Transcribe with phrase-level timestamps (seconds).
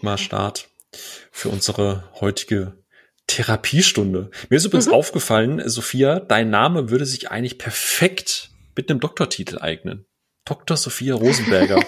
[0.00, 0.68] mal Start
[1.30, 2.84] für unsere heutige
[3.26, 4.30] Therapiestunde.
[4.48, 4.94] Mir ist übrigens mhm.
[4.94, 10.06] aufgefallen, Sophia, dein Name würde sich eigentlich perfekt mit einem Doktortitel eignen.
[10.44, 10.76] Dr.
[10.76, 11.80] Sophia Rosenberger.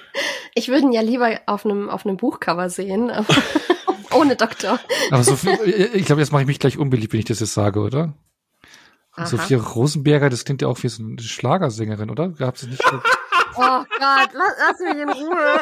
[0.54, 3.12] ich würde ihn ja lieber auf einem, auf einem Buchcover sehen,
[4.12, 4.80] ohne Doktor.
[5.10, 7.80] Aber Sophia, ich glaube, jetzt mache ich mich gleich unbeliebt, wenn ich das jetzt sage,
[7.80, 8.14] oder?
[9.12, 9.26] Aha.
[9.26, 12.30] Sophia Rosenberger, das klingt ja auch wie so eine Schlagersängerin, oder?
[12.30, 12.82] Gab es nicht?
[13.62, 15.60] Oh Gott, lass, lass mich in Ruhe.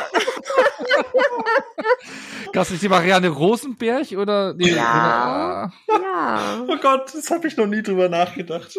[2.53, 4.55] Gab es die Marianne Rosenberg oder?
[4.55, 5.71] Nee, ja.
[5.89, 6.65] Oder, ja.
[6.67, 8.79] Oh Gott, das habe ich noch nie drüber nachgedacht.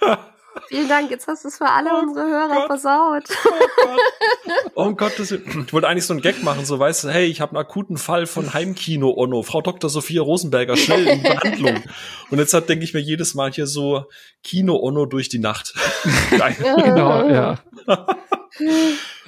[0.68, 2.66] Vielen Dank, jetzt hast du es für alle oh unsere Hörer Gott.
[2.66, 3.24] versaut.
[3.44, 4.00] Oh Gott.
[4.74, 7.40] Oh Gott, das, ich wollte eigentlich so einen Gag machen, so weißt du, hey, ich
[7.40, 9.90] habe einen akuten Fall von Heimkino Onno, Frau Dr.
[9.90, 11.82] Sophia Rosenberger, schnell in Behandlung.
[12.30, 14.06] Und jetzt hat denke ich mir jedes Mal hier so
[14.42, 15.74] Kino Onno durch die Nacht.
[16.30, 17.58] genau, ja.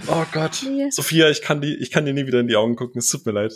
[0.08, 0.64] oh Gott.
[0.90, 2.98] Sophia, ich kann, die, ich kann dir nie wieder in die Augen gucken.
[2.98, 3.52] Es tut mir leid.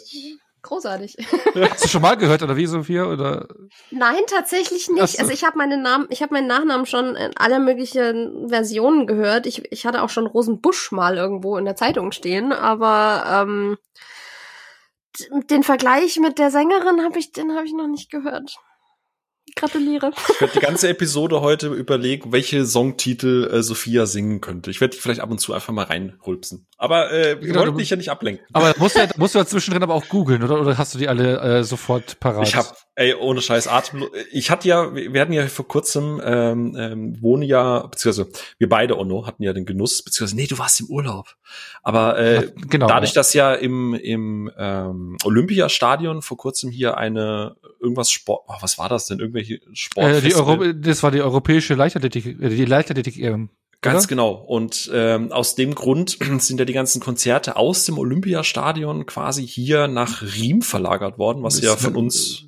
[0.62, 1.16] Großartig.
[1.54, 3.04] Hast du schon mal gehört oder wie, Sophia?
[3.04, 3.46] Oder?
[3.90, 5.16] Nein, tatsächlich nicht.
[5.16, 5.18] So.
[5.20, 9.46] Also ich habe meinen Namen, ich habe meinen Nachnamen schon in aller möglichen Versionen gehört.
[9.46, 13.78] Ich, ich hatte auch schon Rosenbusch mal irgendwo in der Zeitung stehen, aber ähm,
[15.50, 18.58] den Vergleich mit der Sängerin habe ich, den habe ich noch nicht gehört.
[19.54, 20.12] Gratuliere.
[20.34, 24.70] Ich werde die ganze Episode heute überlegen, welche Songtitel äh, Sophia singen könnte.
[24.70, 26.66] Ich werde die vielleicht ab und zu einfach mal reinrülpsen.
[26.76, 28.46] Aber äh, wir genau, wollten dich ja nicht ablenken.
[28.52, 30.60] Aber musst du, ja, musst du ja zwischendrin aber auch googeln, oder?
[30.60, 32.46] Oder hast du die alle äh, sofort parat?
[32.46, 32.68] Ich habe
[32.98, 34.06] Ey, ohne Scheiß, Atem.
[34.32, 38.98] Ich hatte ja, wir hatten ja vor kurzem, ähm, ähm, wohnen ja, beziehungsweise wir beide,
[38.98, 41.36] Onno, hatten ja den Genuss, beziehungsweise, nee, du warst im Urlaub.
[41.84, 48.10] Aber äh, genau, dadurch, dass ja im, im ähm, Olympiastadion vor kurzem hier eine irgendwas
[48.10, 49.20] Sport, oh, was war das denn?
[49.20, 50.14] Irgendwelche Sport.
[50.14, 54.08] Äh, die Euro das war die europäische Leichtathletik, äh, die Leichtathletik ähm, Ganz Oder?
[54.08, 54.32] genau.
[54.32, 59.86] Und ähm, aus dem Grund sind ja die ganzen Konzerte aus dem Olympiastadion quasi hier
[59.86, 62.47] nach Riem verlagert worden, was ja von uns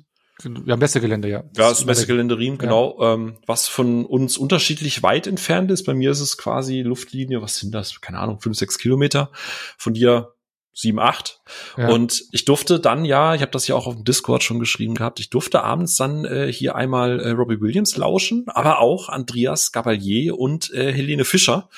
[0.65, 1.43] ja, Messegelände, ja.
[1.55, 2.97] Ja, das Messegelände Riem, genau.
[2.99, 3.13] Ja.
[3.13, 5.83] Ähm, was von uns unterschiedlich weit entfernt ist.
[5.83, 8.01] Bei mir ist es quasi Luftlinie, was sind das?
[8.01, 9.31] Keine Ahnung, fünf, sechs Kilometer.
[9.77, 10.33] Von dir
[10.73, 11.41] sieben, acht.
[11.77, 11.89] Ja.
[11.89, 14.95] Und ich durfte dann ja, ich habe das ja auch auf dem Discord schon geschrieben
[14.95, 19.71] gehabt, ich durfte abends dann äh, hier einmal äh, Robbie Williams lauschen, aber auch Andreas
[19.71, 21.69] Gabalier und äh, Helene Fischer.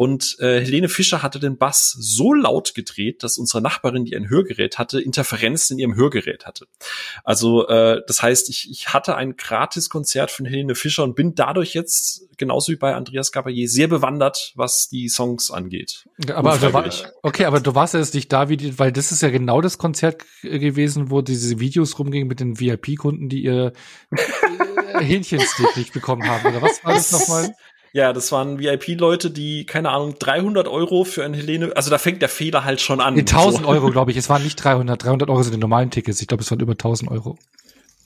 [0.00, 4.30] Und äh, Helene Fischer hatte den Bass so laut gedreht, dass unsere Nachbarin, die ein
[4.30, 6.68] Hörgerät hatte, Interferenzen in ihrem Hörgerät hatte.
[7.22, 11.74] Also äh, das heißt, ich, ich hatte ein Gratis-Konzert von Helene Fischer und bin dadurch
[11.74, 16.08] jetzt, genauso wie bei Andreas Gabalier, sehr bewandert, was die Songs angeht.
[16.32, 16.90] Aber also war,
[17.20, 19.60] okay, aber du warst ja jetzt nicht da, wie die, weil das ist ja genau
[19.60, 23.74] das Konzert gewesen, wo diese Videos rumgingen mit den VIP-Kunden, die ihr
[24.12, 26.46] äh, Hähnchensteak nicht bekommen haben.
[26.46, 27.54] Oder was war das nochmal?
[27.92, 32.22] Ja, das waren VIP-Leute, die, keine Ahnung, 300 Euro für ein Helene, also da fängt
[32.22, 33.14] der Fehler halt schon an.
[33.14, 33.68] Nee, 1000 so.
[33.68, 34.16] Euro, glaube ich.
[34.16, 35.04] Es waren nicht 300.
[35.04, 36.20] 300 Euro sind die normalen Tickets.
[36.20, 37.36] Ich glaube, es waren über 1000 Euro.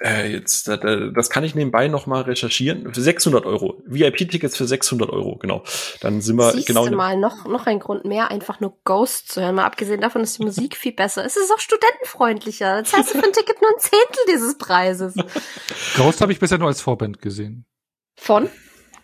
[0.01, 2.93] Äh, jetzt, das kann ich nebenbei noch mal recherchieren.
[2.93, 3.83] Für 600 Euro.
[3.87, 5.63] VIP-Tickets für 600 Euro, genau.
[6.01, 6.91] Dann sind wir Siehst genau.
[6.91, 9.55] Mal noch, noch ein Grund mehr, einfach nur Ghost zu hören.
[9.55, 11.25] Mal abgesehen davon ist die Musik viel besser.
[11.25, 12.79] Es ist auch studentenfreundlicher.
[12.79, 15.15] Jetzt hast du für ein Ticket nur ein Zehntel dieses Preises.
[15.97, 17.65] Ghost habe ich bisher nur als Vorband gesehen.
[18.17, 18.51] Von?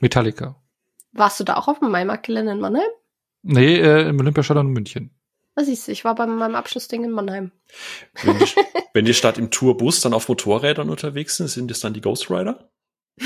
[0.00, 0.59] Metallica.
[1.12, 2.88] Warst du da auch auf dem Maimarktgelände in Mannheim?
[3.42, 5.14] Nee, äh, im Olympiastadion in München.
[5.54, 7.52] Was siehst du, ich war bei meinem Abschlussding in Mannheim.
[8.22, 8.44] Wenn die,
[8.94, 12.30] wenn die statt im Tourbus dann auf Motorrädern unterwegs sind, sind das dann die Ghost
[12.30, 12.70] Rider?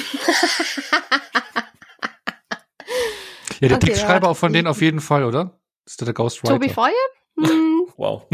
[3.60, 5.60] ja, der okay, Textschreiber auch von denen auf jeden Fall, oder?
[5.84, 6.54] Ist der, der Ghost Rider?
[6.54, 6.92] Tobi Feuer?
[7.36, 7.86] Hm.
[7.96, 8.26] wow.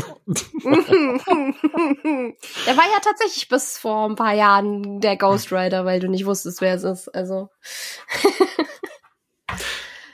[2.67, 6.27] der war ja tatsächlich bis vor ein paar Jahren der Ghost Rider, weil du nicht
[6.27, 7.09] wusstest, wer es ist.
[7.09, 7.49] Also.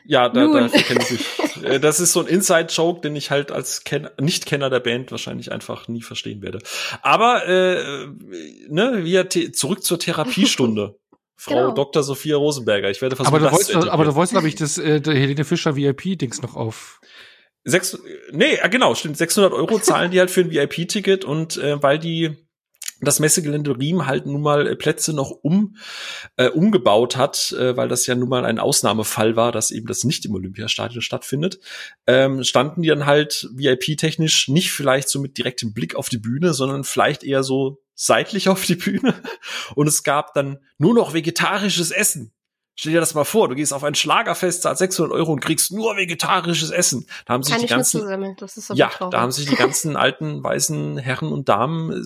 [0.08, 1.64] Ja, da, da kenne ich mich.
[1.64, 5.52] Äh, das ist so ein Inside-Joke, den ich halt als Ken Nicht-Kenner der Band wahrscheinlich
[5.52, 6.58] einfach nie verstehen werde.
[7.02, 8.06] Aber äh,
[8.68, 10.98] ne, wir zurück zur Therapiestunde.
[11.38, 11.72] Frau genau.
[11.72, 12.02] Dr.
[12.02, 12.90] Sophia Rosenberger.
[12.90, 15.14] Ich werde versuchen, aber du das wolltest, Aber du wolltest, glaube ich, das äh, der
[15.14, 17.00] Helene Fischer VIP-Dings noch auf.
[17.64, 17.98] Sechs,
[18.30, 19.18] nee, genau, stimmt.
[19.18, 22.45] 600 Euro zahlen die halt für ein VIP-Ticket und äh, weil die
[23.00, 25.76] das Messegelände Riem halt nun mal äh, Plätze noch um
[26.36, 30.04] äh, umgebaut hat, äh, weil das ja nun mal ein Ausnahmefall war, dass eben das
[30.04, 31.58] nicht im Olympiastadion stattfindet,
[32.06, 36.54] ähm, standen die dann halt VIP-technisch nicht vielleicht so mit direktem Blick auf die Bühne,
[36.54, 39.14] sondern vielleicht eher so seitlich auf die Bühne.
[39.74, 42.32] Und es gab dann nur noch vegetarisches Essen.
[42.78, 45.72] Stell dir das mal vor, du gehst auf ein Schlagerfest, zahlst 600 Euro und kriegst
[45.72, 47.06] nur vegetarisches Essen.
[47.24, 49.12] Da haben sich Keine die ganzen, das ist ja, traurig.
[49.12, 52.02] da haben sich die ganzen alten weißen Herren und Damen äh,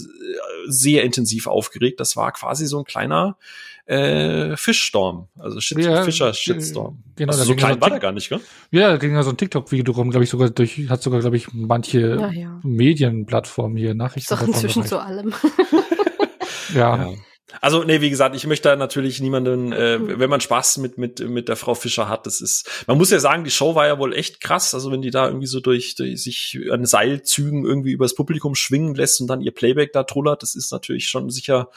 [0.69, 1.99] sehr intensiv aufgeregt.
[1.99, 3.37] Das war quasi so ein kleiner
[3.87, 7.03] äh, Fischstorm, also Shit, Ja, Fischer-Shitstorm.
[7.17, 8.41] Genau, also so klein ein war der gar nicht, gell?
[8.71, 11.37] Ja, da ging ja so ein TikTok-Video rum, glaube ich, sogar durch, hat sogar, glaube
[11.37, 12.61] ich, manche Ja, ja.
[12.63, 14.33] Medienplattformen hier Nachrichten.
[14.33, 15.35] Doch inzwischen zu allem.
[16.73, 16.97] Ja.
[16.97, 17.13] Ja.
[17.61, 21.21] Also, nee, wie gesagt, ich möchte da natürlich niemanden, äh, wenn man Spaß mit, mit,
[21.21, 23.99] mit der Frau Fischer hat, das ist, man muss ja sagen, die Show war ja
[23.99, 24.73] wohl echt krass.
[24.75, 28.95] Also, wenn die da irgendwie so durch, durch sich an Seilzügen irgendwie übers Publikum schwingen
[28.95, 31.69] lässt und dann ihr Playback da trullert, das ist natürlich schon sicher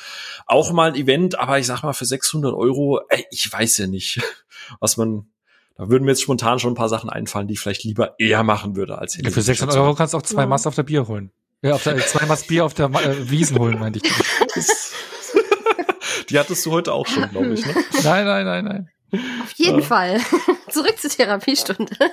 [0.45, 1.37] auch mal ein Event.
[1.37, 4.21] Aber ich sag mal, für 600 Euro, ey, ich weiß ja nicht,
[4.79, 5.27] was man,
[5.75, 8.43] da würden mir jetzt spontan schon ein paar Sachen einfallen, die ich vielleicht lieber eher
[8.43, 10.47] machen würde als Ja, für 600 Euro kannst du auch zwei Ja.
[10.47, 11.31] Maß auf der Bier holen.
[11.61, 14.11] Ja, auf der, zwei Maß Bier auf der äh, Wiesen holen, meinte ich.
[16.33, 17.73] Die hattest du heute auch schon, glaube ich, ne?
[18.03, 18.89] Nein, nein, nein, nein.
[19.43, 19.85] Auf jeden Ja.
[19.85, 20.19] Fall.
[20.69, 21.95] Zurück zur Therapiestunde.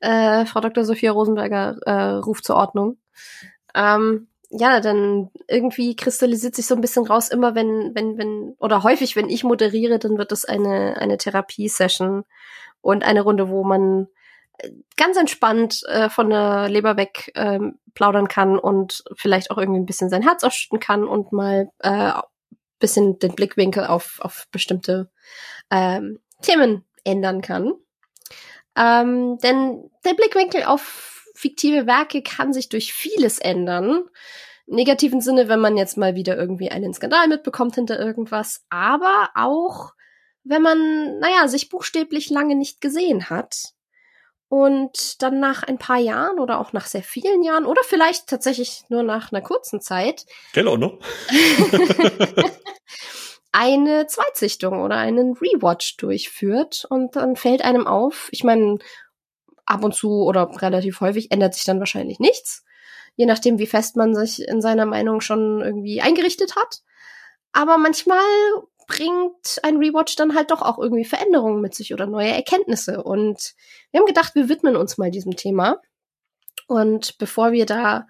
[0.00, 0.84] Äh, Frau Dr.
[0.84, 2.96] Sophia Rosenberger äh, ruft zur Ordnung.
[3.74, 8.82] Ähm, ja, dann irgendwie kristallisiert sich so ein bisschen raus, immer wenn, wenn, wenn, oder
[8.82, 12.24] häufig, wenn ich moderiere, dann wird es eine, eine Therapiesession
[12.80, 14.08] und eine Runde, wo man
[14.58, 19.80] äh, ganz entspannt äh, von der Leber weg ähm, plaudern kann und vielleicht auch irgendwie
[19.80, 22.12] ein bisschen sein Herz ausschütten kann und mal äh,
[22.78, 25.10] bisschen den Blickwinkel auf, auf bestimmte
[25.70, 27.74] ähm, Themen ändern kann.
[28.76, 34.04] Ähm, denn der Blickwinkel auf fiktive Werke kann sich durch vieles ändern.
[34.66, 39.30] Im negativen Sinne, wenn man jetzt mal wieder irgendwie einen Skandal mitbekommt hinter irgendwas, aber
[39.34, 39.92] auch,
[40.42, 43.73] wenn man, naja, sich buchstäblich lange nicht gesehen hat
[44.48, 48.84] und dann nach ein paar Jahren oder auch nach sehr vielen Jahren oder vielleicht tatsächlich
[48.88, 50.98] nur nach einer kurzen Zeit Genau, ne?
[53.52, 58.78] eine Zweitsichtung oder einen Rewatch durchführt und dann fällt einem auf, ich meine,
[59.64, 62.64] ab und zu oder relativ häufig ändert sich dann wahrscheinlich nichts,
[63.14, 66.80] je nachdem, wie fest man sich in seiner Meinung schon irgendwie eingerichtet hat.
[67.52, 68.18] Aber manchmal
[68.86, 73.02] bringt ein Rewatch dann halt doch auch irgendwie Veränderungen mit sich oder neue Erkenntnisse.
[73.02, 73.54] Und
[73.90, 75.80] wir haben gedacht, wir widmen uns mal diesem Thema.
[76.66, 78.06] Und bevor wir da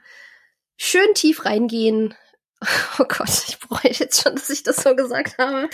[0.76, 2.14] schön tief reingehen,
[2.98, 5.68] oh Gott, ich bereue jetzt schon, dass ich das so gesagt habe.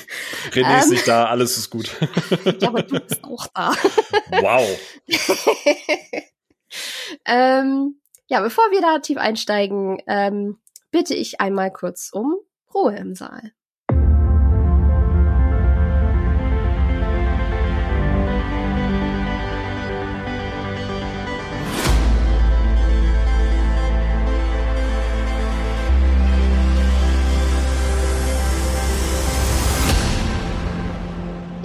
[0.51, 0.91] René ist Ähm.
[0.91, 1.91] nicht da, alles ist gut.
[2.61, 3.73] Ja, aber du bist auch da.
[4.41, 4.81] wow.
[7.27, 10.59] ähm, ja, bevor wir da tief einsteigen, ähm,
[10.91, 12.37] bitte ich einmal kurz um
[12.75, 13.53] Ruhe im Saal.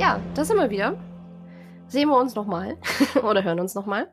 [0.05, 0.93] Ja, da sind wir wieder.
[1.87, 2.77] Sehen wir uns nochmal
[3.23, 4.07] oder hören uns nochmal.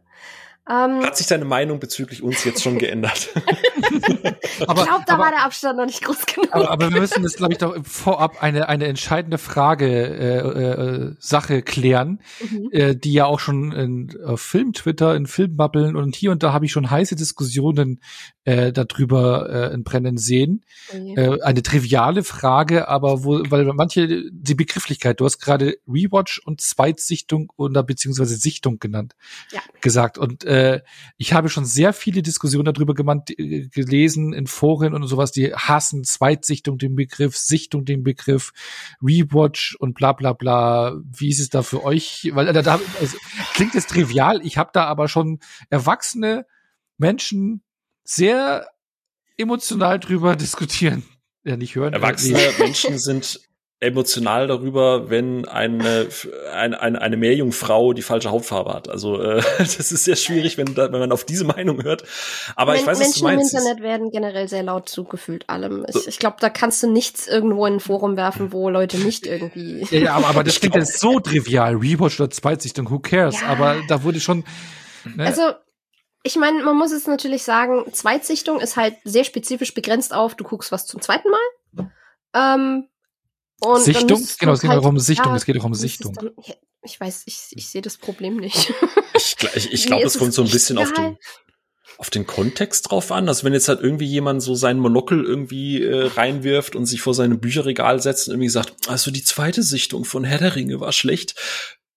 [0.69, 3.31] Ähm, Hat sich deine Meinung bezüglich uns jetzt schon geändert?
[4.67, 6.49] Aber, ich glaube, da aber, war der Abstand noch nicht groß genug.
[6.53, 11.14] aber, aber wir müssen das, glaube ich, doch vorab eine, eine entscheidende Frage, äh, äh,
[11.19, 12.69] Sache klären, Mhm.
[12.70, 16.64] äh, die ja auch schon in äh, Film-Twitter, in Filmbubbeln und hier und da habe
[16.67, 18.00] ich schon heiße Diskussionen
[18.44, 20.64] äh, darüber äh, in Brennen sehen.
[20.93, 21.14] Je.
[21.17, 26.61] Äh, eine triviale Frage, aber wo, weil manche, die Begrifflichkeit, du hast gerade Rewatch und
[26.61, 29.14] Zweitsichtung oder beziehungsweise Sichtung genannt,
[29.50, 29.61] Ja.
[29.81, 30.19] gesagt.
[30.19, 30.82] Und äh,
[31.16, 35.54] ich habe schon sehr viele Diskussionen darüber gemeint, äh, gelesen in Foren und sowas, die
[35.54, 38.52] hassen Zweitsichtung den Begriff, Sichtung den Begriff,
[39.02, 40.94] Rewatch und bla bla bla.
[41.04, 42.31] Wie ist es da für euch?
[42.34, 43.16] Weil äh, da, also,
[43.54, 45.40] klingt es trivial, ich habe da aber schon
[45.70, 46.44] erwachsene
[46.99, 47.62] Menschen
[48.04, 48.69] sehr
[49.38, 51.02] emotional drüber diskutieren.
[51.44, 51.94] Ja, nicht hören.
[51.94, 52.64] äh, Erwachsene nee.
[52.64, 53.40] Menschen sind
[53.82, 56.08] emotional darüber, wenn eine,
[56.52, 58.88] eine, eine, eine Meerjungfrau die falsche Hautfarbe hat.
[58.88, 62.04] Also äh, das ist sehr schwierig, wenn, da, wenn man auf diese Meinung hört.
[62.56, 63.54] Aber ich Men- weiß, was du Menschen im meinst.
[63.54, 65.84] Internet werden generell sehr laut zugefühlt allem.
[65.88, 69.26] Ich, ich glaube, da kannst du nichts irgendwo in ein Forum werfen, wo Leute nicht
[69.26, 69.86] irgendwie.
[69.90, 71.74] Ja, ja, aber, aber das Ich klingt jetzt so trivial.
[71.74, 73.40] Rewatch oder Zweitsichtung, who cares?
[73.40, 73.48] Ja.
[73.48, 74.44] Aber da wurde schon.
[75.16, 75.26] Ne?
[75.26, 75.42] Also,
[76.22, 80.44] ich meine, man muss es natürlich sagen, Zweitsichtung ist halt sehr spezifisch begrenzt auf, du
[80.44, 81.90] guckst was zum zweiten Mal.
[82.34, 82.88] Ähm,
[83.64, 84.26] und Sichtung?
[84.38, 86.14] Genau, es geht auch um Sichtung, ja, es geht auch um Sichtung.
[86.14, 88.73] Dann, ja, ich weiß, ich, ich sehe das Problem nicht.
[89.14, 91.16] Ich, ich, ich glaube, es kommt so ein bisschen auf den,
[91.99, 93.28] auf den Kontext drauf an.
[93.28, 97.14] Also wenn jetzt halt irgendwie jemand so seinen Monokel irgendwie äh, reinwirft und sich vor
[97.14, 100.92] seinem Bücherregal setzt und irgendwie sagt, also die zweite Sichtung von Herr der Ringe war
[100.92, 101.37] schlecht,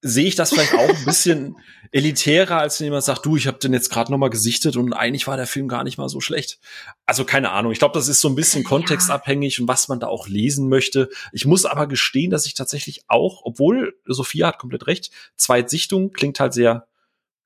[0.07, 1.57] sehe ich das vielleicht auch ein bisschen
[1.91, 4.93] elitärer, als wenn jemand sagt, du, ich habe den jetzt gerade noch mal gesichtet und
[4.93, 6.59] eigentlich war der Film gar nicht mal so schlecht.
[7.07, 7.71] Also keine Ahnung.
[7.71, 11.09] Ich glaube, das ist so ein bisschen kontextabhängig und was man da auch lesen möchte.
[11.31, 16.39] Ich muss aber gestehen, dass ich tatsächlich auch, obwohl Sophia hat komplett recht, Zweitsichtung klingt
[16.39, 16.87] halt sehr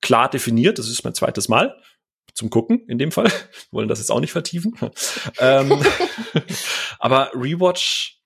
[0.02, 0.80] klar definiert.
[0.80, 1.78] Das ist mein zweites Mal.
[2.34, 3.28] zum Gucken in dem Fall.
[3.28, 4.76] Wir wollen das jetzt auch nicht vertiefen.
[5.40, 5.82] ähm,
[7.00, 8.19] aber Rewatch,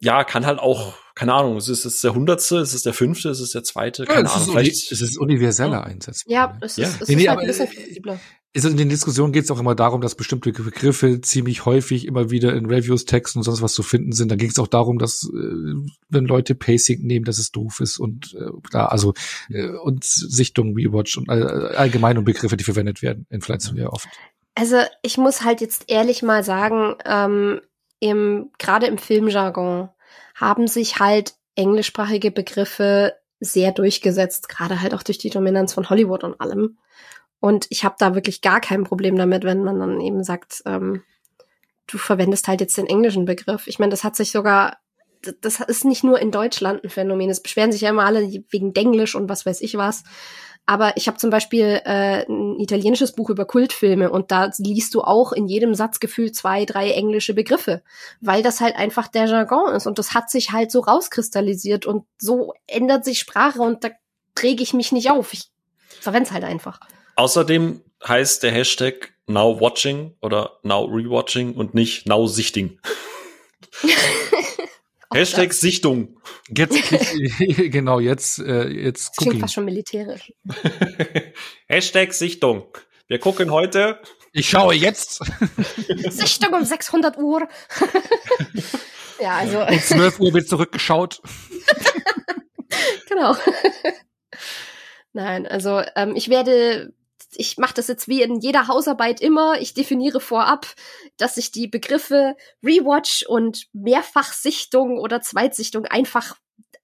[0.00, 2.94] ja, kann halt auch, keine Ahnung, es ist, es ist der hundertste, es ist der
[2.94, 4.48] fünfte, es ist der zweite, keine ja, Ahnung.
[4.50, 6.24] Vielleicht, es ist universeller Einsatz.
[6.26, 6.88] Ja, es ist, ja.
[6.88, 8.20] es nee, ist nee, halt ein bisschen flexibler
[8.52, 12.30] ist in den Diskussionen geht es auch immer darum, dass bestimmte Begriffe ziemlich häufig immer
[12.30, 14.30] wieder in Reviews, Texten und sonst was zu finden sind.
[14.30, 15.74] Dann ging es auch darum, dass äh,
[16.08, 19.14] wenn Leute Pacing nehmen, dass es doof ist und äh, da also
[19.50, 23.92] äh, und Sichtung, Rewatch und all, allgemein und Begriffe, die verwendet werden in Flight sehr
[23.92, 24.08] oft.
[24.56, 27.60] Also ich muss halt jetzt ehrlich mal sagen, ähm,
[28.00, 29.90] im gerade im Filmjargon
[30.34, 36.24] haben sich halt englischsprachige Begriffe sehr durchgesetzt, gerade halt auch durch die Dominanz von Hollywood
[36.24, 36.78] und allem.
[37.40, 41.02] Und ich habe da wirklich gar kein Problem damit, wenn man dann eben sagt, ähm,
[41.86, 43.66] du verwendest halt jetzt den englischen Begriff.
[43.66, 44.78] Ich meine, das hat sich sogar,
[45.40, 47.30] das ist nicht nur in Deutschland ein Phänomen.
[47.30, 50.04] Es beschweren sich ja immer alle wegen Denglisch und was weiß ich was.
[50.66, 55.02] Aber ich habe zum Beispiel äh, ein italienisches Buch über Kultfilme und da liest du
[55.02, 57.82] auch in jedem Satz gefühlt zwei, drei englische Begriffe,
[58.20, 62.04] weil das halt einfach der Jargon ist und das hat sich halt so rauskristallisiert und
[62.18, 63.90] so ändert sich Sprache und da
[64.34, 65.32] träge ich mich nicht auf.
[65.32, 65.50] Ich
[66.00, 66.78] verwende es halt einfach.
[67.16, 72.78] Außerdem heißt der Hashtag Now Watching oder Now Rewatching und nicht Now Sichting.
[75.14, 76.20] Hashtag Sichtung.
[76.48, 76.76] Jetzt
[77.38, 80.32] genau, jetzt äh, jetzt das klingt fast schon militärisch.
[81.66, 82.66] Hashtag Sichtung.
[83.08, 84.00] Wir gucken heute.
[84.32, 85.20] Ich schaue jetzt.
[86.10, 87.48] Sichtung um 600 Uhr.
[89.20, 89.62] ja, also.
[89.66, 91.20] Um 12 Uhr wird zurückgeschaut.
[93.08, 93.34] genau.
[95.12, 96.92] Nein, also ähm, ich werde
[97.34, 99.60] ich mache das jetzt wie in jeder Hausarbeit immer.
[99.60, 100.66] Ich definiere vorab,
[101.16, 106.36] dass ich die Begriffe Rewatch und Mehrfachsichtung oder Zweitsichtung einfach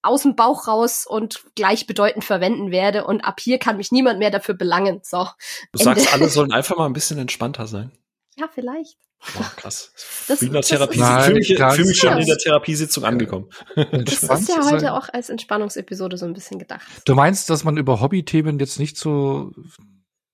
[0.02, 3.04] aus dem Bauch raus und gleichbedeutend verwenden werde.
[3.04, 5.00] Und ab hier kann mich niemand mehr dafür belangen.
[5.02, 5.26] So.
[5.72, 5.84] Du Ende.
[5.84, 7.90] sagst, alle sollen einfach mal ein bisschen entspannter sein.
[8.36, 8.98] Ja, vielleicht.
[9.34, 9.92] Boah, krass.
[10.28, 10.98] Das, wie in der Therapie.
[10.98, 13.48] Ich fühle mich, fühl mich schon in der Therapiesitzung angekommen.
[13.76, 16.84] Das ist ja heute auch als Entspannungsepisode so ein bisschen gedacht.
[17.04, 19.52] Du meinst, dass man über Hobbythemen jetzt nicht so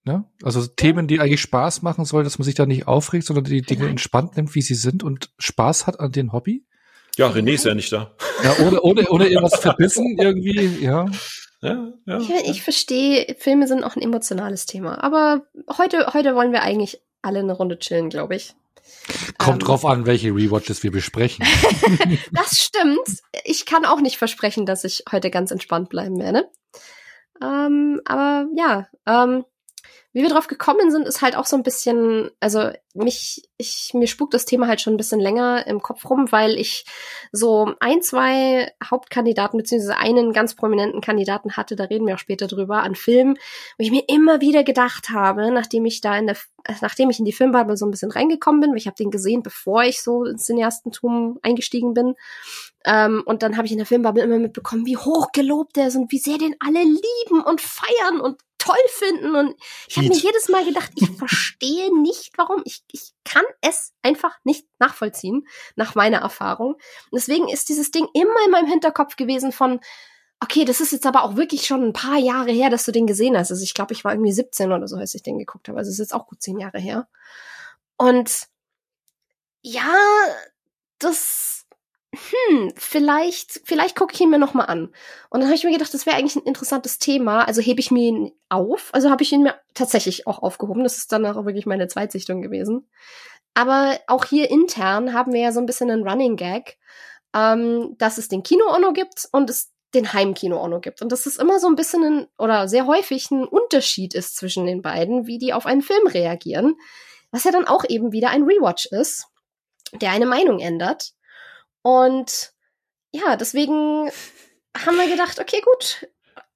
[0.04, 0.24] Ne?
[0.42, 3.62] Also Themen, die eigentlich Spaß machen sollen, dass man sich da nicht aufregt, sondern die
[3.62, 6.64] Dinge entspannt nimmt, wie sie sind und Spaß hat an dem Hobby.
[7.16, 8.14] Ja, René ist ja nicht da.
[8.42, 11.06] Ja, ohne, ohne, ohne irgendwas verbissen irgendwie, ja.
[11.60, 12.18] Ja, ja.
[12.18, 15.02] Ich, ich verstehe, Filme sind auch ein emotionales Thema.
[15.04, 15.46] Aber
[15.78, 18.54] heute, heute wollen wir eigentlich alle eine Runde chillen, glaube ich.
[19.38, 21.46] Kommt ähm, drauf an, welche Rewatches wir besprechen.
[22.32, 23.22] das stimmt.
[23.44, 26.48] Ich kann auch nicht versprechen, dass ich heute ganz entspannt bleiben werde.
[27.40, 29.44] Ähm, aber ja, ähm,
[30.12, 34.06] wie wir drauf gekommen sind, ist halt auch so ein bisschen, also mich, ich, mir
[34.06, 36.84] spukt das Thema halt schon ein bisschen länger im Kopf rum, weil ich
[37.32, 42.46] so ein, zwei Hauptkandidaten beziehungsweise einen ganz prominenten Kandidaten hatte, da reden wir auch später
[42.46, 43.38] drüber, an Filmen,
[43.78, 46.36] wo ich mir immer wieder gedacht habe, nachdem ich da in der,
[46.82, 49.42] nachdem ich in die Filmbubble so ein bisschen reingekommen bin, weil ich habe den gesehen,
[49.42, 52.14] bevor ich so ins Cineastentum eingestiegen bin,
[52.84, 55.96] ähm, und dann habe ich in der Filmbubble immer mitbekommen, wie hoch gelobt er ist
[55.96, 59.34] und wie sehr den alle lieben und feiern und toll finden.
[59.34, 59.56] Und
[59.88, 62.62] ich habe mir jedes Mal gedacht, ich verstehe nicht, warum.
[62.64, 66.74] Ich, ich kann es einfach nicht nachvollziehen, nach meiner Erfahrung.
[66.74, 69.80] Und deswegen ist dieses Ding immer in meinem Hinterkopf gewesen von,
[70.40, 73.06] okay, das ist jetzt aber auch wirklich schon ein paar Jahre her, dass du den
[73.06, 73.50] gesehen hast.
[73.50, 75.78] Also ich glaube, ich war irgendwie 17 oder so, als ich den geguckt habe.
[75.78, 77.08] Also es ist jetzt auch gut zehn Jahre her.
[77.96, 78.48] Und
[79.62, 79.94] ja,
[80.98, 81.61] das
[82.14, 84.92] hm, vielleicht, vielleicht gucke ich ihn mir noch mal an.
[85.30, 87.44] Und dann habe ich mir gedacht, das wäre eigentlich ein interessantes Thema.
[87.44, 88.90] Also hebe ich mir ihn auf.
[88.92, 90.84] Also habe ich ihn mir tatsächlich auch aufgehoben.
[90.84, 92.86] Das ist dann auch wirklich meine Zweitsichtung gewesen.
[93.54, 96.78] Aber auch hier intern haben wir ja so ein bisschen einen Running Gag,
[97.34, 101.00] ähm, dass es den Kino-Ono gibt und es den Heimkino-Ono gibt.
[101.00, 104.66] Und dass es immer so ein bisschen ein, oder sehr häufig ein Unterschied ist zwischen
[104.66, 106.76] den beiden, wie die auf einen Film reagieren.
[107.30, 109.28] Was ja dann auch eben wieder ein Rewatch ist,
[109.94, 111.14] der eine Meinung ändert.
[111.82, 112.52] Und
[113.12, 114.10] ja, deswegen
[114.76, 116.08] haben wir gedacht, okay, gut,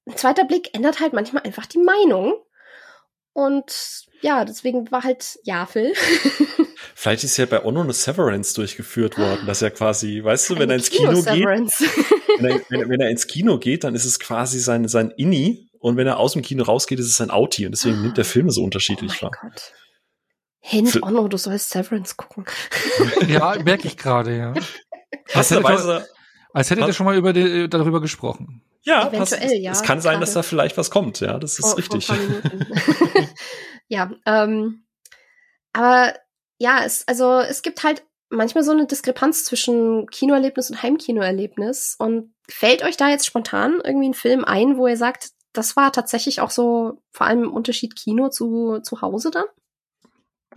[0.06, 2.34] ein zweiter Blick ändert halt manchmal einfach die Meinung.
[3.32, 5.92] Und ja, deswegen war halt ja, Phil.
[6.94, 10.70] Vielleicht ist ja bei Ono eine Severance durchgeführt worden, dass er quasi, weißt du, wenn
[10.70, 14.06] er ins Kino, Kino geht, wenn er, wenn, wenn er, ins Kino geht, dann ist
[14.06, 17.30] es quasi sein, sein Inni und wenn er aus dem Kino rausgeht, ist es sein
[17.30, 19.32] Outie und deswegen nimmt der Film so unterschiedlich oh wahr.
[19.42, 19.72] Gott.
[20.60, 22.44] Hint Ono, du sollst Severance gucken.
[23.28, 24.54] ja, merke ich gerade, ja.
[25.34, 26.08] Als hätte, Weise,
[26.52, 28.62] als hättet ihr schon mal über die, darüber gesprochen.
[28.82, 29.54] Ja, eventuell, passt.
[29.56, 29.72] ja.
[29.72, 32.06] Es kann sein, dass da vielleicht was kommt, ja, das ist vor, richtig.
[32.06, 32.16] Vor
[33.88, 34.84] ja, ähm,
[35.72, 36.14] aber
[36.58, 41.96] ja, es, also es gibt halt manchmal so eine Diskrepanz zwischen Kinoerlebnis und Heimkinoerlebnis.
[41.98, 45.92] Und fällt euch da jetzt spontan irgendwie ein Film ein, wo ihr sagt, das war
[45.92, 49.46] tatsächlich auch so vor allem Unterschied Kino zu zu Hause dann?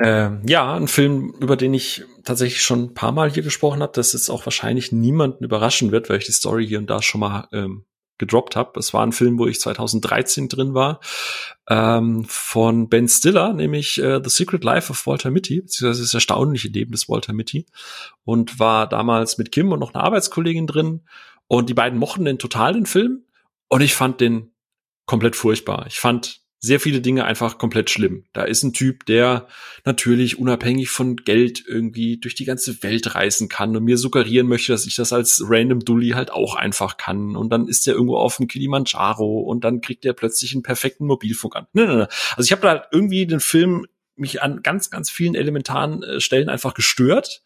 [0.01, 3.91] Ähm, ja, ein Film, über den ich tatsächlich schon ein paar Mal hier gesprochen habe,
[3.93, 7.19] das jetzt auch wahrscheinlich niemanden überraschen wird, weil ich die Story hier und da schon
[7.21, 7.85] mal ähm,
[8.17, 8.79] gedroppt habe.
[8.79, 10.99] Es war ein Film, wo ich 2013 drin war,
[11.67, 16.69] ähm, von Ben Stiller, nämlich äh, The Secret Life of Walter Mitty, beziehungsweise das erstaunliche
[16.69, 17.65] Leben des Walter Mitty.
[18.23, 21.01] Und war damals mit Kim und noch einer Arbeitskollegin drin.
[21.47, 23.25] Und die beiden mochten den total, den Film.
[23.69, 24.51] Und ich fand den
[25.05, 25.85] komplett furchtbar.
[25.87, 28.25] Ich fand sehr viele Dinge einfach komplett schlimm.
[28.33, 29.47] Da ist ein Typ, der
[29.85, 34.73] natürlich unabhängig von Geld irgendwie durch die ganze Welt reisen kann und mir suggerieren möchte,
[34.73, 37.37] dass ich das als random Dully halt auch einfach kann.
[37.37, 41.05] Und dann ist er irgendwo auf dem Kilimanjaro und dann kriegt er plötzlich einen perfekten
[41.05, 41.67] Mobilfunk an.
[41.71, 42.07] Nein, nein, nein.
[42.35, 46.49] Also ich habe da irgendwie den Film mich an ganz, ganz vielen elementaren äh, Stellen
[46.49, 47.41] einfach gestört.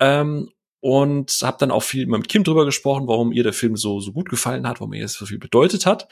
[0.00, 4.00] Ähm, und habe dann auch viel mit Kim drüber gesprochen, warum ihr der Film so
[4.00, 6.08] so gut gefallen hat, warum ihr es so viel bedeutet hat.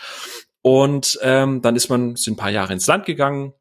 [0.63, 3.55] Und ähm, dann ist man sind ein paar Jahre ins Land gegangen.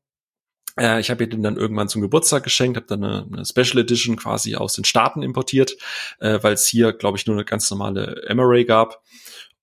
[0.77, 3.79] Äh, ich habe ihr den dann irgendwann zum Geburtstag geschenkt, habe dann eine, eine Special
[3.79, 5.77] Edition quasi aus den Staaten importiert,
[6.19, 9.01] äh, weil es hier, glaube ich, nur eine ganz normale MRA gab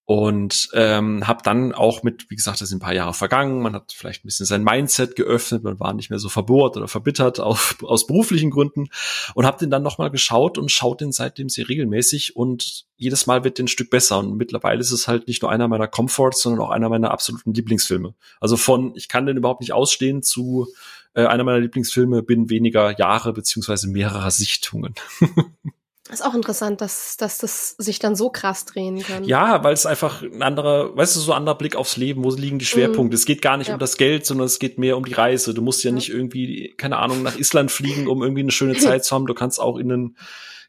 [0.06, 3.74] und ähm, habe dann auch mit, wie gesagt, das sind ein paar Jahre vergangen, man
[3.74, 7.40] hat vielleicht ein bisschen sein Mindset geöffnet, man war nicht mehr so verbohrt oder verbittert
[7.40, 8.88] auf, aus beruflichen Gründen.
[9.34, 12.36] Und habe den dann nochmal geschaut und schaut den seitdem sehr regelmäßig.
[12.36, 14.20] Und jedes Mal wird den Stück besser.
[14.20, 17.52] Und mittlerweile ist es halt nicht nur einer meiner Comforts, sondern auch einer meiner absoluten
[17.52, 18.14] Lieblingsfilme.
[18.40, 20.68] Also von ich kann den überhaupt nicht ausstehen zu
[21.14, 24.94] äh, einer meiner Lieblingsfilme bin weniger Jahre beziehungsweise mehrerer Sichtungen.
[26.10, 29.24] Ist auch interessant, dass, dass das sich dann so krass drehen kann.
[29.24, 32.30] Ja, weil es einfach ein anderer, weißt du, so ein anderer Blick aufs Leben, wo
[32.30, 33.14] liegen die Schwerpunkte.
[33.14, 33.18] Mm.
[33.18, 33.74] Es geht gar nicht ja.
[33.74, 35.52] um das Geld, sondern es geht mehr um die Reise.
[35.52, 38.76] Du musst ja, ja, nicht irgendwie, keine Ahnung, nach Island fliegen, um irgendwie eine schöne
[38.76, 39.26] Zeit zu haben.
[39.26, 40.16] Du kannst auch in einen,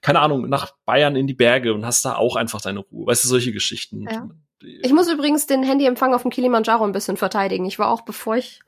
[0.01, 3.05] keine Ahnung, nach Bayern in die Berge und hast da auch einfach deine Ruhe.
[3.05, 4.01] Weißt du, solche Geschichten.
[4.09, 4.27] Ja.
[4.59, 7.65] Ich muss übrigens den Handyempfang auf dem Kilimanjaro ein bisschen verteidigen.
[7.65, 8.61] Ich war auch, bevor ich.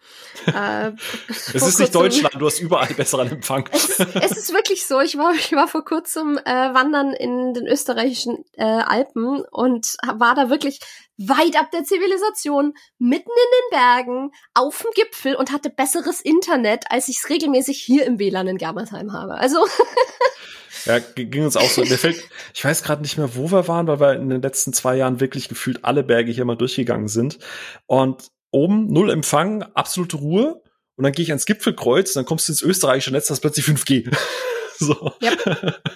[0.45, 0.91] Äh,
[1.27, 3.67] es ist nicht Deutschland, du hast überall besseren Empfang.
[3.71, 5.01] Es, es, ist wirklich so.
[5.01, 10.35] Ich war, ich war vor kurzem äh, wandern in den österreichischen äh, Alpen und war
[10.35, 10.79] da wirklich
[11.19, 16.85] weit ab der Zivilisation, mitten in den Bergen, auf dem Gipfel und hatte besseres Internet,
[16.89, 19.35] als ich es regelmäßig hier im WLAN in Germersheim habe.
[19.35, 19.59] Also
[20.85, 21.81] Ja, ging uns auch so.
[21.81, 22.23] Mir fällt,
[22.53, 25.19] ich weiß gerade nicht mehr, wo wir waren, weil wir in den letzten zwei Jahren
[25.19, 27.39] wirklich gefühlt alle Berge hier mal durchgegangen sind.
[27.85, 30.61] Und oben null Empfang, absolute Ruhe.
[30.95, 34.15] Und dann gehe ich ans Gipfelkreuz, dann kommst du ins österreichische Netz, das plötzlich 5G.
[34.89, 35.11] So.
[35.21, 35.31] Ja.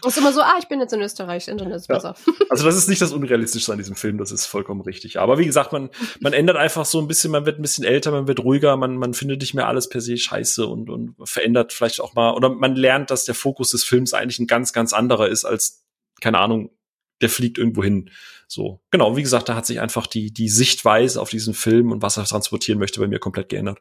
[0.05, 2.15] ist immer so, ah, ich bin jetzt in Österreich, Internet ist besser.
[2.27, 2.33] Ja.
[2.49, 5.19] Also das ist nicht das Unrealistische an diesem Film, das ist vollkommen richtig.
[5.19, 8.11] Aber wie gesagt, man, man ändert einfach so ein bisschen, man wird ein bisschen älter,
[8.11, 11.71] man wird ruhiger, man, man findet nicht mehr alles per se scheiße und, und verändert
[11.71, 14.91] vielleicht auch mal, oder man lernt, dass der Fokus des Films eigentlich ein ganz, ganz
[14.91, 15.85] anderer ist als,
[16.19, 16.69] keine Ahnung,
[17.21, 18.09] der fliegt irgendwo hin.
[18.47, 22.01] So, genau, wie gesagt, da hat sich einfach die, die Sichtweise auf diesen Film und
[22.01, 23.79] was er transportieren möchte bei mir komplett geändert.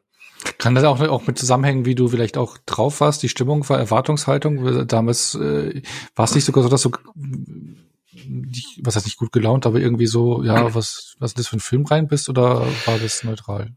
[0.57, 3.79] Kann das auch, auch mit zusammenhängen, wie du vielleicht auch drauf warst, die Stimmung war
[3.79, 4.87] Erwartungshaltung?
[4.87, 5.81] Damals äh,
[6.15, 6.91] war es nicht sogar so, dass du
[8.81, 11.61] was heißt nicht gut gelaunt, aber irgendwie so, ja, was, was ist das für ein
[11.61, 13.73] Film rein bist oder war das neutral?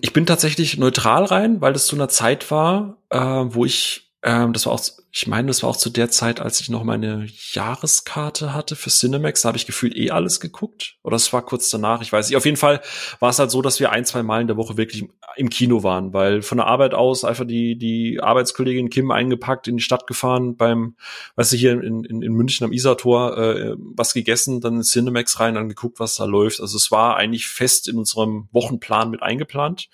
[0.00, 4.52] Ich bin tatsächlich neutral rein, weil das zu einer Zeit war, äh, wo ich ähm,
[4.52, 4.80] das war auch,
[5.18, 8.90] ich meine, das war auch zu der Zeit, als ich noch meine Jahreskarte hatte für
[8.90, 9.40] Cinemax.
[9.40, 10.98] Da habe ich gefühlt eh alles geguckt.
[11.02, 12.36] Oder es war kurz danach, ich weiß nicht.
[12.36, 12.82] Auf jeden Fall
[13.18, 15.82] war es halt so, dass wir ein, zwei Mal in der Woche wirklich im Kino
[15.82, 20.06] waren, weil von der Arbeit aus einfach die, die Arbeitskollegin Kim eingepackt, in die Stadt
[20.06, 20.96] gefahren, beim,
[21.36, 25.40] weißt du, hier in, in, in München am Isartor äh, was gegessen, dann in Cinemax
[25.40, 26.60] rein, dann geguckt, was da läuft.
[26.60, 29.88] Also es war eigentlich fest in unserem Wochenplan mit eingeplant.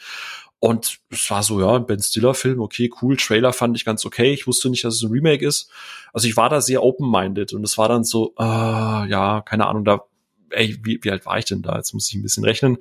[0.65, 3.17] Und es war so, ja, ein Ben Stiller-Film, okay, cool.
[3.17, 4.33] Trailer fand ich ganz okay.
[4.33, 5.69] Ich wusste nicht, dass es ein Remake ist.
[6.13, 9.85] Also ich war da sehr open-minded und es war dann so, äh, ja, keine Ahnung,
[9.85, 10.05] da,
[10.51, 11.75] ey, wie, wie alt war ich denn da?
[11.75, 12.79] Jetzt muss ich ein bisschen rechnen.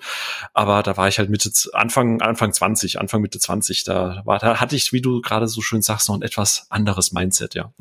[0.53, 3.83] Aber da war ich halt Mitte, Anfang, Anfang 20, Anfang Mitte 20.
[3.83, 7.13] Da war, da hatte ich, wie du gerade so schön sagst, noch ein etwas anderes
[7.13, 7.73] Mindset, ja.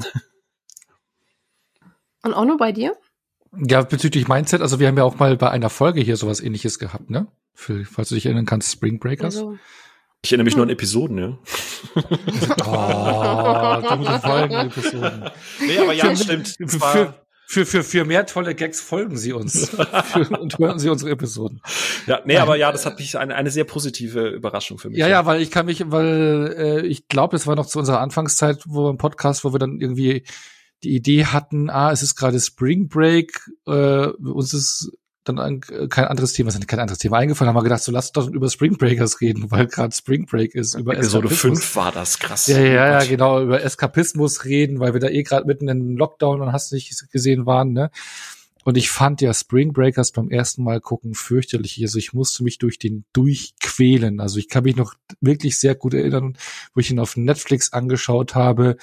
[2.23, 2.97] Und auch nur bei dir?
[3.53, 6.79] Ja, bezüglich Mindset, also wir haben ja auch mal bei einer Folge hier sowas ähnliches
[6.79, 7.27] gehabt, ne?
[7.53, 9.37] Für, falls du dich erinnern kannst, Spring Breakers.
[9.37, 9.59] Also,
[10.22, 11.38] ich erinnere mich nur an Episoden, ja.
[12.66, 15.30] oh, dumme Folgen, Episoden.
[15.66, 16.56] Nee, aber ja, stimmt.
[16.66, 17.14] Für,
[17.46, 19.70] für, für, für mehr tolle Gags folgen Sie uns
[20.12, 21.62] für, und hören Sie unsere Episoden.
[22.06, 24.98] Ja, nee, aber ja, das hat mich eine, eine sehr positive Überraschung für mich.
[24.98, 28.00] Ja, ja, weil ich kann mich, weil äh, ich glaube, es war noch zu unserer
[28.00, 30.24] Anfangszeit, wo wir im Podcast, wo wir dann irgendwie
[30.85, 34.92] die Idee hatten, ah, es ist gerade Spring Break, äh, uns ist
[35.24, 38.12] dann ein, kein anderes Thema, sind kein anderes Thema eingefallen, haben wir gedacht, so lass
[38.12, 40.74] doch über Spring Breakers reden, weil gerade Spring Break ist.
[40.74, 42.46] Über Episode 5 war das krass.
[42.46, 46.40] Ja, ja, ja, genau, über Eskapismus reden, weil wir da eh gerade mitten in Lockdown
[46.40, 47.90] und hast nicht gesehen waren, ne?
[48.64, 51.80] Und ich fand ja Spring Breakers beim ersten Mal gucken fürchterlich.
[51.80, 54.20] Also ich musste mich durch den durchquälen.
[54.20, 56.37] Also ich kann mich noch wirklich sehr gut erinnern,
[56.74, 58.76] wo ich ihn auf Netflix angeschaut habe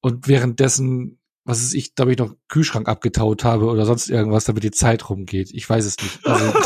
[0.00, 1.18] und währenddessen,
[1.48, 5.08] was ist ich, da ich noch Kühlschrank abgetaut habe oder sonst irgendwas, damit die Zeit
[5.08, 5.48] rumgeht.
[5.52, 6.18] Ich weiß es nicht.
[6.26, 6.44] Also,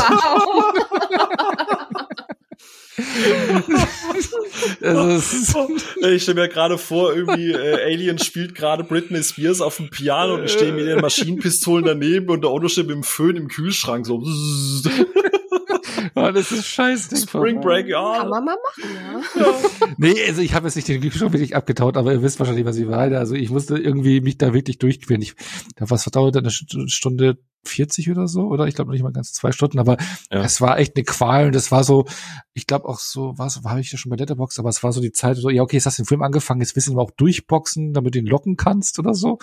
[4.80, 5.72] wow.
[6.10, 10.34] ich stelle mir gerade vor, irgendwie äh, Alien spielt gerade Britney Spears auf dem Piano
[10.34, 13.46] und ich stehe mit den Maschinenpistolen daneben und der Auto steht mit dem Föhn im
[13.46, 14.20] Kühlschrank so.
[16.14, 17.16] oh, das ist scheiße.
[17.16, 18.18] Spring Break, ja.
[18.18, 19.42] Kann man mal machen, ja.
[19.42, 19.54] ja.
[19.96, 22.76] nee, also ich habe jetzt nicht den Kühlschrank wirklich abgetaut, aber ihr wisst wahrscheinlich, was
[22.76, 23.18] ich meine.
[23.18, 25.22] Also ich musste irgendwie mich da wirklich durchqueren.
[25.22, 25.34] Ich,
[25.78, 29.78] was dauert eine Stunde 40 oder so, oder ich glaube nicht mal ganz zwei Stunden,
[29.78, 29.96] aber
[30.30, 30.42] ja.
[30.42, 32.06] es war echt eine Qual und es war so,
[32.54, 35.00] ich glaube auch so, was war ich ja schon bei Letterbox, aber es war so
[35.00, 37.12] die Zeit, so, ja okay, jetzt hast du den Film angefangen, jetzt wissen wir auch
[37.12, 39.38] durchboxen, damit du ihn locken kannst oder so.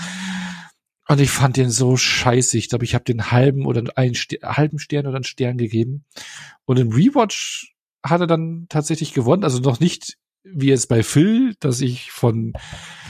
[1.10, 2.56] Und ich fand den so scheiße.
[2.60, 6.06] Ich glaube, ich habe den halben oder einen Ster halben Stern oder einen Stern gegeben.
[6.66, 7.74] Und im Rewatch
[8.06, 9.44] hat er dann tatsächlich gewonnen.
[9.44, 12.54] Also noch nicht wie jetzt bei Phil, dass ich von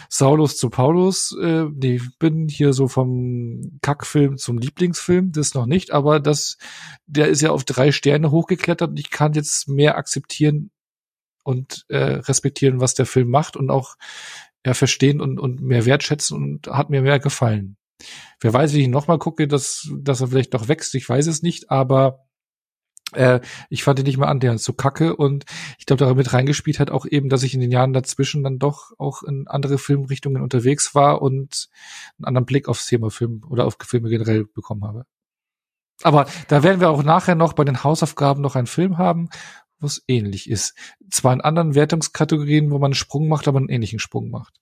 [0.07, 5.91] Saulus zu Paulus, äh, nee, bin hier so vom Kackfilm zum Lieblingsfilm, das noch nicht,
[5.91, 6.57] aber das,
[7.05, 10.71] der ist ja auf drei Sterne hochgeklettert und ich kann jetzt mehr akzeptieren
[11.43, 13.95] und äh, respektieren, was der Film macht und auch
[14.65, 17.77] ja, verstehen und, und mehr wertschätzen und hat mir mehr gefallen.
[18.39, 21.41] Wer weiß, wie ich nochmal gucke, dass, dass er vielleicht noch wächst, ich weiß es
[21.41, 22.25] nicht, aber
[23.13, 25.45] äh, ich fand ihn nicht mal annähernd so kacke und
[25.77, 28.91] ich glaube, damit reingespielt hat auch eben, dass ich in den Jahren dazwischen dann doch
[28.97, 31.69] auch in andere Filmrichtungen unterwegs war und
[32.17, 35.05] einen anderen Blick aufs Thema Film oder auf Filme generell bekommen habe.
[36.01, 39.29] Aber da werden wir auch nachher noch bei den Hausaufgaben noch einen Film haben,
[39.79, 40.75] wo es ähnlich ist.
[41.09, 44.59] Zwar in anderen Wertungskategorien, wo man einen Sprung macht, aber einen ähnlichen Sprung macht.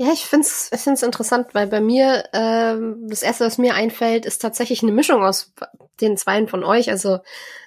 [0.00, 4.24] Ja, ich find's, ich find's interessant, weil bei mir ähm, das erste, was mir einfällt,
[4.24, 5.52] ist tatsächlich eine Mischung aus
[6.00, 6.88] den Zweien von euch.
[6.88, 7.18] Also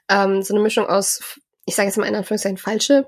[0.09, 3.07] ähm, so eine Mischung aus, ich sage jetzt mal in Anführungszeichen falsche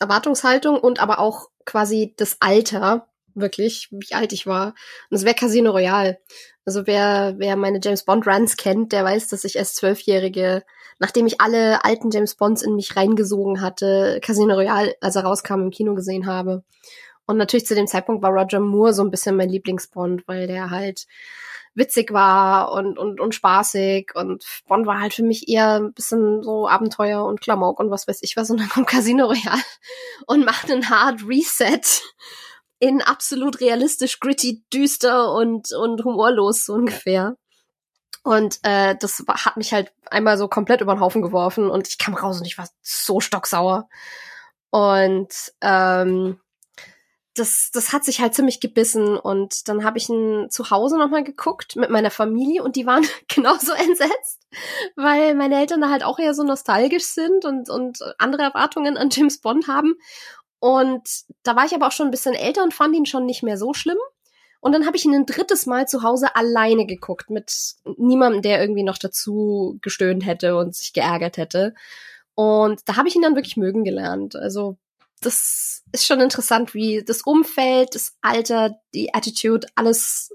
[0.00, 3.06] Erwartungshaltung und aber auch quasi das Alter,
[3.36, 4.70] wirklich, wie alt ich war.
[5.08, 6.18] Und das wäre Casino Royale.
[6.64, 10.64] Also wer, wer meine James Bond Runs kennt, der weiß, dass ich als Zwölfjährige,
[10.98, 15.60] nachdem ich alle alten James Bonds in mich reingesogen hatte, Casino Royale, als er rauskam,
[15.60, 16.64] im Kino gesehen habe.
[17.26, 20.70] Und natürlich zu dem Zeitpunkt war Roger Moore so ein bisschen mein Lieblingsbond, weil der
[20.70, 21.06] halt
[21.74, 26.42] witzig war und, und, und spaßig und Bond war halt für mich eher ein bisschen
[26.42, 29.62] so Abenteuer und Klamauk und was weiß ich was und dann kommt Casino Royale
[30.26, 31.80] und macht einen Hard Reset
[32.78, 37.36] in absolut realistisch, gritty, düster und, und humorlos so ungefähr.
[38.22, 41.98] Und äh, das hat mich halt einmal so komplett über den Haufen geworfen und ich
[41.98, 43.88] kam raus und ich war so stocksauer.
[44.70, 46.40] Und ähm,
[47.34, 51.24] das, das hat sich halt ziemlich gebissen und dann habe ich ihn zu Hause nochmal
[51.24, 54.46] geguckt mit meiner Familie und die waren genauso entsetzt,
[54.96, 59.10] weil meine Eltern da halt auch eher so nostalgisch sind und, und andere Erwartungen an
[59.10, 59.94] James Bond haben.
[60.60, 61.08] Und
[61.42, 63.58] da war ich aber auch schon ein bisschen älter und fand ihn schon nicht mehr
[63.58, 63.98] so schlimm.
[64.60, 68.62] Und dann habe ich ihn ein drittes Mal zu Hause alleine geguckt, mit niemandem, der
[68.62, 71.74] irgendwie noch dazu gestöhnt hätte und sich geärgert hätte.
[72.34, 74.36] Und da habe ich ihn dann wirklich mögen gelernt.
[74.36, 74.78] Also
[75.24, 80.30] das ist schon interessant, wie das Umfeld, das Alter, die Attitude, alles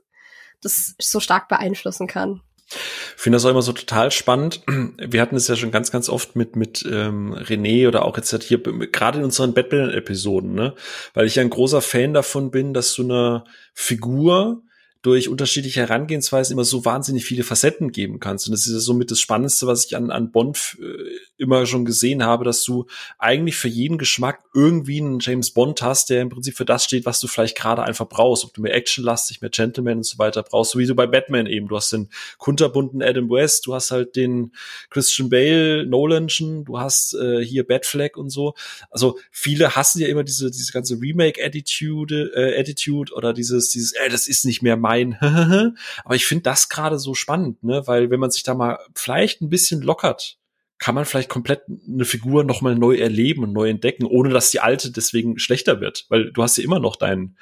[0.62, 2.42] das so stark beeinflussen kann.
[2.72, 4.62] Ich finde das auch immer so total spannend.
[4.68, 8.44] Wir hatten es ja schon ganz, ganz oft mit, mit ähm, René oder auch jetzt
[8.44, 10.76] hier, gerade in unseren Batman-Episoden, ne?
[11.14, 14.62] Weil ich ja ein großer Fan davon bin, dass du eine Figur
[15.02, 18.48] durch unterschiedliche Herangehensweisen immer so wahnsinnig viele Facetten geben kannst.
[18.48, 21.86] Und das ist ja somit das Spannendste, was ich an, an Bond äh, immer schon
[21.86, 22.86] gesehen habe, dass du
[23.18, 27.06] eigentlich für jeden Geschmack irgendwie einen James Bond hast, der im Prinzip für das steht,
[27.06, 28.44] was du vielleicht gerade einfach brauchst.
[28.44, 31.48] Ob du mehr actionlastig, mehr Gentleman und so weiter brauchst, so wie du bei Batman
[31.48, 31.70] eben.
[31.70, 34.52] Du hast den kunterbunten Adam West, du hast halt den
[34.90, 38.54] Christian Bale, Nolanchen, du hast äh, hier Batfleck und so.
[38.92, 44.10] Also viele hassen ja immer diese, diese ganze Remake-Attitude, äh, Attitude oder dieses, dieses, äh,
[44.10, 44.89] das ist nicht mehr mein.
[46.04, 47.84] Aber ich finde das gerade so spannend, ne?
[47.86, 50.38] Weil wenn man sich da mal vielleicht ein bisschen lockert,
[50.80, 54.62] kann man vielleicht komplett eine Figur nochmal neu erleben und neu entdecken, ohne dass die
[54.62, 56.06] alte deswegen schlechter wird.
[56.10, 57.38] Weil du hast ja immer noch dein,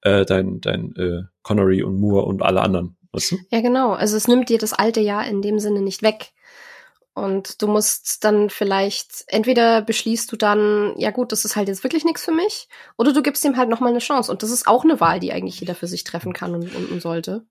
[0.00, 2.96] äh, dein, dein äh, Connery und Moore und alle anderen.
[3.12, 3.38] Weißt du?
[3.50, 3.92] Ja, genau.
[3.92, 6.32] Also es nimmt dir das alte Jahr in dem Sinne nicht weg.
[7.18, 11.82] Und du musst dann vielleicht, entweder beschließt du dann, ja gut, das ist halt jetzt
[11.82, 14.30] wirklich nichts für mich, oder du gibst ihm halt nochmal eine Chance.
[14.30, 16.90] Und das ist auch eine Wahl, die eigentlich jeder für sich treffen kann und, und,
[16.90, 17.44] und sollte.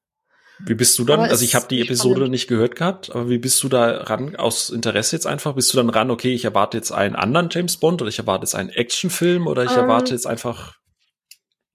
[0.59, 1.19] Wie bist du dann?
[1.19, 2.31] Aber also ich habe die Episode spannend.
[2.31, 5.53] nicht gehört gehabt, aber wie bist du da ran aus Interesse jetzt einfach?
[5.53, 8.43] Bist du dann ran, okay, ich erwarte jetzt einen anderen James Bond oder ich erwarte
[8.43, 10.15] jetzt einen Actionfilm oder ich um, erwarte ähm.
[10.15, 10.75] jetzt einfach,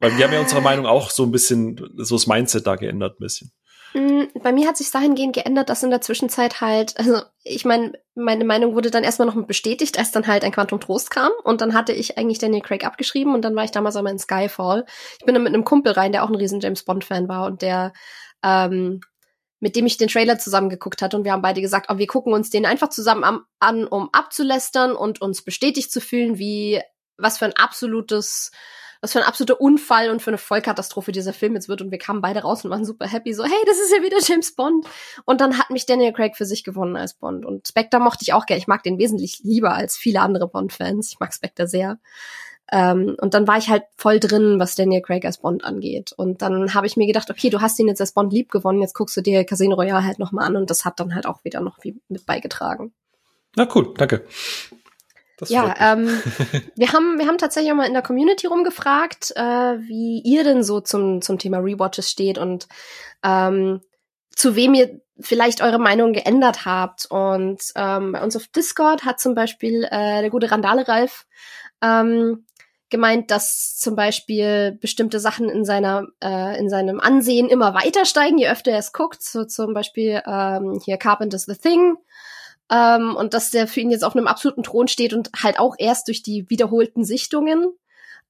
[0.01, 3.21] weil wir haben ja unsere Meinung auch so ein bisschen, so das Mindset da geändert
[3.21, 3.53] ein bisschen.
[3.95, 7.93] Mm, bei mir hat sich dahingehend geändert, dass in der Zwischenzeit halt, also ich meine,
[8.15, 11.61] meine Meinung wurde dann erstmal noch bestätigt, als dann halt ein Quantum Trost kam und
[11.61, 14.87] dann hatte ich eigentlich Daniel Craig abgeschrieben und dann war ich damals einmal in Skyfall.
[15.19, 17.47] Ich bin dann mit einem Kumpel rein, der auch ein riesen James Bond Fan war
[17.47, 17.93] und der
[18.43, 19.01] ähm,
[19.61, 22.09] mit dem ich den Trailer zusammen geguckt hatte und wir haben beide gesagt, oh, wir
[22.09, 26.81] gucken uns den einfach zusammen an, an um abzulästern und uns bestätigt zu fühlen, wie
[27.17, 28.51] was für ein absolutes
[29.03, 31.83] was für ein absoluter Unfall und für eine Vollkatastrophe dieser Film jetzt wird.
[31.83, 33.35] Und wir kamen beide raus und waren super happy.
[33.35, 34.87] So, hey, das ist ja wieder James Bond.
[35.25, 37.45] Und dann hat mich Daniel Craig für sich gewonnen als Bond.
[37.45, 38.61] Und Spectre mochte ich auch gerne.
[38.61, 41.11] Ich mag den wesentlich lieber als viele andere Bond-Fans.
[41.11, 41.99] Ich mag Spectre sehr.
[42.71, 46.13] Ähm, und dann war ich halt voll drin, was Daniel Craig als Bond angeht.
[46.17, 48.81] Und dann habe ich mir gedacht, okay, du hast ihn jetzt als Bond lieb gewonnen,
[48.81, 51.45] jetzt guckst du dir Casino Royale halt nochmal an und das hat dann halt auch
[51.45, 52.95] wieder noch wie mit beigetragen.
[53.57, 54.25] Na cool, danke.
[55.43, 56.07] Das ja, ähm,
[56.77, 59.43] wir haben wir haben tatsächlich auch mal in der Community rumgefragt, äh,
[59.81, 62.69] wie ihr denn so zum zum Thema Rewatches steht und
[63.25, 63.81] ähm,
[64.37, 67.07] zu wem ihr vielleicht eure Meinung geändert habt.
[67.07, 71.27] Und ähm, bei uns auf Discord hat zum Beispiel äh, der gute Randale Ralf
[71.83, 72.47] ähm,
[72.89, 78.39] gemeint, dass zum Beispiel bestimmte Sachen in seiner äh, in seinem Ansehen immer weiter steigen,
[78.39, 79.23] je öfter er es guckt.
[79.25, 81.97] So zum Beispiel ähm, hier Carpenter's The Thing
[82.73, 85.75] ähm, und dass der für ihn jetzt auf einem absoluten Thron steht und halt auch
[85.79, 87.71] erst durch die wiederholten Sichtungen.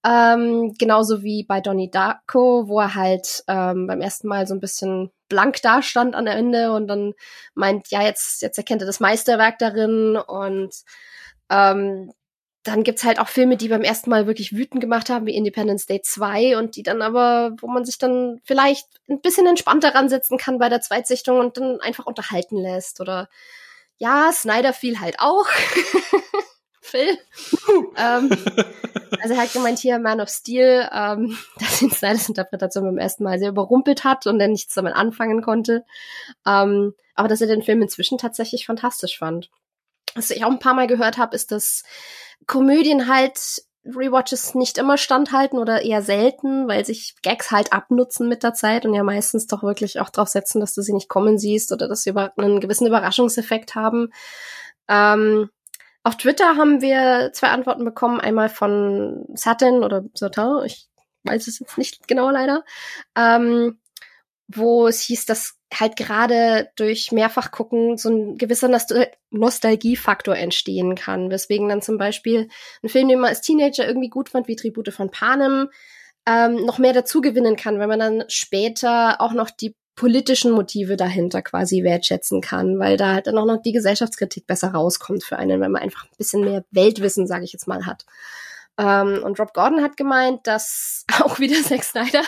[0.04, 4.60] Ähm, genauso wie bei Donnie Darko, wo er halt ähm, beim ersten Mal so ein
[4.60, 7.14] bisschen blank dastand an der Ende und dann
[7.54, 10.74] meint, ja, jetzt, jetzt erkennt er das Meisterwerk darin und
[11.48, 12.12] ähm,
[12.64, 15.86] dann gibt's halt auch Filme, die beim ersten Mal wirklich wütend gemacht haben, wie Independence
[15.86, 20.36] Day 2 und die dann aber, wo man sich dann vielleicht ein bisschen entspannter ransetzen
[20.36, 23.28] kann bei der Zweitsichtung und dann einfach unterhalten lässt oder
[24.02, 25.46] ja, Snyder fiel halt auch.
[26.80, 27.16] Phil.
[27.96, 28.30] ähm,
[29.22, 33.22] also er hat gemeint hier Man of Steel, ähm, dass ihn Snyders Interpretation beim ersten
[33.22, 35.84] Mal sehr überrumpelt hat und er nichts damit anfangen konnte.
[36.44, 39.50] Ähm, aber dass er den Film inzwischen tatsächlich fantastisch fand.
[40.16, 41.84] Was ich auch ein paar Mal gehört habe, ist, dass
[42.48, 48.42] Komödien halt Rewatches nicht immer standhalten oder eher selten, weil sich Gags halt abnutzen mit
[48.42, 51.38] der Zeit und ja meistens doch wirklich auch drauf setzen, dass du sie nicht kommen
[51.38, 54.12] siehst oder dass sie über einen gewissen Überraschungseffekt haben.
[54.88, 55.50] Ähm,
[56.04, 60.88] auf Twitter haben wir zwei Antworten bekommen, einmal von Satin oder Satin, ich
[61.24, 62.64] weiß es jetzt nicht genau leider,
[63.16, 63.78] ähm,
[64.48, 71.30] wo es hieß, dass halt gerade durch Mehrfachgucken so ein gewisser Nostal Nostalgiefaktor entstehen kann,
[71.30, 72.48] weswegen dann zum Beispiel
[72.82, 75.70] ein Film, den man als Teenager irgendwie gut fand, wie Tribute von Panem,
[76.26, 80.96] ähm, noch mehr dazu gewinnen kann, wenn man dann später auch noch die politischen Motive
[80.96, 85.38] dahinter quasi wertschätzen kann, weil da halt dann auch noch die Gesellschaftskritik besser rauskommt für
[85.38, 88.04] einen, wenn man einfach ein bisschen mehr Weltwissen, sage ich jetzt mal, hat.
[88.78, 92.22] Ähm, und Rob Gordon hat gemeint, dass auch wieder Zack Snyder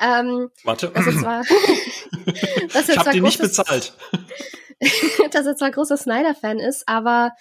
[0.00, 0.90] ähm, Warte.
[0.94, 1.42] Das ist zwar,
[2.72, 3.92] das ich hab die nicht bezahlt.
[5.32, 7.32] dass er zwar großer Snyder-Fan ist, aber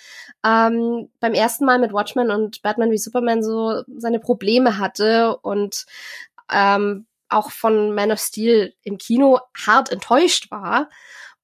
[0.43, 5.85] ähm, beim ersten Mal mit Watchmen und Batman wie Superman so seine Probleme hatte und
[6.51, 10.89] ähm, auch von Man of Steel im Kino hart enttäuscht war.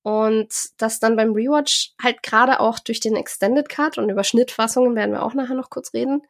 [0.02, 4.95] Und das dann beim Rewatch halt gerade auch durch den Extended Cut und über Schnittfassungen
[4.95, 6.23] werden wir auch nachher noch kurz reden,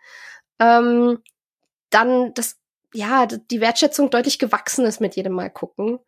[0.60, 1.24] ähm,
[1.90, 2.58] dann das
[2.94, 6.00] ja, die Wertschätzung deutlich gewachsen ist mit jedem Mal gucken.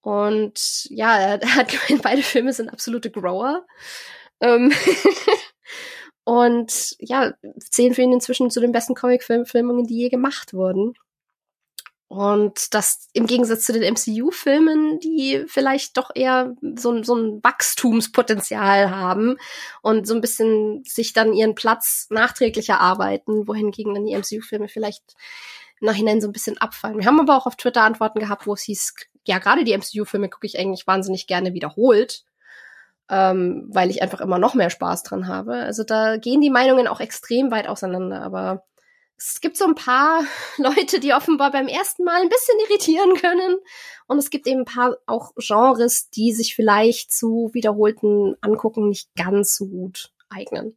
[0.00, 3.64] Und ja, er hat gemeint, beide Filme sind absolute Grower.
[4.40, 4.72] Ähm
[6.24, 10.94] und ja, zählen für ihn inzwischen zu den besten Comic-Filmungen, die je gemacht wurden.
[12.12, 18.90] Und das im Gegensatz zu den MCU-Filmen, die vielleicht doch eher so, so ein Wachstumspotenzial
[18.90, 19.38] haben
[19.80, 25.14] und so ein bisschen sich dann ihren Platz nachträglich erarbeiten, wohingegen dann die MCU-Filme vielleicht
[25.86, 26.98] Nachhinein so ein bisschen abfallen.
[26.98, 30.28] Wir haben aber auch auf Twitter Antworten gehabt, wo es hieß, ja, gerade die MCU-Filme
[30.28, 32.24] gucke ich eigentlich wahnsinnig gerne wiederholt,
[33.08, 35.54] ähm, weil ich einfach immer noch mehr Spaß dran habe.
[35.54, 38.64] Also da gehen die Meinungen auch extrem weit auseinander, aber
[39.16, 40.24] es gibt so ein paar
[40.56, 43.58] Leute, die offenbar beim ersten Mal ein bisschen irritieren können.
[44.06, 49.14] Und es gibt eben ein paar auch Genres, die sich vielleicht zu wiederholten Angucken nicht
[49.14, 50.76] ganz so gut eignen.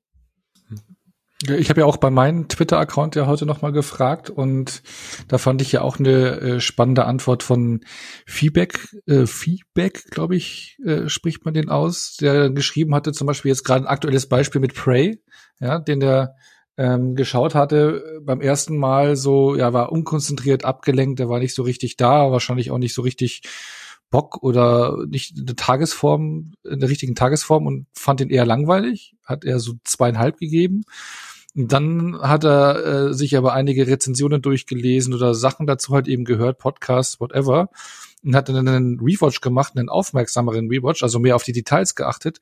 [1.44, 4.82] Ich habe ja auch bei meinem Twitter-Account ja heute nochmal gefragt und
[5.28, 7.82] da fand ich ja auch eine äh, spannende Antwort von
[8.26, 13.50] Feedback, äh, Feedback, glaube ich, äh, spricht man den aus, der geschrieben hatte, zum Beispiel
[13.50, 15.22] jetzt gerade ein aktuelles Beispiel mit Prey,
[15.60, 16.36] ja, den der
[16.78, 21.54] ähm, geschaut hatte äh, beim ersten Mal so, ja, war unkonzentriert, abgelenkt, der war nicht
[21.54, 23.42] so richtig da, wahrscheinlich auch nicht so richtig
[24.10, 29.44] Bock oder nicht eine Tagesform, in der richtigen Tagesform und fand ihn eher langweilig, hat
[29.44, 30.84] er so zweieinhalb gegeben.
[31.56, 36.58] Dann hat er äh, sich aber einige Rezensionen durchgelesen oder Sachen dazu halt eben gehört,
[36.58, 37.70] Podcasts, whatever.
[38.24, 42.42] und hatte einen Rewatch gemacht, einen aufmerksameren Rewatch, also mehr auf die Details geachtet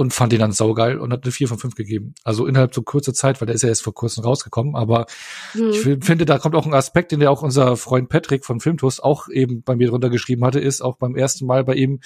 [0.00, 2.14] und fand ihn dann saugeil und hat eine 4 von 5 gegeben.
[2.24, 5.04] Also innerhalb so kurzer Zeit, weil der ist ja erst vor kurzem rausgekommen, aber
[5.52, 5.70] mhm.
[5.70, 8.98] ich finde, da kommt auch ein Aspekt, den der auch unser Freund Patrick von Filmtus
[8.98, 12.00] auch eben bei mir drunter geschrieben hatte, ist auch beim ersten Mal bei ihm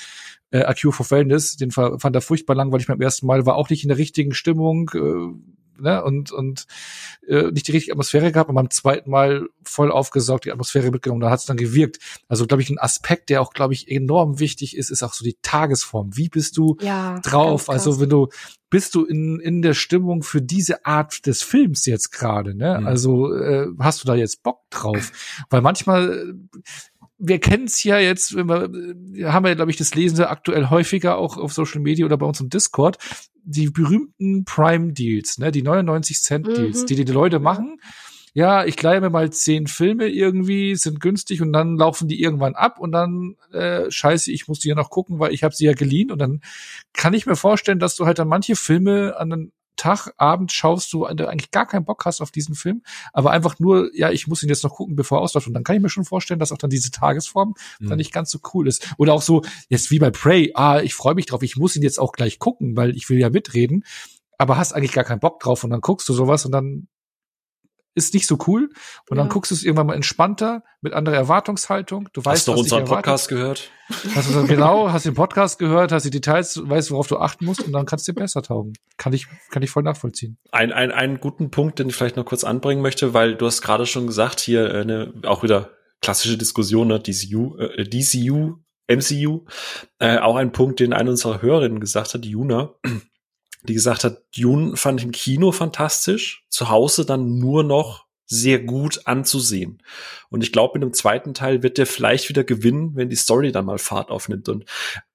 [0.50, 3.46] äh, A Cure for Wellness, den fand er furchtbar lang, weil ich beim ersten Mal
[3.46, 6.66] war auch nicht in der richtigen Stimmung, äh, ne, und, und
[7.26, 11.20] äh, nicht die richtige Atmosphäre gehabt und beim zweiten Mal voll aufgesaugt, die Atmosphäre mitgenommen,
[11.20, 11.98] da hat es dann gewirkt.
[12.28, 15.24] Also, glaube ich, ein Aspekt, der auch, glaube ich, enorm wichtig ist, ist auch so
[15.24, 16.16] die Tagesform.
[16.16, 17.70] Wie bist du ja, drauf?
[17.70, 18.28] Also, wenn du,
[18.70, 22.78] bist du in, in der Stimmung für diese Art des Films jetzt gerade, ne?
[22.80, 22.86] Mhm.
[22.86, 25.12] Also, äh, hast du da jetzt Bock drauf?
[25.50, 26.34] Weil manchmal,
[27.18, 31.16] wir kennen es ja jetzt, wenn wir, haben wir, glaube ich, das Lesen aktuell häufiger
[31.16, 32.98] auch auf Social Media oder bei uns im Discord,
[33.44, 36.86] die berühmten Prime-Deals, ne, die 99 Cent-Deals, mhm.
[36.86, 37.80] die die Leute machen.
[38.36, 42.56] Ja, ich leihe mir mal zehn Filme irgendwie, sind günstig und dann laufen die irgendwann
[42.56, 45.66] ab und dann äh, scheiße, ich muss die ja noch gucken, weil ich habe sie
[45.66, 46.40] ja geliehen und dann
[46.92, 51.06] kann ich mir vorstellen, dass du halt dann manche Filme an Tag, Abend schaust du,
[51.14, 52.82] du eigentlich gar keinen Bock hast auf diesen Film,
[53.12, 55.46] aber einfach nur, ja, ich muss ihn jetzt noch gucken, bevor er ausläuft.
[55.46, 57.88] Und dann kann ich mir schon vorstellen, dass auch dann diese Tagesform mhm.
[57.88, 58.94] dann nicht ganz so cool ist.
[58.98, 61.82] Oder auch so, jetzt wie bei Prey, ah, ich freue mich drauf, ich muss ihn
[61.82, 63.84] jetzt auch gleich gucken, weil ich will ja mitreden,
[64.38, 66.88] aber hast eigentlich gar keinen Bock drauf und dann guckst du sowas und dann
[67.94, 68.70] ist nicht so cool.
[69.08, 69.22] Und ja.
[69.22, 72.08] dann guckst du es irgendwann mal entspannter, mit anderer Erwartungshaltung.
[72.12, 73.70] Du weißt, hast du unseren Podcast gehört?
[74.14, 77.62] Hast du genau, hast den Podcast gehört, hast die Details, weißt, worauf du achten musst
[77.62, 78.74] und dann kannst du dir besser taugen.
[78.96, 80.38] Kann ich, kann ich voll nachvollziehen.
[80.50, 83.62] Ein, ein, einen guten Punkt, den ich vielleicht noch kurz anbringen möchte, weil du hast
[83.62, 88.56] gerade schon gesagt, hier eine, auch wieder klassische Diskussion, ne, DCU, äh, DCU,
[88.88, 89.46] MCU,
[89.98, 92.74] äh, auch ein Punkt, den eine unserer Hörerinnen gesagt hat, die Juna,
[93.64, 98.58] die gesagt hat, Dune fand ich im Kino fantastisch, zu Hause dann nur noch sehr
[98.58, 99.82] gut anzusehen.
[100.30, 103.52] Und ich glaube, in dem zweiten Teil wird der vielleicht wieder gewinnen, wenn die Story
[103.52, 104.48] dann mal Fahrt aufnimmt.
[104.48, 104.64] Und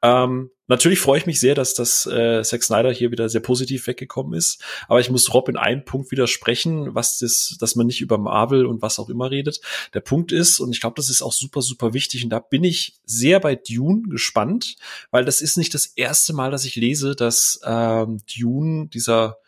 [0.01, 3.87] ähm, natürlich freue ich mich sehr, dass das äh, Zack Snyder hier wieder sehr positiv
[3.87, 4.63] weggekommen ist.
[4.87, 8.65] Aber ich muss Rob in einem Punkt widersprechen, was das, dass man nicht über Marvel
[8.65, 9.59] und was auch immer redet.
[9.93, 12.63] Der Punkt ist, und ich glaube, das ist auch super, super wichtig, und da bin
[12.63, 14.75] ich sehr bei Dune gespannt,
[15.09, 19.39] weil das ist nicht das erste Mal, dass ich lese, dass ähm, Dune, dieser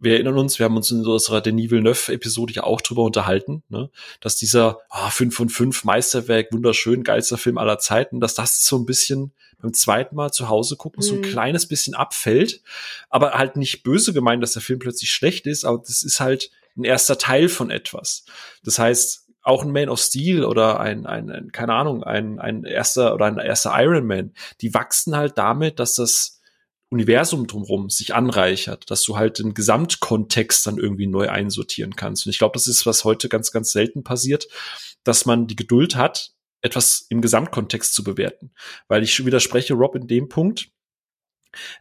[0.00, 3.90] wir erinnern uns, wir haben uns in unserer Denis Villeneuve-Episode ja auch drüber unterhalten, ne,
[4.20, 8.76] dass dieser ah, 5 von 5 Meisterwerk, wunderschön, geilster Film aller Zeiten, dass das so
[8.76, 11.08] ein bisschen beim zweiten Mal zu Hause gucken mhm.
[11.08, 11.24] so ein mhm.
[11.24, 12.60] kleines bisschen abfällt,
[13.08, 16.50] aber halt nicht böse gemeint, dass der Film plötzlich schlecht ist, aber das ist halt
[16.76, 18.24] ein erster Teil von etwas.
[18.64, 22.64] Das heißt, auch ein Man of Steel oder ein, ein, ein keine Ahnung, ein, ein
[22.64, 26.40] erster oder ein erster Iron Man, die wachsen halt damit, dass das
[26.94, 32.24] Universum drumherum sich anreichert, dass du halt den Gesamtkontext dann irgendwie neu einsortieren kannst.
[32.24, 34.48] Und ich glaube, das ist, was heute ganz, ganz selten passiert,
[35.02, 38.52] dass man die Geduld hat, etwas im Gesamtkontext zu bewerten.
[38.88, 40.70] Weil ich widerspreche Rob in dem Punkt,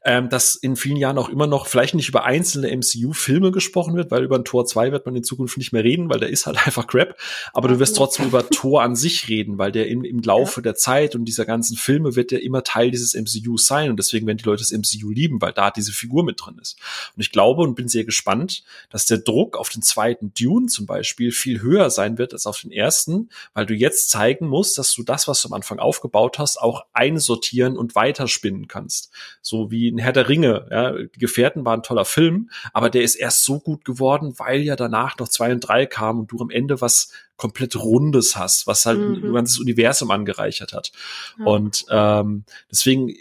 [0.04, 4.12] ähm, dass in vielen Jahren auch immer noch vielleicht nicht über einzelne MCU-Filme gesprochen wird,
[4.12, 6.46] weil über ein Tor 2 wird man in Zukunft nicht mehr reden, weil der ist
[6.46, 7.18] halt einfach Crap.
[7.54, 10.64] Aber du wirst trotzdem über Tor an sich reden, weil der im, im Laufe ja.
[10.64, 13.90] der Zeit und dieser ganzen Filme wird der immer Teil dieses MCU sein.
[13.90, 16.78] Und deswegen werden die Leute das MCU lieben, weil da diese Figur mit drin ist.
[17.16, 20.86] Und ich glaube und bin sehr gespannt, dass der Druck auf den zweiten Dune zum
[20.86, 24.94] Beispiel viel höher sein wird als auf den ersten, weil du jetzt zeigen musst, dass
[24.94, 29.12] du das, was du am Anfang aufgebaut hast, auch einsortieren und weiterspinnen kannst.
[29.42, 30.68] So wie ein Herr der Ringe.
[30.72, 34.62] Ja, die Gefährten war ein toller Film, aber der ist erst so gut geworden, weil
[34.62, 38.68] ja danach noch zwei und drei kamen und du am Ende was komplett Rundes hast,
[38.68, 39.26] was halt mhm.
[39.26, 40.92] ein ganzes Universum angereichert hat.
[41.40, 41.46] Ja.
[41.46, 43.14] Und ähm, deswegen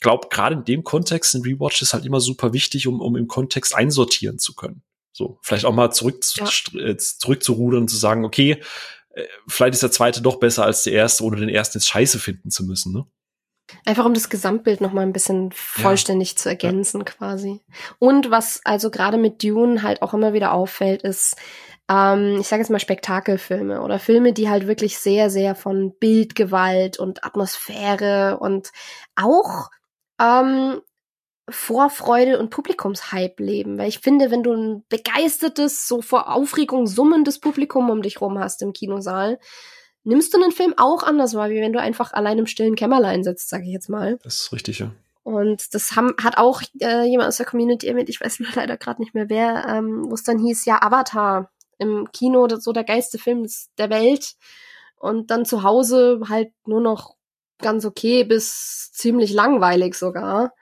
[0.00, 3.74] glaube gerade in dem Kontext sind Rewatches halt immer super wichtig, um, um im Kontext
[3.74, 4.82] einsortieren zu können.
[5.12, 6.80] So, vielleicht auch mal zurück zu, ja.
[6.80, 8.62] Äh, zurückzurudern und zu sagen, okay,
[9.10, 12.18] äh, vielleicht ist der zweite doch besser als der erste, ohne den ersten jetzt scheiße
[12.18, 13.06] finden zu müssen, ne?
[13.84, 16.36] Einfach um das Gesamtbild noch mal ein bisschen vollständig ja.
[16.36, 17.04] zu ergänzen ja.
[17.04, 17.60] quasi.
[17.98, 21.36] Und was also gerade mit Dune halt auch immer wieder auffällt, ist,
[21.90, 26.98] ähm, ich sage jetzt mal Spektakelfilme oder Filme, die halt wirklich sehr, sehr von Bildgewalt
[26.98, 28.70] und Atmosphäre und
[29.16, 29.70] auch
[30.20, 30.80] ähm,
[31.48, 33.78] Vorfreude und Publikumshype leben.
[33.78, 38.38] Weil ich finde, wenn du ein begeistertes, so vor Aufregung summendes Publikum um dich rum
[38.38, 39.38] hast im Kinosaal,
[40.04, 43.24] nimmst du einen Film auch anders wahr, wie wenn du einfach allein im stillen Kämmerlein
[43.24, 44.18] sitzt, sage ich jetzt mal.
[44.22, 44.90] Das ist richtig, ja.
[45.24, 49.00] Und das haben, hat auch äh, jemand aus der Community erwähnt, ich weiß leider gerade
[49.00, 52.84] nicht mehr wer, ähm, wo es dann hieß, ja, Avatar im Kino, das so der
[52.84, 53.46] geilste Film
[53.78, 54.34] der Welt.
[54.96, 57.16] Und dann zu Hause halt nur noch
[57.58, 60.52] ganz okay bis ziemlich langweilig sogar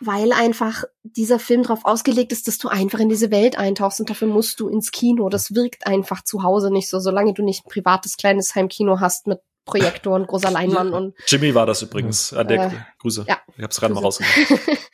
[0.00, 4.10] weil einfach dieser Film darauf ausgelegt ist, dass du einfach in diese Welt eintauchst und
[4.10, 5.28] dafür musst du ins Kino.
[5.28, 9.26] Das wirkt einfach zu Hause nicht so, solange du nicht ein privates kleines Heimkino hast
[9.26, 12.32] mit Projektor und großer Leinwand und Jimmy war das übrigens.
[12.32, 13.26] An der äh, Grüße.
[13.28, 14.50] Ja, ich hab's gerade mal rausgekriegt.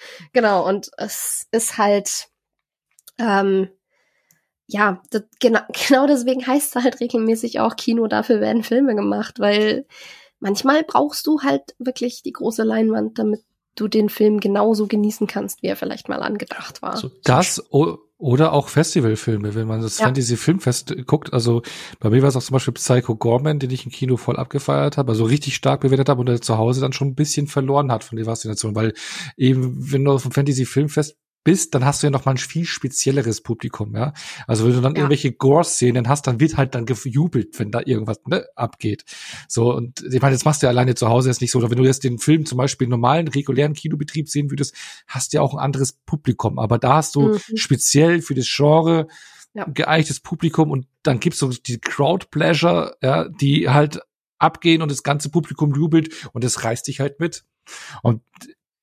[0.35, 2.29] genau, und es ist halt
[3.19, 3.71] ähm,
[4.69, 9.41] ja, das, genau, genau deswegen heißt es halt regelmäßig auch Kino, dafür werden Filme gemacht,
[9.41, 9.87] weil
[10.39, 13.41] manchmal brauchst du halt wirklich die große Leinwand, damit
[13.81, 17.01] du den Film genauso genießen kannst, wie er vielleicht mal angedacht war.
[17.25, 17.63] Das
[18.19, 20.07] oder auch Festivalfilme, wenn man das ja.
[20.07, 21.33] Fantasy Filmfest guckt.
[21.33, 21.63] Also
[22.01, 24.97] bei mir war es auch zum Beispiel Psycho Gorman, den ich im Kino voll abgefeiert
[24.97, 27.93] habe, also richtig stark bewertet habe und der zu Hause dann schon ein bisschen verloren
[27.93, 28.93] hat von der Faszination, weil
[29.37, 32.65] eben, wenn du vom Fantasy Filmfest bist, dann hast du ja noch mal ein viel
[32.65, 34.13] spezielleres Publikum, ja.
[34.47, 34.99] Also wenn du dann ja.
[34.99, 39.05] irgendwelche Gore-Szenen hast, dann wird halt dann gejubelt, wenn da irgendwas ne, abgeht.
[39.49, 41.59] So, und ich meine, das machst du ja alleine zu Hause jetzt nicht so.
[41.59, 44.75] Oder wenn du jetzt den Film zum Beispiel im normalen, regulären Kinobetrieb sehen würdest,
[45.07, 46.59] hast du ja auch ein anderes Publikum.
[46.59, 47.57] Aber da hast du mhm.
[47.57, 49.09] speziell für das Genre
[49.55, 49.65] ja.
[49.65, 54.01] geeignetes Publikum und dann gibt's so die Crowd Pleasure, ja, die halt
[54.39, 57.45] abgehen und das ganze Publikum jubelt und das reißt dich halt mit.
[58.03, 58.23] Und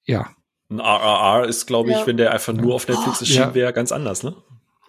[0.06, 0.30] ja,
[0.70, 2.08] ein RRR ist, glaube ich, ja.
[2.08, 3.54] wenn der einfach nur auf Netflix erschienen ja.
[3.54, 4.36] wäre, ganz anders, ne?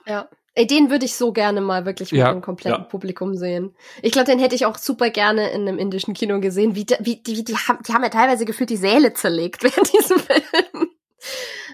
[0.06, 0.28] Ja.
[0.54, 2.30] Ey, den würde ich so gerne mal wirklich mit ja.
[2.30, 2.88] einem kompletten ja.
[2.88, 3.76] Publikum sehen.
[4.00, 6.74] Ich glaube, den hätte ich auch super gerne in einem indischen Kino gesehen.
[6.74, 10.18] Wie, wie, die, die, haben, die haben ja teilweise gefühlt die Säle zerlegt während diesem
[10.18, 10.90] Film.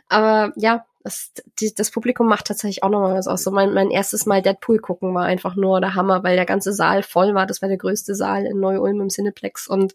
[0.08, 1.30] Aber ja, das,
[1.60, 3.44] die, das Publikum macht tatsächlich auch nochmal was aus.
[3.44, 6.72] So mein, mein erstes Mal Deadpool gucken war einfach nur der Hammer, weil der ganze
[6.72, 7.46] Saal voll war.
[7.46, 9.94] Das war der größte Saal in Neu-Ulm im Cineplex und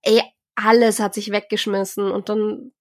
[0.00, 0.22] ey,
[0.54, 2.72] alles hat sich weggeschmissen und dann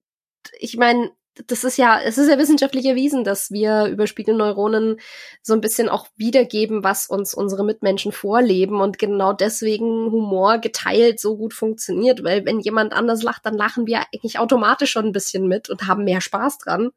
[0.60, 1.12] ich meine,
[1.48, 5.00] das ist ja, es ist ja wissenschaftlich erwiesen, dass wir über Spiegelneuronen
[5.42, 11.20] so ein bisschen auch wiedergeben, was uns unsere Mitmenschen vorleben und genau deswegen Humor geteilt
[11.20, 15.12] so gut funktioniert, weil wenn jemand anders lacht, dann lachen wir eigentlich automatisch schon ein
[15.14, 16.92] bisschen mit und haben mehr Spaß dran.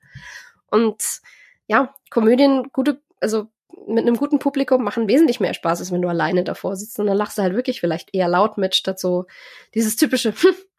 [0.70, 1.20] Und
[1.68, 3.46] ja, Komödien, gute, also
[3.86, 7.06] mit einem guten Publikum machen wesentlich mehr Spaß, als wenn du alleine davor sitzt und
[7.06, 9.26] dann lachst du halt wirklich vielleicht eher laut mit, statt so
[9.74, 10.34] dieses typische,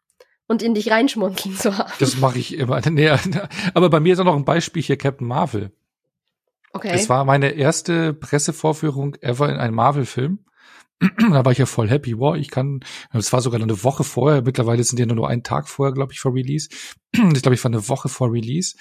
[0.46, 1.92] und in dich reinschmunzeln zu haben.
[1.98, 2.80] Das mache ich immer.
[2.90, 3.10] Nee,
[3.74, 5.72] aber bei mir ist auch noch ein Beispiel hier Captain Marvel.
[6.72, 6.92] Okay.
[6.92, 10.40] Das war meine erste Pressevorführung ever in einem Marvel-Film.
[11.00, 12.18] da war ich ja voll happy.
[12.18, 12.80] Wow, ich kann,
[13.12, 14.42] es war sogar noch eine Woche vorher.
[14.42, 16.68] Mittlerweile sind die ja nur einen Tag vorher, glaube ich, vor Release.
[17.12, 18.76] ich glaube, ich war eine Woche vor Release.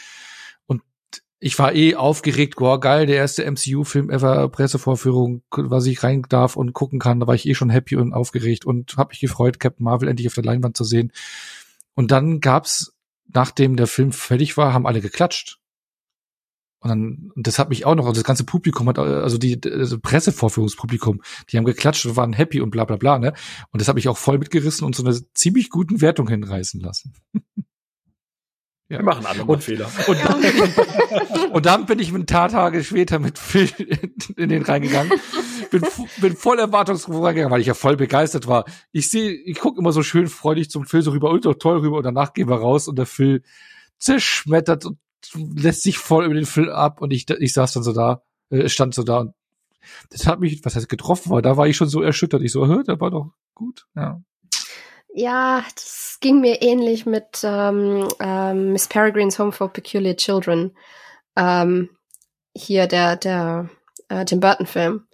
[1.46, 2.54] Ich war eh aufgeregt.
[2.60, 7.20] Wow, geil, der erste MCU-Film ever, Pressevorführung, was ich rein darf und gucken kann.
[7.20, 10.28] Da war ich eh schon happy und aufgeregt und habe mich gefreut, Captain Marvel endlich
[10.28, 11.12] auf der Leinwand zu sehen.
[11.96, 12.94] Und dann gab's,
[13.28, 15.60] nachdem der Film fertig war, haben alle geklatscht.
[16.80, 19.60] Und dann, und das hat mich auch noch, also das ganze Publikum hat, also die
[19.70, 23.34] also Pressevorführungspublikum, die haben geklatscht und waren happy und bla bla bla, ne?
[23.72, 27.14] Und das hat mich auch voll mitgerissen und so eine ziemlich guten Wertung hinreißen lassen.
[28.94, 29.00] Ja.
[29.00, 29.90] Wir machen alle mal und, Fehler.
[30.08, 31.48] Und, ja.
[31.52, 33.72] und, dann bin ich ein paar Tage später mit Phil
[34.38, 35.12] in, den reingegangen.
[35.72, 35.82] Bin,
[36.22, 38.66] bin voll erwartungsvoll reingegangen, weil ich ja voll begeistert war.
[38.92, 41.98] Ich sehe, ich gucke immer so schön freudig zum Phil so rüber, ultra toll rüber
[41.98, 43.42] und danach gehen wir raus und der Phil
[43.98, 45.00] zerschmettert und
[45.56, 48.22] lässt sich voll über den Phil ab und ich, ich saß dann so da,
[48.52, 49.34] äh, stand so da und
[50.12, 52.44] das hat mich, was heißt getroffen war, da war ich schon so erschüttert.
[52.44, 54.22] Ich so, hör, der war doch gut, ja.
[55.16, 60.76] Ja, das ging mir ähnlich mit ähm, ähm, Miss Peregrine's Home for Peculiar Children.
[61.36, 61.90] Ähm,
[62.56, 63.70] hier der, der
[64.10, 65.08] äh, Tim Burton-Film.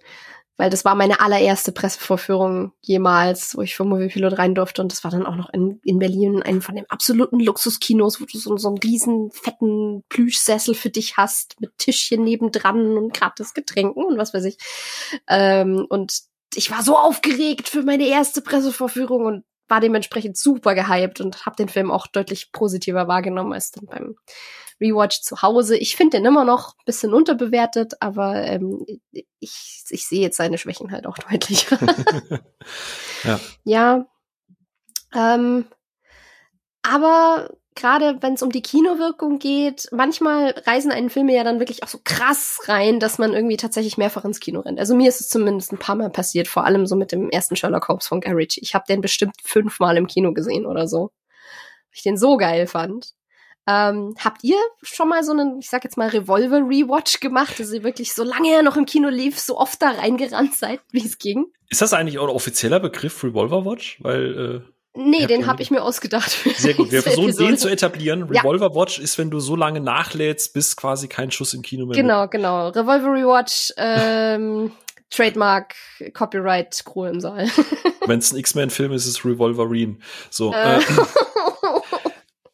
[0.56, 4.80] Weil das war meine allererste Pressevorführung jemals, wo ich für Movie Pilot rein durfte.
[4.80, 8.24] Und das war dann auch noch in, in Berlin, einen von den absoluten Luxuskinos, wo
[8.24, 13.52] du so, so einen riesen fetten Plüschsessel für dich hast, mit Tischchen nebendran und gratis
[13.52, 14.56] Getränken und was weiß ich.
[15.28, 16.20] Ähm, und
[16.54, 21.56] ich war so aufgeregt für meine erste Pressevorführung und war dementsprechend super gehypt und habe
[21.56, 24.16] den Film auch deutlich positiver wahrgenommen als dann beim
[24.80, 25.76] Rewatch zu Hause.
[25.76, 30.58] Ich finde den immer noch ein bisschen unterbewertet, aber ähm, ich, ich sehe jetzt seine
[30.58, 31.66] Schwächen halt auch deutlich.
[33.24, 33.40] ja.
[33.64, 34.06] Ja.
[35.14, 35.66] Ähm,
[36.82, 41.82] aber gerade wenn es um die Kinowirkung geht, manchmal reisen einen Filme ja dann wirklich
[41.82, 44.78] auch so krass rein, dass man irgendwie tatsächlich mehrfach ins Kino rennt.
[44.78, 47.56] Also mir ist es zumindest ein paar Mal passiert, vor allem so mit dem ersten
[47.56, 48.46] Sherlock Holmes von Guy.
[48.56, 51.10] Ich habe den bestimmt fünfmal im Kino gesehen oder so.
[51.92, 53.14] Ich den so geil fand.
[53.66, 57.84] Ähm, habt ihr schon mal so einen, ich sag jetzt mal, Revolver-Rewatch gemacht, dass ihr
[57.84, 61.46] wirklich, solange er noch im Kino lief, so oft da reingerannt seid, wie es ging?
[61.68, 64.02] Ist das eigentlich auch ein offizieller Begriff, Revolver-Watch?
[64.02, 66.30] Weil äh Nee, den habe ich mir ausgedacht.
[66.56, 66.90] Sehr gut.
[66.90, 68.24] Wir versuchen den zu etablieren.
[68.24, 71.94] Revolver Watch ist, wenn du so lange nachlädst, bis quasi kein Schuss im Kino mehr.
[71.94, 72.32] Genau, mit.
[72.32, 72.68] genau.
[72.68, 74.72] Revolver Rewatch, ähm,
[75.10, 75.74] Trademark,
[76.12, 77.48] Copyright, Crew im Saal.
[78.06, 79.98] wenn es ein X-Men-Film ist, ist es Revolverine.
[80.28, 80.52] So.
[80.52, 80.80] Äh.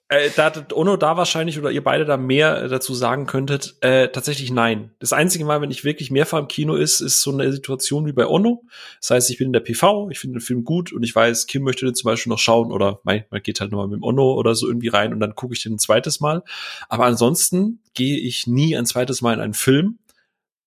[0.09, 4.09] Äh, da Ono da wahrscheinlich oder ihr beide da mehr äh, dazu sagen könntet, äh,
[4.09, 4.93] tatsächlich nein.
[5.01, 8.13] Das einzige Mal, wenn ich wirklich mehrfach im Kino ist, ist so eine Situation wie
[8.13, 8.63] bei Ono.
[9.01, 11.49] Das heißt, ich bin in der PV, ich finde den Film gut und ich weiß,
[11.49, 14.35] Kim möchte den zum Beispiel noch schauen oder man geht halt nochmal mit dem Ono
[14.35, 16.45] oder so irgendwie rein und dann gucke ich den ein zweites Mal.
[16.89, 19.99] Aber ansonsten gehe ich nie ein zweites Mal in einen Film,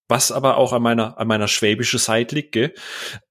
[0.09, 2.73] was aber auch an meiner an meiner schwäbische Seite liegt, gell?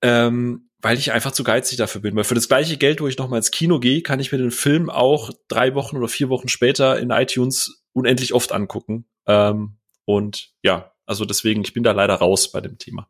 [0.00, 2.14] Ähm, weil ich einfach zu geizig dafür bin.
[2.16, 4.38] Weil für das gleiche Geld, wo ich noch mal ins Kino gehe, kann ich mir
[4.38, 9.06] den Film auch drei Wochen oder vier Wochen später in iTunes unendlich oft angucken.
[9.26, 13.08] Ähm, und ja, also deswegen, ich bin da leider raus bei dem Thema.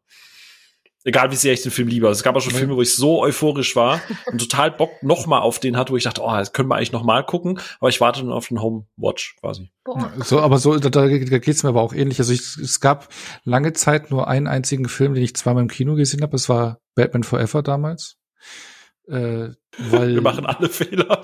[1.09, 2.07] Egal wie sehr ich den Film liebe.
[2.07, 5.27] Also es gab auch schon Filme, wo ich so euphorisch war und total Bock noch
[5.27, 7.59] mal auf den hatte, wo ich dachte, oh, das können wir eigentlich noch mal gucken.
[7.81, 9.71] Aber ich warte dann auf den Homewatch quasi.
[9.85, 10.13] Boah.
[10.23, 12.19] So, aber so, da, da geht's mir aber auch ähnlich.
[12.19, 13.09] Also ich, es gab
[13.45, 16.33] lange Zeit nur einen einzigen Film, den ich zweimal im Kino gesehen habe.
[16.33, 18.19] Das war Batman Forever damals.
[19.09, 19.49] Äh,
[19.79, 21.23] weil Wir machen alle Fehler.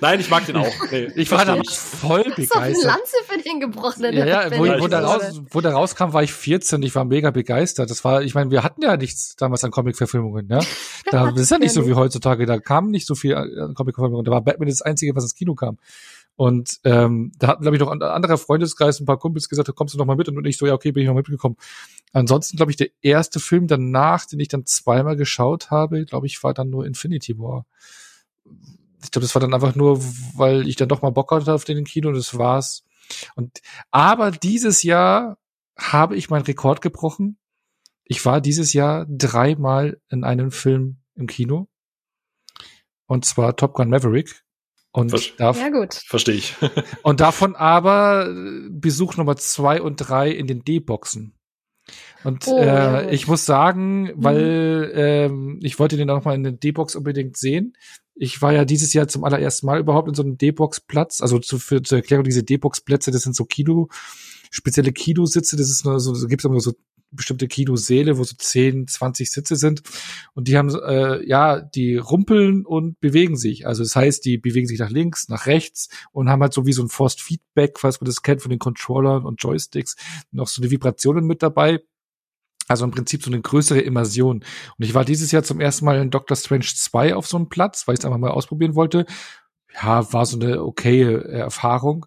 [0.00, 0.72] Nein, ich mag den auch.
[0.90, 2.76] Nee, ich war da voll begeistert.
[2.76, 4.14] So Lanze für den gebrochenen.
[4.14, 6.82] Ja, ja, wo, wo, der raus, wo der rauskam, war ich 14.
[6.82, 7.90] Ich war mega begeistert.
[7.90, 10.48] Das war, ich meine, wir hatten ja nichts damals an Comic-Verfilmungen.
[10.48, 10.60] Ja?
[11.10, 12.46] Da das ist ja nicht so wie heutzutage.
[12.46, 14.24] Da kam nicht so viel an Comic-Verfilmungen.
[14.24, 15.78] Da war Batman das Einzige, was ins Kino kam.
[16.36, 19.94] Und ähm, da hatten, glaube ich, noch ein anderer Freundeskreis, ein paar Kumpels gesagt, kommst
[19.94, 20.28] du noch mal mit?
[20.28, 21.56] Und ich so, ja, okay, bin ich noch mitgekommen.
[22.12, 26.42] Ansonsten, glaube ich, der erste Film danach, den ich dann zweimal geschaut habe, glaube ich,
[26.42, 27.66] war dann nur Infinity War.
[29.04, 30.00] Ich glaube, das war dann einfach nur,
[30.36, 32.84] weil ich dann doch mal Bock hatte auf den Kino und das war's.
[33.36, 35.38] Und aber dieses Jahr
[35.78, 37.38] habe ich meinen Rekord gebrochen.
[38.04, 41.68] Ich war dieses Jahr dreimal in einem Film im Kino.
[43.06, 44.42] Und zwar Top Gun Maverick.
[44.92, 45.94] Und Ver darf, ja, gut.
[45.94, 46.54] Verstehe ich.
[47.02, 51.34] und davon aber äh, Besuch Nummer zwei und drei in den D-Boxen.
[52.22, 54.92] Und oh, äh, ja, ich muss sagen, weil mhm.
[54.94, 57.74] ähm, ich wollte den auch mal in den D-Box unbedingt sehen.
[58.14, 61.20] Ich war ja dieses Jahr zum allerersten Mal überhaupt in so einem D-Box-Platz.
[61.20, 63.88] Also zu, für, zur Erklärung, diese D-Box-Plätze, das sind so Kino,
[64.50, 65.56] spezielle Kinositze.
[65.56, 66.74] Das ist nur so, so gibt es immer so
[67.14, 69.82] bestimmte Kinosäle, wo so 10, 20 Sitze sind.
[70.34, 73.66] Und die haben, äh, ja, die rumpeln und bewegen sich.
[73.66, 76.72] Also das heißt, die bewegen sich nach links, nach rechts und haben halt so wie
[76.72, 79.96] so ein Forced Feedback, falls man das kennt von den Controllern und Joysticks,
[80.30, 81.80] noch so eine Vibrationen mit dabei.
[82.68, 84.38] Also im Prinzip so eine größere Immersion.
[84.38, 87.48] Und ich war dieses Jahr zum ersten Mal in Doctor Strange 2 auf so einem
[87.48, 89.06] Platz, weil ich es einfach mal ausprobieren wollte.
[89.74, 92.06] Ja, war so eine okaye Erfahrung.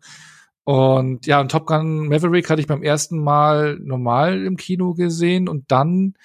[0.63, 5.47] Und ja, und Top Gun Maverick hatte ich beim ersten Mal normal im Kino gesehen
[5.47, 6.15] und dann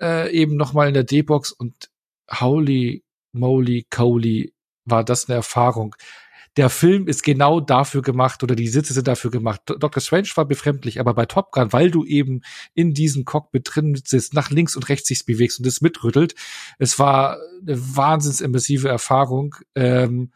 [0.00, 1.90] äh, eben nochmal in der D-Box und
[2.30, 4.52] holy moly Coley
[4.84, 5.96] war das eine Erfahrung.
[6.56, 9.62] Der Film ist genau dafür gemacht oder die Sitze sind dafür gemacht.
[9.66, 10.00] Dr.
[10.00, 12.42] Strange war befremdlich, aber bei Top Gun, weil du eben
[12.74, 16.34] in diesem Cockpit drin sitzt, nach links und rechts sich bewegst und es mitrüttelt,
[16.78, 19.56] es war eine wahnsinns immersive Erfahrung.
[19.74, 20.32] Ähm,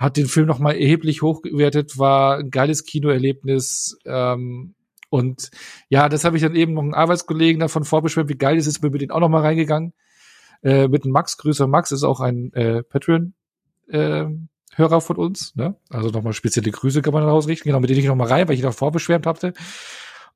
[0.00, 3.98] hat den Film nochmal erheblich hochgewertet, war ein geiles Kinoerlebnis.
[4.06, 4.74] Ähm,
[5.10, 5.50] und
[5.90, 8.78] ja, das habe ich dann eben noch einen Arbeitskollegen davon vorbeschwert, wie geil ist es,
[8.78, 9.92] bin mit denen auch nochmal reingegangen.
[10.62, 13.34] Äh, mit dem Max, Grüße Max, ist auch ein äh, Patreon.
[13.88, 14.26] Äh,
[14.74, 15.76] Hörer von uns, ne?
[15.88, 18.62] Also nochmal spezielle Grüße kann man rausrichten, genau, mit denen ich nochmal rein, weil ich
[18.62, 19.52] davor beschwärmt hatte.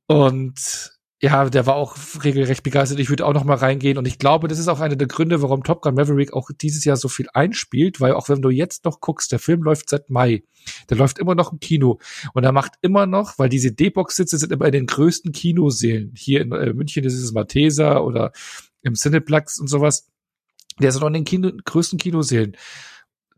[0.07, 2.99] Und ja, der war auch regelrecht begeistert.
[2.99, 5.41] Ich würde auch noch mal reingehen und ich glaube, das ist auch einer der Gründe,
[5.41, 8.85] warum Top Gun Maverick auch dieses Jahr so viel einspielt, weil auch wenn du jetzt
[8.85, 10.43] noch guckst, der Film läuft seit Mai,
[10.91, 11.99] der läuft immer noch im Kino
[12.35, 16.12] und er macht immer noch, weil diese D-Box-Sitze sind immer in den größten Kinosälen.
[16.14, 18.32] Hier in äh, München ist es Malteser oder
[18.82, 20.09] im Cineplex und sowas.
[20.78, 22.57] Der ist noch in den Kino, größten Kinosälen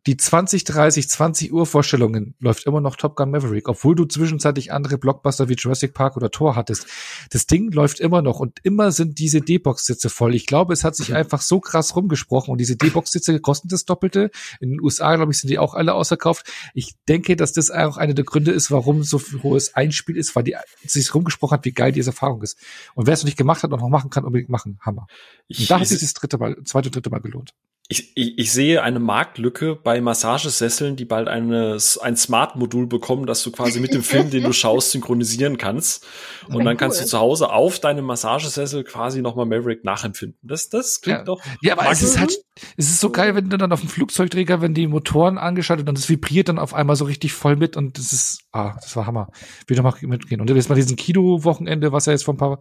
[0.07, 4.73] die 20, 30, 20 Uhr Vorstellungen läuft immer noch Top Gun Maverick, obwohl du zwischenzeitlich
[4.73, 6.87] andere Blockbuster wie Jurassic Park oder Thor hattest.
[7.31, 10.35] Das Ding läuft immer noch und immer sind diese D-Box-Sitze voll.
[10.35, 11.17] Ich glaube, es hat sich mhm.
[11.17, 14.31] einfach so krass rumgesprochen und diese D-Box-Sitze kosten das Doppelte.
[14.61, 16.47] In den USA, glaube ich, sind die auch alle ausverkauft.
[16.73, 20.37] Ich denke, dass das auch einer der Gründe ist, warum so viel hohes Einspiel ist,
[20.37, 20.55] weil die
[20.85, 22.59] sich rumgesprochen hat, wie geil diese Erfahrung ist.
[22.95, 24.79] Und wer es noch nicht gemacht hat und noch machen kann, unbedingt machen.
[24.83, 25.07] Hammer.
[25.49, 27.53] Und da hat sich das dritte Mal, zweite und dritte Mal gelohnt.
[27.89, 33.43] Ich, ich, ich sehe eine Marktlücke bei Massagesesseln, die bald eine, ein Smart-Modul bekommen, dass
[33.45, 36.05] du quasi mit dem Film, den du schaust, synchronisieren kannst.
[36.49, 40.39] Und dann kannst du zu Hause auf deinem Massagesessel quasi nochmal Maverick nachempfinden.
[40.43, 41.25] Das, das klingt ja.
[41.25, 41.41] doch.
[41.63, 42.37] Ja, aber es ist halt,
[42.77, 45.97] es ist so geil, wenn du dann auf dem Flugzeugträger, wenn die Motoren angeschaltet und
[45.97, 49.07] es vibriert dann auf einmal so richtig voll mit und das ist, ah, das war
[49.07, 49.31] Hammer.
[49.67, 50.41] Will doch mal mitgehen.
[50.41, 52.61] Und jetzt mal diesen Kino-Wochenende, was ja jetzt vor ein paar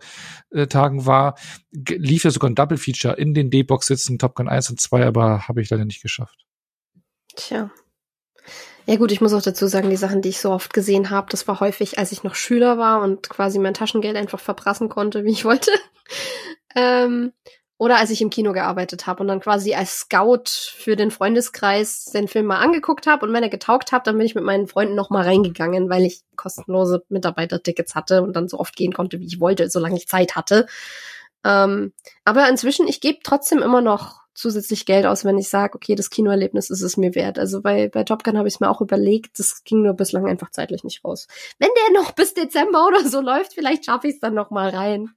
[0.51, 1.35] äh, Tagen war,
[1.71, 5.47] lief ja sogar ein Double-Feature in den D-Box sitzen, Top Gun 1 und 2, aber
[5.47, 6.45] habe ich leider nicht geschafft.
[7.35, 7.71] Tja.
[8.87, 11.27] Ja gut, ich muss auch dazu sagen, die Sachen, die ich so oft gesehen habe,
[11.31, 15.23] das war häufig, als ich noch Schüler war und quasi mein Taschengeld einfach verprassen konnte,
[15.23, 15.71] wie ich wollte.
[16.75, 17.31] ähm,
[17.77, 22.05] oder als ich im Kino gearbeitet habe und dann quasi als Scout für den Freundeskreis
[22.05, 24.67] den Film mal angeguckt habe und wenn er getaugt hat, dann bin ich mit meinen
[24.67, 29.19] Freunden noch mal reingegangen, weil ich kostenlose Mitarbeitertickets hatte und dann so oft gehen konnte,
[29.19, 30.67] wie ich wollte, solange ich Zeit hatte.
[31.43, 31.91] Ähm,
[32.23, 36.09] aber inzwischen, ich gebe trotzdem immer noch zusätzlich Geld aus, wenn ich sage, okay, das
[36.09, 37.39] Kinoerlebnis ist es mir wert.
[37.39, 40.27] Also bei, bei Top Gun habe ich es mir auch überlegt, das ging nur bislang
[40.27, 41.27] einfach zeitlich nicht raus.
[41.57, 44.69] Wenn der noch bis Dezember oder so läuft, vielleicht schaffe ich es dann noch mal
[44.69, 45.11] rein.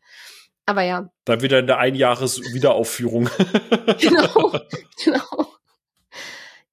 [0.68, 1.08] Aber ja.
[1.24, 3.30] Dann wieder in der Einjahres-Wiederaufführung.
[3.98, 4.52] genau,
[5.02, 5.46] genau.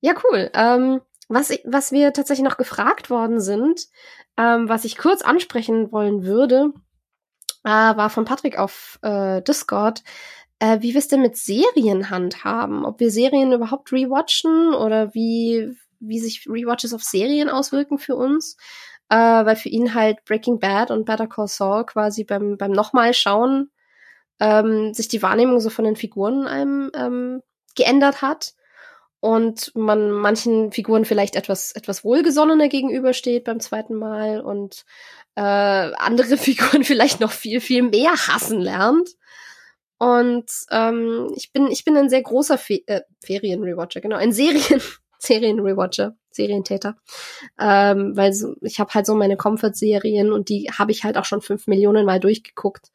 [0.02, 0.52] Ja, cool.
[0.54, 3.86] Ähm, was, was wir tatsächlich noch gefragt worden sind,
[4.36, 6.74] ähm, was ich kurz ansprechen wollen würde,
[7.64, 10.04] äh, war von Patrick auf äh, Discord,
[10.60, 12.84] äh, wie wir es denn mit Serien handhaben.
[12.84, 18.58] Ob wir Serien überhaupt rewatchen oder wie, wie sich Rewatches auf Serien auswirken für uns.
[19.08, 23.14] Äh, weil für ihn halt Breaking Bad und Better Call Saul quasi beim, beim nochmal
[23.14, 23.72] schauen
[24.40, 27.42] ähm, sich die Wahrnehmung so von den Figuren einem ähm,
[27.76, 28.54] geändert hat
[29.20, 34.86] und man manchen Figuren vielleicht etwas etwas wohlgesonnener gegenübersteht beim zweiten Mal und
[35.36, 39.10] äh, andere Figuren vielleicht noch viel viel mehr hassen lernt.
[39.98, 44.82] Und ähm, ich bin ich bin ein sehr großer Fe äh, Ferien-Rewatcher, genau, ein Serien
[45.20, 46.98] Serien-Rewatcher, Serientäter,
[47.60, 51.26] ähm, weil so, ich habe halt so meine Comfort-Serien und die habe ich halt auch
[51.26, 52.92] schon fünf Millionen Mal durchgeguckt.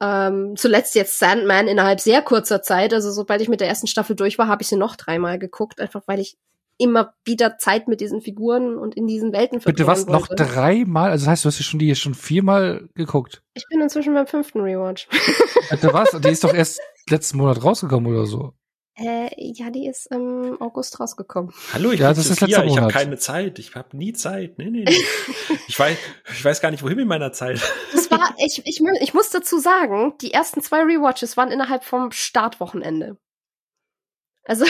[0.00, 2.94] Ähm, zuletzt jetzt Sandman innerhalb sehr kurzer Zeit.
[2.94, 5.80] Also sobald ich mit der ersten Staffel durch war, habe ich sie noch dreimal geguckt,
[5.80, 6.36] einfach weil ich
[6.78, 10.12] immer wieder Zeit mit diesen Figuren und in diesen Welten verbringen Bitte was, wollte.
[10.12, 11.10] noch dreimal?
[11.10, 13.42] Also das heißt, du hast schon die schon viermal geguckt?
[13.54, 15.08] Ich bin inzwischen beim fünften Rewatch.
[15.70, 16.10] Bitte was?
[16.20, 16.80] Die ist doch erst
[17.10, 18.52] letzten Monat rausgekommen oder so.
[18.98, 21.52] Äh, ja, die ist im August rausgekommen.
[21.72, 23.58] Hallo, ich, ja, das ist ich habe keine Zeit.
[23.60, 24.58] Ich habe nie Zeit.
[24.58, 24.96] Nee, nee, nee.
[25.68, 25.96] ich, weiß,
[26.32, 27.60] ich weiß gar nicht, wohin mit meiner Zeit.
[27.92, 32.10] das war, ich, ich, ich muss dazu sagen, die ersten zwei Rewatches waren innerhalb vom
[32.10, 33.16] Startwochenende.
[34.48, 34.64] Also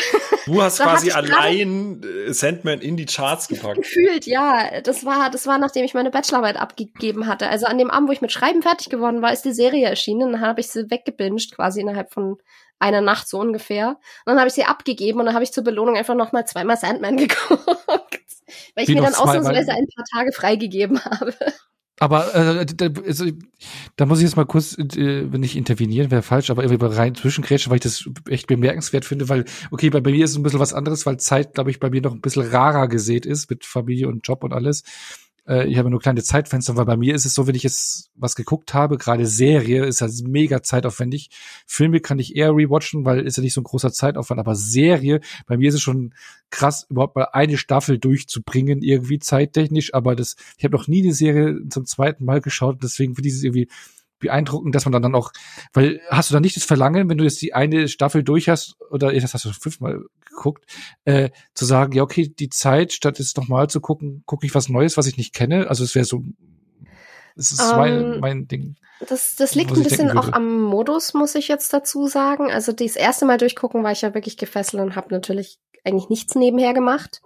[0.46, 3.76] du hast quasi allein äh, Sandman in die Charts gepackt.
[3.76, 4.80] Gefühlt, ja.
[4.82, 7.48] Das war, das war nachdem ich meine Bachelorarbeit abgegeben hatte.
[7.48, 10.32] Also an dem Abend, wo ich mit Schreiben fertig geworden war, ist die Serie erschienen.
[10.32, 12.38] Dann habe ich sie weggebinged, quasi innerhalb von
[12.80, 13.90] einer Nacht so ungefähr.
[13.90, 16.44] Und dann habe ich sie abgegeben und dann habe ich zur Belohnung einfach noch mal
[16.44, 17.68] zweimal Sandman geguckt,
[18.74, 21.34] weil ich Wie mir dann ausnahmsweise ein paar Tage freigegeben habe.
[22.01, 23.26] Aber äh, da, also,
[23.96, 27.14] da muss ich jetzt mal kurz, äh, wenn ich intervenieren, wäre falsch, aber irgendwie rein
[27.14, 30.42] zwischengrätschen, weil ich das echt bemerkenswert finde, weil, okay, bei, bei mir ist es ein
[30.42, 33.51] bisschen was anderes, weil Zeit, glaube ich, bei mir noch ein bisschen rarer gesät ist
[33.51, 34.84] mit Familie und Job und alles.
[35.49, 38.11] Äh, ich habe nur kleine Zeitfenster, weil bei mir ist es so, wenn ich jetzt
[38.14, 41.30] was geguckt habe, gerade Serie ist halt mega zeitaufwendig.
[41.66, 45.20] Filme kann ich eher rewatchen, weil ist ja nicht so ein großer Zeitaufwand, aber Serie,
[45.46, 46.14] bei mir ist es schon
[46.51, 51.14] krass, überhaupt mal eine Staffel durchzubringen, irgendwie zeittechnisch, aber das, ich habe noch nie eine
[51.14, 53.68] Serie zum zweiten Mal geschaut, deswegen finde ich es irgendwie
[54.18, 55.32] beeindruckend, dass man dann, dann auch,
[55.72, 58.76] weil hast du dann nicht das Verlangen, wenn du jetzt die eine Staffel durch hast,
[58.90, 60.64] oder das hast du fünfmal geguckt,
[61.04, 64.68] äh, zu sagen, ja, okay, die Zeit, statt jetzt nochmal zu gucken, gucke ich was
[64.68, 65.68] Neues, was ich nicht kenne.
[65.68, 66.22] Also es wäre so,
[67.39, 68.76] es ist um, mein, ähm, mein Ding.
[69.09, 72.51] Das, das liegt ein bisschen auch am Modus, muss ich jetzt dazu sagen.
[72.51, 76.34] Also das erste Mal durchgucken war ich ja wirklich gefesselt und habe natürlich eigentlich nichts
[76.34, 77.22] nebenher gemacht.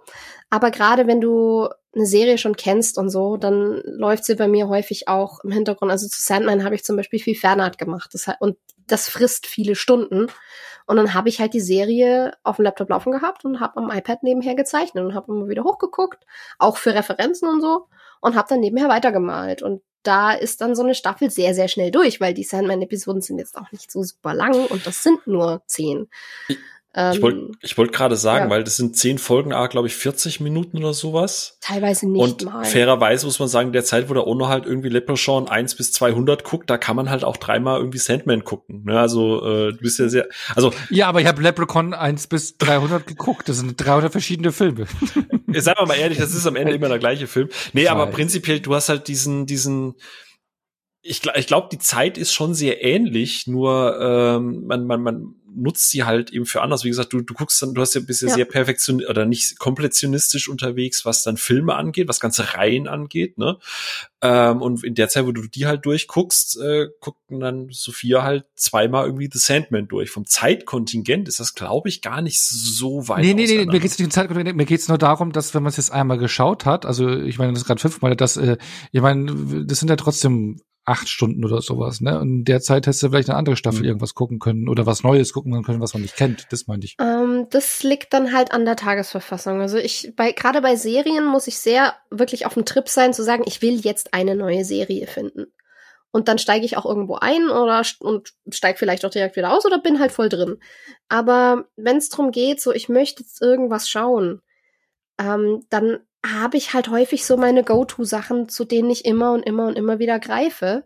[0.51, 4.67] Aber gerade wenn du eine Serie schon kennst und so, dann läuft sie bei mir
[4.67, 5.91] häufig auch im Hintergrund.
[5.91, 8.11] Also zu Sandman habe ich zum Beispiel viel Fernart gemacht.
[8.13, 10.27] Das, und das frisst viele Stunden.
[10.85, 13.89] Und dann habe ich halt die Serie auf dem Laptop laufen gehabt und habe am
[13.89, 16.25] iPad nebenher gezeichnet und habe immer wieder hochgeguckt,
[16.59, 17.87] auch für Referenzen und so,
[18.21, 19.61] und habe dann nebenher weitergemalt.
[19.61, 23.39] Und da ist dann so eine Staffel sehr, sehr schnell durch, weil die Sandman-Episoden sind
[23.39, 26.09] jetzt auch nicht so super lang und das sind nur zehn.
[26.95, 28.49] Ähm, ich wollte ich wollt gerade sagen, ja.
[28.51, 31.57] weil das sind zehn Folgen, ah, glaube ich, 40 Minuten oder sowas.
[31.61, 32.63] Teilweise nicht Und mal.
[32.65, 36.43] fairerweise muss man sagen, der Zeit, wo der Ono halt irgendwie Leprechaun 1 bis 200
[36.43, 38.83] guckt, da kann man halt auch dreimal irgendwie Sandman gucken.
[38.85, 38.99] Ne?
[38.99, 43.07] Also äh, du bist ja sehr, also ja, aber ich habe Leprechaun 1 bis 300
[43.07, 43.49] geguckt.
[43.49, 44.85] Das sind 300 verschiedene Filme.
[45.53, 47.49] Sagen wir mal ehrlich, das ist am Ende immer der gleiche Film.
[47.73, 49.95] Nee, aber prinzipiell, du hast halt diesen diesen
[51.05, 55.89] ich, ich glaube, die Zeit ist schon sehr ähnlich, nur ähm, man, man, man nutzt
[55.89, 56.83] sie halt eben für anders.
[56.83, 58.35] Wie gesagt, du, du guckst dann, du hast ja bisher ja.
[58.35, 63.57] sehr perfektion oder nicht komplettionistisch unterwegs, was dann Filme angeht, was ganze Reihen angeht, ne?
[64.21, 68.45] Ähm, und in der Zeit, wo du die halt durchguckst, äh, guckten dann Sophia halt
[68.55, 70.11] zweimal irgendwie The Sandman durch.
[70.11, 73.23] Vom Zeitkontingent ist das, glaube ich, gar nicht so weit.
[73.23, 75.71] Nee, nee, nee, mir geht's nicht um Zeitkontingent, mir geht's nur darum, dass wenn man
[75.71, 78.57] es jetzt einmal geschaut hat, also ich meine, das ist gerade fünfmal, dass, äh,
[78.91, 82.19] ich meine, das sind ja trotzdem acht Stunden oder sowas, ne?
[82.19, 83.85] Und in der Zeit hättest du vielleicht eine andere Staffel mhm.
[83.85, 86.47] irgendwas gucken können oder was Neues gucken können, was man nicht kennt.
[86.51, 86.97] Das meinte ich.
[86.99, 89.61] Ähm, das liegt dann halt an der Tagesverfassung.
[89.61, 93.23] Also ich, bei, gerade bei Serien muss ich sehr wirklich auf dem Trip sein, zu
[93.23, 95.45] sagen, ich will jetzt eine neue Serie finden.
[96.11, 99.65] Und dann steige ich auch irgendwo ein oder und steige vielleicht auch direkt wieder aus
[99.65, 100.59] oder bin halt voll drin.
[101.07, 104.41] Aber wenn es darum geht, so ich möchte jetzt irgendwas schauen,
[105.17, 109.67] ähm, dann habe ich halt häufig so meine Go-To-Sachen, zu denen ich immer und immer
[109.67, 110.85] und immer wieder greife.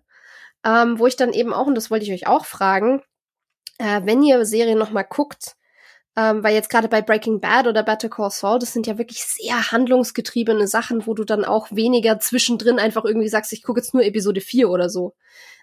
[0.66, 3.04] Ähm, wo ich dann eben auch, und das wollte ich euch auch fragen,
[3.78, 5.56] äh, wenn ihr Serien nochmal guckt,
[6.18, 9.24] ähm, weil jetzt gerade bei Breaking Bad oder Better Call Saul, das sind ja wirklich
[9.24, 13.94] sehr handlungsgetriebene Sachen, wo du dann auch weniger zwischendrin einfach irgendwie sagst, ich gucke jetzt
[13.94, 15.14] nur Episode 4 oder so.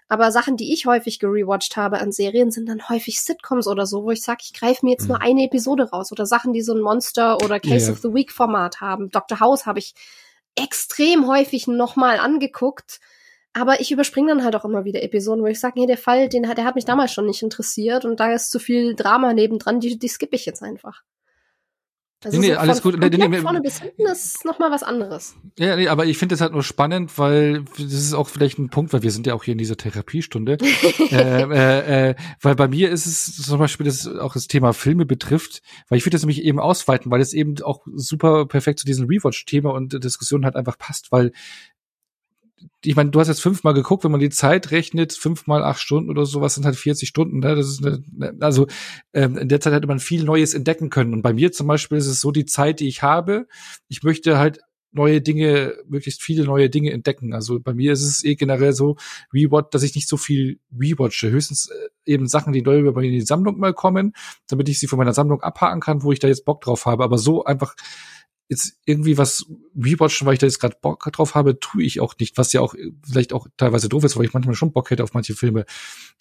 [0.07, 4.03] Aber Sachen, die ich häufig gerewatcht habe an Serien, sind dann häufig Sitcoms oder so,
[4.03, 5.23] wo ich sage, ich greife mir jetzt nur mhm.
[5.23, 6.11] eine Episode raus.
[6.11, 7.93] Oder Sachen, die so ein Monster- oder Case yeah.
[7.93, 9.09] of the Week-Format haben.
[9.09, 9.39] Dr.
[9.39, 9.95] House habe ich
[10.55, 12.99] extrem häufig nochmal angeguckt,
[13.53, 16.29] aber ich überspringe dann halt auch immer wieder Episoden, wo ich sage, nee, der Fall,
[16.29, 19.33] den hat, der hat mich damals schon nicht interessiert und da ist zu viel Drama
[19.33, 21.03] nebendran, die, die skippe ich jetzt einfach.
[22.25, 22.97] Also nee, nee, so alles gut.
[22.99, 25.35] Nee, nee, nee, vorne bis hinten ist noch mal was anderes.
[25.59, 28.69] Ja, nee, aber ich finde es halt nur spannend, weil das ist auch vielleicht ein
[28.69, 30.57] Punkt, weil wir sind ja auch hier in dieser Therapiestunde.
[31.11, 35.05] äh, äh, äh, weil bei mir ist es zum Beispiel, das auch das Thema Filme
[35.05, 38.85] betrifft, weil ich würde das nämlich eben ausweiten, weil es eben auch super perfekt zu
[38.85, 41.31] diesem Rewatch-Thema und Diskussion halt einfach passt, weil
[42.83, 46.09] ich meine, du hast jetzt fünfmal geguckt, wenn man die Zeit rechnet, fünfmal acht Stunden
[46.09, 47.39] oder sowas sind halt 40 Stunden.
[47.39, 47.55] Ne?
[47.55, 48.67] Das ist eine, ne, also
[49.13, 51.13] ähm, in der Zeit hätte man viel Neues entdecken können.
[51.13, 53.47] Und bei mir zum Beispiel ist es so die Zeit, die ich habe.
[53.87, 54.59] Ich möchte halt
[54.95, 57.33] neue Dinge, möglichst viele neue Dinge entdecken.
[57.33, 58.95] Also bei mir ist es eh generell so,
[59.33, 61.29] Rewatch, dass ich nicht so viel rewatche.
[61.29, 64.13] Höchstens äh, eben Sachen, die neu über die Sammlung mal kommen,
[64.47, 67.03] damit ich sie von meiner Sammlung abhaken kann, wo ich da jetzt Bock drauf habe.
[67.03, 67.75] Aber so einfach
[68.47, 72.15] jetzt irgendwie was rewatchen, weil ich da jetzt gerade Bock drauf habe, tue ich auch
[72.19, 72.75] nicht, was ja auch
[73.07, 75.65] vielleicht auch teilweise doof ist, weil ich manchmal schon Bock hätte auf manche Filme.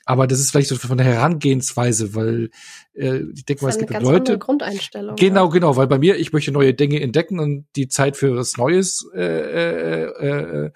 [0.07, 2.51] Aber das ist vielleicht so von der Herangehensweise, weil
[2.95, 4.39] äh, ich denke mal, es gibt Leute.
[4.39, 5.17] Grundeinstellung.
[5.17, 5.51] Genau, ja.
[5.51, 9.07] genau, weil bei mir, ich möchte neue Dinge entdecken und die Zeit für was Neues
[9.15, 10.71] äh, äh, äh,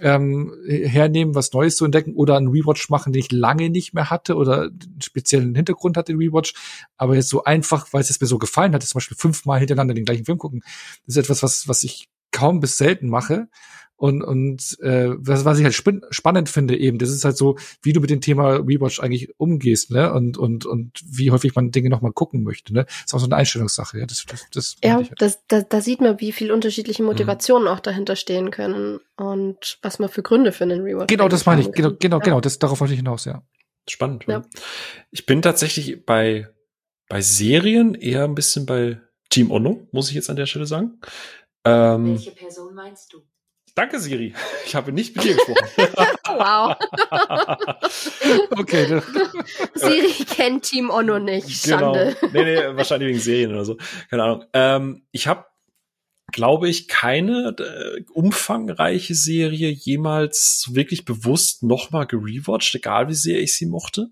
[0.00, 4.10] ähm, hernehmen, was Neues zu entdecken oder einen Rewatch machen, den ich lange nicht mehr
[4.10, 6.54] hatte oder einen speziellen Hintergrund hatte, den Rewatch.
[6.96, 10.04] Aber jetzt so einfach, weil es mir so gefallen hat, zum Beispiel fünfmal hintereinander den
[10.04, 10.62] gleichen Film gucken,
[11.06, 13.48] das ist etwas, was, was ich kaum bis selten mache.
[13.96, 17.56] Und, und äh, was, was ich halt sp spannend finde eben, das ist halt so,
[17.80, 20.12] wie du mit dem Thema Rewatch eigentlich umgehst, ne?
[20.12, 22.86] Und, und, und wie häufig man Dinge nochmal gucken möchte, ne?
[22.86, 24.06] Das ist auch so eine Einstellungssache, ja.
[24.06, 25.12] Das, das, das ja, halt.
[25.18, 27.10] das, da, da sieht man, wie viel unterschiedliche mhm.
[27.10, 27.74] Motivationen mhm.
[27.74, 31.60] auch dahinter stehen können und was man für Gründe für einen Rewatch Genau, das meine
[31.60, 32.24] ich, genau, genau, ja.
[32.24, 33.42] genau, das, darauf wollte ich hinaus, ja.
[33.88, 34.24] Spannend.
[34.26, 34.42] Ja.
[35.12, 36.48] Ich bin tatsächlich bei,
[37.08, 40.98] bei Serien eher ein bisschen bei Team Ono, muss ich jetzt an der Stelle sagen.
[41.64, 43.22] Ähm, Welche Person meinst du?
[43.74, 44.34] Danke, Siri.
[44.66, 45.68] Ich habe nicht mit dir gesprochen.
[46.28, 46.76] wow.
[48.58, 49.02] okay.
[49.74, 51.64] Siri kennt Team Ono nicht.
[51.64, 51.94] Genau.
[51.94, 52.16] Schande.
[52.20, 52.32] Genau.
[52.32, 53.76] Nee, nee, wahrscheinlich wegen Serien oder so.
[54.10, 54.44] Keine Ahnung.
[54.52, 55.46] Ähm, ich habe,
[56.30, 63.56] glaube ich, keine äh, umfangreiche Serie jemals wirklich bewusst nochmal gerewatcht, egal wie sehr ich
[63.56, 64.10] sie mochte.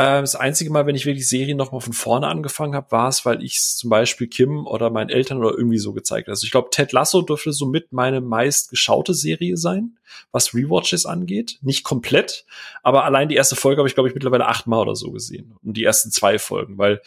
[0.00, 3.08] Äh, das einzige Mal, wenn ich wirklich Serien noch mal von vorne angefangen habe, war
[3.08, 6.32] es, weil ich zum Beispiel Kim oder meinen Eltern oder irgendwie so gezeigt habe.
[6.32, 9.98] Also ich glaube, Ted Lasso dürfte somit meine meist geschaute Serie sein,
[10.32, 11.58] was Rewatches angeht.
[11.60, 12.46] Nicht komplett,
[12.82, 15.54] aber allein die erste Folge habe ich, glaube ich, mittlerweile achtmal oder so gesehen.
[15.62, 17.02] Und die ersten zwei Folgen, weil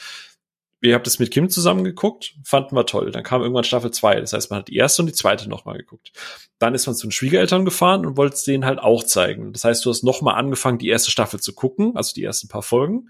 [0.83, 3.11] ihr habt es mit Kim zusammen geguckt, fanden wir toll.
[3.11, 4.19] Dann kam irgendwann Staffel 2.
[4.19, 6.11] Das heißt, man hat die erste und die zweite nochmal geguckt.
[6.59, 9.53] Dann ist man zu den Schwiegereltern gefahren und wollte es denen halt auch zeigen.
[9.53, 12.63] Das heißt, du hast nochmal angefangen, die erste Staffel zu gucken, also die ersten paar
[12.63, 13.09] Folgen.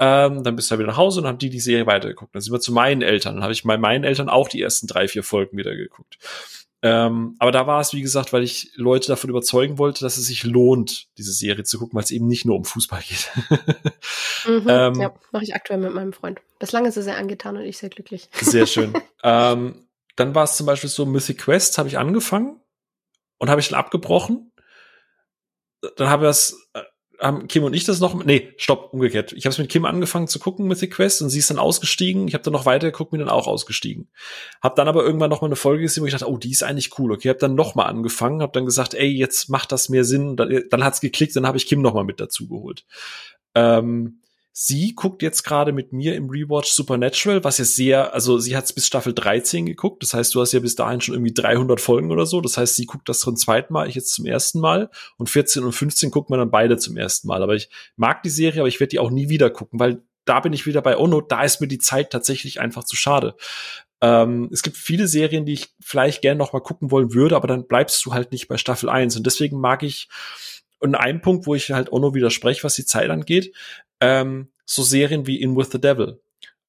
[0.00, 2.34] Ähm, dann bist du halt wieder nach Hause und haben die die Serie weitergeguckt.
[2.34, 3.36] Dann sind wir zu meinen Eltern.
[3.36, 6.18] Dann habe ich bei meinen Eltern auch die ersten drei, vier Folgen wieder geguckt.
[6.86, 10.26] Ähm, aber da war es, wie gesagt, weil ich Leute davon überzeugen wollte, dass es
[10.26, 13.30] sich lohnt, diese Serie zu gucken, weil es eben nicht nur um Fußball geht.
[14.46, 16.42] mhm, ähm, ja, mache ich aktuell mit meinem Freund.
[16.58, 18.28] Bislang ist er sehr angetan und ich sehr glücklich.
[18.34, 18.92] Sehr schön.
[19.22, 22.60] ähm, dann war es zum Beispiel so, Mythic Quest habe ich angefangen
[23.38, 24.52] und habe ich dann abgebrochen.
[25.96, 26.82] Dann habe ich das äh,
[27.20, 29.32] haben Kim und ich das noch, nee, stopp, umgekehrt.
[29.32, 31.58] Ich habe es mit Kim angefangen zu gucken mit The Quest und sie ist dann
[31.58, 32.28] ausgestiegen.
[32.28, 34.08] Ich habe dann noch weiter geguckt, bin dann auch ausgestiegen.
[34.62, 36.62] Hab dann aber irgendwann noch mal eine Folge gesehen, wo ich dachte, oh, die ist
[36.62, 37.12] eigentlich cool.
[37.12, 40.36] Okay, hab dann noch mal angefangen, hab dann gesagt, ey, jetzt macht das mehr Sinn.
[40.36, 42.84] Dann, dann hat's geklickt, dann habe ich Kim noch mal mit dazu geholt.
[43.54, 44.20] Ähm,
[44.56, 48.72] Sie guckt jetzt gerade mit mir im Rewatch Supernatural, was ja sehr, also sie hat
[48.72, 50.00] bis Staffel 13 geguckt.
[50.04, 52.40] Das heißt, du hast ja bis dahin schon irgendwie 300 Folgen oder so.
[52.40, 54.90] Das heißt, sie guckt das zum zweiten Mal, ich jetzt zum ersten Mal.
[55.16, 57.42] Und 14 und 15 gucken wir dann beide zum ersten Mal.
[57.42, 60.38] Aber ich mag die Serie, aber ich werde die auch nie wieder gucken, weil da
[60.38, 61.20] bin ich wieder bei Ono.
[61.20, 63.34] Da ist mir die Zeit tatsächlich einfach zu schade.
[64.00, 67.48] Ähm, es gibt viele Serien, die ich vielleicht gerne noch mal gucken wollen würde, aber
[67.48, 69.16] dann bleibst du halt nicht bei Staffel 1.
[69.16, 70.08] Und deswegen mag ich
[70.84, 73.54] und ein Punkt, wo ich halt Ono widerspreche, was die Zeit angeht,
[74.00, 76.20] ähm, so Serien wie In With the Devil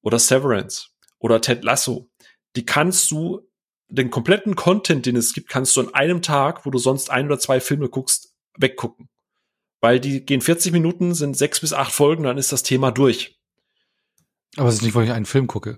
[0.01, 0.87] oder Severance
[1.19, 2.09] oder Ted Lasso,
[2.55, 3.41] die kannst du,
[3.89, 7.25] den kompletten Content, den es gibt, kannst du an einem Tag, wo du sonst ein
[7.25, 9.09] oder zwei Filme guckst, weggucken.
[9.81, 13.37] weil die gehen 40 Minuten, sind sechs bis acht Folgen, dann ist das Thema durch.
[14.55, 15.77] Aber es ist nicht, weil ich einen Film gucke.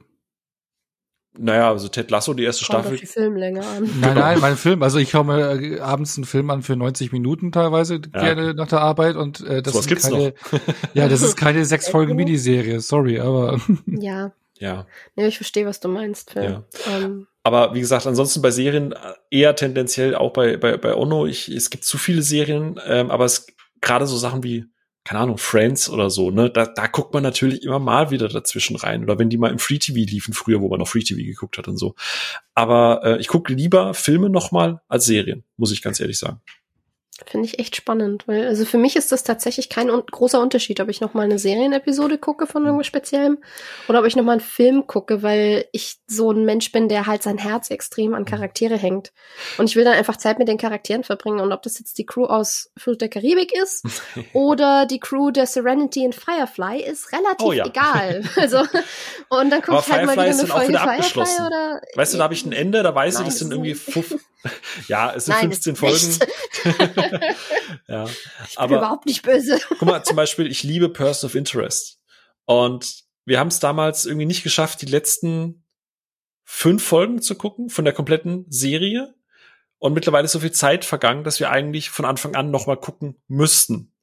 [1.38, 2.96] Naja, also Ted Lasso, die erste Kommt Staffel.
[2.96, 3.84] auf die Filmlänge an.
[3.84, 4.14] Nein, genau.
[4.14, 4.84] nein, mein Film.
[4.84, 8.22] Also ich schaue mir äh, abends einen Film an für 90 Minuten teilweise ja.
[8.22, 10.34] gerne nach der Arbeit und äh, das so ist keine,
[10.94, 12.80] ja, das ist keine sechs Folgen Miniserie.
[12.80, 14.32] Sorry, aber ja.
[14.60, 14.88] Ja.
[15.16, 16.44] Ja, ich verstehe, was du meinst, Phil.
[16.44, 16.64] Ja.
[16.92, 17.28] Ähm.
[17.44, 18.96] Aber wie gesagt, ansonsten bei Serien
[19.30, 21.28] eher tendenziell auch bei bei bei Ono.
[21.28, 23.46] Ich, es gibt zu viele Serien, ähm, aber es
[23.82, 24.66] gerade so Sachen wie
[25.08, 28.76] keine Ahnung, Friends oder so, ne, da, da guckt man natürlich immer mal wieder dazwischen
[28.76, 29.04] rein.
[29.04, 31.58] Oder wenn die mal im Free TV liefen, früher, wo man noch Free TV geguckt
[31.58, 31.96] hat und so.
[32.56, 36.42] Aber äh, ich gucke lieber Filme nochmal als Serien, muss ich ganz ehrlich sagen.
[37.26, 40.80] Finde ich echt spannend, weil also für mich ist das tatsächlich kein un großer Unterschied,
[40.80, 43.40] ob ich noch mal eine Serienepisode gucke von irgendwas Speziellem
[43.88, 47.08] oder ob ich noch mal einen Film gucke, weil ich so ein Mensch bin, der
[47.08, 49.12] halt sein Herz extrem an Charaktere hängt.
[49.58, 52.06] Und ich will dann einfach Zeit mit den Charakteren verbringen und ob das jetzt die
[52.06, 53.84] Crew aus Flucht der Karibik ist
[54.34, 57.66] oder die Crew der Serenity in Firefly ist relativ oh, ja.
[57.66, 58.24] egal.
[58.38, 58.60] Also
[59.30, 62.24] und dann gucke ich halt Firefly mal wieder eine Folge Firefly oder Weißt du, da
[62.24, 63.76] habe ich ein Ende, da weiß ich, das sind irgendwie
[64.88, 66.20] ja, es sind Nein, 15 Folgen.
[67.88, 69.60] ja, ich bin aber, überhaupt nicht böse.
[69.70, 72.00] guck mal, zum Beispiel, ich liebe Person of Interest.
[72.46, 75.66] Und wir haben es damals irgendwie nicht geschafft, die letzten
[76.44, 79.14] fünf Folgen zu gucken von der kompletten Serie.
[79.80, 82.78] Und mittlerweile ist so viel Zeit vergangen, dass wir eigentlich von Anfang an noch mal
[82.78, 83.94] gucken müssten.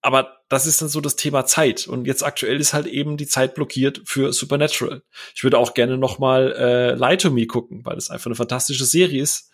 [0.00, 1.88] Aber das ist dann so das Thema Zeit.
[1.88, 5.02] Und jetzt aktuell ist halt eben die Zeit blockiert für Supernatural.
[5.34, 8.36] Ich würde auch gerne noch mal äh, Lie to Me gucken, weil es einfach eine
[8.36, 9.50] fantastische Serie ist.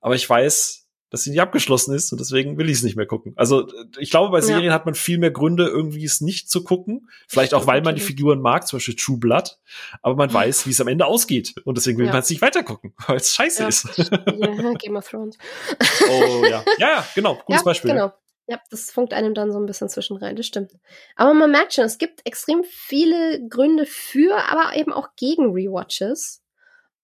[0.00, 0.85] Aber ich weiß,
[1.16, 3.32] dass sie nicht abgeschlossen ist und deswegen will ich es nicht mehr gucken.
[3.36, 3.66] Also
[3.98, 4.72] ich glaube, bei Serien ja.
[4.74, 7.08] hat man viel mehr Gründe, irgendwie es nicht zu gucken.
[7.26, 9.58] Vielleicht auch, weil man die Figuren mag, zum Beispiel True Blood.
[10.02, 11.54] Aber man weiß, wie es am Ende ausgeht.
[11.64, 12.12] Und deswegen will ja.
[12.12, 13.68] man es nicht weitergucken, weil es scheiße ja.
[13.68, 13.88] ist.
[13.96, 15.38] Ja, Game of Thrones.
[16.10, 16.62] oh ja.
[16.76, 17.40] Ja, ja, genau.
[17.46, 17.92] Gutes Beispiel.
[17.92, 18.12] Genau.
[18.46, 20.72] Ja, das funkt einem dann so ein bisschen zwischen rein, das stimmt.
[21.16, 26.42] Aber man merkt schon, es gibt extrem viele Gründe für, aber eben auch gegen Rewatches.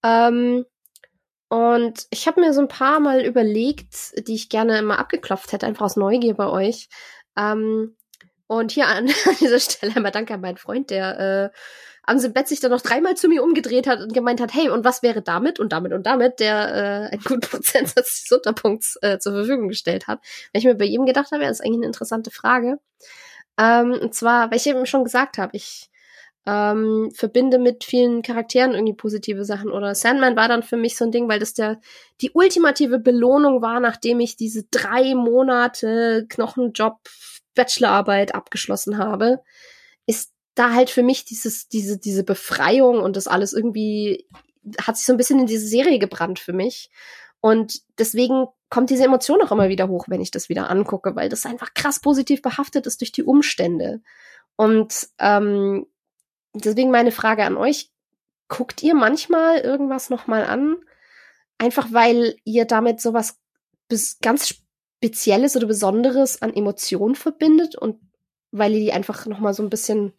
[0.05, 0.67] Ähm,
[1.53, 5.67] und ich habe mir so ein paar Mal überlegt, die ich gerne immer abgeklopft hätte,
[5.67, 6.89] einfach aus Neugier bei euch.
[7.37, 7.95] Ähm,
[8.47, 11.59] und hier an, an dieser Stelle einmal danke an meinen Freund, der äh,
[12.05, 14.87] am Bett sich dann noch dreimal zu mir umgedreht hat und gemeint hat, hey, und
[14.87, 19.19] was wäre damit und damit und damit, der äh, einen guten Prozentsatz des Unterpunkts äh,
[19.19, 20.21] zur Verfügung gestellt hat.
[20.53, 22.79] Wenn ich mir bei ihm gedacht habe, ja, das ist eigentlich eine interessante Frage.
[23.59, 25.91] Ähm, und zwar, weil ich eben schon gesagt habe, ich
[26.47, 29.71] ähm, verbinde mit vielen Charakteren irgendwie positive Sachen.
[29.71, 31.81] Oder Sandman war dann für mich so ein Ding, weil das der
[32.21, 36.99] die ultimative Belohnung war, nachdem ich diese drei Monate Knochenjob
[37.55, 39.43] Bachelorarbeit abgeschlossen habe,
[40.07, 44.27] ist da halt für mich dieses, diese, diese Befreiung und das alles irgendwie
[44.81, 46.91] hat sich so ein bisschen in diese Serie gebrannt für mich.
[47.41, 51.29] Und deswegen kommt diese Emotion auch immer wieder hoch, wenn ich das wieder angucke, weil
[51.29, 54.01] das einfach krass positiv behaftet ist durch die Umstände.
[54.57, 55.87] Und ähm,
[56.55, 57.91] deswegen meine Frage an euch,
[58.49, 60.77] guckt ihr manchmal irgendwas nochmal an?
[61.59, 63.39] Einfach weil ihr damit sowas
[64.21, 68.01] ganz Spezielles oder Besonderes an Emotionen verbindet und
[68.51, 70.13] weil ihr die einfach nochmal so ein bisschen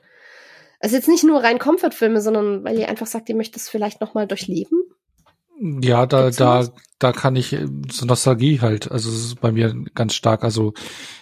[0.84, 4.01] also jetzt nicht nur rein Comfortfilme, sondern weil ihr einfach sagt, ihr möchtet es vielleicht
[4.01, 4.84] noch mal durchleben?
[5.60, 6.68] Ja, da, da,
[6.99, 8.91] da kann ich äh, so Nostalgie halt.
[8.91, 10.43] Also es ist bei mir ganz stark.
[10.43, 10.74] Also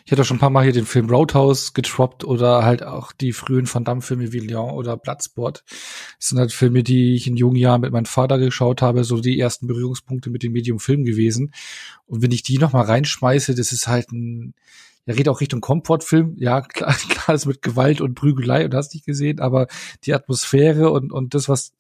[0.06, 3.34] ich hatte schon ein paar Mal hier den Film Roadhouse getroppt oder halt auch die
[3.34, 5.64] frühen Van Damme-Filme wie Leon oder Bloodsport.
[5.68, 9.20] Das sind halt Filme, die ich in jungen Jahren mit meinem Vater geschaut habe, so
[9.20, 11.54] die ersten Berührungspunkte mit dem Medium Film gewesen.
[12.06, 14.54] Und wenn ich die noch mal reinschmeiße, das ist halt ein
[15.08, 18.94] er redet auch Richtung Komfortfilm, ja, klar, klar ist mit Gewalt und Prügelei und hast
[18.94, 19.68] nicht gesehen, aber
[20.04, 21.74] die Atmosphäre und, und das, was,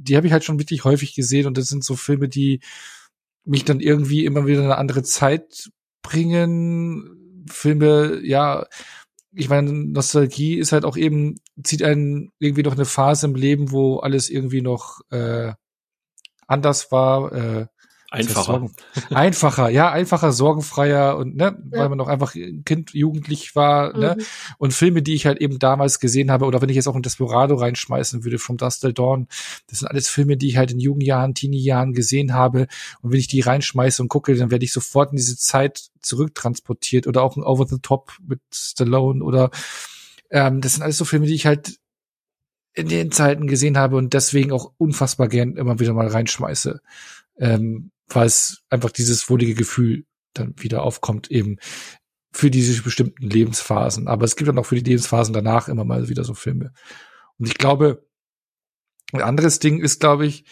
[0.00, 2.60] die habe ich halt schon wirklich häufig gesehen und das sind so Filme, die
[3.44, 5.70] mich dann irgendwie immer wieder in eine andere Zeit
[6.02, 7.44] bringen.
[7.48, 8.66] Filme, ja,
[9.32, 13.70] ich meine, Nostalgie ist halt auch eben, zieht einen irgendwie noch eine Phase im Leben,
[13.70, 15.52] wo alles irgendwie noch äh,
[16.46, 17.32] anders war.
[17.32, 17.66] Äh,
[18.12, 18.68] Einfacher.
[19.10, 21.78] einfacher, ja, einfacher, sorgenfreier und ne, ja.
[21.78, 22.34] weil man noch einfach
[22.64, 24.16] Kind, jugendlich war, ne?
[24.16, 24.20] mhm.
[24.20, 24.26] ne?
[24.58, 27.02] Und Filme, die ich halt eben damals gesehen habe, oder wenn ich jetzt auch in
[27.02, 29.28] Desperado reinschmeißen würde, From Dust Till Dawn,
[29.68, 32.66] das sind alles Filme, die ich halt in jungen Jahren, Teenie-Jahren gesehen habe.
[33.00, 37.06] Und wenn ich die reinschmeiße und gucke, dann werde ich sofort in diese Zeit zurücktransportiert
[37.06, 39.50] oder auch ein Over the Top mit Stallone oder
[40.30, 41.78] ähm, das sind alles so Filme, die ich halt
[42.72, 46.80] in den Zeiten gesehen habe und deswegen auch unfassbar gern immer wieder mal reinschmeiße.
[47.38, 50.04] Ähm, weil es einfach dieses wohlige Gefühl
[50.34, 51.56] dann wieder aufkommt, eben
[52.32, 54.08] für diese bestimmten Lebensphasen.
[54.08, 56.72] Aber es gibt dann auch für die Lebensphasen danach immer mal wieder so Filme.
[57.38, 58.06] Und ich glaube,
[59.12, 60.44] ein anderes Ding ist, glaube ich,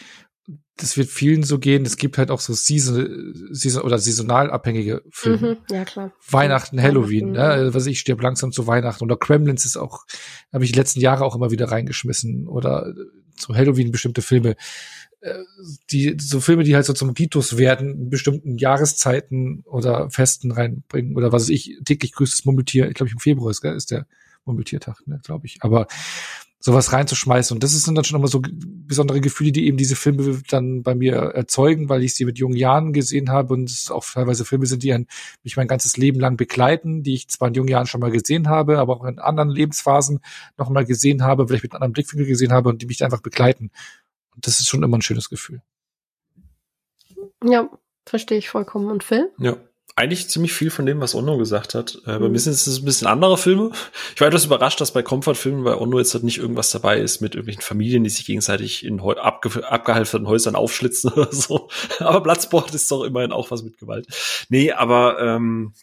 [0.76, 1.84] das wird vielen so gehen.
[1.84, 5.58] Es gibt halt auch so Season, Season oder saisonal abhängige Filme.
[5.68, 6.12] Mhm, ja, klar.
[6.30, 7.74] Weihnachten, Halloween, Weihnachten, ne?
[7.74, 9.04] Was ich stirb langsam zu Weihnachten.
[9.04, 10.04] Oder Kremlins ist auch,
[10.52, 12.46] habe ich die letzten Jahre auch immer wieder reingeschmissen.
[12.46, 12.94] Oder
[13.36, 14.56] zu Halloween bestimmte Filme.
[15.20, 15.38] Äh,
[15.90, 21.16] die, so Filme, die halt so zum Ritus werden, in bestimmten Jahreszeiten oder Festen reinbringen.
[21.16, 24.06] Oder was weiß ich, täglich grüßtes Murmeltier, ich glaube im Februar ist, gell, ist der
[24.44, 25.58] Murmeltiertag, ne, glaube ich.
[25.60, 25.86] Aber
[26.60, 27.54] sowas reinzuschmeißen.
[27.54, 30.94] Und das sind dann schon immer so besondere Gefühle, die eben diese Filme dann bei
[30.94, 34.66] mir erzeugen, weil ich sie mit jungen Jahren gesehen habe und es auch teilweise Filme
[34.66, 35.06] sind, die
[35.44, 38.48] mich mein ganzes Leben lang begleiten, die ich zwar in jungen Jahren schon mal gesehen
[38.48, 40.20] habe, aber auch in anderen Lebensphasen
[40.56, 43.20] noch mal gesehen habe, vielleicht mit einem anderen Blickwinkel gesehen habe und die mich einfach
[43.20, 43.70] begleiten.
[44.38, 45.62] Und das ist schon immer ein schönes Gefühl.
[47.42, 47.68] Ja,
[48.06, 48.88] verstehe ich vollkommen.
[48.88, 49.32] Und Phil?
[49.38, 49.56] Ja,
[49.96, 51.98] eigentlich ziemlich viel von dem, was Onno gesagt hat.
[52.06, 53.72] Äh, bei mir sind es ein bisschen andere Filme.
[54.14, 57.20] Ich war etwas überrascht, dass bei Comfort-Filmen bei Onno jetzt halt nicht irgendwas dabei ist
[57.20, 61.68] mit irgendwelchen Familien, die sich gegenseitig in abge abgehalfterten Häusern aufschlitzen oder so.
[61.98, 64.06] Aber Bloodsport ist doch immerhin auch was mit Gewalt.
[64.50, 65.74] Nee, aber ähm,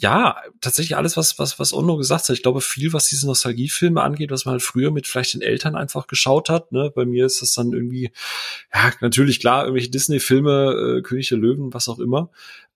[0.00, 2.36] ja, tatsächlich alles, was, was, was Onno gesagt hat.
[2.36, 5.74] Ich glaube, viel, was diese Nostalgiefilme angeht, was man halt früher mit vielleicht den Eltern
[5.74, 6.70] einfach geschaut hat.
[6.70, 6.92] Ne?
[6.94, 8.12] Bei mir ist das dann irgendwie,
[8.72, 12.30] ja, natürlich klar, irgendwelche Disney-Filme, äh, König der Löwen, was auch immer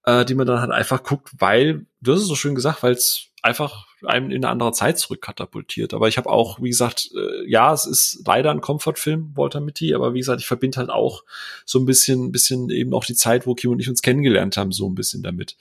[0.05, 2.93] äh, die man dann halt einfach guckt, weil, du hast es so schön gesagt, weil
[2.93, 5.95] es einfach einem in eine andere Zeit zurückkatapultiert.
[5.95, 9.95] Aber ich habe auch, wie gesagt, äh, ja, es ist leider ein Comfortfilm, Walter Mitty,
[9.95, 11.25] aber wie gesagt, ich verbinde halt auch
[11.65, 14.73] so ein bisschen, bisschen eben auch die Zeit, wo Kim und ich uns kennengelernt haben,
[14.73, 15.57] so ein bisschen damit.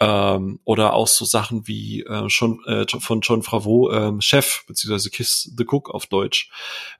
[0.00, 5.10] Ähm, oder auch so Sachen wie äh, schon äh, von John Favreau, ähm, Chef, beziehungsweise
[5.10, 6.50] Kiss the Cook auf Deutsch.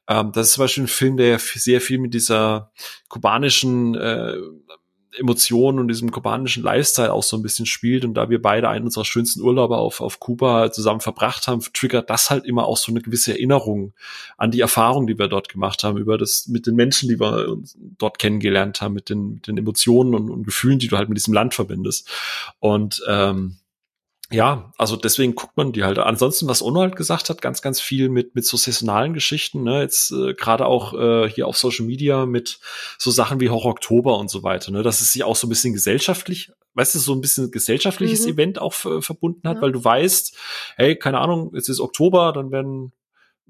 [0.06, 2.72] Ähm, das ist zum Beispiel ein Film, der sehr viel mit dieser
[3.08, 4.36] kubanischen äh,
[5.18, 8.84] Emotionen und diesem kubanischen Lifestyle auch so ein bisschen spielt und da wir beide einen
[8.84, 12.92] unserer schönsten Urlaube auf, auf Kuba zusammen verbracht haben, triggert das halt immer auch so
[12.92, 13.92] eine gewisse Erinnerung
[14.36, 17.56] an die Erfahrung, die wir dort gemacht haben, über das, mit den Menschen, die wir
[17.98, 21.18] dort kennengelernt haben, mit den, mit den Emotionen und, und Gefühlen, die du halt mit
[21.18, 22.08] diesem Land verbindest.
[22.60, 23.56] Und ähm,
[24.32, 25.98] ja, also deswegen guckt man die halt.
[25.98, 29.64] Ansonsten, was Ono halt gesagt hat, ganz, ganz viel mit mit so saisonalen Geschichten.
[29.64, 29.80] Ne?
[29.80, 32.60] Jetzt äh, gerade auch äh, hier auf Social Media mit
[32.96, 34.70] so Sachen wie Horror Oktober und so weiter.
[34.70, 34.82] Ne?
[34.84, 38.32] Dass es sich auch so ein bisschen gesellschaftlich, weißt du, so ein bisschen gesellschaftliches mhm.
[38.32, 39.62] Event auch verbunden hat, ja.
[39.62, 40.36] weil du weißt,
[40.76, 42.92] hey, keine Ahnung, es ist Oktober, dann werden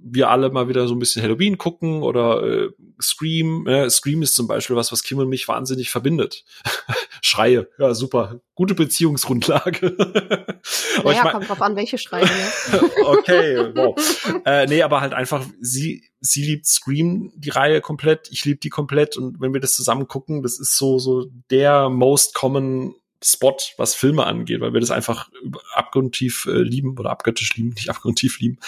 [0.02, 2.70] wir alle mal wieder so ein bisschen Halloween gucken oder äh,
[3.00, 3.66] Scream.
[3.66, 6.44] Äh, Scream ist zum Beispiel was, was Kim und mich wahnsinnig verbindet.
[7.22, 9.94] Schreie, ja super, gute Beziehungsgrundlage.
[11.04, 12.24] naja, ich mein, kommt drauf an, welche Schreie.
[12.24, 12.90] Ne?
[13.06, 14.42] okay, wow.
[14.44, 18.70] äh, nee, aber halt einfach, sie, sie liebt Scream, die Reihe komplett, ich liebe die
[18.70, 23.56] komplett und wenn wir das zusammen gucken, das ist so, so der most common Spot,
[23.76, 25.28] was Filme angeht, weil wir das einfach
[25.74, 28.58] abgrundtief äh, lieben oder abgöttisch lieben, nicht abgrundtief lieben.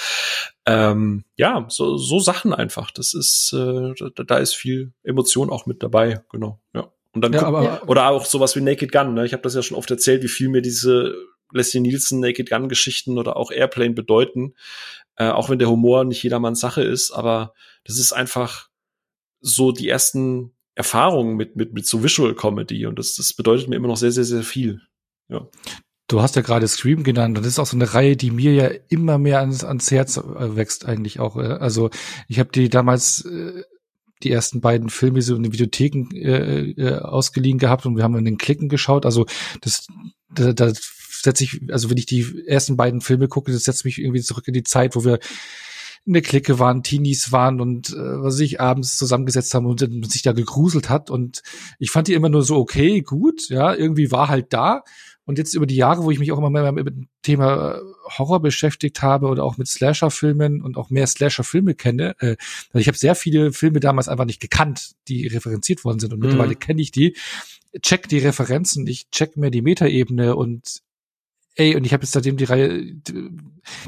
[0.66, 2.90] Ähm, ja, so, so Sachen einfach.
[2.90, 6.60] Das ist, äh, da, da ist viel Emotion auch mit dabei, genau.
[6.74, 6.92] Ja.
[7.14, 9.14] Und dann ja, aber, oder auch sowas wie Naked Gun.
[9.14, 9.26] Ne?
[9.26, 11.14] Ich habe das ja schon oft erzählt, wie viel mir diese
[11.52, 14.54] Leslie Nielsen Naked Gun Geschichten oder auch Airplane bedeuten.
[15.16, 17.52] Äh, auch wenn der Humor nicht jedermanns Sache ist, aber
[17.84, 18.68] das ist einfach
[19.40, 23.76] so die ersten Erfahrung mit, mit, mit so Visual Comedy und das, das bedeutet mir
[23.76, 24.80] immer noch sehr, sehr, sehr viel.
[25.28, 25.46] Ja.
[26.08, 28.54] Du hast ja gerade Scream genannt und das ist auch so eine Reihe, die mir
[28.54, 31.36] ja immer mehr ans, ans Herz äh, wächst eigentlich auch.
[31.36, 31.58] Äh.
[31.58, 31.90] Also
[32.28, 33.62] ich habe die damals äh,
[34.24, 38.16] die ersten beiden Filme so in den Videotheken äh, äh, ausgeliehen gehabt und wir haben
[38.16, 39.06] in den Klicken geschaut.
[39.06, 39.26] Also
[39.60, 39.86] das,
[40.34, 40.72] da, da
[41.22, 44.48] setze ich, also wenn ich die ersten beiden Filme gucke, das setzt mich irgendwie zurück
[44.48, 45.18] in die Zeit, wo wir
[46.06, 50.22] eine Clique waren, Teenies waren und äh, was ich abends zusammengesetzt haben und, und sich
[50.22, 51.10] da gegruselt hat.
[51.10, 51.42] Und
[51.78, 54.82] ich fand die immer nur so okay, gut, ja, irgendwie war halt da.
[55.24, 57.80] Und jetzt über die Jahre, wo ich mich auch immer mehr mit dem Thema
[58.18, 62.36] Horror beschäftigt habe oder auch mit Slasher-Filmen und auch mehr Slasher-Filme kenne, äh,
[62.72, 66.12] also ich habe sehr viele Filme damals einfach nicht gekannt, die referenziert worden sind.
[66.12, 66.26] Und mhm.
[66.26, 67.16] mittlerweile kenne ich die,
[67.80, 70.82] check die Referenzen, ich check mir die Metaebene und
[71.54, 73.30] ey, und ich habe jetzt seitdem die Reihe, die,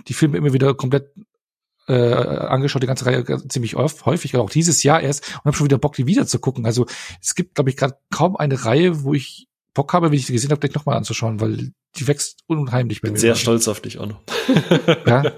[0.06, 1.10] die Filme immer wieder komplett
[1.86, 5.66] äh, angeschaut, die ganze Reihe ziemlich oft, häufig, auch dieses Jahr erst und habe schon
[5.66, 6.64] wieder Bock, die wieder zu gucken.
[6.64, 6.86] Also
[7.20, 10.32] es gibt, glaube ich, gerade kaum eine Reihe, wo ich Bock habe, wenn ich sie
[10.32, 13.18] gesehen habe, gleich nochmal anzuschauen, weil die wächst unheimlich bei mir.
[13.18, 14.20] Sehr stolz auf dich auch noch.
[15.06, 15.22] ja.
[15.24, 15.34] ja.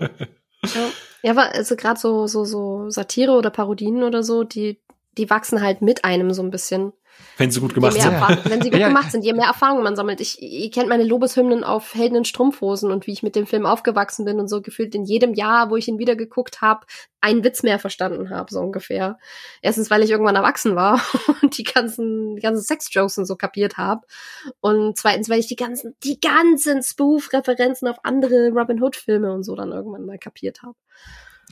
[1.22, 4.78] Ja, aber also gerade so so so Satire oder Parodien oder so, die
[5.18, 6.92] die wachsen halt mit einem so ein bisschen.
[7.38, 8.12] Wenn sie gut gemacht sind.
[8.44, 8.88] Wenn sie gut ja.
[8.88, 10.20] gemacht sind, je mehr Erfahrung man sammelt.
[10.20, 13.66] Ich, ihr kennt meine Lobeshymnen auf Helden in Strumpfhosen und wie ich mit dem Film
[13.66, 16.86] aufgewachsen bin und so gefühlt in jedem Jahr, wo ich ihn wieder geguckt habe,
[17.20, 19.18] einen Witz mehr verstanden habe, so ungefähr.
[19.60, 21.00] Erstens, weil ich irgendwann erwachsen war
[21.42, 24.06] und die ganzen, die ganzen Sex-Jokes und so kapiert habe.
[24.60, 29.54] Und zweitens, weil ich die ganzen, die ganzen Spoof-Referenzen auf andere Robin Hood-Filme und so
[29.54, 30.76] dann irgendwann mal kapiert habe.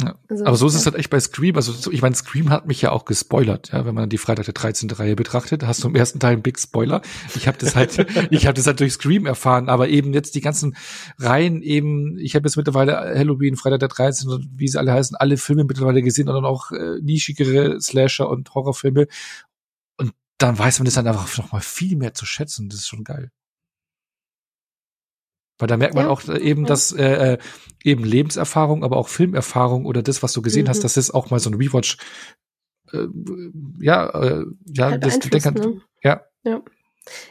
[0.00, 0.18] Ja.
[0.28, 1.54] Also, aber so ist es halt echt bei Scream.
[1.54, 4.44] Also so, ich meine, Scream hat mich ja auch gespoilert, ja, wenn man die Freitag
[4.46, 4.90] der 13.
[4.90, 7.00] Reihe betrachtet, hast du im ersten Teil einen Big Spoiler.
[7.36, 10.40] Ich habe das halt, ich habe das halt durch Scream erfahren, aber eben jetzt die
[10.40, 10.76] ganzen
[11.18, 14.28] Reihen eben, ich habe jetzt mittlerweile Halloween, Freitag der 13.
[14.30, 18.28] und wie sie alle heißen, alle Filme mittlerweile gesehen und dann auch äh, nischigere Slasher
[18.28, 19.06] und Horrorfilme.
[19.96, 22.68] Und dann weiß man das dann einfach noch mal viel mehr zu schätzen.
[22.68, 23.30] Das ist schon geil.
[25.58, 26.10] Weil da merkt man ja.
[26.10, 27.38] auch äh, eben, dass äh, äh,
[27.82, 30.68] eben Lebenserfahrung, aber auch Filmerfahrung oder das, was du gesehen mhm.
[30.70, 31.98] hast, dass das auch mal so ein Rewatch,
[32.92, 33.06] äh,
[33.80, 35.80] ja, äh, ja, halt das denkt, ne?
[36.02, 36.24] ja.
[36.42, 36.62] Ja.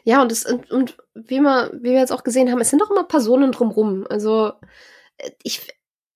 [0.04, 2.80] Ja, und das, und, und wie wir, wie wir jetzt auch gesehen haben, es sind
[2.80, 4.06] doch immer Personen drumrum.
[4.08, 4.54] Also
[5.18, 5.68] äh, ich,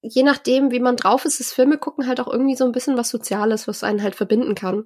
[0.02, 2.98] je nachdem, wie man drauf ist, ist Filme gucken halt auch irgendwie so ein bisschen
[2.98, 4.86] was Soziales, was einen halt verbinden kann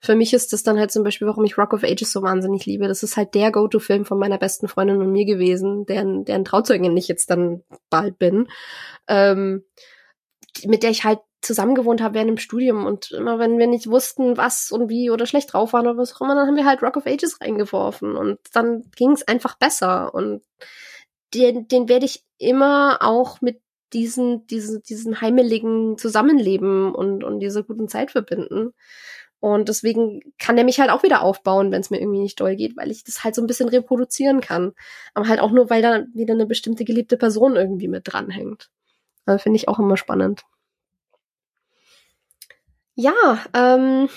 [0.00, 2.66] für mich ist das dann halt zum Beispiel, warum ich Rock of Ages so wahnsinnig
[2.66, 2.88] liebe.
[2.88, 6.96] Das ist halt der Go-To-Film von meiner besten Freundin und mir gewesen, deren, deren Trauzeugin
[6.96, 8.48] ich jetzt dann bald bin,
[9.08, 9.64] ähm,
[10.66, 14.36] mit der ich halt zusammengewohnt habe während dem Studium und immer wenn wir nicht wussten,
[14.36, 16.82] was und wie oder schlecht drauf waren oder was auch immer, dann haben wir halt
[16.82, 20.42] Rock of Ages reingeworfen und dann ging es einfach besser und
[21.34, 23.60] den, den werde ich immer auch mit
[23.92, 28.72] diesen, diesen, diesen heimeligen Zusammenleben und, und dieser guten Zeit verbinden.
[29.44, 32.56] Und deswegen kann der mich halt auch wieder aufbauen, wenn es mir irgendwie nicht doll
[32.56, 34.72] geht, weil ich das halt so ein bisschen reproduzieren kann.
[35.12, 38.70] Aber halt auch nur, weil da wieder eine bestimmte geliebte Person irgendwie mit dranhängt.
[39.26, 40.44] Also Finde ich auch immer spannend.
[42.94, 44.08] Ja, ähm,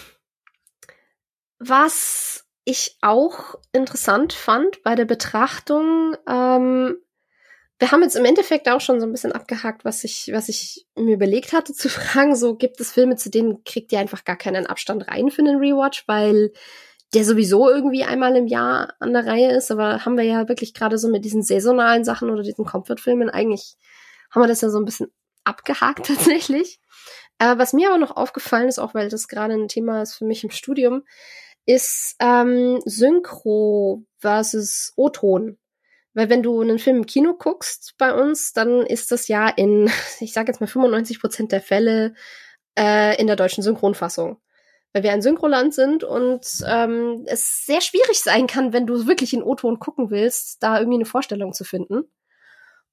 [1.59, 6.95] was ich auch interessant fand bei der Betrachtung, ähm,
[7.79, 10.87] wir haben jetzt im Endeffekt auch schon so ein bisschen abgehakt, was ich, was ich
[10.95, 12.35] mir überlegt hatte zu fragen.
[12.35, 15.57] So gibt es Filme, zu denen kriegt ihr einfach gar keinen Abstand rein für einen
[15.57, 16.51] Rewatch, weil
[17.13, 19.71] der sowieso irgendwie einmal im Jahr an der Reihe ist.
[19.71, 23.75] Aber haben wir ja wirklich gerade so mit diesen saisonalen Sachen oder diesen Comfort-Filmen eigentlich,
[24.31, 25.11] haben wir das ja so ein bisschen
[25.43, 26.79] abgehakt tatsächlich.
[27.39, 30.25] Äh, was mir aber noch aufgefallen ist, auch weil das gerade ein Thema ist für
[30.25, 31.03] mich im Studium,
[31.67, 35.57] ist ähm, Synchro versus O-Ton.
[36.17, 39.87] Weil wenn du einen Film im Kino guckst bei uns, dann ist das ja in,
[40.19, 42.15] ich sage jetzt mal 95 Prozent der Fälle
[42.75, 44.41] äh, in der deutschen Synchronfassung.
[44.93, 49.31] Weil wir ein Synchroland sind und ähm, es sehr schwierig sein kann, wenn du wirklich
[49.31, 52.05] in O-Ton gucken willst, da irgendwie eine Vorstellung zu finden.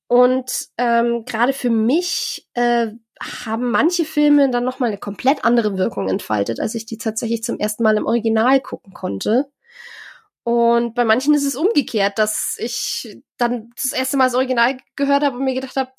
[0.07, 2.89] Und ähm, gerade für mich äh,
[3.22, 7.59] haben manche Filme dann nochmal eine komplett andere Wirkung entfaltet, als ich die tatsächlich zum
[7.59, 9.51] ersten Mal im Original gucken konnte.
[10.45, 15.24] Und bei manchen ist es umgekehrt, dass ich dann das erste Mal das Original gehört
[15.24, 15.90] habe und mir gedacht habe,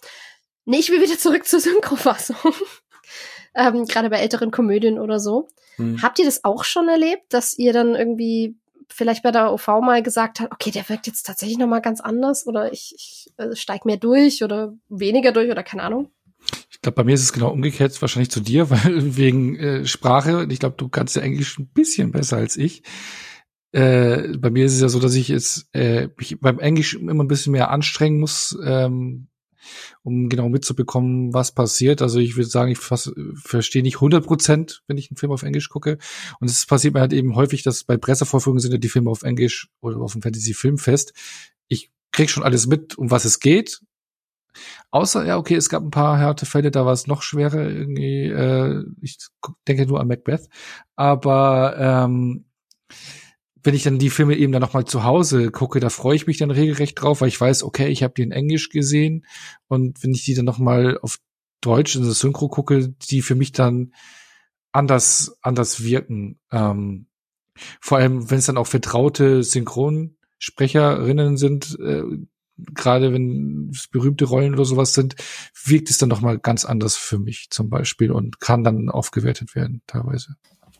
[0.65, 2.35] nee, ich will wieder zurück zur Synchrofassung.
[3.55, 5.47] ähm, Gerade bei älteren Komödien oder so.
[5.77, 6.01] Hm.
[6.01, 8.55] Habt ihr das auch schon erlebt, dass ihr dann irgendwie
[8.87, 12.45] vielleicht bei der OV mal gesagt habt, okay, der wirkt jetzt tatsächlich nochmal ganz anders
[12.45, 16.11] oder ich, ich äh, steig mehr durch oder weniger durch oder keine Ahnung?
[16.69, 20.45] Ich glaube, bei mir ist es genau umgekehrt, wahrscheinlich zu dir, weil wegen äh, Sprache,
[20.49, 22.83] ich glaube, du kannst ja Englisch ein bisschen besser als ich.
[23.75, 27.25] Äh, bei mir ist es ja so, dass ich jetzt äh, mich beim Englisch immer
[27.25, 29.27] ein bisschen mehr anstrengen muss, ähm,
[30.01, 32.01] um genau mitzubekommen, was passiert.
[32.01, 35.67] Also ich würde sagen, ich verstehe nicht 100 Prozent, wenn ich einen Film auf Englisch
[35.67, 35.97] gucke.
[36.39, 39.23] Und es passiert mir halt eben häufig, dass bei Pressevorführungen sind ja die Filme auf
[39.23, 41.11] Englisch oder auf dem Fantasy-Filmfest.
[41.67, 43.81] Ich krieg schon alles mit, um was es geht.
[44.89, 48.27] Außer, ja, okay, es gab ein paar harte Fälle, da war es noch schwerer irgendwie.
[48.27, 49.17] Äh, ich
[49.67, 50.47] denke nur an Macbeth.
[50.95, 52.45] Aber ähm,
[53.65, 56.37] wenn ich dann die Filme eben dann nochmal zu Hause gucke, da freue ich mich
[56.37, 59.25] dann regelrecht drauf, weil ich weiß, okay, ich habe die in Englisch gesehen
[59.67, 61.17] und wenn ich die dann nochmal auf
[61.61, 63.93] Deutsch in das Synchro gucke, die für mich dann
[64.71, 66.39] anders anders wirken.
[66.51, 67.07] Ähm,
[67.79, 72.03] vor allem, wenn es dann auch vertraute Synchronsprecherinnen sind, äh,
[72.57, 75.15] gerade wenn es berühmte Rollen oder sowas sind,
[75.63, 79.81] wirkt es dann nochmal ganz anders für mich zum Beispiel und kann dann aufgewertet werden
[79.87, 80.35] teilweise.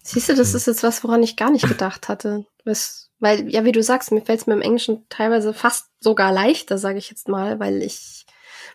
[0.08, 2.46] Siehst du, das ist jetzt was, woran ich gar nicht gedacht hatte.
[2.64, 6.32] Das, weil, ja, wie du sagst, mir fällt es mir im Englischen teilweise fast sogar
[6.32, 8.26] leichter, sage ich jetzt mal, weil ich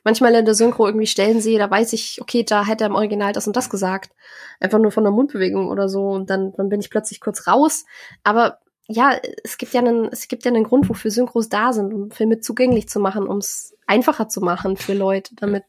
[0.02, 2.96] manchmal in der Synchro irgendwie Stellen sehe, da weiß ich, okay, da hätte er im
[2.96, 4.12] Original das und das gesagt.
[4.58, 7.84] Einfach nur von der Mundbewegung oder so und dann, dann bin ich plötzlich kurz raus.
[8.24, 8.58] Aber
[8.88, 12.10] ja, es gibt ja einen, es gibt ja einen Grund, wofür Synchros da sind, um
[12.10, 15.62] Filme zugänglich zu machen, um es einfacher zu machen für Leute, damit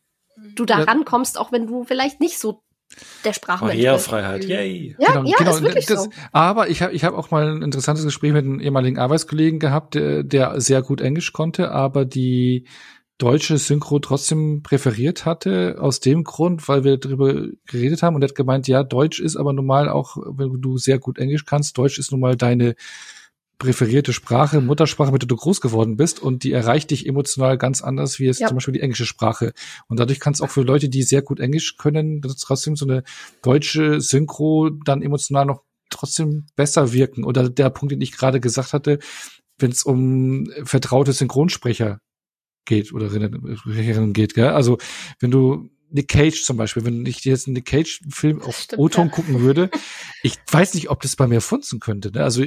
[0.56, 2.64] du da rankommst, auch wenn du vielleicht nicht so
[3.24, 3.74] der Sprachmensch.
[3.74, 4.96] Barrierefreiheit, yay.
[5.00, 6.10] Ja, genau, ja, genau, ist wirklich das, so.
[6.32, 9.96] Aber ich habe ich hab auch mal ein interessantes Gespräch mit einem ehemaligen Arbeitskollegen gehabt,
[9.96, 12.68] der, der sehr gut Englisch konnte, aber die
[13.18, 18.30] deutsche Synchro trotzdem präferiert hatte, aus dem Grund, weil wir darüber geredet haben und er
[18.30, 22.00] hat gemeint, ja, Deutsch ist aber normal auch, wenn du sehr gut Englisch kannst, Deutsch
[22.00, 22.76] ist nun mal deine
[23.62, 27.84] präferierte Sprache, Muttersprache, mit der du groß geworden bist und die erreicht dich emotional ganz
[27.84, 28.48] anders wie es ja.
[28.48, 29.54] zum Beispiel die englische Sprache.
[29.88, 33.04] Und dadurch kann es auch für Leute, die sehr gut Englisch können, trotzdem so eine
[33.44, 35.62] deutsche Synchro dann emotional noch
[35.92, 37.24] trotzdem besser wirken.
[37.24, 38.98] Oder der Punkt, den ich gerade gesagt hatte,
[39.60, 42.00] wenn es um vertraute Synchronsprecher
[42.66, 44.50] geht oder Sprecherin geht, gell?
[44.50, 44.80] Also
[45.20, 49.14] wenn du Nick Cage zum Beispiel, wenn ich jetzt einen Nick Cage-Film auf O-Ton ja.
[49.14, 49.70] gucken würde,
[50.24, 52.12] ich weiß nicht, ob das bei mir funzen könnte.
[52.12, 52.24] Ne?
[52.24, 52.44] Also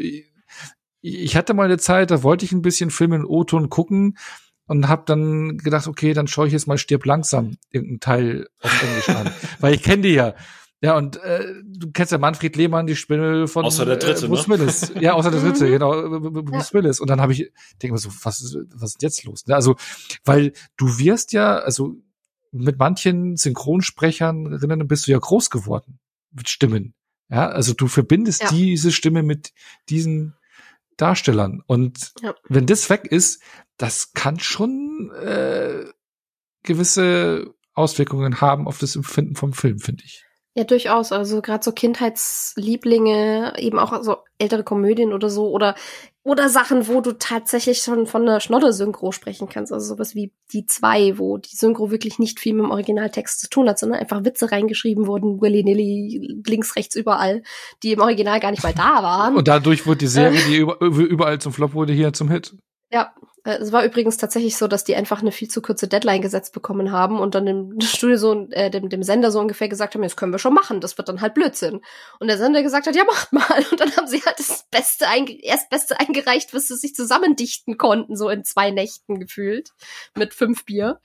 [1.05, 4.17] ich, hatte mal eine Zeit, da wollte ich ein bisschen Filme in O-Ton gucken
[4.67, 8.83] und habe dann gedacht, okay, dann schaue ich jetzt mal Stirb langsam irgendeinen Teil auf
[8.83, 10.35] Englisch an, weil ich kenne die ja.
[10.81, 14.29] Ja, und äh, du kennst ja Manfred Lehmann, die Stimme von außer der dritte, äh,
[14.29, 14.59] Bruce ne?
[14.59, 14.93] Willis.
[15.01, 15.71] Ja, außer der dritte, mhm.
[15.71, 16.75] genau, Bruce ja.
[16.75, 17.01] Willis.
[17.01, 17.51] Und dann habe ich
[17.81, 19.47] denke mir so, was ist, was ist jetzt los?
[19.47, 19.55] Ne?
[19.55, 19.77] Also,
[20.25, 21.97] weil du wirst ja, also
[22.53, 26.01] mit manchen Synchronsprecherinnen bist du ja groß geworden
[26.33, 26.95] mit Stimmen.
[27.31, 28.51] Ja, also du verbindest ja.
[28.51, 29.53] diese Stimme mit
[29.89, 30.35] diesen
[30.97, 31.63] Darstellern.
[31.67, 32.35] Und ja.
[32.49, 33.43] wenn das weg ist,
[33.77, 35.85] das kann schon äh,
[36.63, 40.25] gewisse Auswirkungen haben auf das Empfinden vom Film, finde ich.
[40.55, 41.11] Ja, durchaus.
[41.11, 45.75] Also gerade so Kindheitslieblinge, eben auch so ältere Komödien oder so oder
[46.25, 49.73] oder Sachen, wo du tatsächlich schon von einer Schnodder-Synchro sprechen kannst.
[49.73, 53.51] Also sowas wie die zwei, wo die Synchro wirklich nicht viel mit dem Originaltext zu
[53.51, 57.43] tun hat, sondern einfach Witze reingeschrieben wurden, willy-nilly, links, rechts, überall,
[57.83, 59.37] die im Original gar nicht mal da waren.
[59.37, 60.57] Und dadurch wurde die Serie, die
[61.03, 62.57] überall zum Flop wurde, hier zum Hit.
[62.95, 63.13] Ja,
[63.43, 66.55] äh, es war übrigens tatsächlich so, dass die einfach eine viel zu kurze Deadline gesetzt
[66.55, 70.03] bekommen haben und dann dem Studio so, äh, dem, dem Sender so ungefähr gesagt haben,
[70.03, 71.81] das können wir schon machen, das wird dann halt Blödsinn.
[72.21, 73.67] Und der Sender gesagt hat, ja, macht mal.
[73.73, 77.79] Und dann haben sie halt das Beste, einge erst Beste eingereicht, was sie sich zusammendichten
[77.79, 79.71] konnten, so in zwei Nächten gefühlt,
[80.15, 81.01] mit fünf Bier.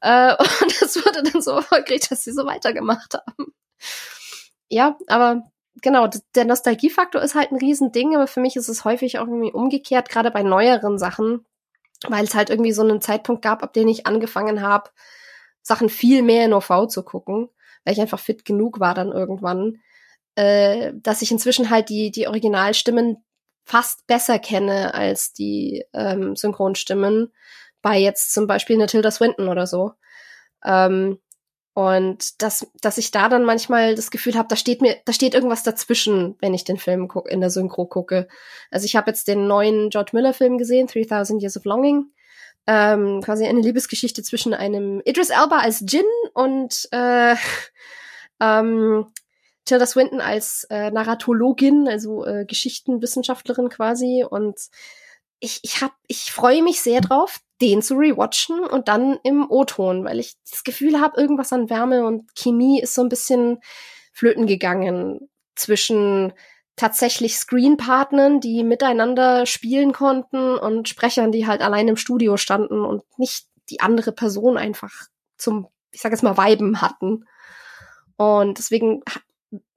[0.00, 0.32] Äh,
[0.62, 3.54] und das wurde dann so erfolgreich, dass sie so weitergemacht haben.
[4.68, 5.44] Ja, aber
[5.82, 9.52] genau, der Nostalgiefaktor ist halt ein Riesending, aber für mich ist es häufig auch irgendwie
[9.52, 11.44] umgekehrt, gerade bei neueren Sachen,
[12.06, 14.90] weil es halt irgendwie so einen Zeitpunkt gab, ab dem ich angefangen habe,
[15.62, 17.48] Sachen viel mehr in OV zu gucken,
[17.84, 19.80] weil ich einfach fit genug war dann irgendwann,
[20.34, 23.24] äh, dass ich inzwischen halt die, die Originalstimmen
[23.64, 27.32] fast besser kenne als die ähm, Synchronstimmen
[27.82, 29.92] bei jetzt zum Beispiel eine Tilda Swinton oder so.
[30.64, 31.18] Ähm,
[31.78, 35.32] und dass, dass ich da dann manchmal das Gefühl habe, da steht mir, da steht
[35.32, 38.26] irgendwas dazwischen, wenn ich den Film guck, in der Synchro gucke.
[38.72, 42.06] Also ich habe jetzt den neuen George Miller Film gesehen, 3000 Years of Longing.
[42.66, 46.02] Ähm, quasi eine Liebesgeschichte zwischen einem Idris Elba als Jin
[46.34, 47.36] und äh,
[48.40, 49.06] ähm,
[49.64, 54.26] Tilda Swinton als äh, Narratologin, also äh, Geschichtenwissenschaftlerin quasi.
[54.28, 54.58] Und
[55.40, 60.04] ich, ich hab, ich freue mich sehr drauf, den zu rewatchen und dann im O-Ton,
[60.04, 63.58] weil ich das Gefühl habe, irgendwas an Wärme und Chemie ist so ein bisschen
[64.12, 66.32] flöten gegangen zwischen
[66.76, 73.02] tatsächlich Screenpartnern, die miteinander spielen konnten und Sprechern, die halt allein im Studio standen und
[73.18, 74.92] nicht die andere Person einfach
[75.36, 77.24] zum, ich sag jetzt mal, Weiben hatten.
[78.16, 79.02] Und deswegen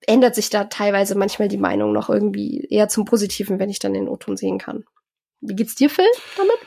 [0.05, 3.93] ändert sich da teilweise manchmal die Meinung noch irgendwie eher zum Positiven, wenn ich dann
[3.93, 4.85] den O-Ton sehen kann.
[5.41, 6.05] Wie geht's dir, Phil,
[6.37, 6.57] damit?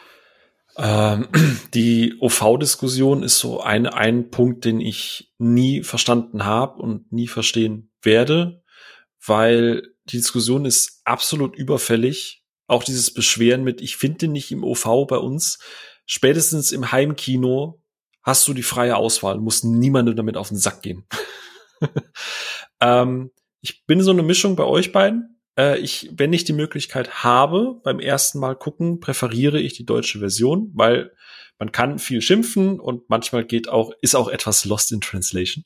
[0.76, 1.28] Ähm,
[1.74, 7.92] die OV-Diskussion ist so ein, ein Punkt, den ich nie verstanden habe und nie verstehen
[8.02, 8.62] werde,
[9.24, 12.42] weil die Diskussion ist absolut überfällig.
[12.66, 15.58] Auch dieses Beschweren mit, ich finde nicht im OV bei uns.
[16.06, 17.80] Spätestens im Heimkino
[18.22, 21.06] hast du die freie Auswahl, musst niemandem damit auf den Sack gehen.
[22.80, 23.30] ähm,
[23.60, 25.33] ich bin so eine Mischung bei euch beiden.
[25.58, 30.18] Äh, ich, wenn ich die Möglichkeit habe, beim ersten Mal gucken, präferiere ich die deutsche
[30.18, 31.12] Version, weil
[31.58, 35.64] man kann viel schimpfen und manchmal geht auch, ist auch etwas lost in translation.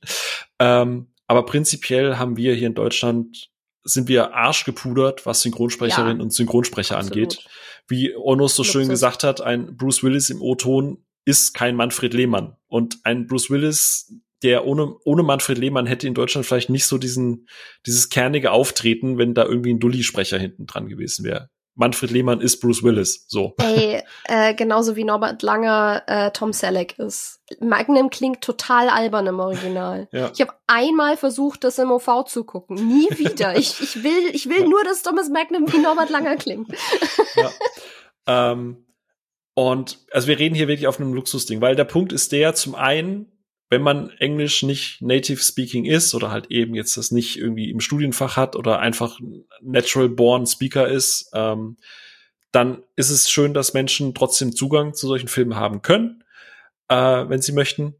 [0.59, 3.51] Ähm, aber prinzipiell haben wir hier in Deutschland
[3.85, 7.16] sind wir arschgepudert, was Synchronsprecherinnen ja, und Synchronsprecher absolut.
[7.16, 7.48] angeht.
[7.86, 12.56] Wie Onus so schön gesagt hat, ein Bruce Willis im O-Ton ist kein Manfred Lehmann.
[12.66, 14.12] Und ein Bruce Willis,
[14.43, 17.48] der ohne, ohne Manfred Lehmann hätte in Deutschland vielleicht nicht so diesen,
[17.86, 21.48] dieses kernige Auftreten, wenn da irgendwie ein Dulli-Sprecher hinten dran gewesen wäre.
[21.78, 23.55] Manfred Lehmann ist Bruce Willis, so.
[23.59, 27.40] Ey, äh, genauso wie Norbert Langer äh, Tom Selleck ist.
[27.60, 30.09] Magnum klingt total albern im Original.
[30.10, 30.32] ja.
[30.35, 32.74] Ich habe einmal versucht, das im OV zu gucken.
[32.89, 33.56] Nie wieder.
[33.56, 36.69] ich, ich will, ich will nur, dass Thomas Magnum wie Norbert Langer klingt.
[37.36, 37.51] ja.
[38.27, 38.85] Ähm,
[39.55, 42.74] und also wir reden hier wirklich auf einem Luxusding, weil der Punkt ist der, zum
[42.74, 43.38] einen,
[43.70, 47.81] wenn man Englisch nicht native speaking ist oder halt eben jetzt das nicht irgendwie im
[47.81, 49.20] Studienfach hat oder einfach
[49.61, 51.77] natural born Speaker ist, ähm,
[52.51, 56.24] dann ist es schön, dass Menschen trotzdem Zugang zu solchen Filmen haben können,
[56.89, 57.95] äh, wenn sie möchten.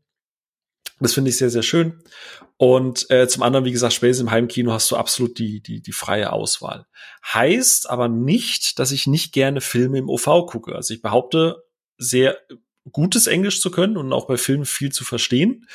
[1.01, 2.03] Das finde ich sehr, sehr schön.
[2.57, 5.93] Und äh, zum anderen, wie gesagt, spätestens im Heimkino hast du absolut die, die, die
[5.93, 6.87] freie Auswahl.
[7.25, 10.75] Heißt aber nicht, dass ich nicht gerne Filme im OV gucke.
[10.75, 11.63] Also ich behaupte,
[11.99, 12.39] sehr
[12.93, 15.67] gutes Englisch zu können und auch bei Filmen viel zu verstehen.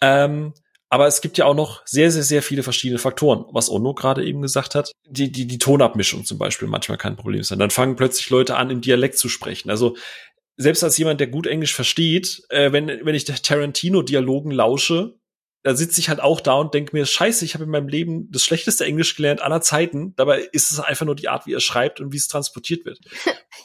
[0.00, 0.52] Ähm,
[0.88, 4.24] aber es gibt ja auch noch sehr, sehr, sehr viele verschiedene Faktoren, was Ono gerade
[4.24, 4.92] eben gesagt hat.
[5.08, 7.58] Die, die, die Tonabmischung zum Beispiel manchmal kein Problem sein.
[7.58, 9.68] Dann fangen plötzlich Leute an, im Dialekt zu sprechen.
[9.68, 9.96] Also
[10.56, 15.18] selbst als jemand, der gut Englisch versteht, äh, wenn, wenn ich Tarantino-Dialogen lausche,
[15.66, 18.30] da sitze ich halt auch da und denke mir, scheiße, ich habe in meinem Leben
[18.30, 20.14] das schlechteste Englisch gelernt aller Zeiten.
[20.14, 23.00] Dabei ist es einfach nur die Art, wie er schreibt und wie es transportiert wird.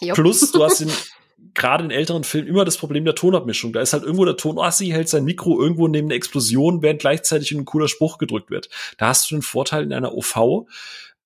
[0.14, 0.92] Plus, du hast in,
[1.54, 3.74] gerade in älteren Filmen immer das Problem der Tonabmischung.
[3.74, 6.82] Da ist halt irgendwo der Ton, oh, sie hält sein Mikro irgendwo neben der Explosion,
[6.82, 8.70] während gleichzeitig ein cooler Spruch gedrückt wird.
[8.98, 10.68] Da hast du den Vorteil in einer OV,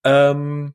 [0.04, 0.74] ähm,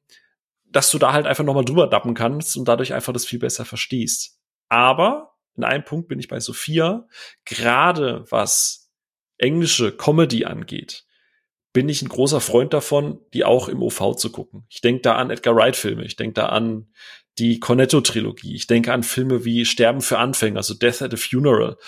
[0.66, 3.64] dass du da halt einfach nochmal drüber dappen kannst und dadurch einfach das viel besser
[3.64, 4.38] verstehst.
[4.68, 7.06] Aber in einem Punkt bin ich bei Sophia,
[7.44, 8.90] gerade was
[9.38, 11.04] englische Comedy angeht,
[11.72, 14.64] bin ich ein großer Freund davon, die auch im OV zu gucken.
[14.68, 16.88] Ich denke da an Edgar Wright-Filme, ich denke da an
[17.40, 21.78] die Cornetto-Trilogie, ich denke an Filme wie Sterben für Anfänger, also Death at a Funeral.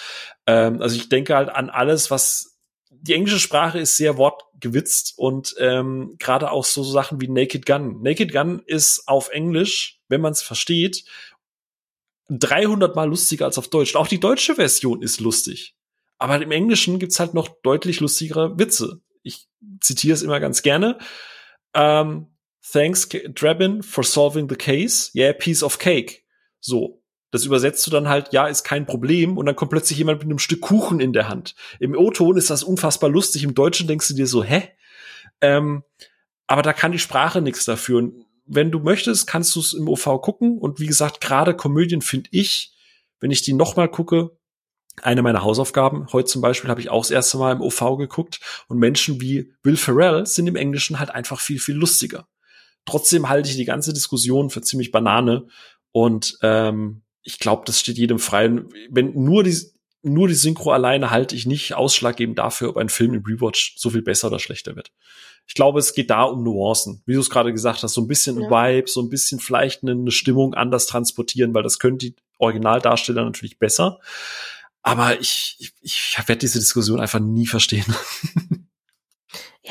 [0.47, 2.59] Ähm, also ich denke halt an alles, was
[2.91, 8.01] die englische Sprache ist sehr wortgewitzt und ähm, gerade auch so Sachen wie Naked Gun.
[8.01, 11.05] Naked Gun ist auf Englisch, wenn man es versteht,
[12.31, 13.95] 300 mal lustiger als auf Deutsch.
[13.95, 15.75] Auch die deutsche Version ist lustig.
[16.19, 19.03] Aber im Englischen gibt's halt noch deutlich lustigere Witze.
[19.23, 19.49] Ich
[19.81, 20.99] zitiere es immer ganz gerne.
[21.75, 22.32] Ähm,
[22.63, 25.11] Thanks, Drabin, for solving the case.
[25.15, 26.23] Yeah, piece of cake.
[26.61, 27.01] So.
[27.33, 29.39] Das übersetzt du dann halt, ja, ist kein Problem.
[29.39, 31.55] Und dann kommt plötzlich jemand mit einem Stück Kuchen in der Hand.
[31.81, 33.43] Im O-Ton ist das unfassbar lustig.
[33.43, 34.69] Im Deutschen denkst du dir so, hä?
[35.41, 35.83] Ähm,
[36.47, 37.99] aber da kann die Sprache nichts dafür.
[37.99, 40.59] Und wenn du möchtest, kannst du es im OV gucken.
[40.59, 42.75] Und wie gesagt, gerade Komödien finde ich,
[43.19, 44.37] wenn ich die nochmal gucke,
[45.01, 46.09] eine meiner Hausaufgaben.
[46.13, 49.55] Heute zum Beispiel habe ich auch das erste Mal im OV geguckt und Menschen wie
[49.63, 52.29] Will Ferrell sind im Englischen halt einfach viel, viel lustiger.
[52.85, 55.47] Trotzdem halte ich die ganze Diskussion für ziemlich Banane
[55.93, 58.51] und ähm, ich glaube, das steht jedem frei.
[58.91, 59.57] Wenn nur die,
[60.03, 63.91] nur die Synchro alleine halte ich nicht ausschlaggebend dafür, ob ein Film im Rewatch so
[63.91, 64.93] viel besser oder schlechter wird.
[65.47, 67.03] Ich glaube, es geht da um Nuancen.
[67.07, 68.51] Wie du es gerade gesagt hast, so ein bisschen ja.
[68.51, 73.25] Vibe, so ein bisschen vielleicht eine, eine Stimmung anders transportieren, weil das können die Originaldarsteller
[73.25, 74.01] natürlich besser.
[74.83, 77.87] Aber ich, ich, ich werde diese Diskussion einfach nie verstehen.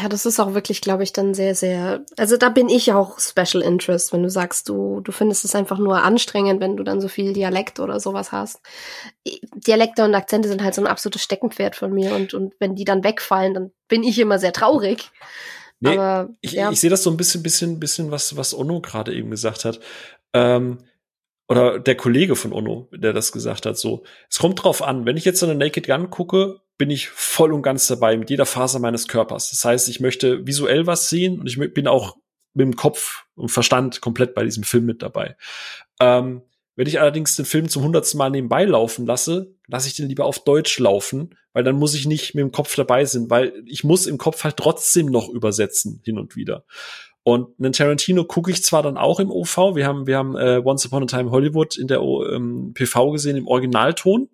[0.01, 2.03] Ja, das ist auch wirklich, glaube ich, dann sehr, sehr.
[2.17, 5.77] Also da bin ich auch Special Interest, wenn du sagst, du, du findest es einfach
[5.77, 8.61] nur anstrengend, wenn du dann so viel Dialekt oder sowas hast.
[9.53, 12.85] Dialekte und Akzente sind halt so ein absolutes Steckenpferd von mir und, und wenn die
[12.85, 15.11] dann wegfallen, dann bin ich immer sehr traurig.
[15.81, 16.71] Nee, Aber, ich, ja.
[16.71, 19.79] ich sehe das so ein bisschen, bisschen, bisschen, was, was Ono gerade eben gesagt hat.
[20.33, 20.79] Ähm,
[21.47, 24.03] oder der Kollege von Ono, der das gesagt hat, so.
[24.29, 27.53] Es kommt drauf an, wenn ich jetzt so eine Naked Gun gucke, bin ich voll
[27.53, 29.51] und ganz dabei mit jeder Faser meines Körpers.
[29.51, 32.17] Das heißt, ich möchte visuell was sehen und ich bin auch
[32.55, 35.37] mit dem Kopf und Verstand komplett bei diesem Film mit dabei.
[35.99, 36.41] Ähm,
[36.75, 40.25] wenn ich allerdings den Film zum hundertsten Mal nebenbei laufen lasse, lasse ich den lieber
[40.25, 43.83] auf Deutsch laufen, weil dann muss ich nicht mit dem Kopf dabei sein, weil ich
[43.83, 46.65] muss im Kopf halt trotzdem noch übersetzen hin und wieder.
[47.21, 50.59] Und einen Tarantino gucke ich zwar dann auch im OV, wir haben, wir haben äh,
[50.65, 54.29] Once Upon a Time Hollywood in der ähm, PV gesehen im Originalton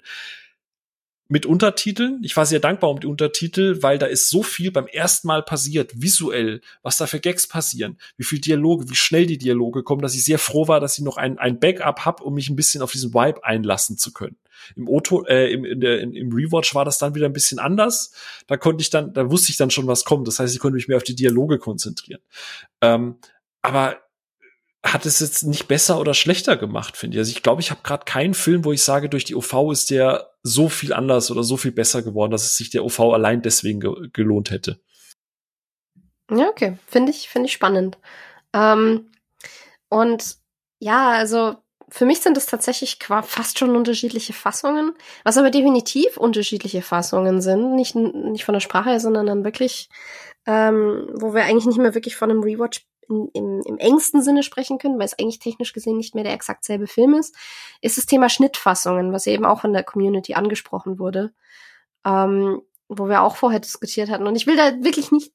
[1.28, 2.20] mit Untertiteln.
[2.24, 5.44] Ich war sehr dankbar um die Untertitel, weil da ist so viel beim ersten Mal
[5.44, 10.02] passiert, visuell, was da für Gags passieren, wie viel Dialoge, wie schnell die Dialoge kommen,
[10.02, 12.56] dass ich sehr froh war, dass ich noch ein, ein Backup habe, um mich ein
[12.56, 14.38] bisschen auf diesen Vibe einlassen zu können.
[14.76, 17.60] Im Auto, äh, im, in der, in, im Rewatch war das dann wieder ein bisschen
[17.60, 18.12] anders.
[18.48, 20.28] Da konnte ich dann, da wusste ich dann schon, was kommt.
[20.28, 22.22] Das heißt, ich konnte mich mehr auf die Dialoge konzentrieren.
[22.82, 23.18] Ähm,
[23.62, 23.98] aber
[24.93, 27.19] hat es jetzt nicht besser oder schlechter gemacht, finde ich.
[27.19, 29.89] Also ich glaube, ich habe gerade keinen Film, wo ich sage, durch die OV ist
[29.89, 33.41] der so viel anders oder so viel besser geworden, dass es sich der OV allein
[33.41, 34.80] deswegen ge gelohnt hätte.
[36.31, 36.77] Ja, okay.
[36.88, 37.97] Finde ich, finde ich spannend.
[38.53, 39.11] Ähm,
[39.89, 40.38] und
[40.80, 41.55] ja, also
[41.89, 44.93] für mich sind es tatsächlich fast schon unterschiedliche Fassungen,
[45.23, 47.76] was aber definitiv unterschiedliche Fassungen sind.
[47.76, 49.89] Nicht, nicht von der Sprache her, sondern dann wirklich,
[50.48, 54.44] ähm, wo wir eigentlich nicht mehr wirklich von einem Rewatch in, im, im engsten Sinne
[54.44, 57.36] sprechen können, weil es eigentlich technisch gesehen nicht mehr der exakt selbe Film ist,
[57.82, 61.34] ist das Thema Schnittfassungen, was eben auch von der Community angesprochen wurde,
[62.06, 64.26] ähm, wo wir auch vorher diskutiert hatten.
[64.26, 65.34] Und ich will da wirklich nicht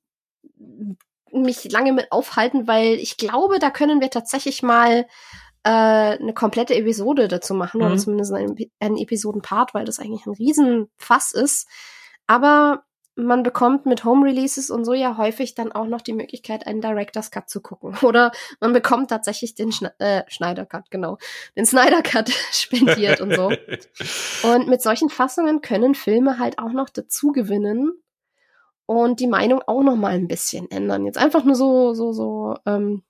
[1.30, 5.06] mich lange mit aufhalten, weil ich glaube, da können wir tatsächlich mal
[5.64, 7.86] äh, eine komplette Episode dazu machen mhm.
[7.86, 11.68] oder zumindest einen, einen Episodenpart, weil das eigentlich ein Riesenfass ist.
[12.26, 12.84] Aber
[13.22, 16.80] man bekommt mit Home Releases und so ja häufig dann auch noch die Möglichkeit, einen
[16.80, 17.96] Director's Cut zu gucken.
[18.02, 21.18] Oder man bekommt tatsächlich den Schne äh, Schneider Cut, genau,
[21.56, 23.52] den Snyder Cut spendiert und so.
[24.48, 27.92] Und mit solchen Fassungen können Filme halt auch noch dazu gewinnen
[28.86, 31.06] und die Meinung auch noch mal ein bisschen ändern.
[31.06, 33.02] Jetzt einfach nur so, so, so ähm,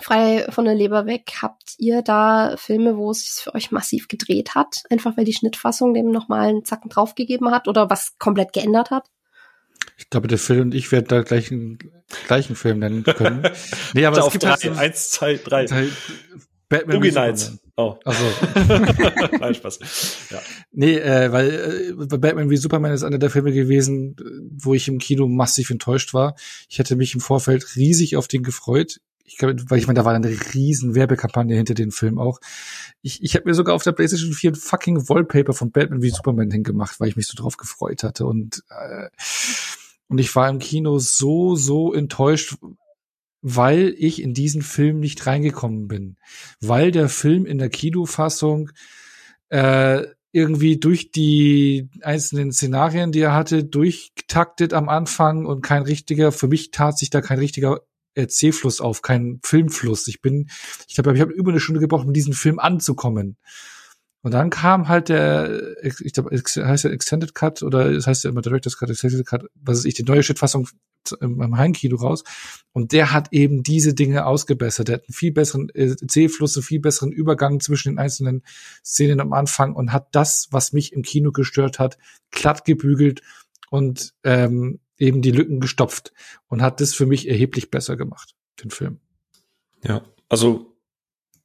[0.00, 1.32] frei von der Leber weg.
[1.42, 4.84] Habt ihr da Filme, wo es sich für euch massiv gedreht hat?
[4.90, 9.08] Einfach weil die Schnittfassung dem nochmal einen Zacken draufgegeben hat oder was komplett geändert hat?
[9.96, 11.78] Ich glaube, der Phil und ich werden da gleich einen
[12.26, 13.48] gleichen Film nennen können.
[13.94, 14.50] nee, aber es gibt drei.
[14.50, 15.66] Halt so Eins, zwei, drei.
[16.68, 17.58] Batman Boogie Nights.
[17.76, 17.96] Oh.
[18.04, 18.24] Also.
[19.38, 19.78] Nein, Spaß.
[20.30, 20.42] Ja.
[20.72, 24.16] Nee, äh, weil äh, Batman wie Superman ist einer der Filme gewesen,
[24.58, 26.34] wo ich im Kino massiv enttäuscht war.
[26.68, 30.04] Ich hätte mich im Vorfeld riesig auf den gefreut ich glaube, weil ich meine, da
[30.04, 32.40] war eine riesen Werbekampagne hinter dem Film auch.
[33.02, 36.10] Ich, ich habe mir sogar auf der PlayStation 4 ein fucking Wallpaper von Batman wie
[36.10, 38.24] Superman hingemacht, weil ich mich so drauf gefreut hatte.
[38.24, 39.08] Und, äh,
[40.08, 42.56] und ich war im Kino so, so enttäuscht,
[43.42, 46.16] weil ich in diesen Film nicht reingekommen bin.
[46.60, 48.70] Weil der Film in der Kinofassung
[49.48, 56.30] äh, irgendwie durch die einzelnen Szenarien, die er hatte, durchtaktet am Anfang und kein richtiger,
[56.30, 57.80] für mich tat sich da kein richtiger
[58.14, 60.08] Erzählfluss auf, kein Filmfluss.
[60.08, 60.48] Ich bin,
[60.88, 63.36] ich glaube, ich habe über eine Stunde gebraucht, um diesen Film anzukommen.
[64.22, 68.30] Und dann kam halt der, ich glaube, heißt der Extended Cut oder es heißt ja
[68.30, 70.68] immer Director's Cut, Extended Cut, was ist ich, die neue Schnittfassung
[71.20, 72.24] im Heimkino raus.
[72.72, 74.88] Und der hat eben diese Dinge ausgebessert.
[74.88, 78.42] Der hat einen viel besseren Erzählfluss, einen viel besseren Übergang zwischen den einzelnen
[78.84, 81.98] Szenen am Anfang und hat das, was mich im Kino gestört hat,
[82.30, 83.22] glatt gebügelt
[83.70, 86.12] und ähm, eben die Lücken gestopft
[86.48, 89.00] und hat das für mich erheblich besser gemacht, den Film.
[89.84, 90.75] Ja, also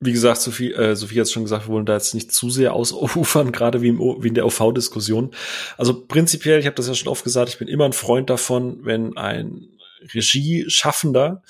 [0.02, 2.49] wie gesagt, Sophie, äh, Sophie hat es schon gesagt, wir wollen da jetzt nicht zu
[2.49, 5.34] sehr ausufern, gerade wie, im, wie in der OV-Diskussion.
[5.78, 8.84] Also prinzipiell, ich habe das ja schon oft gesagt, ich bin immer ein Freund davon,
[8.84, 9.69] wenn ein
[10.14, 11.44] Regie-Schaffender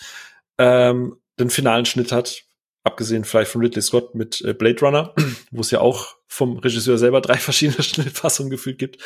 [0.58, 2.44] ähm, den finalen Schnitt hat,
[2.84, 5.16] abgesehen vielleicht von Ridley Scott mit äh, Blade Runner,
[5.52, 9.02] wo es ja auch vom Regisseur selber drei verschiedene Schnittfassungen gefühlt gibt.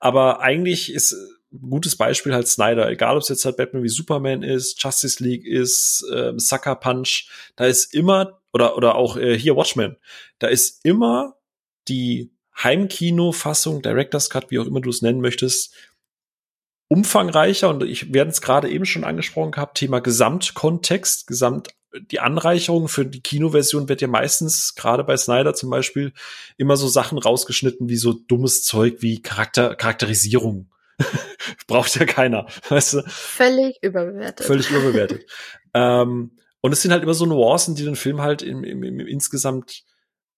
[0.00, 1.16] Aber eigentlich ist
[1.52, 5.44] gutes Beispiel halt Snyder, egal ob es jetzt halt Batman wie Superman ist, Justice League
[5.44, 9.96] ist, äh, Sucker Punch, da ist immer, oder, oder auch äh, hier Watchmen,
[10.38, 11.36] da ist immer
[11.88, 12.32] die
[12.62, 15.74] Heimkino-Fassung, Director's Cut, wie auch immer du es nennen möchtest,
[16.88, 17.70] umfangreicher.
[17.70, 21.68] Und ich werde es gerade eben schon angesprochen gehabt, Thema Gesamtkontext, Gesamt
[22.10, 26.12] die Anreicherung für die Kinoversion wird ja meistens, gerade bei Snyder zum Beispiel,
[26.56, 30.69] immer so Sachen rausgeschnitten wie so dummes Zeug wie Charakter, Charakterisierung.
[31.66, 33.02] Braucht ja keiner, weißt du?
[33.06, 34.46] Völlig überbewertet.
[34.46, 35.26] Völlig überbewertet.
[35.74, 39.00] ähm, und es sind halt immer so Nuancen, die den Film halt im, im, im
[39.00, 39.84] insgesamt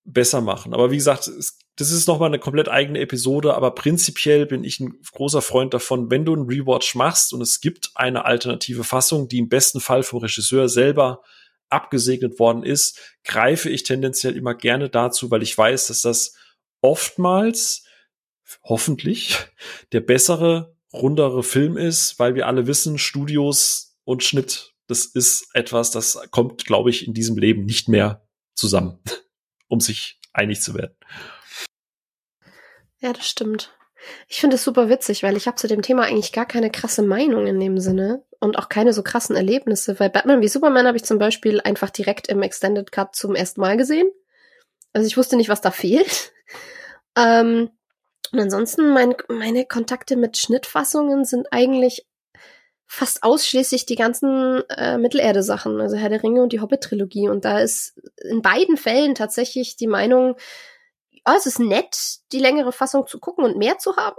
[0.04, 0.74] besser machen.
[0.74, 4.64] Aber wie gesagt, es, das ist noch mal eine komplett eigene Episode, aber prinzipiell bin
[4.64, 8.84] ich ein großer Freund davon, wenn du einen Rewatch machst und es gibt eine alternative
[8.84, 11.22] Fassung, die im besten Fall vom Regisseur selber
[11.70, 16.34] abgesegnet worden ist, greife ich tendenziell immer gerne dazu, weil ich weiß, dass das
[16.82, 17.84] oftmals,
[18.62, 19.38] hoffentlich,
[19.92, 25.90] der bessere, rundere Film ist, weil wir alle wissen, Studios und Schnitt, das ist etwas,
[25.90, 28.98] das kommt, glaube ich, in diesem Leben nicht mehr zusammen,
[29.68, 30.96] um sich einig zu werden.
[33.00, 33.76] Ja, das stimmt.
[34.28, 37.02] Ich finde es super witzig, weil ich habe zu dem Thema eigentlich gar keine krasse
[37.02, 40.96] Meinung in dem Sinne und auch keine so krassen Erlebnisse, weil Batman wie Superman habe
[40.96, 44.10] ich zum Beispiel einfach direkt im Extended Cut zum ersten Mal gesehen.
[44.92, 46.32] Also ich wusste nicht, was da fehlt.
[47.14, 47.68] Ähm,
[48.32, 52.06] und ansonsten mein, meine Kontakte mit Schnittfassungen sind eigentlich
[52.86, 57.28] fast ausschließlich die ganzen äh, Mittelerde-Sachen, also Herr der Ringe und die Hobbit-Trilogie.
[57.28, 60.36] Und da ist in beiden Fällen tatsächlich die Meinung,
[61.26, 64.16] oh, es ist nett, die längere Fassung zu gucken und mehr zu haben.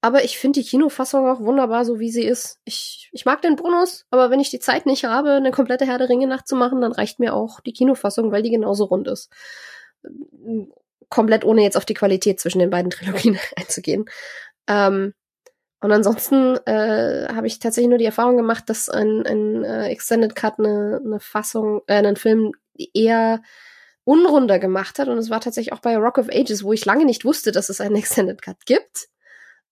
[0.00, 2.60] Aber ich finde die Kinofassung auch wunderbar, so wie sie ist.
[2.64, 5.98] Ich, ich mag den Bonus, aber wenn ich die Zeit nicht habe, eine komplette Herr
[5.98, 9.08] der Ringe Nacht zu machen, dann reicht mir auch die Kinofassung, weil die genauso rund
[9.08, 9.30] ist.
[11.08, 14.06] Komplett ohne jetzt auf die Qualität zwischen den beiden Trilogien einzugehen.
[14.66, 15.14] Ähm,
[15.80, 20.34] und ansonsten äh, habe ich tatsächlich nur die Erfahrung gemacht, dass ein, ein äh, Extended
[20.34, 22.52] Cut eine, eine Fassung, äh, einen Film
[22.94, 23.42] eher
[24.04, 25.08] unrunder gemacht hat.
[25.08, 27.68] Und es war tatsächlich auch bei Rock of Ages, wo ich lange nicht wusste, dass
[27.68, 29.08] es einen Extended Cut gibt.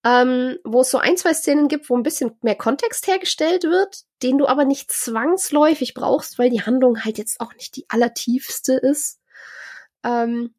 [0.04, 4.02] Ähm, wo es so ein, zwei Szenen gibt, wo ein bisschen mehr Kontext hergestellt wird,
[4.22, 8.74] den du aber nicht zwangsläufig brauchst, weil die Handlung halt jetzt auch nicht die allertiefste
[8.74, 9.20] ist.
[10.04, 10.54] Ähm,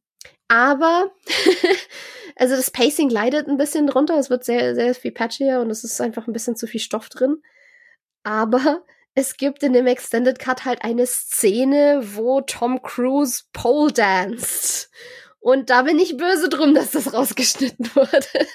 [0.47, 1.11] aber,
[2.35, 4.17] also das Pacing leidet ein bisschen drunter.
[4.17, 7.09] Es wird sehr, sehr viel patchier und es ist einfach ein bisschen zu viel Stoff
[7.09, 7.41] drin.
[8.23, 8.83] Aber
[9.15, 14.89] es gibt in dem Extended Cut halt eine Szene, wo Tom Cruise pole danced.
[15.39, 18.47] Und da bin ich böse drum, dass das rausgeschnitten wurde.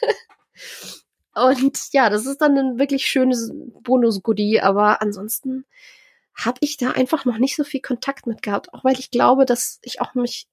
[1.34, 5.66] Und ja, das ist dann ein wirklich schönes Bonus-Goodie, aber ansonsten
[6.34, 9.44] habe ich da einfach noch nicht so viel Kontakt mit gehabt, auch weil ich glaube,
[9.44, 10.48] dass ich auch mich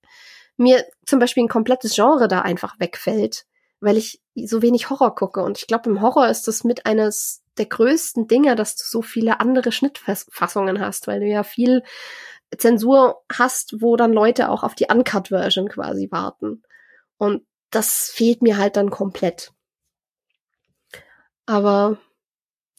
[0.58, 3.46] mir zum Beispiel ein komplettes Genre da einfach wegfällt,
[3.80, 5.42] weil ich so wenig Horror gucke.
[5.42, 9.02] Und ich glaube, im Horror ist das mit eines der größten Dinge, dass du so
[9.02, 11.84] viele andere Schnittfassungen hast, weil du ja viel
[12.58, 16.64] Zensur hast, wo dann Leute auch auf die Uncut-Version quasi warten.
[17.18, 19.52] Und das fehlt mir halt dann komplett.
[21.46, 21.98] Aber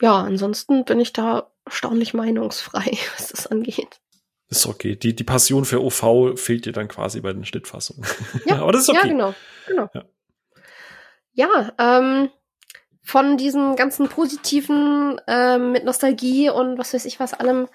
[0.00, 4.00] ja, ansonsten bin ich da erstaunlich meinungsfrei, was das angeht.
[4.48, 4.94] Ist okay.
[4.94, 8.06] Die, die Passion für OV fehlt dir dann quasi bei den Schnittfassungen.
[8.44, 9.00] Ja, aber das ist okay.
[9.02, 9.34] Ja, genau.
[9.66, 9.90] genau.
[9.92, 10.04] Ja,
[11.34, 12.30] ja ähm,
[13.02, 17.68] von diesem ganzen positiven ähm, mit Nostalgie und was weiß ich was allem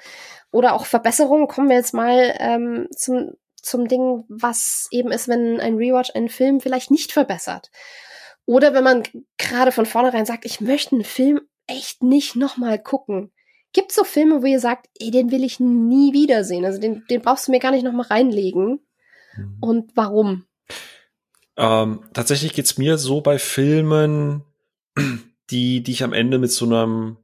[0.52, 5.60] oder auch Verbesserungen kommen wir jetzt mal ähm, zum, zum Ding, was eben ist, wenn
[5.60, 7.72] ein Rewatch einen Film vielleicht nicht verbessert.
[8.46, 9.04] Oder wenn man
[9.38, 13.32] gerade von vornherein sagt, ich möchte einen Film echt nicht nochmal gucken.
[13.74, 16.66] Gibt so Filme, wo ihr sagt, ey, den will ich nie wiedersehen?
[16.66, 18.80] Also den, den brauchst du mir gar nicht nochmal reinlegen.
[19.36, 19.58] Mhm.
[19.62, 20.46] Und warum?
[21.58, 24.44] Ähm, tatsächlich geht's mir so bei Filmen,
[25.50, 27.18] die, die ich am Ende mit so einem,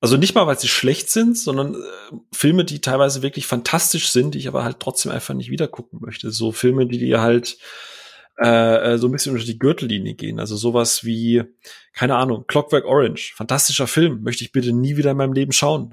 [0.00, 4.34] also nicht mal, weil sie schlecht sind, sondern äh, Filme, die teilweise wirklich fantastisch sind,
[4.34, 6.30] die ich aber halt trotzdem einfach nicht wieder gucken möchte.
[6.30, 7.58] So Filme, die dir halt
[8.40, 10.38] äh, äh, so ein bisschen unter die Gürtellinie gehen.
[10.38, 11.42] Also sowas wie,
[11.92, 15.92] keine Ahnung, Clockwork Orange, fantastischer Film, möchte ich bitte nie wieder in meinem Leben schauen.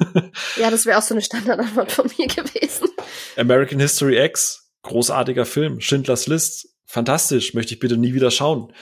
[0.56, 2.88] ja, das wäre auch so eine Standardantwort von mir gewesen.
[3.36, 5.80] American History X, großartiger Film.
[5.80, 8.72] Schindlers List, fantastisch, möchte ich bitte nie wieder schauen.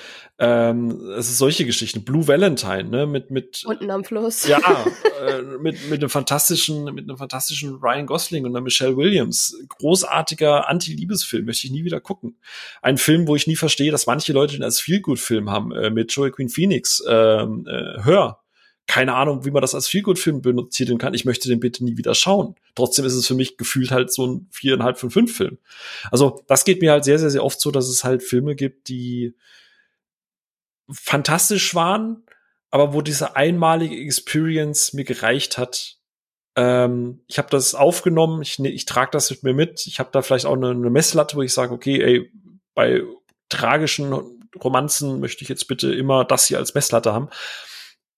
[0.42, 2.02] Ähm, es ist solche Geschichten.
[2.02, 4.48] Blue Valentine, ne, mit mit unten am Fluss.
[4.48, 4.58] Ja,
[5.28, 9.54] äh, mit mit einem fantastischen mit einem fantastischen Ryan Gosling und einer Michelle Williams.
[9.68, 12.38] Großartiger Anti-Liebesfilm, möchte ich nie wieder gucken.
[12.80, 16.10] Ein Film, wo ich nie verstehe, dass manche Leute den als Feel-Good-Film haben äh, mit
[16.10, 17.04] Joey Queen Phoenix.
[17.06, 18.38] Ähm, äh, Hör.
[18.86, 21.12] Keine Ahnung, wie man das als Feel-Good-Film benutzieren kann.
[21.12, 22.56] Ich möchte den bitte nie wieder schauen.
[22.74, 25.58] Trotzdem ist es für mich gefühlt halt so ein viereinhalb von fünf Film.
[26.10, 28.88] Also das geht mir halt sehr, sehr, sehr oft so, dass es halt Filme gibt,
[28.88, 29.34] die
[30.92, 32.24] fantastisch waren,
[32.70, 35.96] aber wo diese einmalige Experience mir gereicht hat.
[36.56, 39.86] Ähm, ich habe das aufgenommen, ich, ich trage das mit mir mit.
[39.86, 42.32] Ich habe da vielleicht auch eine, eine Messlatte, wo ich sage, okay, ey,
[42.74, 43.02] bei
[43.48, 44.12] tragischen
[44.62, 47.28] Romanzen möchte ich jetzt bitte immer das hier als Messlatte haben.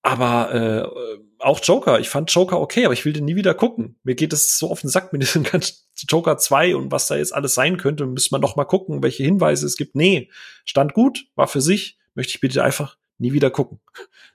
[0.02, 3.98] Aber äh, auch Joker, ich fand Joker okay, aber ich will den nie wieder gucken.
[4.02, 5.76] Mir geht es so auf den Sack mit diesem ganzen
[6.08, 8.06] Joker 2 und was da jetzt alles sein könnte.
[8.06, 9.94] Müssen wir noch mal gucken, welche Hinweise es gibt.
[9.94, 10.30] Nee,
[10.64, 13.80] stand gut, war für sich möchte ich bitte einfach nie wieder gucken.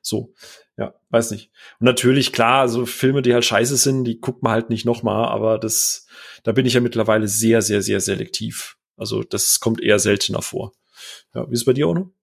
[0.02, 0.34] So,
[0.78, 1.52] ja, weiß nicht.
[1.80, 5.28] Und natürlich, klar, so Filme, die halt scheiße sind, die guckt man halt nicht nochmal,
[5.28, 6.08] aber das,
[6.44, 8.78] da bin ich ja mittlerweile sehr, sehr, sehr selektiv.
[8.96, 10.74] Also das kommt eher seltener vor.
[11.36, 12.14] Ja, wie ist es bei dir, Ono?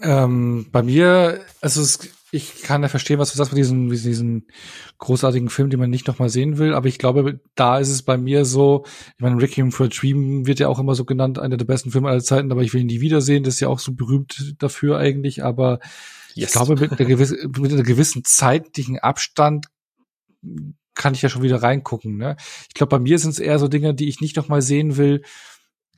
[0.00, 1.98] Ähm, bei mir, also es,
[2.36, 4.46] ich kann ja verstehen, was du sagst mit diesen, mit diesen
[4.98, 8.16] großartigen Film, den man nicht nochmal sehen will, aber ich glaube, da ist es bei
[8.16, 8.84] mir so,
[9.16, 11.90] ich meine, Requiem for a Dream wird ja auch immer so genannt, einer der besten
[11.90, 14.54] Filme aller Zeiten, aber ich will ihn nie wiedersehen, das ist ja auch so berühmt
[14.58, 15.80] dafür eigentlich, aber
[16.34, 16.48] yes.
[16.48, 19.66] ich glaube, mit einer, gewissen, mit einer gewissen zeitlichen Abstand
[20.94, 22.16] kann ich ja schon wieder reingucken.
[22.16, 22.36] Ne?
[22.68, 25.22] Ich glaube, bei mir sind es eher so Dinge, die ich nicht nochmal sehen will.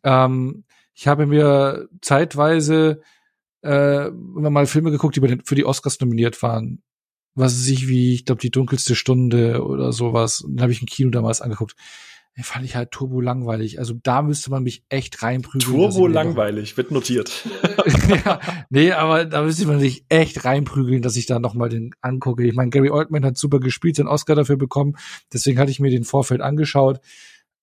[0.02, 3.02] Ähm, ich habe mir zeitweise
[3.62, 6.82] äh, mal Filme geguckt, die den, für die Oscars nominiert waren.
[7.34, 10.40] Was weiß ich, wie, ich glaube, die dunkelste Stunde oder sowas.
[10.40, 11.74] Und dann habe ich im Kino damals angeguckt.
[12.36, 13.80] Den fand ich halt turbo langweilig.
[13.80, 15.74] Also da müsste man mich echt reinprügeln.
[15.74, 17.44] Turbo langweilig, wird notiert.
[18.24, 18.38] ja,
[18.70, 22.46] nee, aber da müsste man sich echt reinprügeln, dass ich da nochmal den angucke.
[22.46, 24.96] Ich meine, Gary Oldman hat super gespielt, den Oscar dafür bekommen.
[25.32, 27.00] Deswegen hatte ich mir den Vorfeld angeschaut.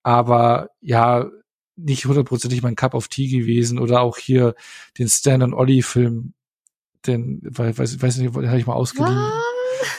[0.04, 1.30] Aber ja,
[1.76, 4.56] nicht hundertprozentig mein Cup of Tea gewesen oder auch hier
[4.98, 6.34] den Stan und Ollie Film,
[7.06, 9.16] den, weiß, weiß nicht, den hatte ich mal ausgeliehen.
[9.16, 9.46] Was?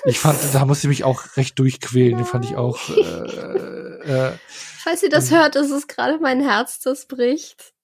[0.04, 2.22] Ich fand, da musste ich mich auch recht durchquälen, Nein.
[2.22, 2.88] den fand ich auch.
[2.88, 7.74] Äh, äh, Falls ihr das hört, ist es gerade mein Herz, das bricht.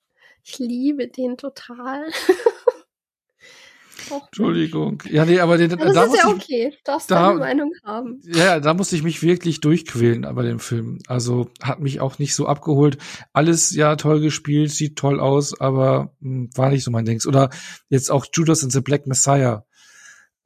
[0.43, 2.07] Ich liebe den total.
[4.11, 5.03] Entschuldigung.
[5.11, 6.71] Ja, nee, aber den, ja, das da ist ja okay.
[6.71, 8.21] Du darfst da, deine Meinung haben.
[8.25, 10.99] Ja, da musste ich mich wirklich durchquälen bei dem Film.
[11.07, 12.99] Also hat mich auch nicht so abgeholt.
[13.33, 17.27] Alles ja toll gespielt, sieht toll aus, aber mh, hm, war nicht so mein Dings.
[17.27, 17.51] Oder
[17.89, 19.65] jetzt auch Judas and the Black Messiah.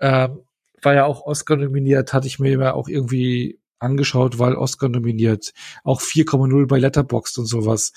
[0.00, 0.40] Ähm,
[0.82, 5.52] war ja auch Oscar nominiert, hatte ich mir ja auch irgendwie angeschaut, weil Oscar nominiert.
[5.84, 7.92] Auch 4,0 bei Letterboxd und sowas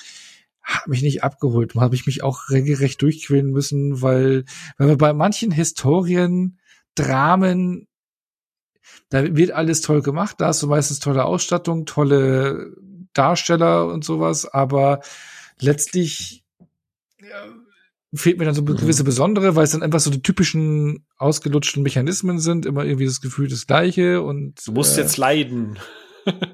[0.70, 1.76] hat mich nicht abgeholt.
[1.76, 4.46] Da habe ich mich auch regelrecht durchquälen müssen, weil,
[4.78, 6.60] weil wir bei manchen Historien,
[6.96, 7.88] Dramen,
[9.10, 12.76] da wird alles toll gemacht, da hast du meistens tolle Ausstattung, tolle
[13.14, 15.02] Darsteller und sowas, aber
[15.60, 16.44] letztlich
[18.14, 18.78] fehlt mir dann so eine mhm.
[18.78, 23.22] gewisse Besondere, weil es dann einfach so die typischen ausgelutschten Mechanismen sind, immer irgendwie das
[23.22, 24.56] Gefühl das Gleiche und.
[24.66, 25.80] Du musst äh, jetzt leiden.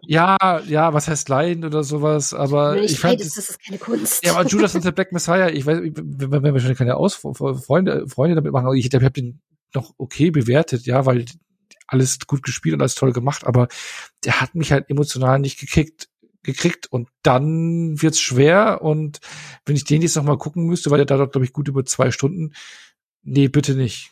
[0.06, 0.38] Ja,
[0.68, 4.26] ja, was heißt leiden oder sowas, aber ich fand leidest, das ist keine Kunst.
[4.26, 8.08] Ja, aber Judas und der Black Messiah, ich weiß, wenn wir wahrscheinlich keine Aus Freunde,
[8.08, 9.42] Freunde damit machen, ich, ich habe den
[9.74, 11.26] noch okay bewertet, ja, weil
[11.88, 13.68] alles gut gespielt und alles toll gemacht, aber
[14.24, 16.10] der hat mich halt emotional nicht gekickt
[16.46, 19.20] gekriegt und dann wird's schwer und
[19.66, 21.84] wenn ich den jetzt noch mal gucken müsste, weil der da glaube ich gut über
[21.86, 22.54] zwei Stunden,
[23.24, 24.12] nee, bitte nicht.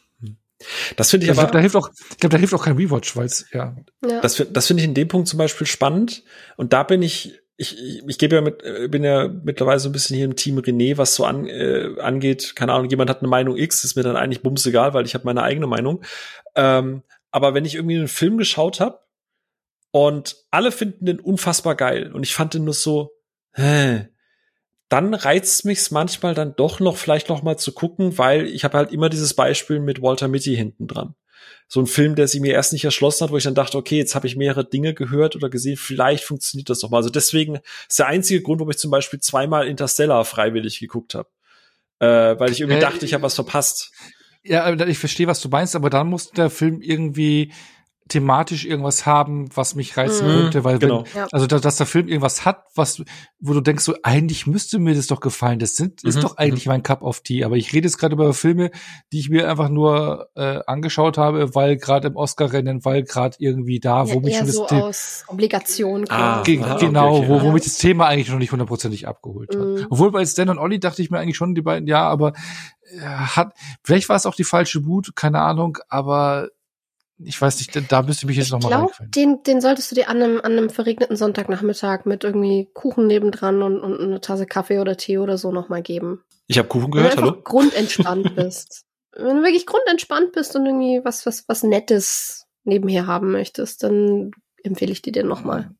[0.96, 1.44] Das finde ich aber.
[1.44, 3.76] Ich glaube, da hilft auch, ich glaube, da hilft auch kein Rewatch, weil es, ja.
[4.06, 4.22] ja.
[4.22, 6.24] Das, das finde ich in dem Punkt zum Beispiel spannend.
[6.58, 9.90] Und da bin ich, ich, ich, ich gebe ja mit, äh, bin ja mittlerweile so
[9.90, 12.56] ein bisschen hier im Team René, was so an, äh, angeht.
[12.56, 15.14] Keine Ahnung, jemand hat eine Meinung X, ist mir dann eigentlich bums egal, weil ich
[15.14, 16.04] habe meine eigene Meinung.
[16.56, 19.00] Ähm, aber wenn ich irgendwie einen Film geschaut habe
[19.92, 23.12] und alle finden den unfassbar geil und ich fand den nur so,
[23.54, 24.08] hä,
[24.90, 28.78] dann reizt mich's manchmal dann doch noch vielleicht noch mal zu gucken, weil ich habe
[28.78, 31.16] halt immer dieses Beispiel mit Walter Mitty hinten dran.
[31.68, 33.98] So ein Film, der sie mir erst nicht erschlossen hat, wo ich dann dachte, okay,
[33.98, 36.98] jetzt habe ich mehrere Dinge gehört oder gesehen, vielleicht funktioniert das doch mal.
[36.98, 41.30] Also deswegen ist der einzige Grund, warum ich zum Beispiel zweimal Interstellar freiwillig geguckt habe.
[42.00, 43.92] Äh, weil ich irgendwie äh, dachte, ich habe was verpasst.
[44.44, 47.54] Ja, ich verstehe, was du meinst, aber dann muss der Film irgendwie
[48.10, 51.06] thematisch irgendwas haben, was mich reizen mhm, könnte, weil genau.
[51.14, 53.02] wenn, also dass, dass, der Film irgendwas hat, was,
[53.40, 55.60] wo du denkst, so eigentlich müsste mir das doch gefallen.
[55.60, 56.74] Das sind, mhm, ist doch eigentlich mhm.
[56.74, 57.46] mein Cup of Tea.
[57.46, 58.72] Aber ich rede jetzt gerade über Filme,
[59.12, 63.80] die ich mir einfach nur äh, angeschaut habe, weil gerade im Oscar-Rennen, weil gerade irgendwie
[63.80, 67.42] da, ja, wo mich schon so das aus Obligation ah, ge ah, genau, okay, wo,
[67.42, 69.78] wo mich das Thema eigentlich noch nicht hundertprozentig abgeholt mhm.
[69.80, 69.88] hat.
[69.90, 72.34] Obwohl bei Stan und Olli dachte ich mir eigentlich schon die beiden, ja, aber
[72.92, 73.54] äh, hat,
[73.84, 76.50] vielleicht war es auch die falsche Mut, keine Ahnung, aber
[77.20, 79.96] ich weiß nicht, da müsste ich mich jetzt nochmal Ich glaube, den, den solltest du
[79.96, 84.46] dir an einem, an einem verregneten Sonntagnachmittag mit irgendwie Kuchen nebendran und, und eine Tasse
[84.46, 86.24] Kaffee oder Tee oder so nochmal geben.
[86.48, 87.42] Ich habe Kuchen gehört, Wenn du hallo?
[87.44, 88.86] grundentspannt bist.
[89.16, 94.32] Wenn du wirklich grundentspannt bist und irgendwie was, was, was Nettes nebenher haben möchtest, dann
[94.64, 95.72] empfehle ich dir den nochmal.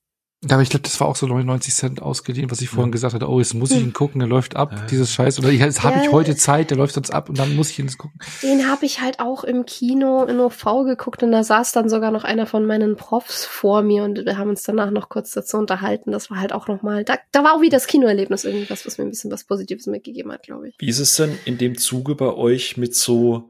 [0.50, 3.14] Ja, aber ich glaube, das war auch so 99 Cent ausgeliehen, was ich vorhin gesagt
[3.14, 3.30] hatte.
[3.30, 4.86] Oh, jetzt muss ich ihn gucken, der läuft ab, ja.
[4.88, 5.40] dieses Scheiß.
[5.40, 6.04] Oder jetzt habe ja.
[6.04, 8.20] ich heute Zeit, der läuft sonst ab und dann muss ich ihn jetzt gucken.
[8.42, 12.12] Den habe ich halt auch im Kino in OV geguckt und da saß dann sogar
[12.12, 15.58] noch einer von meinen Profs vor mir und wir haben uns danach noch kurz dazu
[15.58, 16.12] unterhalten.
[16.12, 19.06] Das war halt auch nochmal, da, da war auch wieder das Kinoerlebnis irgendwas, was mir
[19.06, 20.76] ein bisschen was Positives mitgegeben hat, glaube ich.
[20.78, 23.50] Wie ist es denn in dem Zuge bei euch mit so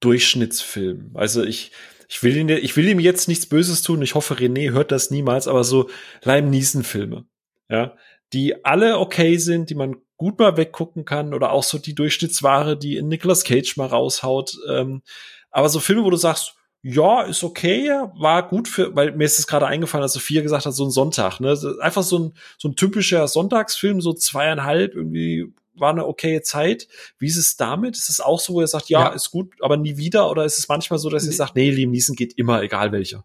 [0.00, 1.10] Durchschnittsfilmen?
[1.14, 1.72] Also ich,
[2.08, 4.02] ich will, ihn, ich will ihm jetzt nichts Böses tun.
[4.02, 5.88] Ich hoffe, René hört das niemals, aber so
[6.22, 7.26] Leim Niesen Filme,
[7.68, 7.96] ja,
[8.32, 12.76] die alle okay sind, die man gut mal weggucken kann oder auch so die Durchschnittsware,
[12.76, 14.56] die in Nicolas Cage mal raushaut.
[14.68, 15.02] Ähm,
[15.50, 19.38] aber so Filme, wo du sagst, ja, ist okay, war gut für, weil mir ist
[19.38, 21.58] es gerade eingefallen, als Sophia gesagt hat, so ein Sonntag, ne?
[21.80, 26.88] Einfach so ein, so ein typischer Sonntagsfilm, so zweieinhalb, irgendwie war eine okaye Zeit.
[27.18, 27.96] Wie ist es damit?
[27.96, 29.08] Ist es auch so, wo ihr sagt, ja, ja.
[29.08, 30.30] ist gut, aber nie wieder?
[30.30, 33.24] Oder ist es manchmal so, dass ihr sagt, nee, Liam Neeson geht immer, egal welcher?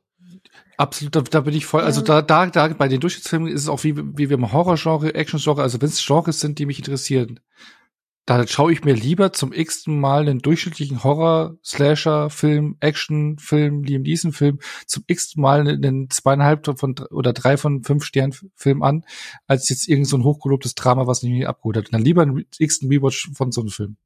[0.78, 1.82] Absolut, da, da bin ich voll.
[1.82, 5.14] Also da, da, da bei den Durchschnittsfilmen ist es auch wie, wie wir im Horrorgenre,
[5.14, 7.40] Actiongenre, also wenn es Genres sind, die mich interessieren,
[8.38, 13.84] da schaue ich mir lieber zum x-ten Mal einen durchschnittlichen Horror, Slasher, Film, Action, Film,
[13.84, 18.84] Liam Neeson Film zum x-ten Mal einen zweieinhalb von oder drei von fünf Sternen Film
[18.84, 19.06] an,
[19.48, 21.86] als jetzt irgend so ein hochgelobtes Drama, was nicht abgeholt hat.
[21.86, 23.98] Und dann lieber einen x-ten Rewatch von so einem Film.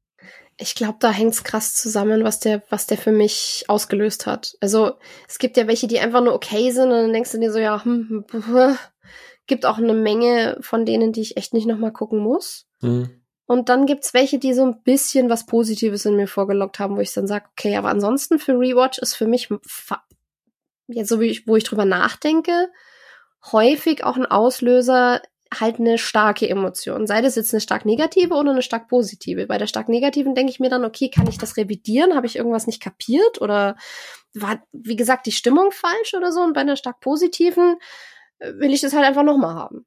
[0.58, 4.56] Ich glaube, da hängt's krass zusammen, was der, was der für mich ausgelöst hat.
[4.60, 4.92] Also
[5.28, 7.58] es gibt ja welche, die einfach nur okay sind und dann denkst du dir so,
[7.58, 8.24] ja, hm
[9.46, 12.66] gibt auch eine Menge von denen, die ich echt nicht nochmal gucken muss.
[12.80, 13.22] Mhm.
[13.46, 17.00] Und dann gibt's welche, die so ein bisschen was Positives in mir vorgelockt haben, wo
[17.00, 19.48] ich dann sage, okay, aber ansonsten für Rewatch ist für mich,
[20.88, 22.70] jetzt so wie ich, wo ich drüber nachdenke,
[23.52, 25.22] häufig auch ein Auslöser
[25.54, 27.06] halt eine starke Emotion.
[27.06, 29.46] Sei das jetzt eine stark negative oder eine stark positive.
[29.46, 32.16] Bei der stark negativen denke ich mir dann, okay, kann ich das revidieren?
[32.16, 33.40] Habe ich irgendwas nicht kapiert?
[33.40, 33.76] Oder
[34.34, 36.40] war, wie gesagt, die Stimmung falsch oder so?
[36.40, 37.76] Und bei einer stark positiven
[38.38, 39.86] äh, will ich das halt einfach nochmal haben.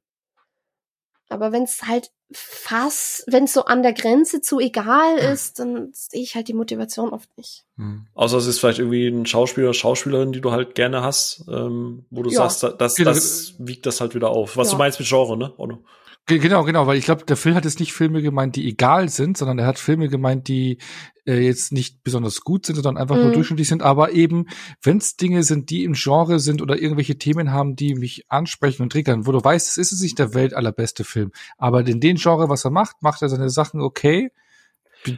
[1.30, 5.90] Aber wenn es halt fast, wenn es so an der Grenze zu egal ist, dann
[5.92, 7.64] sehe ich halt die Motivation oft nicht.
[7.76, 8.06] Hm.
[8.14, 12.04] Außer es ist vielleicht irgendwie ein Schauspieler oder Schauspielerin, die du halt gerne hast, ähm,
[12.10, 12.48] wo du ja.
[12.48, 14.56] sagst, das, das wiegt das halt wieder auf.
[14.56, 14.72] Was ja.
[14.72, 15.52] du meinst mit Genre, ne?
[15.56, 15.78] Oder?
[16.38, 19.36] Genau, genau, weil ich glaube, der Phil hat jetzt nicht Filme gemeint, die egal sind,
[19.36, 20.78] sondern er hat Filme gemeint, die
[21.26, 23.22] äh, jetzt nicht besonders gut sind, sondern einfach mhm.
[23.22, 23.82] nur durchschnittlich sind.
[23.82, 24.46] Aber eben,
[24.82, 28.82] wenn es Dinge sind, die im Genre sind oder irgendwelche Themen haben, die mich ansprechen
[28.82, 31.32] und triggern, wo du weißt, es ist nicht der Welt allerbeste Film.
[31.58, 34.30] Aber in den Genre, was er macht, macht er seine Sachen okay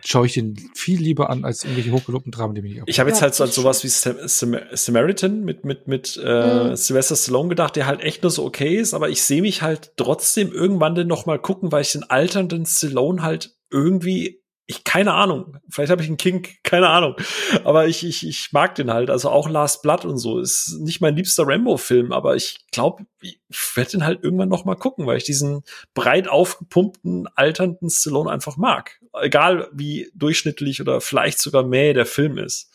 [0.05, 3.11] schaue ich den viel lieber an als irgendwelche hochgelobten Dramen, die mich nicht Ich habe
[3.11, 6.77] jetzt halt so an sowas wie Sam Sam Samaritan mit mit mit äh, mhm.
[6.77, 9.93] Sylvester Stallone gedacht, der halt echt nur so okay ist, aber ich sehe mich halt
[9.97, 14.42] trotzdem irgendwann dann noch mal gucken, weil ich den alternden Stallone halt irgendwie
[14.73, 15.59] ich keine Ahnung.
[15.69, 17.15] Vielleicht habe ich einen Kink, keine Ahnung.
[17.65, 19.11] Aber ich, ich, ich mag den halt.
[19.11, 23.41] Also auch Last Blood und so ist nicht mein liebster Rambo-Film, aber ich glaube, ich
[23.75, 25.63] werde den halt irgendwann noch mal gucken, weil ich diesen
[25.95, 29.01] breit aufgepumpten, alternden Stallone einfach mag.
[29.21, 32.71] Egal wie durchschnittlich oder vielleicht sogar mehr der Film ist.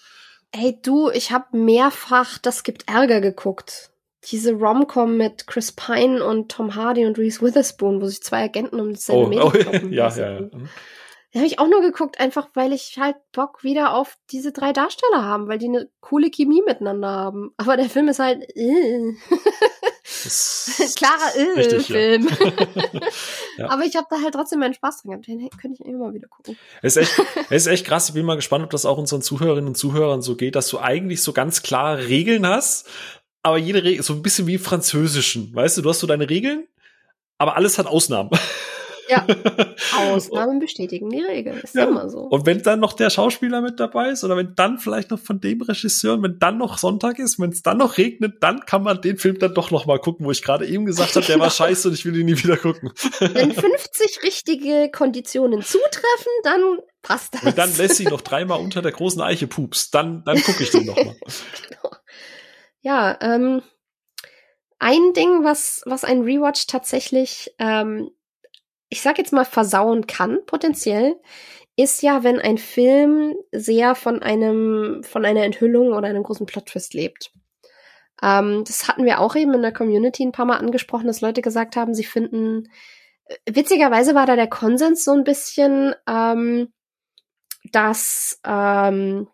[0.51, 3.91] Ey, du, ich habe mehrfach Das gibt Ärger geguckt.
[4.25, 8.79] Diese Romcom mit Chris Pine und Tom Hardy und Reese Witherspoon, wo sich zwei Agenten
[8.79, 10.49] um dasselbe oh, Mädchen oh, ja, ja, ja.
[11.37, 14.73] Den habe ich auch nur geguckt, einfach weil ich halt Bock wieder auf diese drei
[14.73, 17.51] Darsteller haben, weil die eine coole Chemie miteinander haben.
[17.57, 19.13] Aber der Film ist halt äh.
[20.95, 22.27] klarer äh, Film.
[23.59, 23.69] ja.
[23.69, 25.27] Aber ich habe da halt trotzdem meinen Spaß dran gehabt.
[25.27, 26.57] Den könnte ich immer wieder gucken.
[26.81, 28.09] Es ist, echt, es ist echt krass.
[28.09, 30.79] Ich bin mal gespannt, ob das auch unseren Zuhörerinnen und Zuhörern so geht, dass du
[30.79, 32.89] eigentlich so ganz klare Regeln hast,
[33.43, 35.53] aber jede Regel, so ein bisschen wie Französischen.
[35.53, 36.67] Weißt du, du hast so deine Regeln,
[37.37, 38.31] aber alles hat Ausnahmen.
[39.07, 39.25] Ja,
[39.97, 41.59] Ausnahmen bestätigen die Regel.
[41.63, 41.85] Ist ja.
[41.85, 42.21] immer so.
[42.21, 45.39] Und wenn dann noch der Schauspieler mit dabei ist oder wenn dann vielleicht noch von
[45.39, 49.01] dem Regisseur, wenn dann noch Sonntag ist, wenn es dann noch regnet, dann kann man
[49.01, 51.49] den Film dann doch noch mal gucken, wo ich gerade eben gesagt habe, der war
[51.49, 52.91] scheiße und ich will ihn nie wieder gucken.
[53.19, 56.61] Wenn 50 richtige Konditionen zutreffen, dann
[57.01, 57.45] passt das.
[57.45, 60.85] Wenn dann Lassie noch dreimal unter der großen Eiche pups, dann, dann gucke ich den
[60.85, 61.15] noch mal.
[61.69, 61.95] genau.
[62.81, 63.61] Ja, ähm,
[64.79, 68.11] ein Ding, was, was ein Rewatch tatsächlich ähm,
[68.89, 71.15] ich sag jetzt mal, versauen kann, potenziell,
[71.75, 76.93] ist ja, wenn ein Film sehr von einem, von einer Enthüllung oder einem großen Plot-Twist
[76.93, 77.31] lebt.
[78.21, 81.41] Ähm, das hatten wir auch eben in der Community ein paar Mal angesprochen, dass Leute
[81.41, 82.69] gesagt haben, sie finden,
[83.25, 86.73] äh, witzigerweise war da der Konsens so ein bisschen, ähm,
[87.71, 89.27] dass, ähm,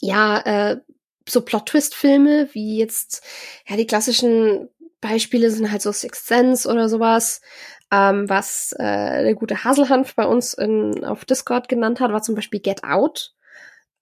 [0.00, 0.80] ja, äh,
[1.28, 3.24] so Plot-Twist-Filme, wie jetzt,
[3.66, 4.68] ja, die klassischen
[5.00, 7.40] Beispiele sind halt so Sixth Sense oder sowas,
[7.90, 12.34] ähm, was äh, der gute Haselhanf bei uns in, auf Discord genannt hat, war zum
[12.34, 13.34] Beispiel Get Out.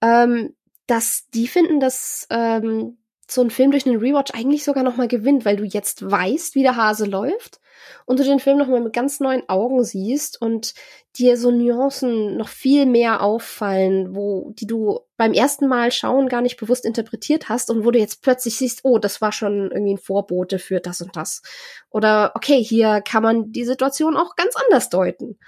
[0.00, 0.54] Ähm,
[0.86, 2.98] dass die finden, dass ähm,
[3.28, 6.54] so ein Film durch einen Rewatch eigentlich sogar noch mal gewinnt, weil du jetzt weißt,
[6.54, 7.60] wie der Hase läuft
[8.06, 10.74] und du den Film noch mal mit ganz neuen Augen siehst und
[11.16, 16.40] dir so Nuancen noch viel mehr auffallen, wo die du beim ersten Mal schauen gar
[16.40, 19.94] nicht bewusst interpretiert hast und wo du jetzt plötzlich siehst, oh, das war schon irgendwie
[19.94, 21.42] ein Vorbote für das und das.
[21.90, 25.38] Oder okay, hier kann man die Situation auch ganz anders deuten.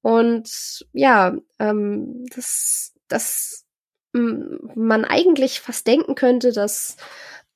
[0.00, 3.66] Und ja, ähm, das, das
[4.12, 6.96] man eigentlich fast denken könnte, dass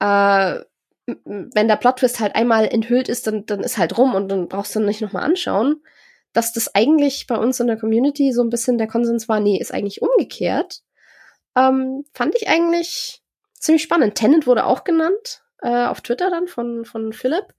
[0.01, 0.61] äh,
[1.07, 4.75] wenn der Plot-Twist halt einmal enthüllt ist, dann, dann ist halt rum und dann brauchst
[4.75, 5.83] du nicht nochmal anschauen,
[6.33, 9.59] dass das eigentlich bei uns in der Community so ein bisschen der Konsens war, nee,
[9.59, 10.83] ist eigentlich umgekehrt.
[11.57, 13.23] Ähm, fand ich eigentlich
[13.55, 14.17] ziemlich spannend.
[14.17, 17.55] Tenant wurde auch genannt, äh, auf Twitter dann von, von Philipp.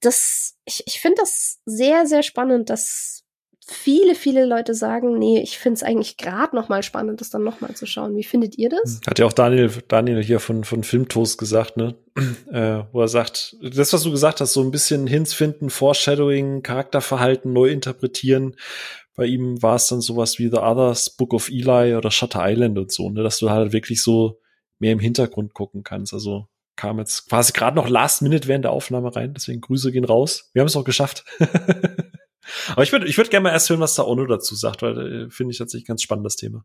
[0.00, 3.24] Das, ich, ich finde das sehr, sehr spannend, dass
[3.68, 7.42] viele, viele Leute sagen, nee, ich finde es eigentlich gerade noch mal spannend, das dann
[7.42, 8.14] noch mal zu schauen.
[8.14, 9.00] Wie findet ihr das?
[9.06, 11.96] Hat ja auch Daniel, Daniel hier von, von Filmtoast gesagt, ne?
[12.50, 16.62] Äh, wo er sagt, das, was du gesagt hast, so ein bisschen Hints finden, Foreshadowing,
[16.62, 18.56] Charakterverhalten neu interpretieren.
[19.16, 22.78] Bei ihm war es dann sowas wie The Others, Book of Eli oder Shutter Island
[22.78, 23.22] und so, ne?
[23.22, 24.40] Dass du halt wirklich so
[24.78, 26.14] mehr im Hintergrund gucken kannst.
[26.14, 30.04] Also kam jetzt quasi gerade noch Last Minute während der Aufnahme rein, deswegen Grüße gehen
[30.04, 30.50] raus.
[30.52, 31.24] Wir haben es auch geschafft.
[32.70, 35.26] Aber ich würde ich würd gerne mal erst hören, was da Ono dazu sagt, weil
[35.26, 36.64] äh, finde ich tatsächlich ganz spannend, das Thema.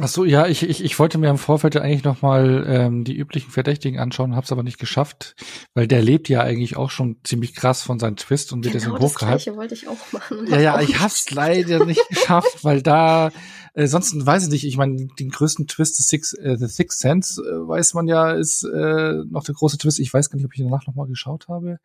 [0.00, 3.14] Ach so, ja, ich, ich, ich wollte mir im Vorfeld eigentlich noch mal ähm, die
[3.14, 5.34] üblichen Verdächtigen anschauen, habe es aber nicht geschafft,
[5.74, 8.86] weil der lebt ja eigentlich auch schon ziemlich krass von seinem Twist und wird genau
[8.86, 9.52] deswegen hochgehalten.
[9.52, 10.46] Das wollte ich auch machen.
[10.48, 13.32] Ja, ja, ich hab's leider nicht geschafft, weil da
[13.74, 14.64] äh, sonst weiß ich nicht.
[14.64, 18.32] Ich meine, den größten Twist des Six, äh, The Sixth Sense äh, weiß man ja,
[18.32, 19.98] ist äh, noch der große Twist.
[19.98, 21.78] Ich weiß gar nicht, ob ich danach noch mal geschaut habe.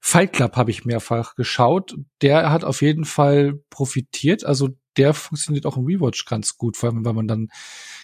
[0.00, 1.96] Fight Club habe ich mehrfach geschaut.
[2.22, 4.44] Der hat auf jeden Fall profitiert.
[4.44, 7.48] Also der funktioniert auch im Rewatch ganz gut, vor allem, weil man dann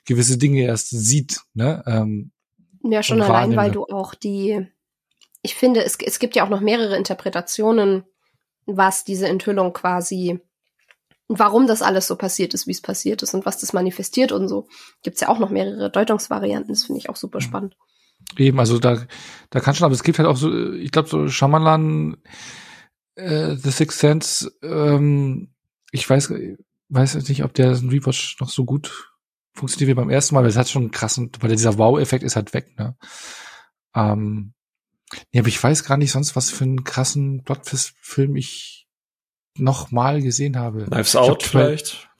[0.05, 1.40] gewisse Dinge erst sieht.
[1.55, 1.82] Ne?
[1.86, 2.32] Ähm,
[2.82, 4.66] ja, schon allein, weil du auch die,
[5.43, 8.05] ich finde, es, es gibt ja auch noch mehrere Interpretationen,
[8.66, 10.39] was diese Enthüllung quasi,
[11.28, 14.48] warum das alles so passiert ist, wie es passiert ist und was das manifestiert und
[14.48, 14.68] so.
[15.02, 17.43] Gibt's ja auch noch mehrere Deutungsvarianten, das finde ich auch super mhm.
[17.43, 17.77] spannend.
[18.36, 19.07] Eben, also da,
[19.51, 22.16] da kann schon, aber es gibt halt auch so, ich glaube, so Shyamalan,
[23.15, 25.48] äh, The Sixth Sense, ähm,
[25.90, 26.32] ich weiß,
[26.89, 29.12] weiß jetzt nicht, ob der Rewatch noch so gut
[29.55, 32.36] funktioniert wie beim ersten Mal, weil es hat schon einen krassen, weil dieser Wow-Effekt ist
[32.36, 32.97] halt weg, ne?
[33.94, 34.53] Ähm,
[35.32, 38.86] nee, aber ich weiß gar nicht sonst, was für einen krassen Plotfist-Film ich
[39.57, 40.85] noch mal gesehen habe.
[40.85, 42.11] Knives Out vielleicht?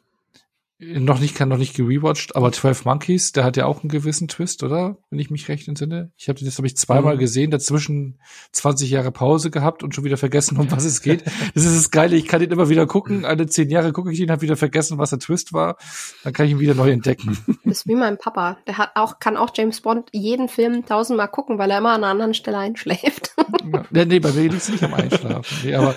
[0.79, 4.29] Noch nicht, kann noch nicht gerewatcht, aber 12 Monkeys, der hat ja auch einen gewissen
[4.29, 4.99] Twist, oder?
[5.09, 6.13] Wenn ich mich recht entsinne.
[6.19, 7.21] Ich habe das, habe ich zweimal mhm.
[7.21, 8.21] gesehen, dazwischen
[8.53, 11.25] 20 Jahre Pause gehabt und schon wieder vergessen, um was es geht.
[11.55, 13.25] Das ist das Geile, ich kann ihn immer wieder gucken.
[13.25, 15.77] Alle zehn Jahre gucke ich ihn, habe wieder vergessen, was der Twist war.
[16.23, 17.39] Dann kann ich ihn wieder neu entdecken.
[17.65, 18.59] Das ist wie mein Papa.
[18.67, 22.05] Der hat auch, kann auch James Bond jeden Film tausendmal gucken, weil er immer an
[22.05, 23.35] einer anderen Stelle einschläft.
[23.93, 25.59] Ja, nee, bei mir liegt es nicht am Einschlafen.
[25.65, 25.95] Nee, aber,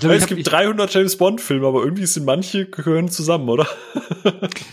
[0.00, 3.66] glaub, es gibt 300 James Bond Filme, aber irgendwie sind manche gehören zusammen, oder?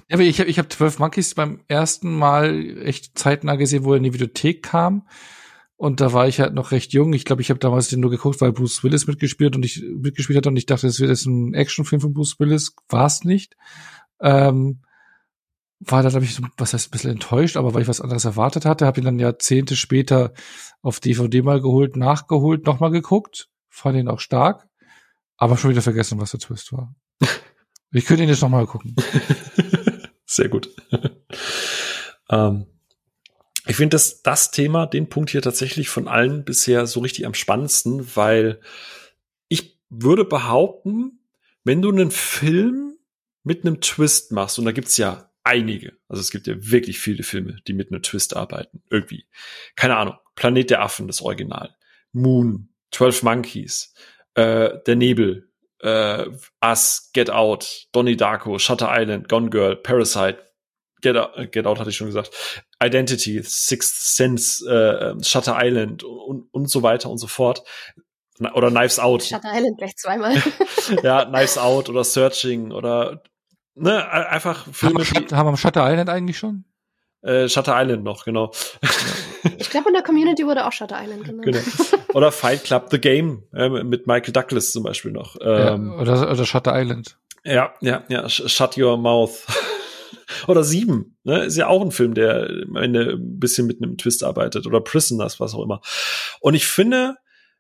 [0.10, 3.98] Ja, ich habe ich hab 12 Monkeys beim ersten Mal echt zeitnah gesehen, wo er
[3.98, 5.08] in die Videothek kam.
[5.76, 7.14] Und da war ich halt noch recht jung.
[7.14, 10.36] Ich glaube, ich habe damals den nur geguckt, weil Bruce Willis mitgespielt und ich mitgespielt
[10.36, 12.76] hat und ich dachte, das wird jetzt ein Actionfilm von Bruce Willis.
[12.90, 13.56] War es nicht.
[14.20, 14.82] Ähm,
[15.80, 18.26] war da, glaube ich, so, was heißt, ein bisschen enttäuscht, aber weil ich was anderes
[18.26, 20.34] erwartet hatte, habe ihn dann Jahrzehnte später
[20.82, 23.48] auf DVD mal geholt, nachgeholt, nochmal geguckt.
[23.70, 24.68] Fand ihn auch stark,
[25.38, 26.94] aber schon wieder vergessen, was der Twist war.
[27.92, 28.96] Ich könnte ihn jetzt nochmal gucken.
[30.26, 30.70] Sehr gut.
[32.30, 32.68] ähm,
[33.66, 37.34] ich finde das, das Thema, den Punkt hier tatsächlich von allen bisher so richtig am
[37.34, 38.62] spannendsten, weil
[39.48, 41.20] ich würde behaupten,
[41.64, 42.98] wenn du einen Film
[43.44, 47.24] mit einem Twist machst, und da gibt's ja einige, also es gibt ja wirklich viele
[47.24, 49.26] Filme, die mit einem Twist arbeiten, irgendwie.
[49.76, 51.76] Keine Ahnung, Planet der Affen, das Original,
[52.12, 53.94] Moon, Twelve Monkeys,
[54.36, 55.49] äh, Der Nebel,
[55.82, 56.26] äh,
[56.64, 60.40] Us, Get Out, Donnie Darko, Shutter Island, Gone Girl, Parasite,
[61.02, 62.32] Get Out, äh, Get Out hatte ich schon gesagt,
[62.84, 67.64] Identity, Sixth Sense, äh, Shutter Island und, und so weiter und so fort.
[68.54, 69.24] Oder Knives Out.
[69.24, 70.42] Shutter Island gleich zweimal.
[71.04, 73.22] ja, Knives Out oder Searching oder
[73.76, 75.04] ne, einfach Filme.
[75.04, 76.64] Haben wir, haben wir Shutter Island eigentlich schon?
[77.22, 78.52] Äh, Shutter Island noch, genau.
[79.58, 81.46] Ich glaube, in der Community wurde auch Shutter Island genannt.
[81.46, 81.60] Genau.
[82.14, 85.36] Oder Fight Club The Game äh, mit Michael Douglas zum Beispiel noch.
[85.42, 87.18] Ähm, ja, oder, oder Shutter Island.
[87.44, 88.28] Ja, ja, ja.
[88.30, 89.46] Shut Your Mouth.
[90.48, 91.46] oder Sieben, ne?
[91.46, 94.66] Ist ja auch ein Film, der am Ende ein bisschen mit einem Twist arbeitet.
[94.66, 95.82] Oder Prisoners, was auch immer.
[96.42, 97.16] Und ich finde,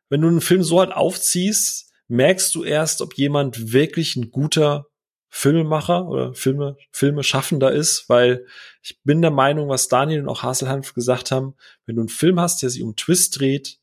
[0.10, 4.88] wenn du einen Film so halt aufziehst, merkst du erst, ob jemand wirklich ein guter
[5.30, 8.46] Filmemacher oder Filme, Filme schaffender ist, weil
[8.82, 12.40] ich bin der Meinung, was Daniel und auch Haselhanf gesagt haben, wenn du einen Film
[12.40, 13.80] hast, der sich um Twist dreht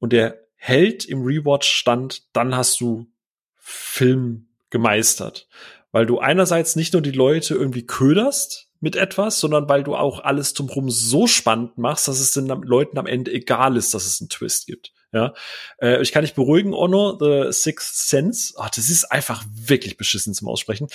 [0.00, 3.06] und der hält im Rewatch stand, dann hast du
[3.54, 5.48] Film gemeistert.
[5.92, 10.20] Weil du einerseits nicht nur die Leute irgendwie köderst mit etwas, sondern weil du auch
[10.20, 14.20] alles drumherum so spannend machst, dass es den Leuten am Ende egal ist, dass es
[14.20, 14.92] einen Twist gibt.
[15.12, 15.34] Ja,
[15.78, 20.32] äh, ich kann dich beruhigen, Ono, The Sixth Sense, ach, das ist einfach wirklich beschissen
[20.32, 20.88] zum Aussprechen,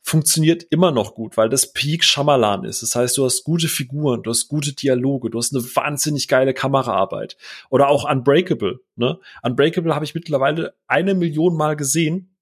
[0.00, 2.82] funktioniert immer noch gut, weil das Peak Shyamalan ist.
[2.82, 6.54] Das heißt, du hast gute Figuren, du hast gute Dialoge, du hast eine wahnsinnig geile
[6.54, 7.36] Kameraarbeit.
[7.68, 8.78] Oder auch Unbreakable.
[8.94, 9.18] Ne?
[9.42, 12.36] Unbreakable habe ich mittlerweile eine Million Mal gesehen.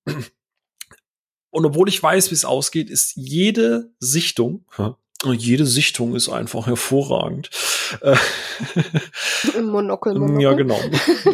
[1.50, 4.66] Und obwohl ich weiß, wie es ausgeht, ist jede Sichtung,
[5.31, 7.51] jede Sichtung ist einfach hervorragend.
[8.01, 8.16] Äh,
[9.57, 10.43] Im Monokel, Monokel.
[10.43, 10.81] Ja, genau.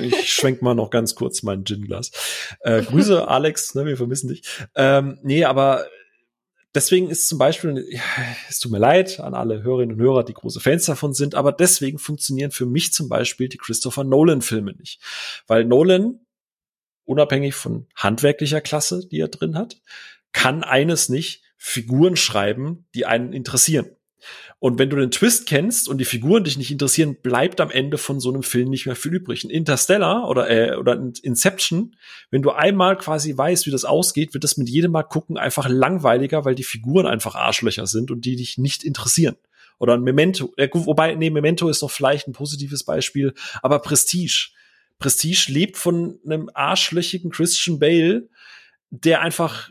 [0.01, 2.10] Ich schwenk mal noch ganz kurz mein Ginglas.
[2.60, 4.43] Äh, Grüße, Alex, ne, wir vermissen dich.
[4.74, 5.86] Ähm, nee, aber
[6.74, 8.02] deswegen ist zum Beispiel, ja,
[8.48, 11.52] es tut mir leid an alle Hörerinnen und Hörer, die große Fans davon sind, aber
[11.52, 15.01] deswegen funktionieren für mich zum Beispiel die Christopher Nolan-Filme nicht.
[15.47, 16.20] Weil Nolan,
[17.05, 19.81] unabhängig von handwerklicher Klasse, die er drin hat,
[20.32, 23.90] kann eines nicht, Figuren schreiben, die einen interessieren.
[24.60, 27.98] Und wenn du den Twist kennst und die Figuren dich nicht interessieren, bleibt am Ende
[27.98, 29.44] von so einem Film nicht mehr viel übrig.
[29.44, 31.94] Ein Interstellar oder, äh, oder ein Inception,
[32.30, 35.68] wenn du einmal quasi weißt, wie das ausgeht, wird das mit jedem Mal gucken einfach
[35.68, 39.36] langweiliger, weil die Figuren einfach Arschlöcher sind und die dich nicht interessieren.
[39.78, 44.51] Oder ein Memento, äh, wobei, nee, Memento ist noch vielleicht ein positives Beispiel, aber Prestige.
[44.98, 48.28] Prestige lebt von einem arschlöchigen Christian Bale,
[48.90, 49.70] der einfach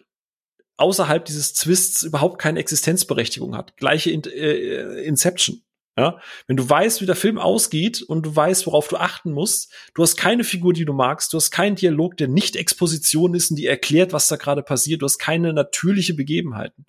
[0.77, 3.75] außerhalb dieses Twists überhaupt keine Existenzberechtigung hat.
[3.77, 5.61] Gleiche in, äh, Inception.
[5.99, 9.73] Ja, wenn du weißt, wie der Film ausgeht und du weißt, worauf du achten musst,
[9.95, 13.49] du hast keine Figur, die du magst, du hast keinen Dialog, der nicht Exposition ist
[13.49, 16.85] und die erklärt, was da gerade passiert, du hast keine natürliche Begebenheiten.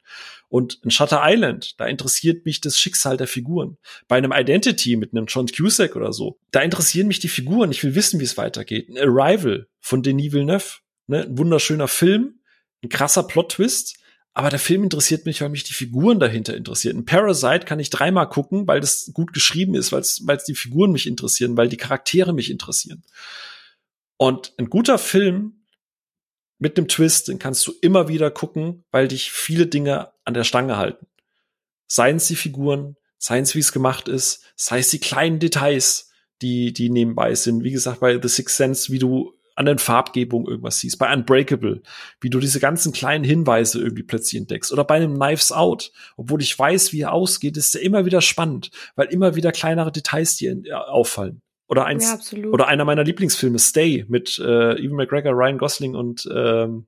[0.51, 3.79] Und in Shutter Island, da interessiert mich das Schicksal der Figuren.
[4.09, 7.83] Bei einem Identity mit einem John Cusack oder so, da interessieren mich die Figuren, ich
[7.83, 8.91] will wissen, wie es weitergeht.
[8.91, 12.38] Ein Arrival von Denis Villeneuve, ne, ein wunderschöner Film,
[12.83, 13.99] ein krasser Plot-Twist,
[14.35, 16.99] aber der Film interessiert mich, weil mich die Figuren dahinter interessieren.
[16.99, 20.93] Ein Parasite kann ich dreimal gucken, weil das gut geschrieben ist, weil es die Figuren
[20.93, 23.03] mich interessieren, weil die Charaktere mich interessieren.
[24.17, 25.65] Und ein guter Film
[26.59, 30.45] mit einem Twist, den kannst du immer wieder gucken, weil dich viele Dinge an der
[30.45, 31.07] Stange halten.
[31.87, 36.11] Seien es die Figuren, seien es wie es gemacht ist, sei es die kleinen Details,
[36.43, 37.65] die, die nebenbei sind.
[37.65, 40.99] Wie gesagt, bei The Sixth Sense, wie du an den Farbgebungen irgendwas siehst.
[41.01, 41.83] Bei Unbreakable,
[42.21, 44.73] wie du diese ganzen kleinen Hinweise irgendwie plötzlich entdeckst.
[44.73, 48.21] Oder bei einem Knives Out, obwohl ich weiß, wie er ausgeht, ist er immer wieder
[48.21, 51.43] spannend, weil immer wieder kleinere Details dir äh, auffallen.
[51.67, 56.27] Oder eins, ja, oder einer meiner Lieblingsfilme, Stay, mit äh, Evan McGregor, Ryan Gosling und
[56.33, 56.87] ähm,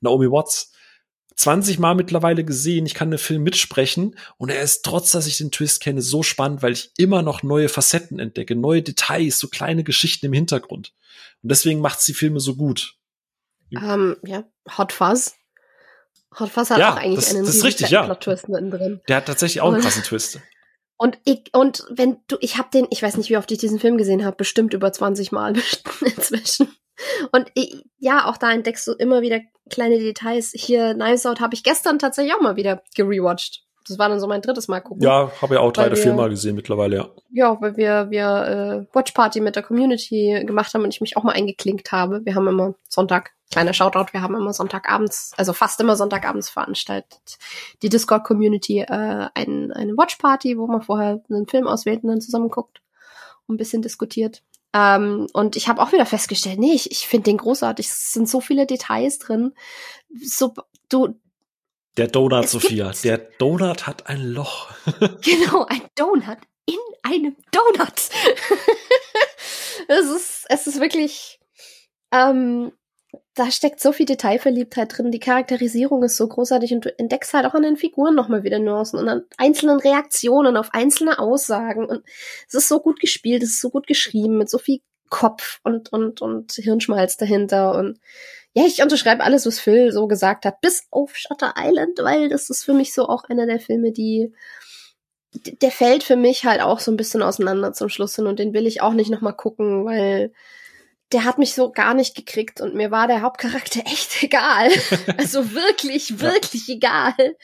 [0.00, 0.71] Naomi Watts
[1.36, 5.38] 20 Mal mittlerweile gesehen, ich kann den Film mitsprechen und er ist, trotz dass ich
[5.38, 9.48] den Twist kenne, so spannend, weil ich immer noch neue Facetten entdecke, neue Details, so
[9.48, 10.92] kleine Geschichten im Hintergrund.
[11.42, 12.96] Und deswegen macht's die Filme so gut.
[13.72, 14.44] Ähm, ja,
[14.76, 15.34] Hot Fuzz.
[16.38, 18.04] Hot Fuzz hat ja, auch eigentlich das, einen das ist richtig, ja.
[18.04, 19.00] Plot-Twist mittendrin.
[19.08, 20.40] Der hat tatsächlich auch einen krassen Twist.
[20.96, 23.80] Und ich, und wenn du, ich habe den, ich weiß nicht, wie oft ich diesen
[23.80, 25.54] Film gesehen habe, bestimmt über 20 Mal
[26.00, 26.68] inzwischen.
[27.32, 27.50] Und
[27.98, 30.52] ja, auch da entdeckst du immer wieder kleine Details.
[30.54, 33.64] Hier Knives Out habe ich gestern tatsächlich auch mal wieder gerewatcht.
[33.88, 35.02] Das war dann so mein drittes Mal gucken.
[35.02, 37.08] Ja, habe ich auch drei oder vier Mal gesehen mittlerweile, ja.
[37.32, 41.16] Ja, weil wir, wir äh, Watch Party mit der Community gemacht haben und ich mich
[41.16, 42.24] auch mal eingeklinkt habe.
[42.24, 47.38] Wir haben immer Sonntag, kleiner Shoutout, wir haben immer Sonntagabends, also fast immer Sonntagabends veranstaltet,
[47.82, 52.20] die Discord-Community äh, ein, eine Watch Party, wo man vorher einen Film auswählt und dann
[52.20, 52.80] zusammen guckt
[53.46, 54.42] und ein bisschen diskutiert.
[54.74, 57.86] Ähm, und ich habe auch wieder festgestellt, nee, ich, ich finde den großartig.
[57.86, 59.54] Es sind so viele Details drin.
[60.22, 60.54] So,
[60.88, 61.20] du.
[61.96, 62.92] Der Donut, Sophia.
[63.04, 64.70] Der Donut hat ein Loch.
[65.22, 67.92] genau, ein Donut in einem Donut.
[69.88, 71.38] es ist, es ist wirklich.
[72.10, 72.72] Ähm,
[73.34, 75.10] da steckt so viel Detailverliebtheit drin.
[75.10, 78.58] Die Charakterisierung ist so großartig und du entdeckst halt auch an den Figuren nochmal wieder
[78.58, 81.86] Nuancen und an einzelnen Reaktionen auf einzelne Aussagen.
[81.86, 82.04] Und
[82.46, 85.92] es ist so gut gespielt, es ist so gut geschrieben, mit so viel Kopf und,
[85.92, 87.74] und, und Hirnschmalz dahinter.
[87.74, 88.00] Und
[88.54, 92.50] ja, ich unterschreibe alles, was Phil so gesagt hat, bis auf Shutter Island, weil das
[92.50, 94.32] ist für mich so auch einer der Filme, die
[95.34, 98.52] der fällt für mich halt auch so ein bisschen auseinander zum Schluss hin und den
[98.52, 100.32] will ich auch nicht nochmal gucken, weil
[101.12, 104.70] der hat mich so gar nicht gekriegt und mir war der Hauptcharakter echt egal.
[105.18, 106.74] also wirklich, wirklich ja.
[106.74, 107.36] egal.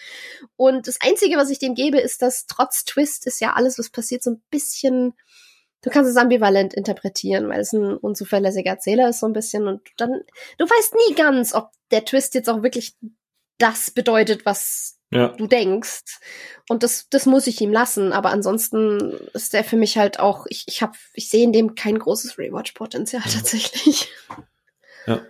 [0.56, 3.90] Und das Einzige, was ich dem gebe, ist, dass trotz Twist ist ja alles, was
[3.90, 5.14] passiert, so ein bisschen,
[5.82, 9.82] du kannst es ambivalent interpretieren, weil es ein unzuverlässiger Erzähler ist so ein bisschen und
[9.96, 10.22] dann,
[10.58, 12.96] du weißt nie ganz, ob der Twist jetzt auch wirklich
[13.58, 15.28] das bedeutet, was ja.
[15.28, 16.18] du denkst.
[16.68, 18.12] Und das, das muss ich ihm lassen.
[18.12, 21.74] Aber ansonsten ist der für mich halt auch, ich, ich habe, ich sehe in dem
[21.74, 24.10] kein großes Rewatch-Potenzial tatsächlich.
[25.06, 25.22] Ja.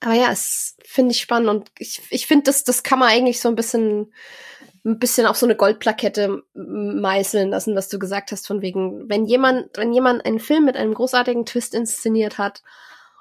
[0.00, 3.40] Aber ja, es finde ich spannend und ich, ich finde, das, das kann man eigentlich
[3.40, 4.12] so ein bisschen,
[4.84, 9.26] ein bisschen auf so eine Goldplakette meißeln lassen, was du gesagt hast, von wegen, wenn
[9.26, 12.62] jemand, wenn jemand einen Film mit einem großartigen Twist inszeniert hat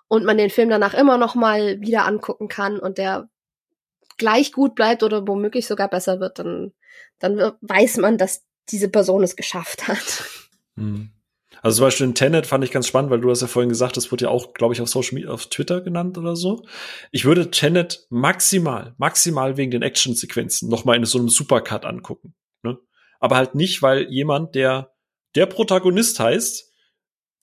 [0.08, 3.30] und man den Film danach immer noch mal wieder angucken kann und der
[4.22, 6.72] gleich gut bleibt oder womöglich sogar besser wird, dann,
[7.20, 10.24] dann weiß man, dass diese Person es geschafft hat.
[10.76, 11.12] Mhm.
[11.62, 13.98] Also zum Beispiel in Tenet fand ich ganz spannend, weil du hast ja vorhin gesagt,
[13.98, 16.66] das wurde ja auch, glaube ich, auf Social Media, auf Twitter genannt oder so.
[17.12, 22.34] Ich würde Tenet maximal, maximal wegen den Actionsequenzen noch mal in so einem Supercut angucken.
[22.64, 22.80] Ne?
[23.20, 24.94] Aber halt nicht, weil jemand, der
[25.36, 26.72] der Protagonist heißt,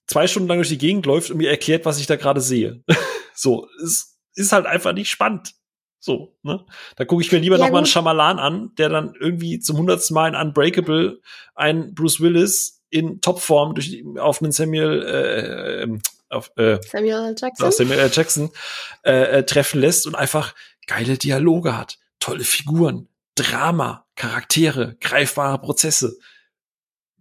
[0.07, 2.83] zwei Stunden lang durch die Gegend läuft und mir erklärt, was ich da gerade sehe.
[3.35, 5.55] so, es ist halt einfach nicht spannend.
[6.01, 6.65] So, ne?
[6.97, 9.79] Da gucke ich mir lieber ja, noch mal einen Schamalan an, der dann irgendwie zum
[9.79, 11.21] hundertsten Mal in Unbreakable
[11.55, 16.01] ein Bruce Willis in Topform durch auf einen Samuel äh, ähm,
[16.31, 18.11] auf, äh, Samuel Jackson, Samuel L.
[18.13, 18.51] Jackson
[19.05, 20.55] äh, äh, treffen lässt und einfach
[20.87, 26.19] geile Dialoge hat, tolle Figuren, Drama, Charaktere, greifbare Prozesse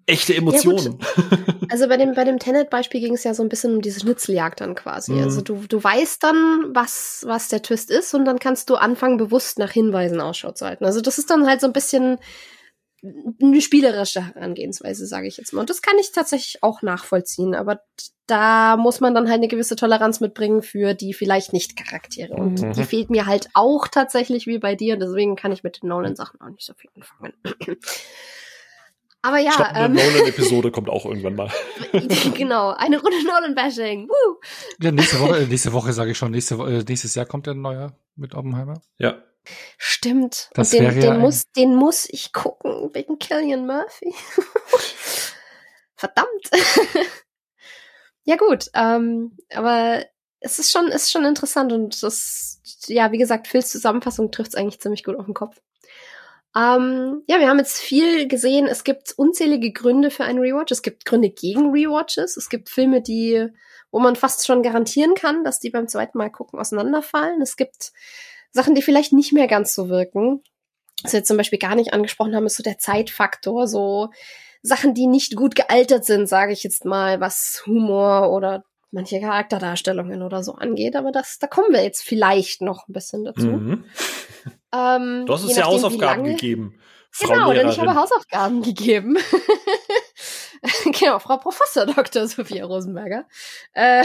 [0.07, 0.99] echte Emotionen.
[0.99, 3.99] Ja, also bei dem, bei dem Tenet-Beispiel ging es ja so ein bisschen um diese
[3.99, 5.11] Schnitzeljagd dann quasi.
[5.11, 5.23] Mhm.
[5.23, 9.17] Also du, du weißt dann, was, was der Twist ist und dann kannst du anfangen,
[9.17, 10.85] bewusst nach Hinweisen Ausschau zu halten.
[10.85, 12.17] Also das ist dann halt so ein bisschen
[13.41, 15.61] eine spielerische Herangehensweise, sage ich jetzt mal.
[15.61, 17.81] Und das kann ich tatsächlich auch nachvollziehen, aber
[18.25, 22.33] da muss man dann halt eine gewisse Toleranz mitbringen für die vielleicht nicht Charaktere.
[22.33, 22.73] Und mhm.
[22.73, 24.97] die fehlt mir halt auch tatsächlich wie bei dir.
[24.97, 27.33] Deswegen kann ich mit den Nolan-Sachen auch nicht so viel anfangen.
[29.21, 29.51] Aber ja.
[29.51, 31.51] Statt eine ähm, Nolan-Episode kommt auch irgendwann mal.
[32.35, 34.09] genau, eine Runde Nolan-Bashing.
[34.79, 37.93] Ja, nächste Woche, nächste Woche sage ich schon, nächste, äh, nächstes Jahr kommt der neue
[38.15, 38.81] mit Oppenheimer.
[38.97, 39.23] Ja.
[39.77, 40.49] Stimmt.
[40.53, 44.13] Das Und den, den, ja muss, den muss ich gucken wegen Killian Murphy.
[45.95, 46.49] Verdammt.
[48.23, 50.05] ja gut, ähm, aber
[50.39, 54.55] es ist schon, ist schon interessant und das, ja, wie gesagt, Phils Zusammenfassung trifft es
[54.55, 55.59] eigentlich ziemlich gut auf den Kopf.
[56.57, 58.65] Ähm, ja, wir haben jetzt viel gesehen.
[58.65, 60.71] Es gibt unzählige Gründe für einen Rewatch.
[60.71, 62.35] Es gibt Gründe gegen Rewatches.
[62.35, 63.47] Es gibt Filme, die,
[63.91, 67.41] wo man fast schon garantieren kann, dass die beim zweiten Mal gucken auseinanderfallen.
[67.41, 67.91] Es gibt
[68.51, 70.41] Sachen, die vielleicht nicht mehr ganz so wirken.
[71.03, 73.67] Was wir jetzt zum Beispiel gar nicht angesprochen haben, ist so der Zeitfaktor.
[73.67, 74.09] So
[74.63, 80.23] Sachen, die nicht gut gealtert sind, sage ich jetzt mal, was Humor oder manche Charakterdarstellungen
[80.23, 83.47] oder so angeht, aber das, da kommen wir jetzt vielleicht noch ein bisschen dazu.
[83.47, 83.83] Mhm.
[84.73, 86.79] Ähm, du hast uns ja Hausaufgaben lange, gegeben.
[87.11, 87.67] Frau genau, Lehrerin.
[87.67, 89.17] denn ich habe Hausaufgaben gegeben.
[90.99, 92.27] genau, Frau Professor Dr.
[92.27, 93.25] Sophia Rosenberger
[93.73, 94.03] äh,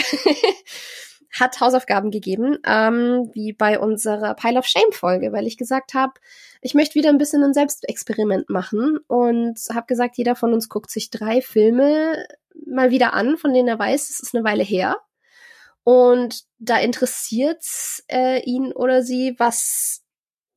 [1.32, 6.12] hat Hausaufgaben gegeben, ähm, wie bei unserer Pile of Shame Folge, weil ich gesagt habe,
[6.60, 10.90] ich möchte wieder ein bisschen ein Selbstexperiment machen und habe gesagt, jeder von uns guckt
[10.90, 12.24] sich drei Filme
[12.66, 14.98] mal wieder an, von denen er weiß, es ist eine Weile her.
[15.84, 17.64] Und da interessiert
[18.08, 20.01] äh, ihn oder sie, was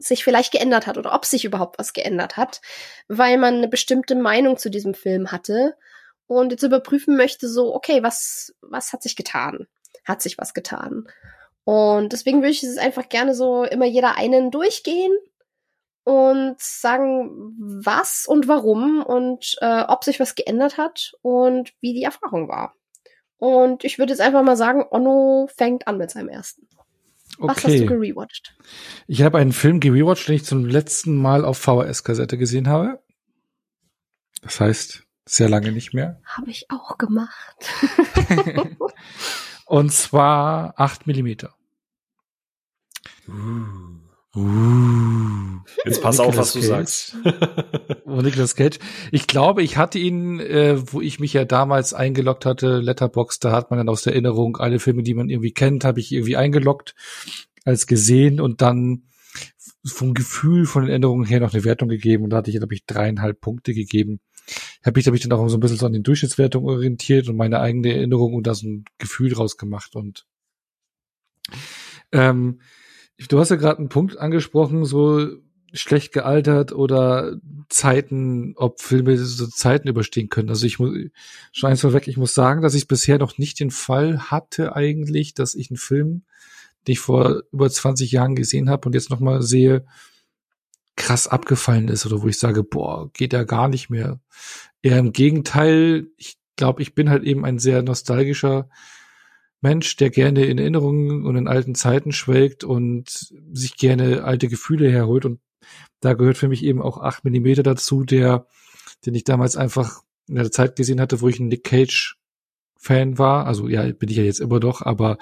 [0.07, 2.61] sich vielleicht geändert hat oder ob sich überhaupt was geändert hat,
[3.07, 5.76] weil man eine bestimmte Meinung zu diesem Film hatte
[6.27, 9.68] und jetzt überprüfen möchte, so, okay, was, was hat sich getan?
[10.06, 11.07] Hat sich was getan?
[11.64, 15.11] Und deswegen würde ich es einfach gerne so immer jeder einen durchgehen
[16.03, 22.03] und sagen, was und warum und äh, ob sich was geändert hat und wie die
[22.03, 22.76] Erfahrung war.
[23.38, 26.68] Und ich würde jetzt einfach mal sagen, Onno fängt an mit seinem ersten.
[27.38, 27.48] Okay.
[27.48, 28.56] Was hast du gerewatcht?
[29.07, 33.02] Ich habe einen Film gerewatcht, den ich zum letzten Mal auf VHS-Kassette gesehen habe.
[34.41, 36.22] Das heißt, sehr lange nicht mehr.
[36.24, 37.57] Habe ich auch gemacht.
[39.66, 41.56] Und zwar acht Millimeter.
[43.28, 43.95] Uh.
[44.36, 46.68] Uh, jetzt pass auf, was du Cage.
[46.68, 47.18] sagst.
[48.06, 48.80] oh, Nicolas Cage.
[49.12, 53.53] Ich glaube, ich hatte ihn, äh, wo ich mich ja damals eingeloggt hatte, Letterbox, da
[53.53, 56.36] hat man dann aus der Erinnerung alle Filme, die man irgendwie kennt, habe ich irgendwie
[56.36, 56.95] eingeloggt,
[57.64, 59.03] als gesehen und dann
[59.86, 62.74] vom Gefühl, von den Erinnerungen her noch eine Wertung gegeben und da hatte ich, glaube
[62.74, 64.20] ich, dreieinhalb Punkte gegeben.
[64.86, 67.38] Habe ich, glaube ich, dann auch so ein bisschen so an den Durchschnittswertungen orientiert und
[67.38, 70.26] meine eigene Erinnerung und da so ein Gefühl draus gemacht und
[72.12, 72.60] ähm,
[73.18, 75.28] Du hast ja gerade einen Punkt angesprochen, so
[75.74, 77.38] schlecht gealtert oder
[77.70, 80.50] Zeiten, ob Filme so Zeiten überstehen können.
[80.50, 80.92] Also ich muss
[81.52, 85.34] schon eins vorweg, ich muss sagen, dass ich bisher noch nicht den Fall hatte eigentlich,
[85.34, 86.24] dass ich einen Film,
[86.88, 89.86] den ich vor über 20 Jahren gesehen habe und jetzt nochmal sehe,
[90.96, 94.20] krass abgefallen ist oder wo ich sage, boah, geht ja gar nicht mehr.
[94.82, 98.70] Eher im Gegenteil, ich glaube, ich bin halt eben ein sehr nostalgischer
[99.66, 103.10] Mensch, der gerne in Erinnerungen und in alten Zeiten schwelgt und
[103.52, 105.26] sich gerne alte Gefühle herholt.
[105.26, 105.40] Und
[106.02, 108.46] da gehört für mich eben auch 8 Millimeter dazu, der,
[109.08, 112.18] den ich damals einfach in der Zeit gesehen hatte, wo ich ein Nick Cage
[112.78, 113.48] Fan war.
[113.48, 115.18] Also ja, bin ich ja jetzt immer doch, aber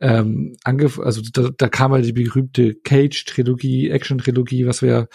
[0.00, 5.08] ähm, angef also da, da kam halt die berühmte Cage-Trilogie, Action-Trilogie, was wir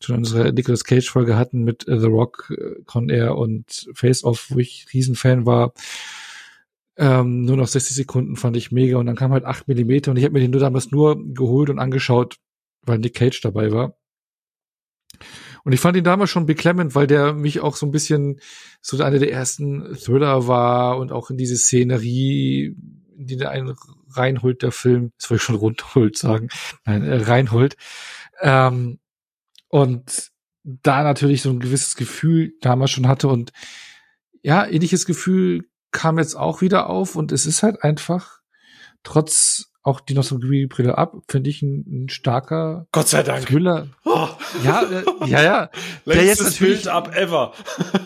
[0.00, 4.48] schon in unserer Nicolas Cage-Folge hatten mit The Rock, äh, Con Air und Face Off,
[4.50, 5.72] wo ich Riesenfan war.
[6.98, 10.16] Ähm, nur noch 60 Sekunden fand ich mega und dann kam halt 8 Millimeter und
[10.16, 12.38] ich habe mir den nur damals nur geholt und angeschaut,
[12.82, 13.96] weil Nick Cage dabei war.
[15.64, 18.40] Und ich fand ihn damals schon beklemmend, weil der mich auch so ein bisschen
[18.80, 22.76] so einer der ersten Thriller war und auch in diese Szenerie,
[23.16, 23.76] in die der einen
[24.10, 26.48] reinholt, der Film, das wollte ich schon rundholt sagen,
[26.84, 27.76] nein, äh, reinholt.
[28.40, 28.98] Ähm,
[29.68, 30.30] und
[30.64, 33.52] da natürlich so ein gewisses Gefühl damals schon hatte und
[34.42, 38.40] ja, ähnliches Gefühl kam jetzt auch wieder auf und es ist halt einfach
[39.02, 43.46] trotz auch die Nostalgie-Brille ab, finde ich ein, ein, starker Gott sei Dank.
[43.46, 43.88] Thriller.
[44.04, 44.28] Oh.
[44.62, 45.70] Ja, äh, ja, ja.
[46.04, 47.54] der jetzt natürlich, Bild ab ever.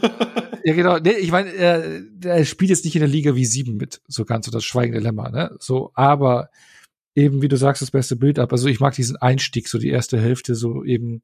[0.64, 0.98] ja, genau.
[0.98, 4.24] Nee, ich meine, er, er spielt jetzt nicht in der Liga wie sieben mit, so
[4.24, 5.56] ganz so das Schweigende Lämmer, ne?
[5.59, 6.50] So, aber
[7.16, 8.52] eben, wie du sagst, das beste Bild ab.
[8.52, 11.22] Also ich mag diesen Einstieg, so die erste Hälfte, so eben,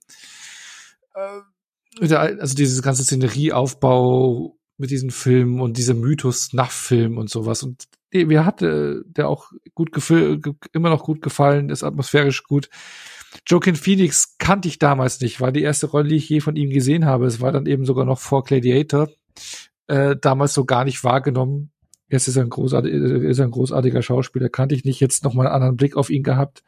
[1.14, 7.62] äh, also dieses ganze Szenerieaufbau, mit diesen Filmen und dieser Mythos Snuff-Film und sowas.
[7.62, 9.90] Und mir hatte der auch gut
[10.72, 12.70] immer noch gut gefallen, ist atmosphärisch gut.
[13.46, 16.70] Joaquin Phoenix kannte ich damals nicht, war die erste Rolle, die ich je von ihm
[16.70, 17.26] gesehen habe.
[17.26, 19.08] Es war dann eben sogar noch vor Gladiator.
[19.86, 21.70] Äh, damals so gar nicht wahrgenommen.
[22.08, 25.46] Jetzt ist er ein großartiger, ist er ein großartiger Schauspieler, kannte ich nicht, jetzt nochmal
[25.46, 26.62] einen anderen Blick auf ihn gehabt.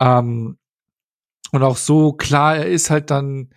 [0.00, 0.58] Ähm,
[1.50, 3.50] und auch so klar, er ist halt dann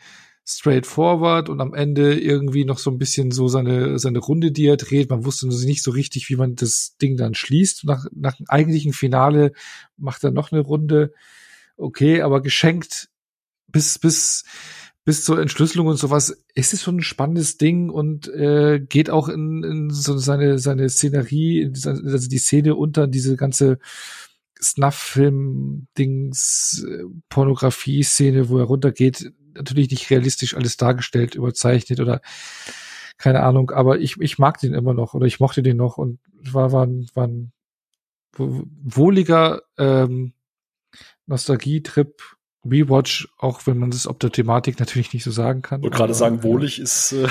[0.48, 4.78] straightforward und am Ende irgendwie noch so ein bisschen so seine, seine Runde, die er
[4.78, 5.10] dreht.
[5.10, 7.84] Man wusste nicht so richtig, wie man das Ding dann schließt.
[7.86, 9.54] Nach, nach dem eigentlichen Finale
[9.98, 11.14] macht er noch eine Runde.
[11.78, 13.10] Okay, aber geschenkt
[13.68, 14.44] bis, bis,
[15.04, 19.30] bis zur Entschlüsselung und sowas, ist es schon ein spannendes Ding und äh, geht auch
[19.30, 23.80] in, in so seine, seine Szenerie, also die Szene unter diese ganze
[24.62, 27.06] Snuff-Film-Dings, äh,
[28.50, 32.22] wo er runtergeht, natürlich nicht realistisch alles dargestellt, überzeichnet oder
[33.18, 36.20] keine Ahnung, aber ich, ich mag den immer noch oder ich mochte den noch und
[36.52, 37.54] war, war, ein, war ein
[38.38, 40.34] wohliger ähm,
[41.26, 42.22] Nostalgie-Trip
[42.66, 45.84] Rewatch, auch wenn man das ob der Thematik natürlich nicht so sagen kann.
[45.84, 47.12] Und gerade sagen, wohlig ist.
[47.14, 47.28] Äh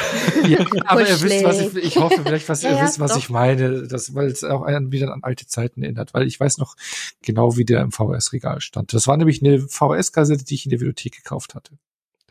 [0.49, 3.19] ja, aber ihr wisst, was ich, ich hoffe vielleicht, was ja, ihr wisst, was doch.
[3.19, 6.59] ich meine, das, weil es auch einen wieder an alte Zeiten erinnert, weil ich weiß
[6.59, 6.77] noch
[7.23, 8.93] genau, wie der im VHS-Regal stand.
[8.93, 11.73] Das war nämlich eine VHS-Kassette, die ich in der Bibliothek gekauft hatte.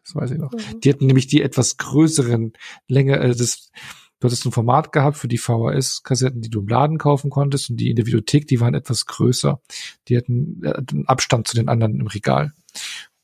[0.03, 0.51] Das weiß ich noch.
[0.51, 0.81] Mhm.
[0.81, 2.53] Die hatten nämlich die etwas größeren,
[2.87, 3.71] länger, äh, das,
[4.19, 7.77] du hattest ein Format gehabt für die VHS-Kassetten, die du im Laden kaufen konntest und
[7.77, 9.61] die in der Bibliothek, die waren etwas größer.
[10.07, 12.53] Die hatten äh, einen Abstand zu den anderen im Regal.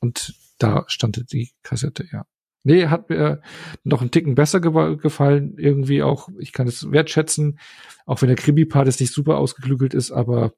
[0.00, 2.26] Und da stand die Kassette, ja.
[2.62, 3.40] Nee, hat mir
[3.84, 5.56] noch einen Ticken besser ge gefallen.
[5.56, 7.58] Irgendwie auch, ich kann es wertschätzen,
[8.04, 10.52] auch wenn der Krimi-Part jetzt nicht super ausgeklügelt ist, aber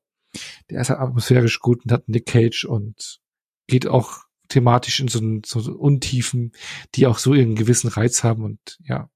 [0.71, 3.21] der ist halt atmosphärisch gut und hat Nick Cage und
[3.69, 6.53] geht auch thematisch in so, so Untiefen,
[6.95, 9.09] die auch so ihren gewissen Reiz haben und ja,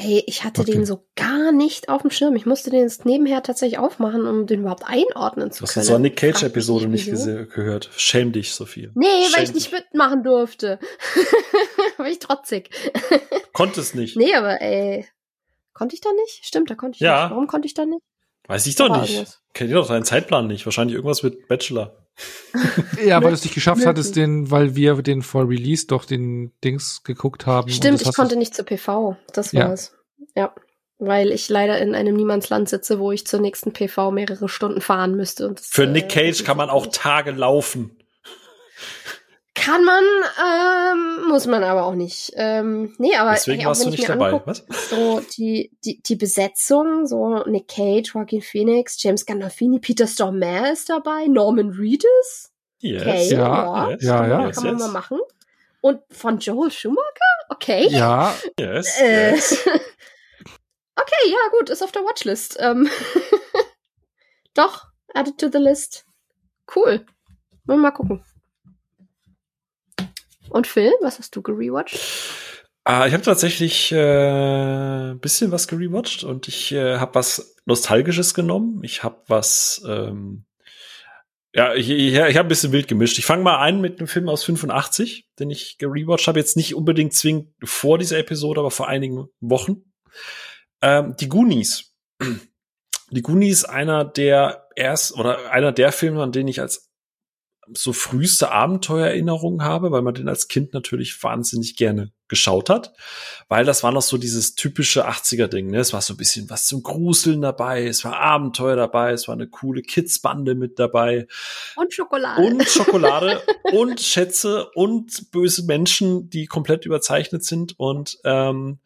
[0.00, 0.70] Ey, ich hatte okay.
[0.70, 2.36] den so gar nicht auf dem Schirm.
[2.36, 5.74] Ich musste den jetzt nebenher tatsächlich aufmachen, um den überhaupt einordnen zu können.
[5.74, 7.90] Du hast so eine Nick Cage-Episode nicht gehört.
[7.96, 8.90] Schäm dich, Sophie.
[8.94, 10.78] Nee, Schäm weil ich nicht mitmachen durfte.
[11.96, 12.70] war ich trotzig.
[13.52, 14.16] Konntest nicht.
[14.16, 15.04] Nee, aber ey.
[15.72, 16.46] Konnte ich da nicht?
[16.46, 17.22] Stimmt, da konnte ich ja.
[17.22, 17.30] nicht.
[17.32, 18.02] Warum konnte ich da nicht?
[18.46, 19.40] Weiß ich doch nicht.
[19.52, 20.64] Kennt ihr doch deinen Zeitplan nicht.
[20.64, 22.07] Wahrscheinlich irgendwas mit Bachelor.
[23.04, 26.52] Ja, weil du es nicht geschafft hattest, den, weil wir den vor Release doch den
[26.64, 27.70] Dings geguckt haben.
[27.70, 29.16] Stimmt, ich konnte nicht zur PV.
[29.32, 29.92] Das war's.
[30.34, 30.42] Ja.
[30.42, 30.54] ja.
[31.00, 35.14] Weil ich leider in einem Niemandsland sitze, wo ich zur nächsten PV mehrere Stunden fahren
[35.14, 35.46] müsste.
[35.46, 37.96] Und das, Für Nick äh, Cage äh, kann man auch Tage laufen.
[39.60, 40.04] Kann man,
[40.40, 42.32] ähm, muss man aber auch nicht.
[42.36, 44.28] Ähm, nee, aber Deswegen hey, warst du nicht dabei.
[44.28, 44.64] Anguck, Was?
[44.90, 50.88] So die, die, die Besetzung, so Nick Cage, Joaquin Phoenix, James Gandolfini, Peter Stormare ist
[50.88, 52.52] dabei, Norman Reedus.
[52.80, 53.02] Yes.
[53.02, 54.50] Okay, ja, yes, ja, ja.
[54.50, 54.80] Kann man yes.
[54.80, 55.18] mal machen.
[55.80, 57.02] Und von Joel Schumacher?
[57.48, 57.88] Okay.
[57.88, 58.34] Ja.
[58.58, 59.58] Yes, äh, yes.
[59.66, 62.56] okay, ja, gut, ist auf der Watchlist.
[62.60, 62.88] Ähm
[64.54, 66.04] Doch, added to the list.
[66.74, 67.04] Cool.
[67.64, 68.24] Wollen wir mal gucken.
[70.50, 71.98] Und Phil, was hast du gerewatcht?
[72.84, 78.80] Ah, ich habe tatsächlich äh, bisschen was gerewatcht und ich äh, habe was Nostalgisches genommen.
[78.82, 80.46] Ich habe was, ähm,
[81.54, 83.18] ja, ich, ich, ich habe ein bisschen wild gemischt.
[83.18, 86.38] Ich fange mal ein mit einem Film aus 85, den ich gerewatcht habe.
[86.38, 89.82] Jetzt nicht unbedingt zwingend vor dieser Episode, aber vor einigen Wochen.
[90.80, 91.94] Ähm, die Goonies.
[93.10, 96.87] Die Goonies, einer der erst oder einer der Filme, an denen ich als
[97.74, 102.92] so früheste Abenteuererinnerungen habe, weil man den als Kind natürlich wahnsinnig gerne geschaut hat,
[103.48, 105.78] weil das war noch so dieses typische 80er-Ding, ne?
[105.78, 109.34] Es war so ein bisschen was zum Gruseln dabei, es war Abenteuer dabei, es war
[109.34, 111.26] eine coole Kids-Bande mit dabei.
[111.76, 112.42] Und Schokolade.
[112.42, 113.42] Und Schokolade
[113.72, 118.78] und Schätze und böse Menschen, die komplett überzeichnet sind und ähm,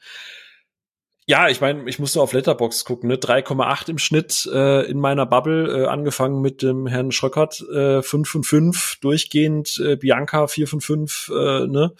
[1.32, 3.16] ja, ich meine, ich musste auf Letterbox gucken, ne?
[3.16, 8.28] 3,8 im Schnitt äh, in meiner Bubble, äh, angefangen mit dem Herrn Schröckert, äh, 5
[8.28, 11.94] von 5, durchgehend äh, Bianca 4 von 5, äh, ne?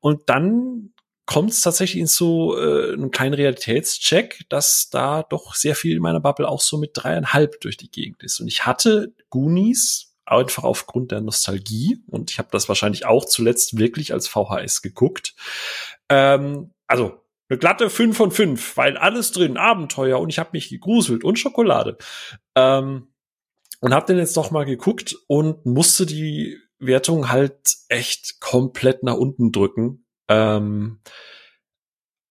[0.00, 0.94] Und dann
[1.26, 6.02] kommt es tatsächlich in so äh, einen kleinen Realitätscheck, dass da doch sehr viel in
[6.02, 8.40] meiner Bubble auch so mit dreieinhalb durch die Gegend ist.
[8.40, 13.76] Und ich hatte Goonies einfach aufgrund der Nostalgie und ich habe das wahrscheinlich auch zuletzt
[13.76, 15.34] wirklich als VHS geguckt.
[16.08, 17.20] Ähm, also
[17.50, 21.38] eine glatte 5 von 5, weil alles drin, Abenteuer und ich habe mich gegruselt und
[21.38, 21.98] Schokolade.
[22.54, 23.08] Ähm,
[23.80, 29.14] und habe den jetzt doch mal geguckt und musste die Wertung halt echt komplett nach
[29.14, 30.06] unten drücken.
[30.28, 31.00] Ähm,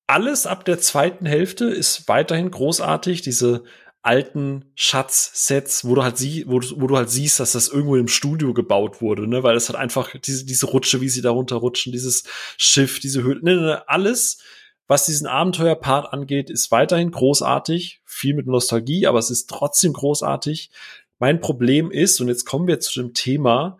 [0.07, 3.21] alles ab der zweiten Hälfte ist weiterhin großartig.
[3.21, 3.63] Diese
[4.01, 8.07] alten Schatzsets, wo du halt sie, wo, wo, du halt siehst, dass das irgendwo im
[8.07, 11.91] Studio gebaut wurde, ne, weil es hat einfach diese, diese Rutsche, wie sie da runterrutschen,
[11.91, 12.23] dieses
[12.57, 14.41] Schiff, diese Höhle, ne, ne, alles
[14.89, 20.71] was diesen Abenteuerpart angeht, ist weiterhin großartig, viel mit Nostalgie, aber es ist trotzdem großartig.
[21.19, 23.77] Mein Problem ist, und jetzt kommen wir zu dem Thema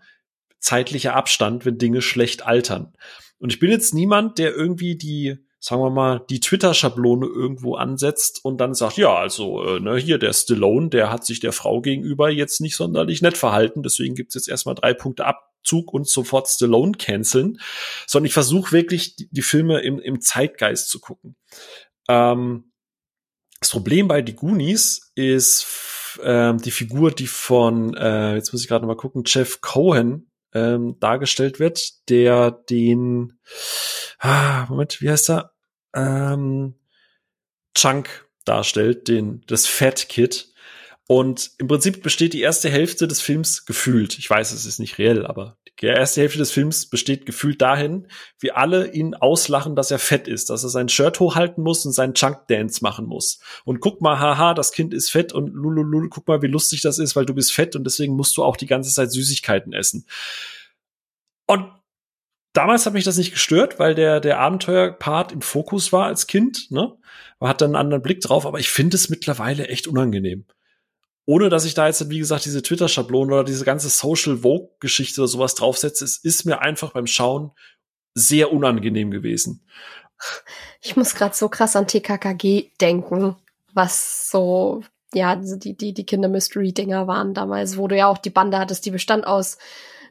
[0.60, 2.94] zeitlicher Abstand, wenn Dinge schlecht altern.
[3.40, 8.46] Und ich bin jetzt niemand, der irgendwie die, sagen wir mal, die Twitter-Schablone irgendwo ansetzt
[8.46, 11.82] und dann sagt, ja, also äh, ne, hier der Stallone, der hat sich der Frau
[11.82, 16.08] gegenüber jetzt nicht sonderlich nett verhalten, deswegen gibt's jetzt erstmal drei Punkte ab Zug und
[16.08, 17.60] sofort Stallone canceln,
[18.08, 21.36] sondern ich versuche wirklich die, die, Filme im, im Zeitgeist zu gucken.
[22.08, 22.72] Ähm,
[23.60, 25.68] das Problem bei Die Goonies ist
[26.24, 30.98] ähm, die Figur, die von, äh, jetzt muss ich gerade mal gucken, Jeff Cohen ähm,
[31.00, 33.40] dargestellt wird, der den,
[34.20, 35.54] ah, Moment, wie heißt er?
[35.94, 36.76] Ähm,
[37.76, 40.52] Chunk darstellt, den, das Fat Kid.
[41.12, 45.00] Und im Prinzip besteht die erste Hälfte des Films gefühlt, ich weiß, es ist nicht
[45.00, 48.08] reell, aber die erste Hälfte des Films besteht gefühlt dahin,
[48.38, 51.94] wie alle ihn auslachen, dass er fett ist, dass er sein Shirt hochhalten muss und
[51.94, 53.40] seinen Chunk Dance machen muss.
[53.66, 57.00] Und guck mal, haha, das Kind ist fett und lululul, guck mal, wie lustig das
[57.00, 60.06] ist, weil du bist fett und deswegen musst du auch die ganze Zeit Süßigkeiten essen.
[61.48, 61.72] Und
[62.54, 66.70] damals hat mich das nicht gestört, weil der, der Abenteuerpart im Fokus war als Kind,
[66.70, 66.96] ne?
[67.40, 70.46] Man hat dann einen anderen Blick drauf, aber ich finde es mittlerweile echt unangenehm.
[71.26, 75.28] Ohne dass ich da jetzt, wie gesagt, diese Twitter-Schablone oder diese ganze Social Vogue-Geschichte oder
[75.28, 77.52] sowas draufsetze, es ist mir einfach beim Schauen
[78.16, 79.64] sehr unangenehm gewesen.
[80.82, 83.36] Ich muss gerade so krass an TKKG denken,
[83.74, 84.84] was so
[85.14, 88.92] ja, die, die, die Kinder-Mystery-Dinger waren damals, wo du ja auch die Bande hattest, die
[88.92, 89.58] bestand aus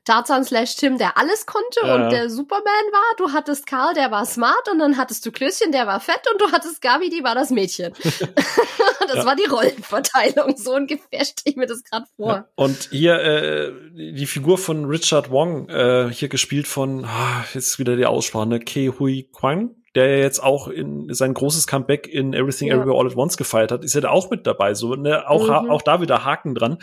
[0.09, 1.95] Tarzan slash Tim, der alles konnte ja.
[1.95, 3.17] und der Superman war.
[3.19, 6.41] Du hattest Karl, der war smart und dann hattest du Klößchen, der war fett und
[6.41, 7.93] du hattest Gabi, die war das Mädchen.
[8.03, 9.27] das ja.
[9.27, 10.57] war die Rollenverteilung.
[10.57, 12.29] So ungefähr stelle ich mir das gerade vor.
[12.29, 12.49] Ja.
[12.55, 17.95] Und hier äh, die Figur von Richard Wong, äh, hier gespielt von, ah, jetzt wieder
[17.97, 18.61] die Aussprache, ne?
[18.61, 23.17] Ke Hui Kwang, der jetzt auch in sein großes Comeback in Everything Everywhere All at
[23.17, 24.73] Once gefeiert hat, ist ja da auch mit dabei.
[24.73, 25.29] So, ne?
[25.29, 25.71] auch, mhm.
[25.71, 26.79] auch da wieder Haken dran.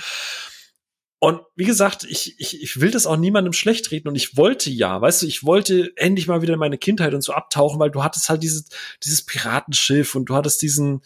[1.25, 4.69] Und wie gesagt, ich, ich, ich will das auch niemandem schlecht reden und ich wollte
[4.69, 7.89] ja, weißt du, ich wollte endlich mal wieder in meine Kindheit und so abtauchen, weil
[7.89, 8.65] du hattest halt dieses,
[9.03, 11.01] dieses Piratenschiff und du hattest diesen,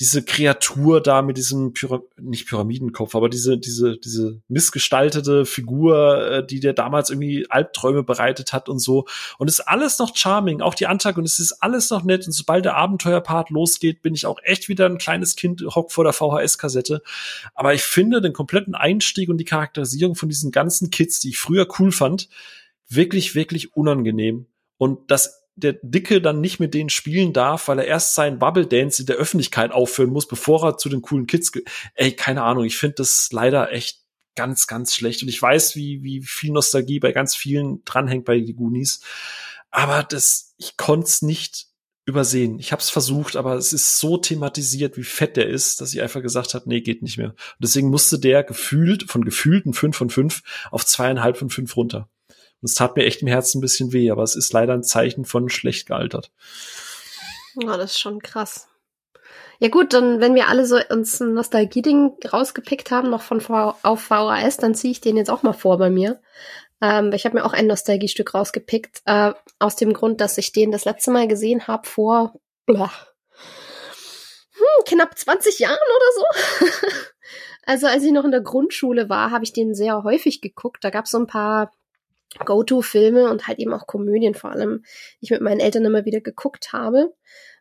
[0.00, 6.46] diese Kreatur da mit diesem Pyra nicht Pyramidenkopf, aber diese diese diese missgestaltete Figur, äh,
[6.46, 9.06] die der damals irgendwie Albträume bereitet hat und so.
[9.38, 12.26] Und ist alles noch charming, auch die Antagonisten ist alles noch nett.
[12.26, 16.04] Und sobald der Abenteuerpart losgeht, bin ich auch echt wieder ein kleines Kind hock vor
[16.04, 17.02] der VHS Kassette,
[17.54, 21.38] aber ich finde den kompletten Einstieg und die Charakterisierung von diesen ganzen Kids, die ich
[21.38, 22.28] früher cool fand,
[22.88, 24.46] wirklich wirklich unangenehm.
[24.76, 28.66] Und das der Dicke dann nicht mit denen spielen darf, weil er erst seinen Bubble
[28.66, 31.68] Dance in der Öffentlichkeit aufführen muss, bevor er zu den coolen Kids geht.
[31.94, 34.02] Ey, keine Ahnung, ich finde das leider echt
[34.36, 35.22] ganz, ganz schlecht.
[35.22, 39.00] Und ich weiß, wie, wie viel Nostalgie bei ganz vielen dranhängt bei die Goonies.
[39.70, 41.66] Aber das, ich konnte es nicht
[42.06, 42.58] übersehen.
[42.58, 46.00] Ich habe es versucht, aber es ist so thematisiert, wie fett der ist, dass ich
[46.00, 47.30] einfach gesagt habe, nee, geht nicht mehr.
[47.30, 52.08] Und deswegen musste der gefühlt, von gefühlten fünf von fünf auf zweieinhalb von fünf runter.
[52.60, 54.82] Und es tat mir echt im Herzen ein bisschen weh, aber es ist leider ein
[54.82, 56.32] Zeichen von schlecht gealtert.
[57.54, 58.68] Ja, das ist schon krass.
[59.60, 63.74] Ja gut, dann wenn wir alle so uns ein Nostalgie-Ding rausgepickt haben, noch von v
[63.82, 66.20] auf VHS, dann ziehe ich den jetzt auch mal vor bei mir.
[66.80, 70.70] Ähm, ich habe mir auch ein Nostalgiestück rausgepickt, äh, aus dem Grund, dass ich den
[70.70, 72.34] das letzte Mal gesehen habe vor
[72.66, 72.92] blah,
[74.52, 76.66] hm, knapp 20 Jahren oder so.
[77.66, 80.84] also als ich noch in der Grundschule war, habe ich den sehr häufig geguckt.
[80.84, 81.72] Da gab es so ein paar
[82.44, 84.82] Go-To-Filme und halt eben auch Komödien vor allem,
[85.20, 87.14] die ich mit meinen Eltern immer wieder geguckt habe.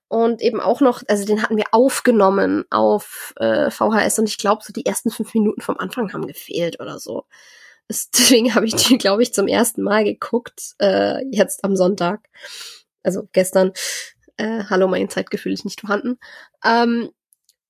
[0.09, 4.63] Und eben auch noch, also den hatten wir aufgenommen auf äh, VHS und ich glaube,
[4.63, 7.25] so die ersten fünf Minuten vom Anfang haben gefehlt oder so.
[7.89, 12.29] Deswegen habe ich die, glaube ich, zum ersten Mal geguckt, äh, jetzt am Sonntag.
[13.03, 13.71] Also gestern.
[14.37, 16.19] Äh, hallo, mein Zeitgefühl ist nicht vorhanden.
[16.63, 17.09] Ähm,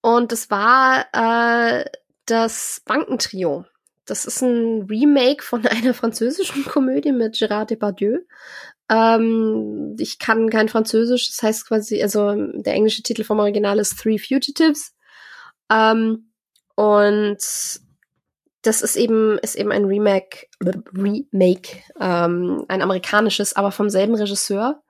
[0.01, 1.85] und das war äh,
[2.25, 3.65] das Bankentrio.
[4.07, 8.19] Das ist ein Remake von einer französischen Komödie mit Gérard Depardieu.
[8.89, 13.99] Ähm, ich kann kein Französisch, das heißt quasi, also der englische Titel vom Original ist
[13.99, 14.95] Three Fugitives.
[15.69, 16.31] Ähm,
[16.75, 17.37] und
[18.61, 24.81] das ist eben, ist eben ein Remake, Remake, ähm, ein amerikanisches, aber vom selben Regisseur,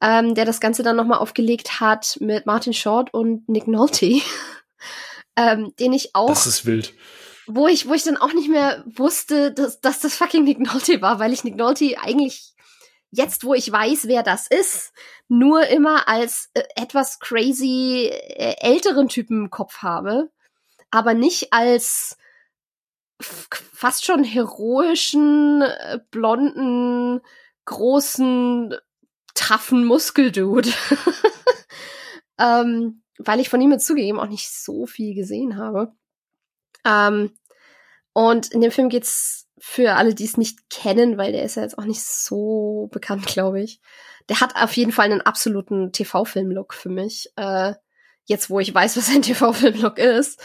[0.00, 4.20] ähm, der das Ganze dann nochmal aufgelegt hat mit Martin Short und Nick Nolte,
[5.36, 6.28] ähm, den ich auch.
[6.28, 6.94] Das ist wild
[7.46, 11.00] wo ich, wo ich dann auch nicht mehr wusste, dass, dass das fucking Nick Nolte
[11.02, 12.54] war, weil ich Nick Nolte eigentlich
[13.10, 14.92] jetzt, wo ich weiß, wer das ist,
[15.28, 20.30] nur immer als äh, etwas crazy äh, älteren Typen im Kopf habe,
[20.90, 22.16] aber nicht als
[23.20, 27.20] fast schon heroischen, äh, blonden,
[27.64, 28.74] großen,
[29.34, 30.72] taffen Muskeldude.
[32.38, 35.92] ähm, weil ich von ihm jetzt zugegeben auch nicht so viel gesehen habe.
[36.84, 37.32] Ähm,
[38.12, 41.62] und in dem Film geht's für alle, die es nicht kennen, weil der ist ja
[41.62, 43.80] jetzt auch nicht so bekannt, glaube ich.
[44.28, 47.30] Der hat auf jeden Fall einen absoluten TV-Film-Look für mich.
[47.36, 47.74] Äh,
[48.24, 50.40] jetzt, wo ich weiß, was ein TV-Film-Look ist.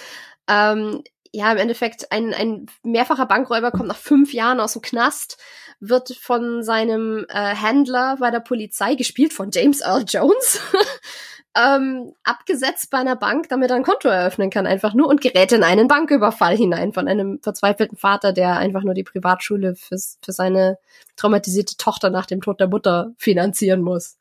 [0.47, 5.37] Ähm, ja, im Endeffekt, ein, ein mehrfacher Bankräuber kommt nach fünf Jahren aus dem Knast,
[5.79, 10.61] wird von seinem äh, Händler bei der Polizei, gespielt von James Earl Jones,
[11.57, 15.51] ähm, abgesetzt bei einer Bank, damit er ein Konto eröffnen kann, einfach nur und gerät
[15.51, 20.31] in einen Banküberfall hinein von einem verzweifelten Vater, der einfach nur die Privatschule fürs, für
[20.31, 20.77] seine
[21.15, 24.19] traumatisierte Tochter nach dem Tod der Mutter finanzieren muss.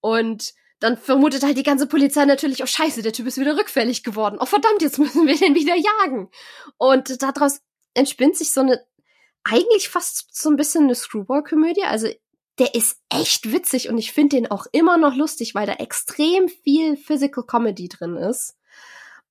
[0.00, 4.02] Und dann vermutet halt die ganze Polizei natürlich, oh scheiße, der Typ ist wieder rückfällig
[4.02, 4.38] geworden.
[4.40, 6.30] Oh verdammt, jetzt müssen wir den wieder jagen.
[6.78, 7.60] Und daraus
[7.94, 8.84] entspinnt sich so eine,
[9.44, 11.84] eigentlich fast so ein bisschen eine Screwball-Komödie.
[11.84, 12.08] Also
[12.58, 16.48] der ist echt witzig und ich finde den auch immer noch lustig, weil da extrem
[16.48, 18.56] viel Physical Comedy drin ist.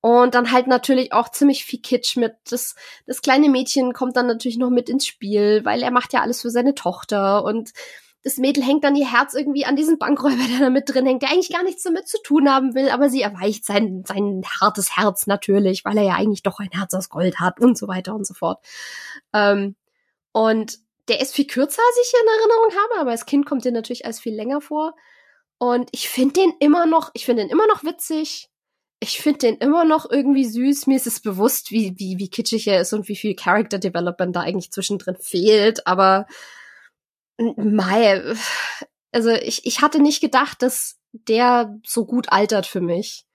[0.00, 2.34] Und dann halt natürlich auch ziemlich viel Kitsch mit.
[2.50, 2.74] Das,
[3.06, 6.40] das kleine Mädchen kommt dann natürlich noch mit ins Spiel, weil er macht ja alles
[6.42, 7.72] für seine Tochter und
[8.24, 11.22] das Mädel hängt dann ihr Herz irgendwie an diesen Bankräuber, der da mit drin hängt,
[11.22, 14.96] der eigentlich gar nichts damit zu tun haben will, aber sie erweicht sein, sein hartes
[14.96, 18.14] Herz natürlich, weil er ja eigentlich doch ein Herz aus Gold hat und so weiter
[18.14, 18.64] und so fort.
[19.32, 19.76] Ähm,
[20.32, 20.78] und
[21.08, 24.06] der ist viel kürzer, als ich in Erinnerung habe, aber als Kind kommt der natürlich
[24.06, 24.94] als viel länger vor.
[25.58, 28.48] Und ich finde den immer noch, ich finde den immer noch witzig.
[29.00, 30.86] Ich finde den immer noch irgendwie süß.
[30.86, 34.34] Mir ist es bewusst, wie, wie, wie kitschig er ist und wie viel Character Development
[34.34, 36.26] da eigentlich zwischendrin fehlt, aber
[37.56, 38.36] Mai,
[39.10, 43.26] also ich, ich hatte nicht gedacht, dass der so gut altert für mich.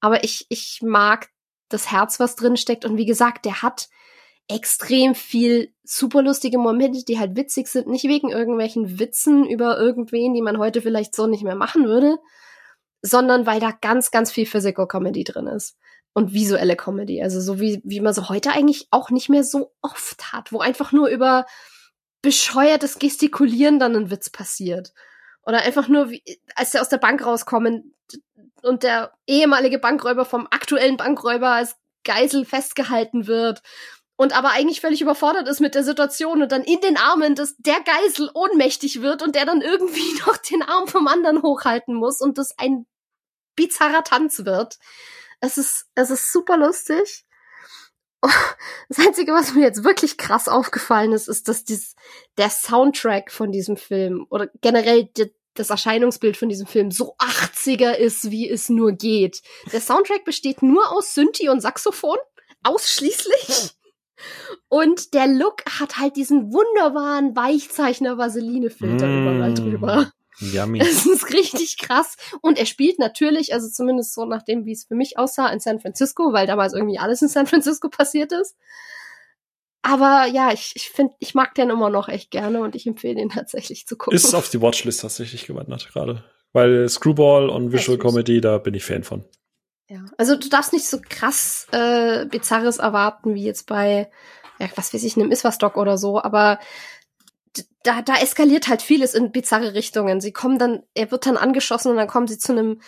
[0.00, 1.28] Aber ich, ich mag
[1.68, 2.84] das Herz, was drin steckt.
[2.84, 3.88] Und wie gesagt, der hat
[4.48, 7.86] extrem viel super lustige Momente, die halt witzig sind.
[7.86, 12.18] Nicht wegen irgendwelchen Witzen über irgendwen, die man heute vielleicht so nicht mehr machen würde,
[13.02, 15.76] sondern weil da ganz, ganz viel Physical Comedy drin ist.
[16.14, 17.22] Und visuelle Comedy.
[17.22, 20.58] Also so wie, wie man so heute eigentlich auch nicht mehr so oft hat, wo
[20.58, 21.46] einfach nur über
[22.22, 24.92] bescheuertes Gestikulieren dann ein Witz passiert.
[25.42, 26.22] Oder einfach nur, wie,
[26.56, 27.94] als sie aus der Bank rauskommen
[28.62, 33.62] und der ehemalige Bankräuber vom aktuellen Bankräuber als Geisel festgehalten wird
[34.18, 37.56] und aber eigentlich völlig überfordert ist mit der Situation und dann in den Armen des,
[37.58, 42.20] der Geisel ohnmächtig wird und der dann irgendwie noch den Arm vom anderen hochhalten muss
[42.20, 42.84] und das ein
[43.54, 44.78] bizarrer Tanz wird.
[45.40, 47.24] Es ist, es ist super lustig.
[48.88, 51.94] Das Einzige, was mir jetzt wirklich krass aufgefallen ist, ist, dass dies,
[52.38, 57.92] der Soundtrack von diesem Film oder generell die, das Erscheinungsbild von diesem Film so 80er
[57.92, 59.42] ist, wie es nur geht.
[59.72, 62.16] Der Soundtrack besteht nur aus Synthi und Saxophon,
[62.64, 63.77] ausschließlich.
[64.68, 69.22] Und der Look hat halt diesen wunderbaren Weichzeichner-Vaseline-Filter mm.
[69.22, 70.12] überall drüber.
[70.40, 70.78] Yummy.
[70.78, 72.16] Das ist richtig krass.
[72.40, 75.60] Und er spielt natürlich, also zumindest so nach dem, wie es für mich aussah, in
[75.60, 78.56] San Francisco, weil damals irgendwie alles in San Francisco passiert ist.
[79.82, 83.14] Aber ja, ich, ich finde, ich mag den immer noch echt gerne und ich empfehle
[83.14, 84.16] den tatsächlich zu gucken.
[84.16, 86.24] Ist auf die Watchlist tatsächlich gewandert gerade.
[86.52, 89.24] Weil Screwball und Visual Comedy, da bin ich Fan von.
[89.88, 94.10] Ja, also du darfst nicht so krass äh, Bizarres erwarten, wie jetzt bei,
[94.58, 96.58] ja, was weiß ich, einem Iswas-Doc oder so, aber
[97.82, 100.20] da, da eskaliert halt vieles in bizarre Richtungen.
[100.20, 102.82] Sie kommen dann, er wird dann angeschossen und dann kommen sie zu einem,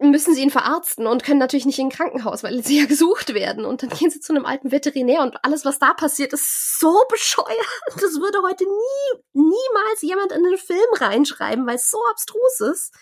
[0.00, 3.32] müssen sie ihn verarzten und können natürlich nicht in ein Krankenhaus, weil sie ja gesucht
[3.32, 3.64] werden.
[3.64, 7.04] Und dann gehen sie zu einem alten Veterinär und alles, was da passiert, ist so
[7.08, 7.48] bescheuert.
[7.94, 12.92] Das würde heute nie, niemals jemand in den Film reinschreiben, weil es so abstrus ist.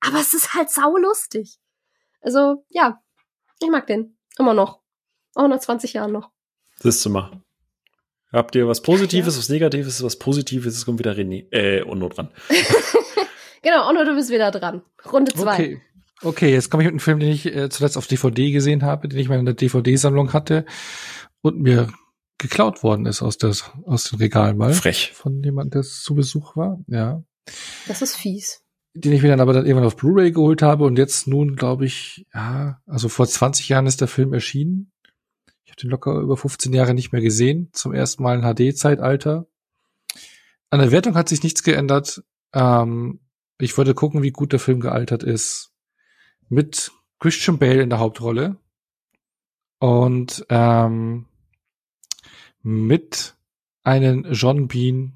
[0.00, 1.58] Aber es ist halt saulustig.
[2.20, 3.00] Also, ja,
[3.60, 4.16] ich mag den.
[4.38, 4.80] Immer noch.
[5.34, 6.30] Auch nach 20 Jahren noch.
[6.80, 7.42] Siehst du mal.
[8.32, 9.38] Habt ihr was Positives, ja.
[9.38, 10.76] was Negatives, was Positives?
[10.76, 12.30] Es kommt wieder René, äh, Onno dran.
[13.62, 14.82] genau, Onno, du bist wieder dran.
[15.10, 15.54] Runde zwei.
[15.54, 15.82] Okay.
[16.22, 19.06] Okay, jetzt komme ich mit einem Film, den ich äh, zuletzt auf DVD gesehen habe,
[19.08, 20.64] den ich mal in der DVD-Sammlung hatte
[21.42, 21.92] und mir
[22.38, 24.72] geklaut worden ist aus, des, aus dem Regal mal.
[24.72, 25.12] Frech.
[25.14, 27.22] Von jemandem, der zu Besuch war, ja.
[27.86, 28.62] Das ist fies.
[29.00, 31.86] Den ich mir dann aber dann irgendwann auf Blu-ray geholt habe und jetzt nun, glaube
[31.86, 34.92] ich, ja, also vor 20 Jahren ist der Film erschienen
[35.82, 37.70] den locker über 15 Jahre nicht mehr gesehen.
[37.72, 39.46] Zum ersten Mal in HD-Zeitalter.
[40.70, 42.22] An der Wertung hat sich nichts geändert.
[42.52, 43.20] Ähm,
[43.58, 45.72] ich wollte gucken, wie gut der Film gealtert ist.
[46.48, 48.56] Mit Christian Bale in der Hauptrolle.
[49.78, 51.26] Und ähm,
[52.62, 53.36] mit
[53.84, 55.14] einem John Bean,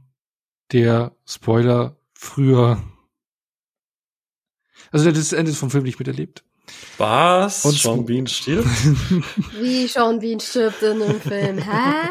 [0.71, 2.83] der Spoiler früher
[4.93, 6.45] also das Ende vom Film nicht miterlebt.
[6.99, 7.65] Was?
[7.65, 8.69] Und Sean Bean stirbt?
[9.61, 11.59] Wie Sean Bean stirbt in einem Film?
[11.59, 12.09] Hä?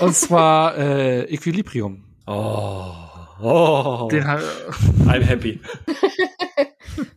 [0.00, 2.04] Und zwar äh, Equilibrium.
[2.26, 2.92] Oh.
[3.40, 4.08] Oh.
[4.10, 5.60] Den I'm happy.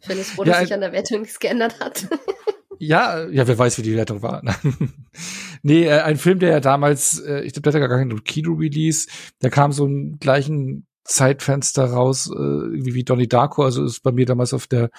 [0.02, 2.08] Phil ist froh, dass ja, sich an der Wertung nichts geändert hat.
[2.80, 4.42] ja, ja, wer weiß, wie die Wertung war.
[5.62, 9.08] nee, äh, ein Film, der ja damals, äh, ich glaube, der hat gar keinen Kino-Release,
[9.42, 14.26] der kam so im gleichen Zeitfenster raus, äh, wie Donnie Darko, also ist bei mir
[14.26, 14.90] damals auf der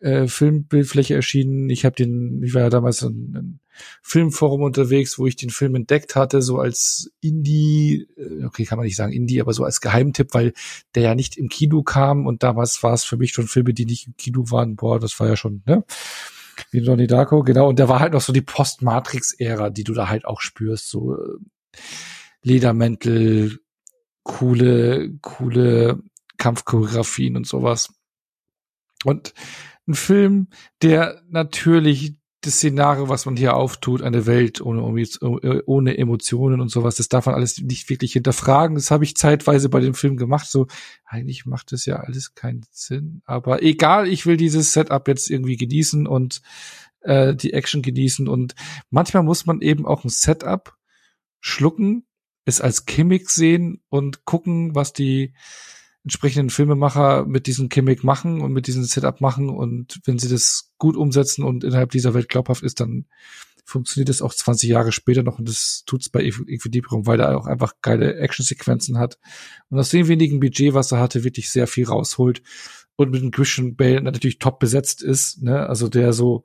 [0.00, 1.70] äh, Filmbildfläche erschienen.
[1.70, 3.60] Ich habe den, ich war ja damals in, in
[4.02, 8.86] Filmforum unterwegs, wo ich den Film entdeckt hatte, so als Indie, äh, okay, kann man
[8.86, 10.52] nicht sagen Indie, aber so als Geheimtipp, weil
[10.94, 13.86] der ja nicht im Kino kam und damals war es für mich schon Filme, die
[13.86, 14.76] nicht im Kino waren.
[14.76, 15.84] Boah, das war ja schon, ne?
[16.70, 17.68] Wie Donnie Darko, genau.
[17.68, 21.14] Und der war halt noch so die Post-Matrix-Ära, die du da halt auch spürst, so
[21.14, 21.38] äh,
[22.42, 23.58] Ledermäntel,
[24.26, 26.02] coole, coole
[26.36, 27.94] Kampfchoreografien und sowas.
[29.04, 29.32] Und
[29.86, 30.48] ein Film,
[30.82, 34.82] der natürlich das Szenario, was man hier auftut, eine Welt ohne,
[35.66, 38.74] ohne Emotionen und sowas, das darf man alles nicht wirklich hinterfragen.
[38.74, 40.48] Das habe ich zeitweise bei dem Film gemacht.
[40.48, 40.66] So,
[41.04, 43.22] eigentlich macht das ja alles keinen Sinn.
[43.26, 46.42] Aber egal, ich will dieses Setup jetzt irgendwie genießen und
[47.00, 48.28] äh, die Action genießen.
[48.28, 48.54] Und
[48.90, 50.76] manchmal muss man eben auch ein Setup
[51.40, 52.05] schlucken,
[52.46, 55.34] es als Gimmick sehen und gucken, was die
[56.04, 59.50] entsprechenden Filmemacher mit diesem Gimmick machen und mit diesem Setup machen.
[59.50, 63.06] Und wenn sie das gut umsetzen und innerhalb dieser Welt glaubhaft ist, dann
[63.64, 65.40] funktioniert es auch 20 Jahre später noch.
[65.40, 69.18] Und das tut's bei Equilibrium, weil er auch einfach geile Actionsequenzen hat.
[69.68, 72.42] Und aus dem wenigen Budget, was er hatte, wirklich sehr viel rausholt
[72.94, 76.44] und mit dem Christian Bale natürlich top besetzt ist, ne, also der so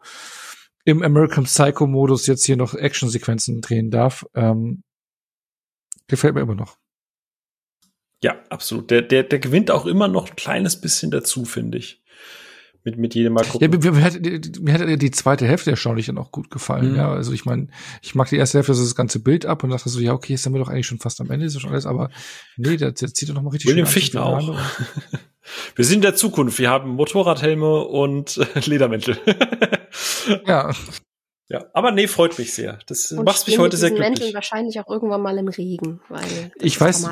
[0.83, 4.81] im American Psycho Modus jetzt hier noch Actionsequenzen drehen darf, ähm,
[6.11, 6.77] gefällt mir immer noch.
[8.23, 8.91] Ja, absolut.
[8.91, 12.01] Der, der, der gewinnt auch immer noch ein kleines bisschen dazu, finde ich
[12.83, 13.71] mit, mit jedem Mal gucken.
[13.71, 14.19] Ja, mir, mir, hat,
[14.59, 16.91] mir hat die zweite Hälfte erstaunlich dann auch gut gefallen.
[16.91, 16.97] Mhm.
[16.97, 17.67] Ja, also ich meine,
[18.01, 20.43] ich mag die erste Hälfte, das ganze Bild ab und dachte so, ja, okay, jetzt
[20.43, 22.09] sind wir doch eigentlich schon fast am Ende, ist schon alles, aber
[22.57, 24.57] nee, der, der zieht doch noch mal richtig William Fichtner auch.
[25.75, 26.57] wir sind in der Zukunft.
[26.59, 29.17] Wir haben Motorradhelme und Ledermäntel.
[30.47, 30.71] ja.
[31.49, 32.79] Ja, aber nee, freut mich sehr.
[32.87, 34.09] Das und macht mich heute sehr glücklich.
[34.09, 37.05] Mänteln wahrscheinlich auch irgendwann mal im Regen, weil ich weiß,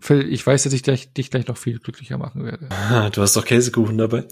[0.00, 2.68] Phil, ich weiß, dass ich dich, dich gleich noch viel glücklicher machen werde.
[2.70, 4.26] Ah, du hast doch Käsekuchen dabei.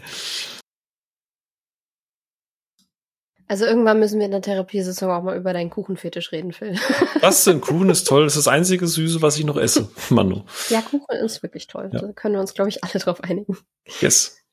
[3.49, 6.75] Also irgendwann müssen wir in der Therapiesaison auch mal über deinen Kuchenfetisch reden, Phil.
[7.23, 7.63] Was denn?
[7.63, 8.25] Kuchen ist toll.
[8.25, 9.91] Das ist das einzige Süße, was ich noch esse.
[10.11, 10.45] Manu.
[10.69, 11.89] Ja, Kuchen ist wirklich toll.
[11.91, 12.01] Ja.
[12.01, 13.57] Da können wir uns, glaube ich, alle drauf einigen.
[14.01, 14.45] Yes.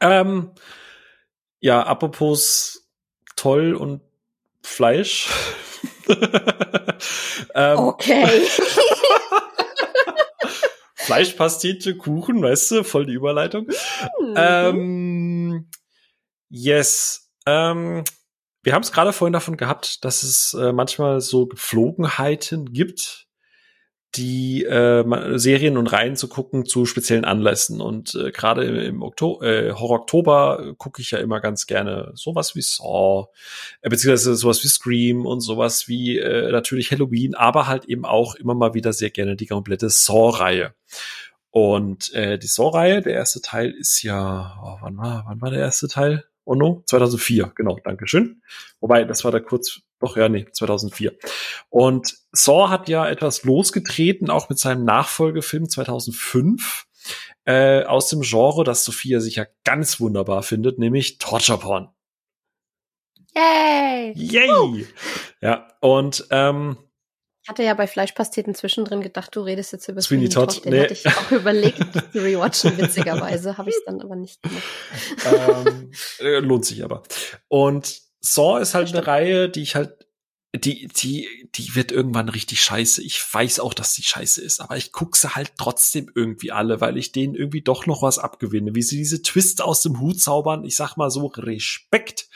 [0.00, 0.50] Ähm,
[1.60, 2.83] ja, apropos
[3.44, 4.00] toll und
[4.62, 5.28] Fleisch.
[7.54, 8.26] ähm, okay.
[10.94, 13.66] Fleischpastete, Kuchen, weißt du, voll die Überleitung.
[13.66, 14.34] Mhm.
[14.34, 15.70] Ähm,
[16.48, 17.30] yes.
[17.44, 18.04] Ähm,
[18.62, 23.23] wir haben es gerade vorhin davon gehabt, dass es äh, manchmal so Gepflogenheiten gibt,
[24.16, 27.80] die äh, Serien und Reihen zu gucken zu speziellen Anlässen.
[27.80, 32.54] Und äh, gerade im, Oktober, äh, Horror Oktober gucke ich ja immer ganz gerne sowas
[32.54, 33.28] wie Saw,
[33.82, 38.34] äh, beziehungsweise sowas wie Scream und sowas wie äh, natürlich Halloween, aber halt eben auch
[38.34, 40.74] immer mal wieder sehr gerne die komplette Saw-Reihe.
[41.50, 45.60] Und äh, die Saw-Reihe, der erste Teil ist ja, oh, wann war, wann war der
[45.60, 46.24] erste Teil?
[46.44, 48.42] Oh no, 2004, genau, Dankeschön.
[48.80, 51.16] Wobei, das war da kurz, doch, ja, nee, 2004.
[51.70, 56.86] Und Saw hat ja etwas losgetreten, auch mit seinem Nachfolgefilm 2005,
[57.46, 61.88] äh, aus dem Genre, das Sophia sicher ganz wunderbar findet, nämlich Torture Porn.
[63.34, 64.12] Yay!
[64.14, 64.50] Yay!
[64.50, 64.84] Uh.
[65.40, 66.76] Ja, und ähm,
[67.44, 70.54] ich hatte ja bei Fleischpasteten zwischendrin gedacht, du redest jetzt über Sweeney Todd.
[70.54, 70.64] Todd.
[70.64, 70.82] Den nee.
[70.82, 71.78] hatte ich auch überlegt
[72.12, 73.58] zu rewatchen, witzigerweise.
[73.58, 74.62] Habe ich es dann aber nicht gemacht.
[75.26, 75.90] Ähm,
[76.20, 77.02] äh, lohnt sich aber.
[77.48, 80.06] Und Saw ist halt eine Reihe, die ich halt
[80.56, 83.02] die, die, die wird irgendwann richtig scheiße.
[83.02, 86.80] Ich weiß auch, dass die scheiße ist, aber ich gucke sie halt trotzdem irgendwie alle,
[86.80, 88.76] weil ich denen irgendwie doch noch was abgewinne.
[88.76, 92.28] Wie sie diese Twist aus dem Hut zaubern, ich sag mal so, Respekt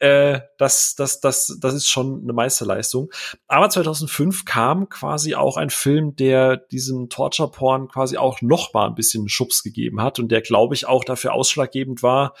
[0.00, 3.10] äh, das, das, das, das ist schon eine Meisterleistung.
[3.46, 8.94] Aber 2005 kam quasi auch ein Film, der diesem Torture-Porn quasi auch noch mal ein
[8.94, 12.34] bisschen Schubs gegeben hat und der, glaube ich, auch dafür ausschlaggebend war,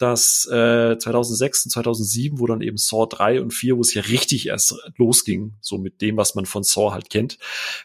[0.00, 4.02] dass äh, 2006 und 2007, wo dann eben Saw 3 und 4, wo es ja
[4.02, 7.38] richtig erst losging, so mit dem, was man von Saw halt kennt,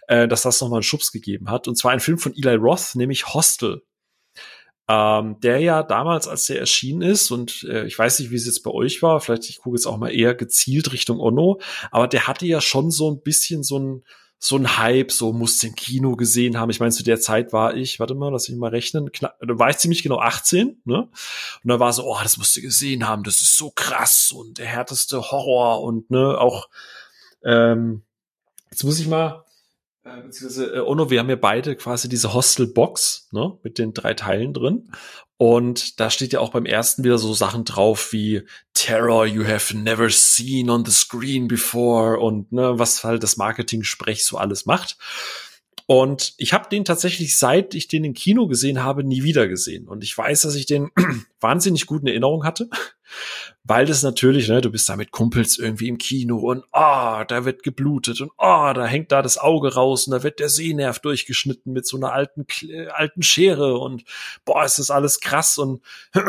[0.07, 1.67] äh, dass das nochmal einen Schubs gegeben hat.
[1.67, 3.81] Und zwar ein Film von Eli Roth, nämlich Hostel
[4.87, 8.45] ähm, der ja damals, als der erschienen ist, und äh, ich weiß nicht, wie es
[8.45, 11.59] jetzt bei euch war, vielleicht ich gucke jetzt auch mal eher gezielt Richtung Onno,
[11.91, 14.03] aber der hatte ja schon so ein bisschen so ein
[14.37, 16.69] so ein Hype, so musste im Kino gesehen haben.
[16.69, 19.57] Ich meine, zu der Zeit war ich, warte mal, lass ich mal rechnen, knapp, da
[19.57, 21.09] war ich ziemlich genau 18, ne?
[21.63, 24.57] Und da war so, oh, das musst du gesehen haben, das ist so krass und
[24.57, 26.69] der härteste Horror und ne, auch
[27.43, 28.03] ähm,
[28.71, 29.45] jetzt muss ich mal,
[30.03, 34.13] äh, beziehungsweise äh, Ono, wir haben ja beide quasi diese Hostel-Box, ne, mit den drei
[34.13, 34.91] Teilen drin.
[35.37, 38.43] Und da steht ja auch beim ersten wieder so Sachen drauf wie
[38.73, 44.23] Terror you have never seen on the screen before und ne, was halt das Marketing-Sprech
[44.23, 44.97] so alles macht.
[45.87, 49.87] Und ich habe den tatsächlich, seit ich den im Kino gesehen habe, nie wieder gesehen.
[49.87, 50.89] Und ich weiß, dass ich den
[51.39, 52.69] wahnsinnig gut in Erinnerung hatte,
[53.67, 57.23] weil das natürlich, ne, du bist da mit Kumpels irgendwie im Kino und ah, oh,
[57.23, 60.39] da wird geblutet und ah, oh, da hängt da das Auge raus und da wird
[60.39, 62.45] der Sehnerv durchgeschnitten mit so einer alten
[62.93, 64.03] alten Schere und
[64.45, 65.81] boah, ist das alles krass und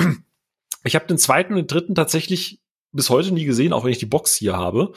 [0.84, 2.60] ich habe den zweiten und den dritten tatsächlich
[2.92, 4.94] bis heute nie gesehen, auch wenn ich die Box hier habe.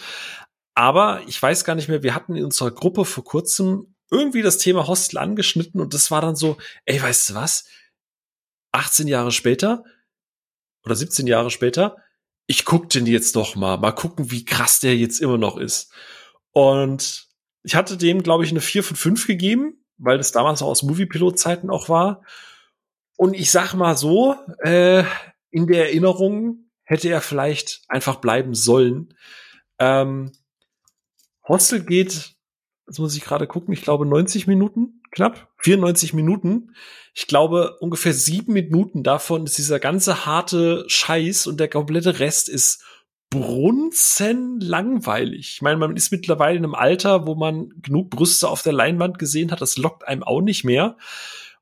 [0.75, 4.57] Aber ich weiß gar nicht mehr, wir hatten in unserer Gruppe vor kurzem irgendwie das
[4.57, 7.65] Thema Hostel angeschnitten und das war dann so, ey, weißt du was?
[8.71, 9.83] 18 Jahre später
[10.85, 11.97] oder 17 Jahre später,
[12.49, 15.93] ich guck den jetzt doch mal, mal gucken, wie krass der jetzt immer noch ist.
[16.51, 17.27] Und
[17.61, 20.81] ich hatte dem, glaube ich, eine 4 von 5 gegeben, weil das damals auch aus
[20.81, 22.23] Movie-Pilot-Zeiten auch war.
[23.17, 25.03] Und ich sag mal so, äh,
[25.51, 29.13] in der Erinnerung hätte er vielleicht einfach bleiben sollen.
[29.77, 30.31] Ähm,
[31.47, 32.33] Hostel geht,
[32.87, 36.75] jetzt muss ich gerade gucken, ich glaube 90 Minuten, knapp 94 Minuten.
[37.13, 42.49] Ich glaube, ungefähr sieben Minuten davon ist dieser ganze harte Scheiß und der komplette Rest
[42.49, 42.83] ist
[43.29, 45.51] brunzen langweilig.
[45.55, 49.19] Ich meine, man ist mittlerweile in einem Alter, wo man genug Brüste auf der Leinwand
[49.19, 50.97] gesehen hat, das lockt einem auch nicht mehr.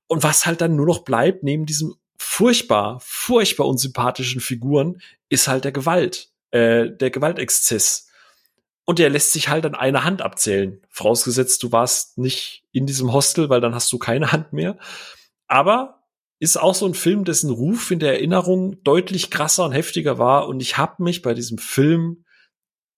[0.07, 5.65] Und was halt dann nur noch bleibt, neben diesem furchtbar, furchtbar unsympathischen Figuren, ist halt
[5.65, 8.06] der Gewalt, äh, der Gewaltexzess.
[8.89, 10.81] Und der lässt sich halt an einer Hand abzählen.
[10.89, 14.77] Vorausgesetzt, du warst nicht in diesem Hostel, weil dann hast du keine Hand mehr.
[15.47, 16.05] Aber
[16.39, 20.47] ist auch so ein Film, dessen Ruf in der Erinnerung deutlich krasser und heftiger war.
[20.47, 22.23] Und ich habe mich bei diesem Film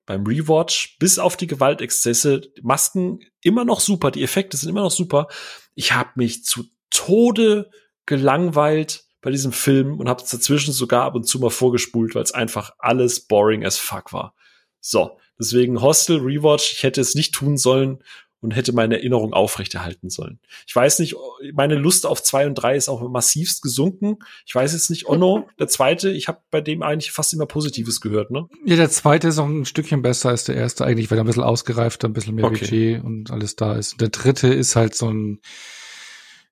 [0.05, 4.81] beim Rewatch bis auf die Gewaltexzesse, die Masken immer noch super, die Effekte sind immer
[4.81, 5.27] noch super.
[5.73, 7.71] Ich habe mich zu Tode
[8.05, 12.31] gelangweilt bei diesem Film und habe dazwischen sogar ab und zu mal vorgespult, weil es
[12.31, 14.35] einfach alles boring as fuck war.
[14.79, 17.99] So, deswegen Hostel Rewatch, ich hätte es nicht tun sollen
[18.41, 20.39] und hätte meine Erinnerung aufrechterhalten sollen.
[20.65, 21.15] Ich weiß nicht,
[21.53, 24.17] meine Lust auf zwei und drei ist auch massivst gesunken.
[24.45, 27.99] Ich weiß jetzt nicht, Onno, der zweite, ich habe bei dem eigentlich fast immer Positives
[27.99, 28.47] gehört, ne?
[28.65, 31.27] Ja, der zweite ist auch ein Stückchen besser als der erste eigentlich, weil er ein
[31.27, 32.59] bisschen ausgereifter, ein bisschen mehr okay.
[32.59, 33.99] Budget und alles da ist.
[33.99, 35.39] Der dritte ist halt so ein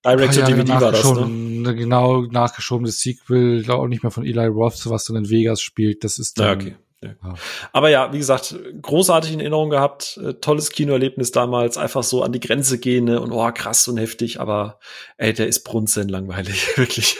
[0.05, 1.76] Direct-to-DVD war das, ne?
[1.76, 6.03] Genau, nachgeschobenes Sequel, auch nicht mehr von Eli Roth, was dann in Vegas spielt.
[6.03, 6.76] Das ist dann, ja, okay.
[7.03, 7.35] Ja.
[7.73, 12.31] Aber ja, wie gesagt, großartig in Erinnerung gehabt, äh, tolles Kinoerlebnis damals, einfach so an
[12.31, 13.21] die Grenze gehen ne?
[13.21, 14.79] und oh, krass und heftig, aber
[15.17, 17.17] ey, der ist brunzen langweilig, wirklich.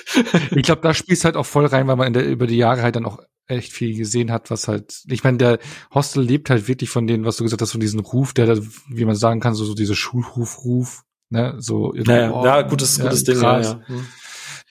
[0.56, 2.82] ich glaube, da spielst halt auch voll rein, weil man in der, über die Jahre
[2.82, 5.60] halt dann auch echt viel gesehen hat, was halt, ich meine, der
[5.94, 8.58] Hostel lebt halt wirklich von denen, was du gesagt hast, von diesem Ruf, der da,
[8.90, 11.94] wie man sagen kann, so, so diese Schulruf-Ruf, ne, so.
[11.94, 13.82] Naja, oh, ja, gutes, gutes Ding, ja, ja.
[13.86, 14.08] Hm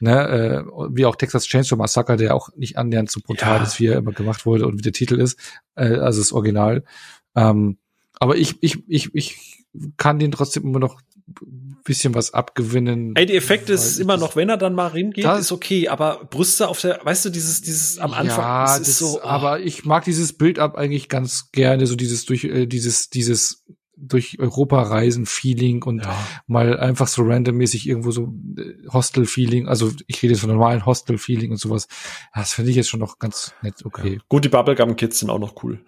[0.01, 3.62] ne, äh, wie auch Texas Chainsaw Massacre, der auch nicht annähernd so brutal ja.
[3.62, 5.39] ist, wie er immer gemacht wurde und wie der Titel ist,
[5.74, 6.85] äh, also das Original.
[7.35, 7.78] Ähm,
[8.18, 9.64] aber ich, ich, ich, ich
[9.97, 11.01] kann den trotzdem immer noch
[11.86, 13.14] bisschen was abgewinnen.
[13.14, 16.68] Ey, die Effekte ist immer noch, wenn er dann mal hingeht, ist okay, aber Brüste
[16.68, 19.20] auf der, weißt du, dieses, dieses am Anfang, ja, das ist das, so.
[19.20, 19.24] Oh.
[19.24, 23.64] Aber ich mag dieses Bild ab eigentlich ganz gerne, so dieses durch, äh, dieses, dieses
[23.97, 26.16] durch Europa reisen Feeling und ja.
[26.47, 30.85] mal einfach so randommäßig irgendwo so äh, Hostel Feeling, also ich rede jetzt von normalen
[30.85, 31.89] Hostel Feeling und sowas.
[32.35, 34.14] Das finde ich jetzt schon noch ganz nett, okay.
[34.14, 34.20] Ja.
[34.28, 35.82] Gut, die Bubblegum Kids sind auch noch cool.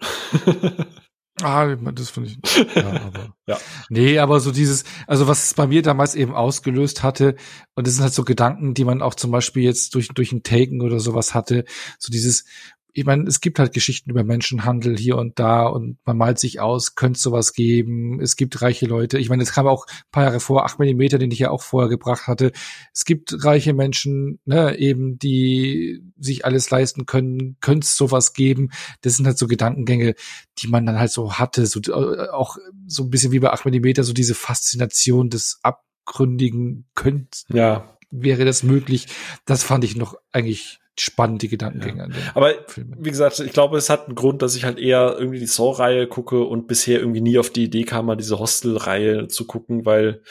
[1.41, 2.75] ah, das finde ich.
[2.75, 3.35] Ja, aber.
[3.47, 3.57] ja.
[3.89, 7.35] Nee, aber so dieses, also was es bei mir damals eben ausgelöst hatte,
[7.75, 10.43] und das sind halt so Gedanken, die man auch zum Beispiel jetzt durch, durch ein
[10.43, 11.65] Taken oder sowas hatte,
[11.99, 12.45] so dieses,
[12.93, 16.59] ich meine, es gibt halt Geschichten über Menschenhandel hier und da und man malt sich
[16.59, 18.19] aus, könnte sowas geben.
[18.19, 19.19] Es gibt reiche Leute.
[19.19, 21.61] Ich meine, es kam auch ein paar Jahre vor, acht Millimeter, den ich ja auch
[21.61, 22.51] vorher gebracht hatte.
[22.93, 28.69] Es gibt reiche Menschen, ne, eben, die sich alles leisten können, könnte es sowas geben.
[29.01, 30.15] Das sind halt so Gedankengänge,
[30.57, 32.57] die man dann halt so hatte, so äh, auch
[32.87, 37.97] so ein bisschen wie bei acht Millimeter, so diese Faszination des Abgründigen könnte, ja.
[38.09, 39.07] wäre das möglich.
[39.45, 42.09] Das fand ich noch eigentlich spannend, die Gedankengänge.
[42.13, 42.31] Ja.
[42.33, 42.95] Aber Film.
[42.97, 46.07] wie gesagt, ich glaube, es hat einen Grund, dass ich halt eher irgendwie die Saw-Reihe
[46.07, 50.21] gucke und bisher irgendwie nie auf die Idee kam, mal diese Hostel-Reihe zu gucken, weil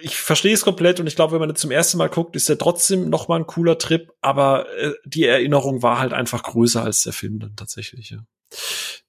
[0.00, 2.48] ich verstehe es komplett und ich glaube, wenn man das zum ersten Mal guckt, ist
[2.48, 6.82] der trotzdem noch mal ein cooler Trip, aber äh, die Erinnerung war halt einfach größer
[6.82, 8.10] als der Film dann tatsächlich.
[8.10, 8.18] Ja.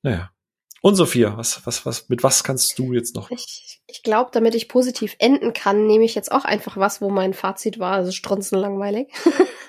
[0.02, 0.32] Naja.
[0.86, 3.32] Und Sophia, was, was, was, mit was kannst du jetzt noch?
[3.32, 7.10] Ich, ich glaube, damit ich positiv enden kann, nehme ich jetzt auch einfach was, wo
[7.10, 9.08] mein Fazit war, also stronzen langweilig.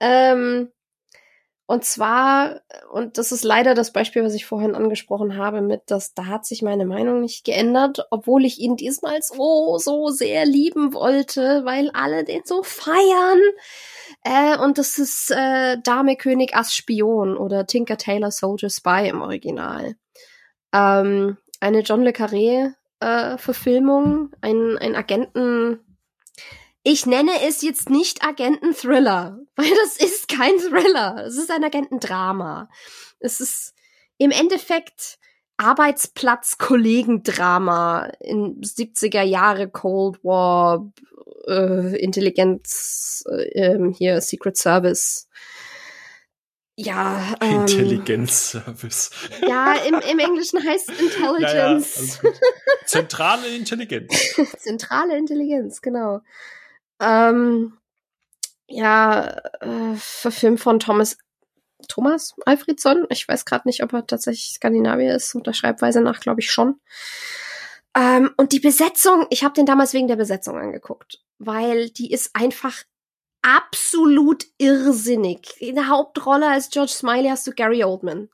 [0.00, 0.70] Ähm,
[1.66, 2.60] und zwar,
[2.92, 6.44] und das ist leider das Beispiel, was ich vorhin angesprochen habe, mit, dass da hat
[6.44, 11.90] sich meine Meinung nicht geändert, obwohl ich ihn diesmal so, so sehr lieben wollte, weil
[11.94, 13.40] alle den so feiern.
[14.24, 19.22] Äh, und das ist äh, Dame König Ass Spion oder Tinker Taylor Soldier Spy im
[19.22, 19.96] Original.
[20.74, 25.80] Ähm, eine John Le Carré äh, Verfilmung, ein, ein Agenten,
[26.84, 31.24] ich nenne es jetzt nicht Agenten-Thriller, weil das ist kein Thriller.
[31.26, 32.68] Es ist ein Agentendrama.
[33.18, 33.74] Es ist
[34.18, 35.18] im Endeffekt
[35.56, 40.92] Arbeitsplatz-Kollegendrama in 70er Jahre Cold War,
[41.46, 45.28] äh, Intelligenz, äh, hier Secret Service.
[46.76, 47.34] Ja.
[47.40, 49.10] Ähm, Intelligenzservice.
[49.48, 52.20] Ja, im, im Englischen heißt Intelligence.
[52.22, 54.34] Ja, ja, Zentrale Intelligenz.
[54.58, 56.20] Zentrale Intelligenz, genau.
[57.04, 57.76] Ähm,
[58.66, 61.18] ja, äh, verfilmt von Thomas
[61.88, 63.06] Thomas Alfredson.
[63.10, 65.34] Ich weiß gerade nicht, ob er tatsächlich Skandinavier ist.
[65.34, 66.80] Und der Schreibweise nach, glaube ich, schon.
[67.94, 72.30] Ähm, und die Besetzung, ich habe den damals wegen der Besetzung angeguckt, weil die ist
[72.34, 72.82] einfach
[73.42, 75.54] absolut irrsinnig.
[75.58, 78.30] In der Hauptrolle als George Smiley hast du Gary Oldman.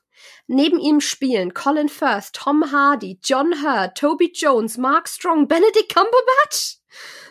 [0.47, 6.77] Neben ihm spielen Colin Firth, Tom Hardy, John Hurt, Toby Jones, Mark Strong, Benedict Cumberbatch.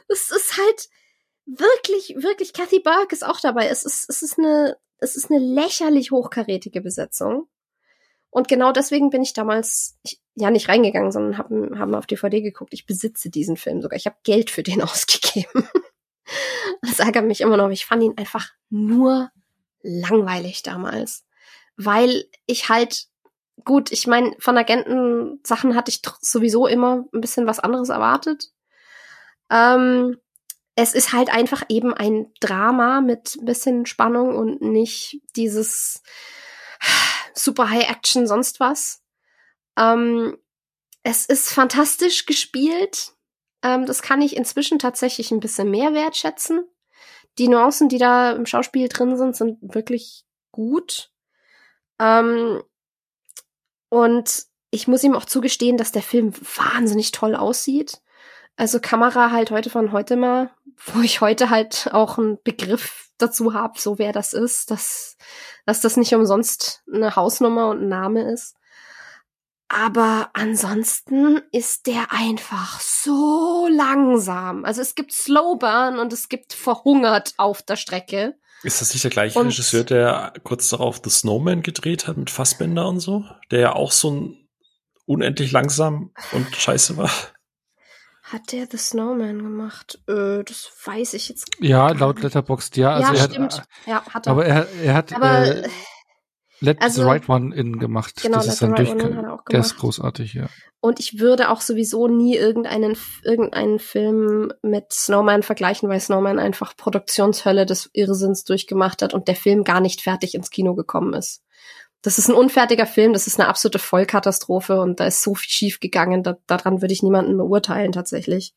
[0.09, 0.89] Es ist halt
[1.59, 3.69] wirklich, wirklich, Kathy Burke ist auch dabei.
[3.69, 7.49] Es ist, es ist eine, es ist eine lächerlich hochkarätige Besetzung.
[8.31, 12.41] Und genau deswegen bin ich damals ich, ja nicht reingegangen, sondern haben haben auf DVD
[12.41, 12.73] geguckt.
[12.73, 13.97] Ich besitze diesen Film sogar.
[13.97, 15.69] Ich habe Geld für den ausgegeben.
[16.83, 17.71] das ärgert mich immer noch.
[17.71, 19.31] Ich fand ihn einfach nur
[19.83, 21.25] langweilig damals,
[21.77, 23.07] weil ich halt
[23.65, 28.53] gut, ich meine, von Agenten Sachen hatte ich sowieso immer ein bisschen was anderes erwartet.
[29.51, 30.17] Ähm,
[30.77, 36.03] es ist halt einfach eben ein Drama mit ein bisschen Spannung und nicht dieses
[37.35, 39.03] super High Action sonst was.
[39.77, 40.37] Ähm,
[41.03, 43.13] es ist fantastisch gespielt.
[43.63, 46.65] Ähm, das kann ich inzwischen tatsächlich ein bisschen mehr wertschätzen.
[47.39, 51.11] Die Nuancen, die da im Schauspiel drin sind, sind wirklich gut.
[51.99, 52.63] Ähm,
[53.89, 58.01] und ich muss ihm auch zugestehen, dass der Film wahnsinnig toll aussieht.
[58.57, 60.51] Also Kamera halt heute von heute mal,
[60.87, 65.17] wo ich heute halt auch einen Begriff dazu habe, so wer das ist, dass,
[65.67, 68.57] dass das nicht umsonst eine Hausnummer und ein Name ist.
[69.69, 74.65] Aber ansonsten ist der einfach so langsam.
[74.65, 78.35] Also es gibt Slowburn und es gibt verhungert auf der Strecke.
[78.65, 82.31] Ist das nicht der gleiche und Regisseur, der kurz darauf The Snowman gedreht hat mit
[82.31, 83.25] Fassbender und so?
[83.53, 84.49] Der ja auch so ein
[85.07, 87.11] unendlich langsam und scheiße war.
[88.33, 89.99] Hat der The Snowman gemacht?
[90.07, 91.49] Äh, das weiß ich jetzt.
[91.59, 92.93] Ja, laut Letterboxd, ja.
[92.93, 93.59] Also ja, stimmt.
[93.59, 94.31] Hat, ja, hat er.
[94.31, 95.69] Aber er, er hat aber, äh,
[96.61, 98.21] Let also, the Right One in gemacht.
[98.23, 100.47] Genau, das ist dann right durch, Der ist großartig, ja.
[100.81, 106.77] Und ich würde auch sowieso nie irgendeinen, irgendeinen Film mit Snowman vergleichen, weil Snowman einfach
[106.77, 111.43] Produktionshölle des Irrsinns durchgemacht hat und der Film gar nicht fertig ins Kino gekommen ist.
[112.03, 115.51] Das ist ein unfertiger Film, das ist eine absolute Vollkatastrophe und da ist so viel
[115.51, 118.55] schief gegangen, da, daran würde ich niemanden beurteilen tatsächlich.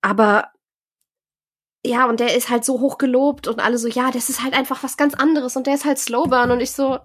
[0.00, 0.50] Aber
[1.84, 4.54] ja, und der ist halt so hoch gelobt und alle so, ja, das ist halt
[4.54, 6.98] einfach was ganz anderes und der ist halt Slowburn und ich so,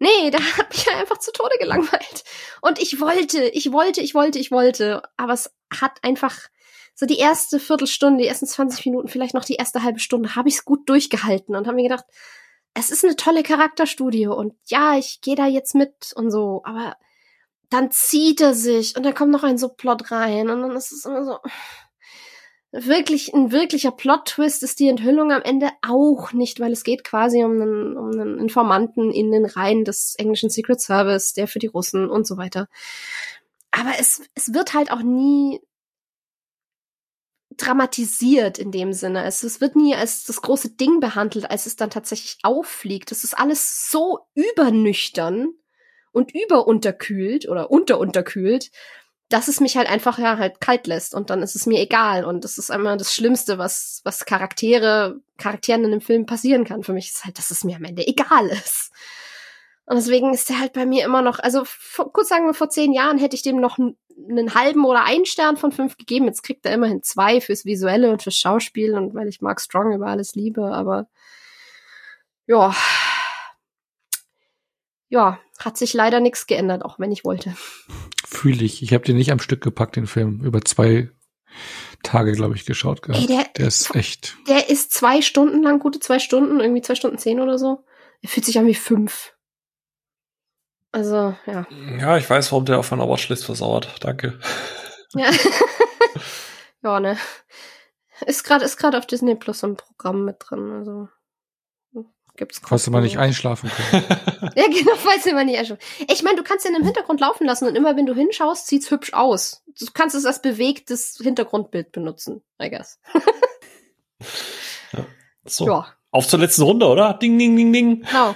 [0.00, 2.24] nee, der hat mich einfach zu Tode gelangweilt.
[2.60, 6.36] Und ich wollte, ich wollte, ich wollte, ich wollte, aber es hat einfach
[6.94, 10.48] so die erste Viertelstunde, die ersten 20 Minuten, vielleicht noch die erste halbe Stunde, habe
[10.48, 12.04] ich es gut durchgehalten und habe mir gedacht,
[12.74, 16.96] es ist eine tolle Charakterstudie und ja, ich gehe da jetzt mit und so, aber
[17.68, 20.92] dann zieht er sich und dann kommt noch ein so Plot rein und dann ist
[20.92, 21.38] es immer so
[22.72, 27.42] wirklich ein wirklicher Plot-Twist ist die Enthüllung am Ende auch nicht, weil es geht quasi
[27.42, 31.66] um einen, um einen Informanten in den Reihen des englischen Secret Service, der für die
[31.66, 32.68] Russen und so weiter.
[33.72, 35.60] Aber es, es wird halt auch nie
[37.66, 39.24] dramatisiert in dem Sinne.
[39.24, 43.10] Es, es wird nie als das große Ding behandelt, als es dann tatsächlich auffliegt.
[43.10, 45.54] Das ist alles so übernüchtern
[46.12, 48.70] und überunterkühlt oder unterunterkühlt,
[49.28, 52.24] dass es mich halt einfach ja halt kalt lässt und dann ist es mir egal
[52.24, 56.82] und das ist einmal das Schlimmste, was was Charaktere Charakteren in einem Film passieren kann.
[56.82, 58.90] Für mich ist halt, dass es mir am Ende egal ist.
[59.86, 62.70] Und deswegen ist der halt bei mir immer noch, also vor, kurz sagen wir, vor
[62.70, 63.76] zehn Jahren hätte ich dem noch
[64.28, 66.26] einen halben oder einen Stern von fünf gegeben.
[66.26, 69.92] Jetzt kriegt er immerhin zwei fürs Visuelle und fürs Schauspiel und weil ich Mark Strong
[69.92, 71.08] über alles liebe, aber
[72.46, 72.74] ja.
[75.08, 77.56] Ja, hat sich leider nichts geändert, auch wenn ich wollte.
[78.26, 78.82] Fühle ich.
[78.82, 80.40] Ich habe den nicht am Stück gepackt, den Film.
[80.44, 81.10] Über zwei
[82.02, 83.20] Tage, glaube ich, geschaut gehabt.
[83.20, 84.36] Ey, der, der ist echt.
[84.48, 87.84] Der ist zwei Stunden lang, gute zwei Stunden, irgendwie zwei Stunden zehn oder so.
[88.22, 89.34] Er fühlt sich an wie fünf.
[90.92, 91.66] Also, ja.
[91.98, 93.94] Ja, ich weiß, warum der auf meiner Watchlist versauert.
[94.00, 94.38] Danke.
[95.14, 95.30] Ja.
[96.82, 97.16] ja, ne.
[98.26, 101.08] Ist gerade ist gerade auf Disney Plus ein Programm mit drin, also
[102.40, 104.04] gibt's Falls du mal nicht einschlafen können.
[104.56, 105.82] ja, genau, falls du mal nicht einschlafen.
[106.08, 108.90] Ich meine, du kannst den im Hintergrund laufen lassen und immer wenn du hinschaust, sieht's
[108.90, 109.62] hübsch aus.
[109.78, 112.98] Du kannst es als bewegtes Hintergrundbild benutzen, I guess.
[114.92, 115.06] ja.
[115.44, 115.66] So.
[115.66, 115.94] Ja.
[116.10, 117.14] Auf zur letzten Runde, oder?
[117.14, 118.02] Ding, ding, ding, ding.
[118.02, 118.34] Genau.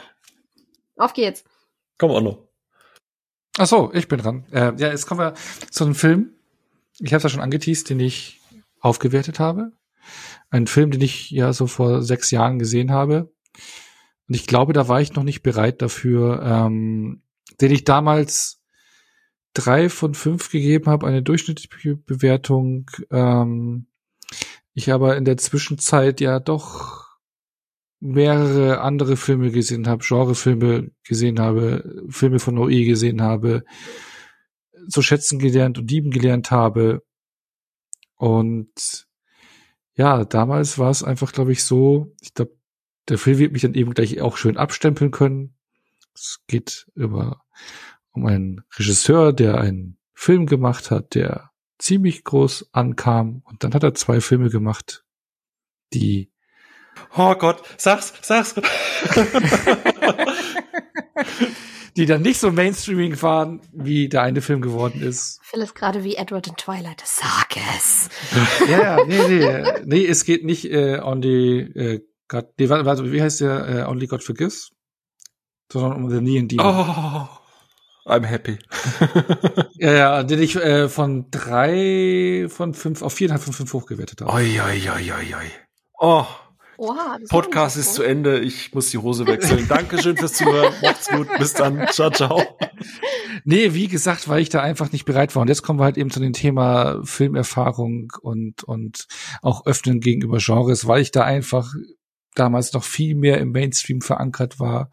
[0.97, 1.43] Auf geht's.
[1.99, 2.49] Komm, Onno.
[3.57, 4.45] Ach so, ich bin dran.
[4.51, 5.35] Äh, ja, jetzt kommen wir
[5.71, 6.31] zu einem Film.
[6.99, 8.41] Ich habe es ja schon angeteased, den ich
[8.81, 9.73] aufgewertet habe.
[10.51, 13.33] Ein Film, den ich ja so vor sechs Jahren gesehen habe.
[14.29, 17.23] Und ich glaube, da war ich noch nicht bereit dafür, ähm,
[17.61, 18.61] den ich damals
[19.53, 22.91] drei von fünf gegeben habe, eine durchschnittliche Bewertung.
[23.11, 23.87] Ähm,
[24.73, 27.04] ich aber in der Zwischenzeit ja doch
[28.05, 33.65] mehrere andere Filme gesehen habe, Genrefilme gesehen habe, Filme von OE gesehen habe,
[34.89, 37.03] zu schätzen gelernt und lieben gelernt habe.
[38.17, 39.07] Und
[39.95, 42.55] ja, damals war es einfach, glaube ich, so, ich glaube,
[43.09, 45.57] der Film wird mich dann eben gleich auch schön abstempeln können.
[46.15, 47.43] Es geht über
[48.13, 53.83] um einen Regisseur, der einen Film gemacht hat, der ziemlich groß ankam und dann hat
[53.83, 55.05] er zwei Filme gemacht,
[55.95, 56.34] die
[57.17, 58.55] Oh Gott, sag's, sag's.
[61.97, 65.39] die dann nicht so Mainstreaming waren, wie der eine Film geworden ist.
[65.43, 67.03] Phil ist gerade wie Edward in Twilight.
[67.05, 68.09] Sag es.
[68.69, 73.13] ja, nee, nee, nee, es geht nicht äh, on the äh, God, nee, warte, warte,
[73.13, 74.71] wie heißt der äh, Only God Forgives?
[75.71, 76.67] Sondern um the Neon Demon.
[76.67, 77.29] Oh,
[78.11, 78.59] I'm happy.
[79.75, 84.33] ja, ja, den ich äh, von drei von fünf auf viereinhalb von fünf hochgewertet habe.
[84.33, 85.51] Oi, oi, oi, oi, oi.
[85.99, 86.27] Oh,
[86.77, 88.41] Oha, Podcast ist zu Ende.
[88.41, 89.69] Ich muss die Hose wechseln.
[89.69, 90.73] Dankeschön fürs Zuhören.
[90.83, 91.29] Macht's gut.
[91.39, 91.87] Bis dann.
[91.91, 92.43] Ciao, ciao.
[93.45, 95.43] Nee, wie gesagt, weil ich da einfach nicht bereit war.
[95.43, 99.07] Und jetzt kommen wir halt eben zu dem Thema Filmerfahrung und, und
[99.43, 101.75] auch öffnen gegenüber Genres, weil ich da einfach
[102.35, 104.91] damals noch viel mehr im Mainstream verankert war,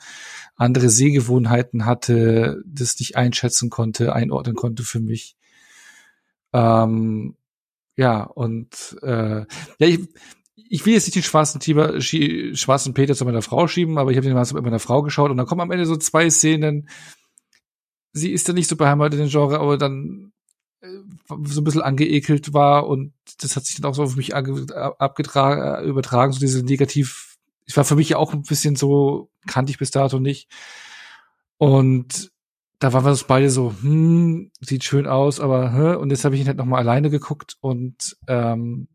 [0.56, 5.36] andere Sehgewohnheiten hatte, das nicht einschätzen konnte, einordnen konnte für mich.
[6.54, 7.36] Ähm,
[7.96, 9.48] ja, und äh, ja,
[9.80, 10.00] ich,
[10.70, 14.18] ich will jetzt nicht den schwarzen, Tiber, schwarzen Peter zu meiner Frau schieben, aber ich
[14.18, 16.90] habe den mal mit meiner Frau geschaut und da kommen am Ende so zwei Szenen.
[18.14, 20.34] Sie ist ja nicht so beheimatet in den Genre, aber dann
[20.82, 20.88] äh,
[21.46, 25.86] so ein bisschen angeekelt war und das hat sich dann auch so auf mich abgetragen,
[25.86, 27.38] übertragen, so diese negativ.
[27.66, 30.50] Ich war für mich ja auch ein bisschen so, kannte ich bis dato nicht.
[31.58, 32.32] Und
[32.80, 35.96] da waren wir uns beide so, hm, sieht schön aus, aber, hä?
[35.96, 38.88] und jetzt habe ich ihn halt nochmal alleine geguckt und ähm,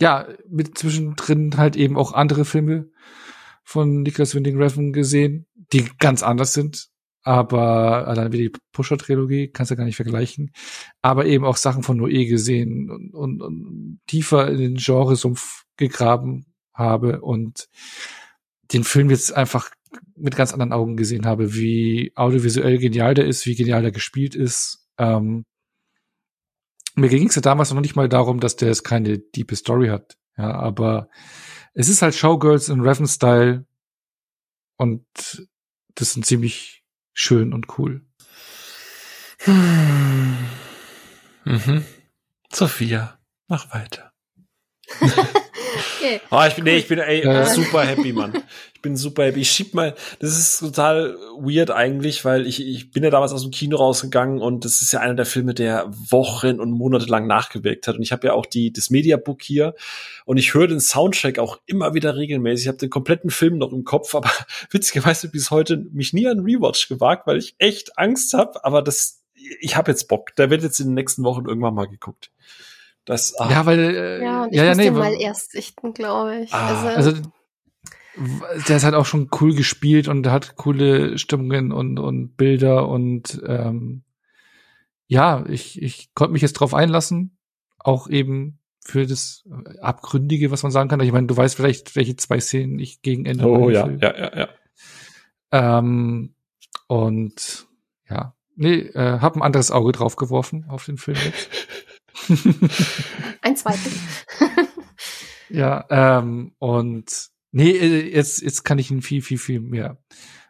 [0.00, 2.90] ja, mit zwischendrin halt eben auch andere Filme
[3.62, 6.88] von Nicholas Winding Refn gesehen, die ganz anders sind.
[7.22, 10.52] Aber allein wie die Pusher-Trilogie kannst du gar nicht vergleichen.
[11.00, 16.44] Aber eben auch Sachen von Noé gesehen und, und, und tiefer in den Genresumpf gegraben
[16.74, 17.68] habe und
[18.72, 19.70] den Film jetzt einfach
[20.16, 24.34] mit ganz anderen Augen gesehen habe, wie audiovisuell genial der ist, wie genial der gespielt
[24.34, 24.86] ist.
[24.98, 25.44] Ähm,
[26.94, 29.88] mir ging es ja damals noch nicht mal darum, dass der jetzt keine diepe Story
[29.88, 30.16] hat.
[30.36, 31.08] Ja, aber
[31.74, 33.66] es ist halt Showgirls in Revan-Style
[34.76, 35.04] und
[35.94, 38.04] das sind ziemlich schön und cool.
[39.38, 40.36] Hm.
[41.44, 41.84] Mhm.
[42.52, 44.12] Sophia, mach weiter.
[46.04, 46.20] okay.
[46.30, 47.46] Oh, ich bin, nee, ich bin ey, äh.
[47.46, 48.42] super happy, Mann.
[48.74, 49.40] Ich bin super happy.
[49.40, 53.42] Ich schieb mal, das ist total weird eigentlich, weil ich, ich bin ja damals aus
[53.42, 57.26] dem Kino rausgegangen und das ist ja einer der Filme, der Wochen und Monate lang
[57.26, 57.96] nachgewirkt hat.
[57.96, 59.74] Und ich habe ja auch die, das Mediabook hier
[60.24, 62.66] und ich höre den Soundtrack auch immer wieder regelmäßig.
[62.66, 64.30] Ich habe den kompletten Film noch im Kopf, aber
[64.70, 69.22] witzigerweise bis heute mich nie an Rewatch gewagt, weil ich echt Angst habe, aber das,
[69.60, 70.34] ich habe jetzt Bock.
[70.36, 72.30] Der wird jetzt in den nächsten Wochen irgendwann mal geguckt.
[73.04, 73.50] Das, ah.
[73.50, 76.52] Ja, weil äh, ja, ich ja, ja, nee, den mal erst sichten, glaube ich.
[76.52, 76.94] Ah.
[76.94, 77.22] Also, also
[78.68, 83.42] der ist halt auch schon cool gespielt und hat coole Stimmungen und und Bilder und
[83.46, 84.04] ähm,
[85.06, 87.36] ja, ich ich konnte mich jetzt drauf einlassen,
[87.78, 89.44] auch eben für das
[89.80, 91.00] Abgründige, was man sagen kann.
[91.00, 93.46] Ich meine, du weißt vielleicht, welche zwei Szenen ich gegen Ende.
[93.46, 94.48] Oh ja, ja, ja, ja.
[95.78, 96.34] Ähm,
[96.86, 97.66] und
[98.08, 101.48] ja, nee, äh, hab ein anderes Auge drauf geworfen auf den Film jetzt.
[103.42, 103.92] Ein zweites.
[105.48, 109.98] ja, ähm, und nee, äh, jetzt, jetzt kann ich ihn viel, viel, viel mehr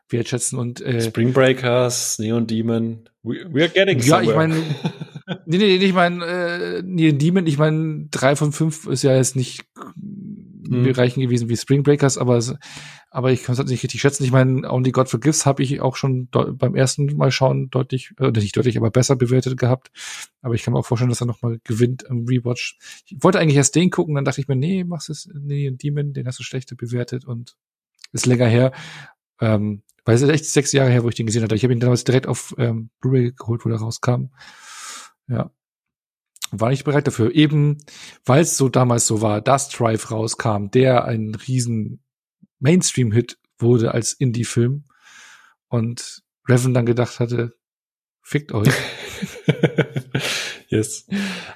[0.09, 4.31] wertschätzen und äh, Spring Breakers, Neon Demon, we, we are getting Ja, somewhere.
[4.31, 4.55] ich meine,
[5.47, 9.17] nee, nee, nee, ich meine, äh, Neon Demon, ich meine, drei von fünf ist ja
[9.17, 9.65] jetzt nicht
[10.67, 10.91] mhm.
[10.91, 12.43] reichen gewesen wie Spring Breakers, aber
[13.10, 14.25] aber ich kann es halt nicht richtig schätzen.
[14.25, 18.31] Ich meine, Only God Forgives habe ich auch schon beim ersten Mal schauen deutlich, äh,
[18.31, 19.91] nicht deutlich, aber besser bewertet gehabt.
[20.43, 22.76] Aber ich kann mir auch vorstellen, dass er nochmal gewinnt im Rewatch.
[23.07, 26.12] Ich wollte eigentlich erst den gucken, dann dachte ich mir, nee, machst es, nee, Demon,
[26.12, 27.57] den hast du schlechter bewertet und
[28.12, 28.73] ist länger her.
[29.41, 31.55] Ähm, weil es ist echt sechs Jahre her, wo ich den gesehen hatte.
[31.55, 34.31] Ich habe ihn damals direkt auf ähm, Blu-ray geholt, wo der rauskam.
[35.28, 35.51] Ja.
[36.60, 37.34] War ich bereit dafür.
[37.34, 37.78] Eben,
[38.24, 42.02] weil es so damals so war, dass Drive rauskam, der ein riesen
[42.60, 44.84] Mainstream-Hit wurde als Indie-Film
[45.68, 47.55] und Revan dann gedacht hatte,
[48.23, 48.68] fickt euch.
[50.68, 51.07] yes.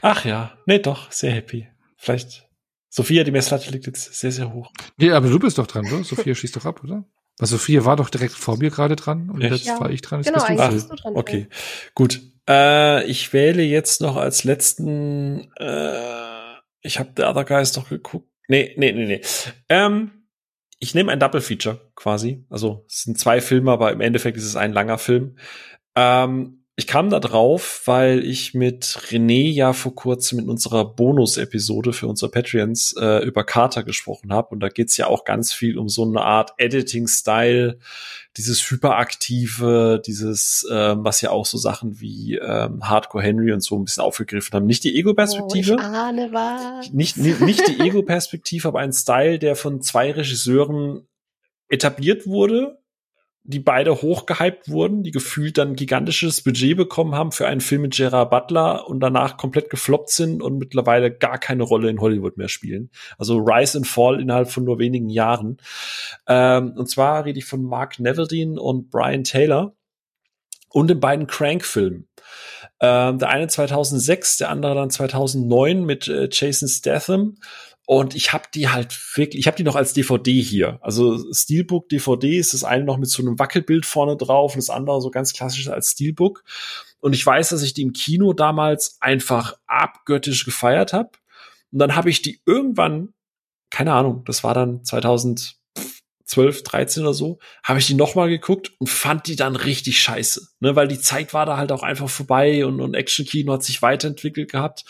[0.02, 1.68] Ach ja, nee, doch, sehr happy.
[1.96, 2.48] Vielleicht.
[2.88, 4.72] Sophia, die Messlatte liegt jetzt sehr, sehr hoch.
[4.98, 6.04] Ja, aber du bist doch dran, oder?
[6.04, 7.04] Sophia schießt doch ab, oder?
[7.38, 9.52] Weil Sophia war doch direkt vor mir gerade dran und Echt?
[9.52, 9.80] jetzt ja.
[9.80, 10.20] war ich dran.
[10.22, 11.16] Jetzt genau, bist du, bist du dran.
[11.16, 11.46] Okay,
[11.94, 12.20] gut.
[12.48, 15.52] Äh, ich wähle jetzt noch als letzten.
[15.56, 18.28] Äh, ich habe The Other Guys doch geguckt.
[18.48, 19.20] Nee, nee, nee, nee.
[19.68, 20.10] Ähm,
[20.80, 22.44] ich nehme ein Double Feature quasi.
[22.48, 25.36] Also es sind zwei Filme, aber im Endeffekt ist es ein langer Film.
[25.94, 31.92] Ähm, ich kam da drauf, weil ich mit René ja vor kurzem in unserer Bonus-Episode
[31.92, 34.50] für unsere Patreons äh, über Carter gesprochen habe.
[34.50, 37.80] Und da geht's ja auch ganz viel um so eine Art Editing-Style,
[38.36, 43.76] dieses hyperaktive, dieses, ähm, was ja auch so Sachen wie ähm, Hardcore Henry und so
[43.76, 44.66] ein bisschen aufgegriffen haben.
[44.66, 45.78] Nicht die Ego-Perspektive.
[45.80, 51.08] Oh, nicht, nicht, nicht die Ego-Perspektive, aber ein Style, der von zwei Regisseuren
[51.68, 52.78] etabliert wurde
[53.48, 57.96] die beide hochgehypt wurden, die gefühlt dann gigantisches Budget bekommen haben für einen Film mit
[57.96, 62.48] Gerard Butler und danach komplett gefloppt sind und mittlerweile gar keine Rolle in Hollywood mehr
[62.48, 62.90] spielen.
[63.16, 65.56] Also Rise and Fall innerhalb von nur wenigen Jahren.
[66.26, 69.72] Ähm, und zwar rede ich von Mark Neverdeen und Brian Taylor
[70.68, 72.06] und den beiden Crank-Filmen.
[72.80, 77.38] Ähm, der eine 2006, der andere dann 2009 mit äh, Jason Statham.
[77.90, 80.78] Und ich habe die halt wirklich, ich habe die noch als DVD hier.
[80.82, 84.68] Also Steelbook DVD ist das eine noch mit so einem Wackelbild vorne drauf und das
[84.68, 86.44] andere so ganz klassisch als Steelbook.
[87.00, 91.12] Und ich weiß, dass ich die im Kino damals einfach abgöttisch gefeiert habe.
[91.72, 93.14] Und dann habe ich die irgendwann,
[93.70, 95.57] keine Ahnung, das war dann 2000
[96.28, 100.48] 12, 13 oder so, habe ich die nochmal geguckt und fand die dann richtig scheiße.
[100.60, 103.80] Ne, weil die Zeit war da halt auch einfach vorbei und, und Action-Kino hat sich
[103.80, 104.84] weiterentwickelt gehabt.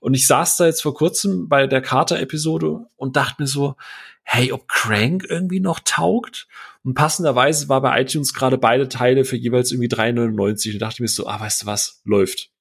[0.00, 3.76] Und ich saß da jetzt vor kurzem bei der Carter-Episode und dachte mir so,
[4.22, 6.46] hey, ob Crank irgendwie noch taugt?
[6.84, 11.08] Und passenderweise war bei iTunes gerade beide Teile für jeweils irgendwie 3,99 und dachte mir
[11.08, 12.51] so, ah, weißt du was, läuft.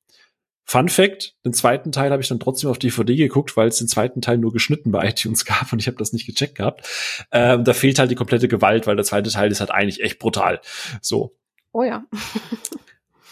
[0.72, 3.90] Fun Fact, den zweiten Teil habe ich dann trotzdem auf DVD geguckt, weil es den
[3.90, 6.88] zweiten Teil nur geschnitten bei iTunes gab und ich habe das nicht gecheckt gehabt.
[7.30, 10.18] Ähm, da fehlt halt die komplette Gewalt, weil der zweite Teil ist halt eigentlich echt
[10.18, 10.62] brutal.
[11.02, 11.36] So.
[11.74, 12.06] Oh ja.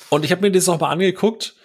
[0.10, 1.56] und ich habe mir das auch mal angeguckt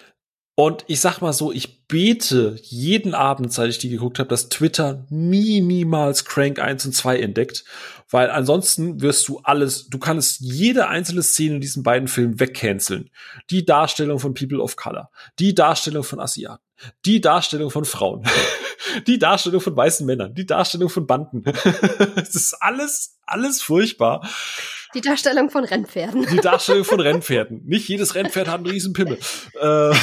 [0.55, 4.47] und ich sag mal so, ich bete jeden Abend, seit ich die geguckt habe, dass
[4.47, 7.65] Twitter nie, niemals Crank 1 und 2 entdeckt.
[8.09, 13.09] Weil ansonsten wirst du alles, du kannst jede einzelne Szene in diesen beiden Filmen wegcanceln.
[13.49, 16.63] Die Darstellung von People of Color, die Darstellung von Asiaten,
[17.03, 18.23] die Darstellung von Frauen,
[19.07, 21.43] die Darstellung von weißen Männern, die Darstellung von Banden.
[22.15, 24.25] Es ist alles, alles furchtbar.
[24.95, 26.25] Die Darstellung von Rennpferden.
[26.31, 27.63] Die Darstellung von Rennpferden.
[27.65, 29.19] Nicht jedes Rennpferd hat einen riesen Pimmel.
[29.59, 29.93] Äh,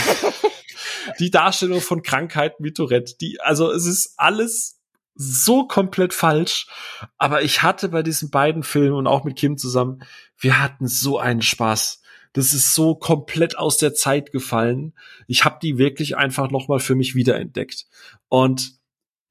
[1.18, 3.14] die Darstellung von Krankheiten wie Tourette.
[3.20, 4.80] Die, also es ist alles
[5.14, 6.66] so komplett falsch.
[7.16, 10.04] Aber ich hatte bei diesen beiden Filmen und auch mit Kim zusammen,
[10.38, 12.02] wir hatten so einen Spaß.
[12.34, 14.94] Das ist so komplett aus der Zeit gefallen.
[15.26, 17.86] Ich habe die wirklich einfach noch mal für mich wiederentdeckt.
[18.28, 18.81] Und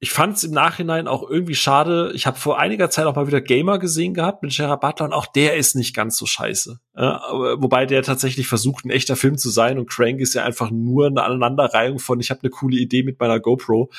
[0.02, 2.10] ich fand es im Nachhinein auch irgendwie schade.
[2.12, 5.12] Ich habe vor einiger Zeit auch mal wieder Gamer gesehen gehabt mit Gerard Butler und
[5.12, 6.80] auch der ist nicht ganz so scheiße.
[6.96, 7.22] Ja,
[7.58, 11.06] wobei der tatsächlich versucht, ein echter Film zu sein und Crank ist ja einfach nur
[11.06, 13.92] eine Aneinanderreihung von, ich habe eine coole Idee mit meiner GoPro.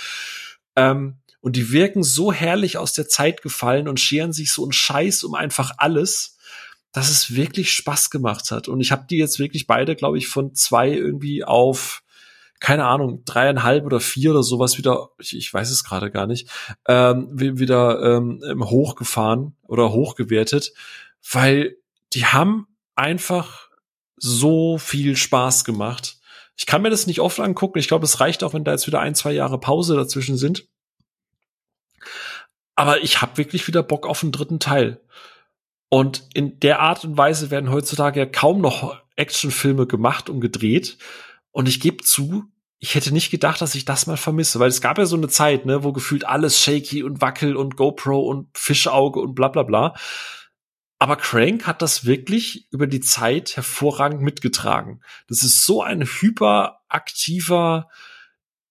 [0.76, 4.74] Ähm, und die wirken so herrlich aus der Zeit gefallen und scheren sich so einen
[4.74, 6.38] Scheiß um einfach alles,
[6.92, 8.68] dass es wirklich Spaß gemacht hat.
[8.68, 12.03] Und ich habe die jetzt wirklich beide, glaube ich, von zwei irgendwie auf
[12.64, 16.50] keine Ahnung, dreieinhalb oder vier oder sowas wieder, ich, ich weiß es gerade gar nicht,
[16.88, 20.72] ähm, wieder ähm, hochgefahren oder hochgewertet,
[21.30, 21.76] weil
[22.14, 23.68] die haben einfach
[24.16, 26.20] so viel Spaß gemacht.
[26.56, 27.80] Ich kann mir das nicht oft angucken.
[27.80, 30.66] Ich glaube, es reicht auch, wenn da jetzt wieder ein, zwei Jahre Pause dazwischen sind.
[32.76, 35.02] Aber ich habe wirklich wieder Bock auf einen dritten Teil.
[35.90, 40.98] Und in der Art und Weise werden heutzutage ja kaum noch Actionfilme gemacht und gedreht.
[41.54, 42.44] Und ich gebe zu,
[42.80, 45.30] ich hätte nicht gedacht, dass ich das mal vermisse, weil es gab ja so eine
[45.30, 49.64] Zeit, ne, wo gefühlt alles shaky und wackel und GoPro und Fischauge und bla bla
[49.64, 49.96] bla.
[51.00, 55.02] Aber Crank hat das wirklich über die Zeit hervorragend mitgetragen.
[55.28, 57.90] Das ist so ein hyperaktiver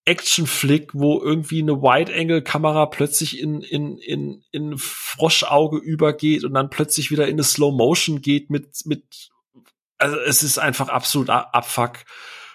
[0.04, 7.10] Action-Flick, wo irgendwie eine Wide-Angle-Kamera plötzlich in, in, in, in Froschauge übergeht und dann plötzlich
[7.10, 9.30] wieder in eine Slow-Motion geht mit, mit,
[9.98, 11.98] also es ist einfach absolut Abfuck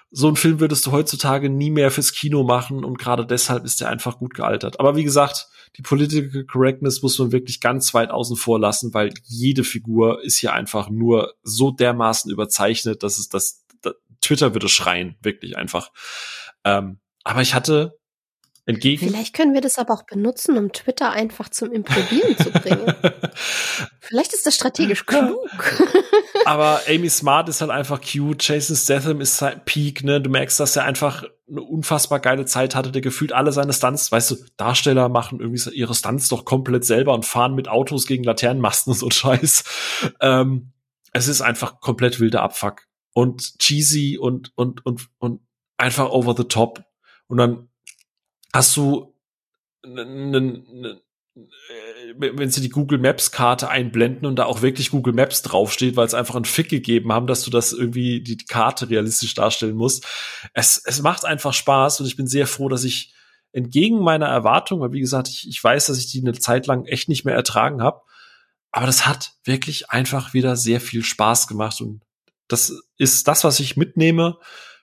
[0.09, 3.81] so einen Film würdest du heutzutage nie mehr fürs Kino machen und gerade deshalb ist
[3.81, 4.79] der einfach gut gealtert.
[4.79, 9.13] Aber wie gesagt, die Political Correctness muss man wirklich ganz weit außen vor lassen, weil
[9.25, 14.69] jede Figur ist hier einfach nur so dermaßen überzeichnet, dass es das, das Twitter würde
[14.69, 15.91] schreien, wirklich einfach.
[16.63, 17.99] Ähm, aber ich hatte
[18.67, 19.07] entgegen.
[19.07, 22.93] Vielleicht können wir das aber auch benutzen, um Twitter einfach zum Improbieren zu bringen.
[24.01, 25.49] Vielleicht ist das strategisch klug.
[26.45, 28.45] aber Amy Smart ist halt einfach cute.
[28.45, 30.21] Jason Statham ist halt Peak, ne?
[30.21, 34.11] Du merkst, dass er einfach eine unfassbar geile Zeit hatte, der gefühlt alle seine Stunts,
[34.11, 38.25] weißt du, Darsteller machen irgendwie ihre Stunts doch komplett selber und fahren mit Autos gegen
[38.25, 39.63] Laternenmasten und so Scheiß.
[40.19, 40.73] Ähm,
[41.13, 45.39] es ist einfach komplett wilder Abfuck und cheesy und und und und
[45.77, 46.83] einfach over the top
[47.27, 47.69] und dann
[48.53, 49.13] hast du
[49.83, 51.01] einen
[51.35, 55.95] äh, wenn sie die Google Maps Karte einblenden und da auch wirklich Google Maps draufsteht,
[55.95, 59.75] weil es einfach einen Fick gegeben haben, dass du das irgendwie die Karte realistisch darstellen
[59.75, 60.05] musst.
[60.53, 63.13] Es, es macht einfach Spaß und ich bin sehr froh, dass ich
[63.51, 66.85] entgegen meiner Erwartung, weil wie gesagt, ich, ich weiß, dass ich die eine Zeit lang
[66.85, 68.01] echt nicht mehr ertragen habe,
[68.71, 72.01] aber das hat wirklich einfach wieder sehr viel Spaß gemacht und
[72.47, 74.37] das ist das, was ich mitnehme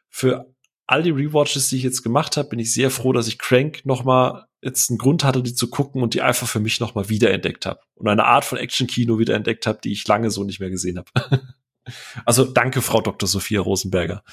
[0.09, 0.54] für
[0.87, 3.85] all die Rewatches, die ich jetzt gemacht habe, bin ich sehr froh, dass ich Crank
[3.85, 6.95] noch mal jetzt einen Grund hatte, die zu gucken und die einfach für mich noch
[6.95, 10.61] mal wiederentdeckt habe und eine Art von Action-Kino wiederentdeckt habe, die ich lange so nicht
[10.61, 11.43] mehr gesehen habe.
[12.25, 13.29] also danke, Frau Dr.
[13.29, 14.25] Sophia Rosenberger.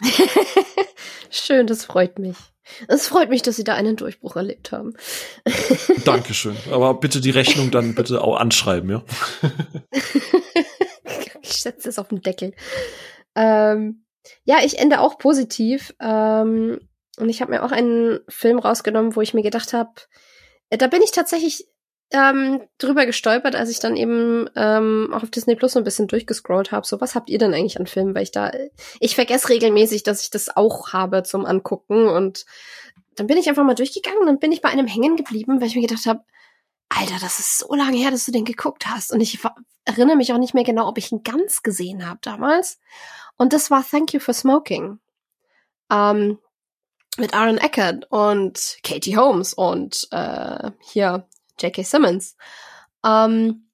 [1.30, 2.36] Schön, das freut mich.
[2.86, 4.94] Es freut mich, dass Sie da einen Durchbruch erlebt haben.
[6.04, 6.56] Dankeschön.
[6.70, 9.02] Aber bitte die Rechnung dann bitte auch anschreiben, ja?
[11.42, 12.54] ich setze es auf den Deckel.
[13.34, 14.04] Ähm,
[14.44, 15.94] ja, ich ende auch positiv.
[16.00, 16.80] Ähm,
[17.18, 19.92] und ich habe mir auch einen Film rausgenommen, wo ich mir gedacht habe,
[20.70, 21.66] äh, da bin ich tatsächlich
[22.10, 26.06] ähm, drüber gestolpert, als ich dann eben ähm, auch auf Disney Plus so ein bisschen
[26.06, 26.86] durchgescrollt habe.
[26.86, 28.14] So, was habt ihr denn eigentlich an Filmen?
[28.14, 28.50] Weil ich da,
[29.00, 32.08] ich vergesse regelmäßig, dass ich das auch habe zum Angucken.
[32.08, 32.46] Und
[33.16, 35.76] dann bin ich einfach mal durchgegangen und bin ich bei einem hängen geblieben, weil ich
[35.76, 36.20] mir gedacht habe,
[36.88, 39.12] Alter, das ist so lange her, dass du den geguckt hast.
[39.12, 39.38] Und ich
[39.84, 42.78] erinnere mich auch nicht mehr genau, ob ich ihn ganz gesehen habe damals.
[43.38, 44.98] Und das war Thank You for Smoking.
[45.90, 46.38] Ähm,
[47.16, 51.26] mit Aaron Eckert und Katie Holmes und äh, hier
[51.60, 51.82] J.K.
[51.82, 52.36] Simmons.
[53.04, 53.68] Ähm,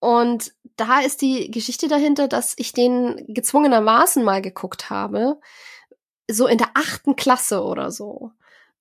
[0.00, 5.38] und da ist die Geschichte dahinter, dass ich den gezwungenermaßen mal geguckt habe,
[6.28, 8.32] so in der achten Klasse oder so,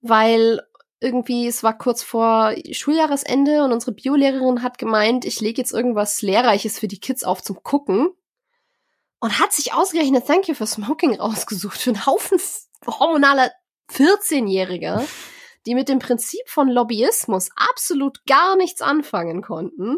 [0.01, 0.61] weil
[0.99, 6.21] irgendwie, es war kurz vor Schuljahresende und unsere Biolehrerin hat gemeint, ich lege jetzt irgendwas
[6.21, 8.11] Lehrreiches für die Kids auf zum Gucken
[9.21, 12.39] und hat sich ausgerechnet Thank You for Smoking rausgesucht für einen Haufen
[12.85, 13.51] hormonaler
[13.91, 15.07] 14-Jähriger,
[15.65, 19.97] die mit dem Prinzip von Lobbyismus absolut gar nichts anfangen konnten,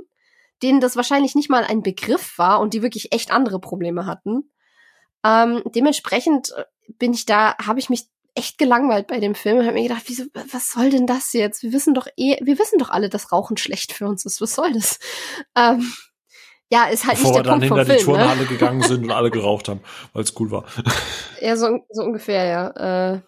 [0.62, 4.52] denen das wahrscheinlich nicht mal ein Begriff war und die wirklich echt andere Probleme hatten.
[5.24, 6.66] Ähm, dementsprechend äh,
[7.00, 10.04] bin ich da, habe ich mich echt gelangweilt bei dem Film und habe mir gedacht,
[10.08, 11.64] wieso, was soll denn das jetzt?
[11.64, 14.42] Wir wissen doch eh, wir wissen doch alle, dass Rauchen schlecht für uns ist.
[14.42, 15.00] Was soll das?
[15.56, 15.94] Ähm,
[16.74, 18.48] ja, ist halt Bevor nicht der wir dann Punkt hinter vom die Film, Turnhalle ne?
[18.48, 19.82] gegangen sind und alle geraucht haben,
[20.14, 20.66] weil es cool war.
[21.40, 23.14] Ja, so, so ungefähr, ja.
[23.14, 23.22] Äh,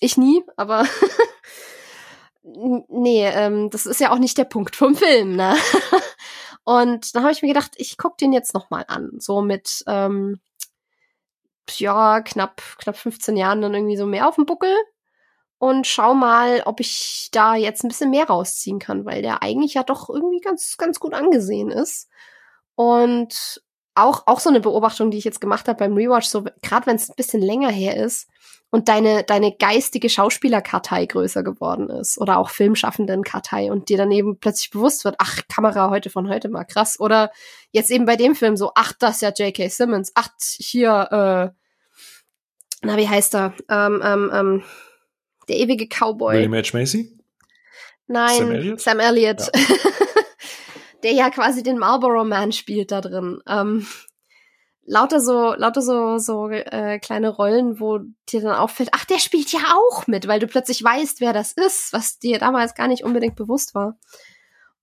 [0.00, 0.84] ich nie, aber
[2.42, 5.56] nee, ähm, das ist ja auch nicht der Punkt vom Film, ne?
[6.64, 9.82] Und dann habe ich mir gedacht, ich guck den jetzt noch mal an, so mit
[9.86, 10.38] ähm,
[11.70, 14.74] ja knapp knapp 15 Jahren dann irgendwie so mehr auf dem Buckel
[15.58, 19.74] und schau mal, ob ich da jetzt ein bisschen mehr rausziehen kann, weil der eigentlich
[19.74, 22.10] ja doch irgendwie ganz ganz gut angesehen ist.
[22.74, 23.62] Und
[23.94, 26.96] auch auch so eine Beobachtung, die ich jetzt gemacht habe beim Rewatch, so gerade wenn
[26.96, 28.28] es ein bisschen länger her ist
[28.70, 34.38] und deine deine geistige Schauspielerkartei größer geworden ist oder auch Filmschaffenden-Kartei und dir dann eben
[34.38, 37.30] plötzlich bewusst wird, ach Kamera heute von heute mal krass oder
[37.72, 39.68] jetzt eben bei dem Film so, ach das ist ja J.K.
[39.68, 41.60] Simmons, ach hier äh,
[42.82, 44.62] na wie heißt er ähm, ähm, ähm,
[45.48, 46.36] der ewige Cowboy.
[46.36, 46.70] William H.
[46.72, 47.18] Macy?
[48.06, 48.80] Nein, Sam Elliott?
[48.80, 49.50] Sam Elliott.
[51.02, 53.40] der ja quasi den Marlboro Man spielt da drin.
[53.46, 53.86] Ähm,
[54.84, 59.52] lauter so, lauter so, so äh, kleine Rollen, wo dir dann auffällt, ach, der spielt
[59.52, 63.04] ja auch mit, weil du plötzlich weißt, wer das ist, was dir damals gar nicht
[63.04, 63.98] unbedingt bewusst war.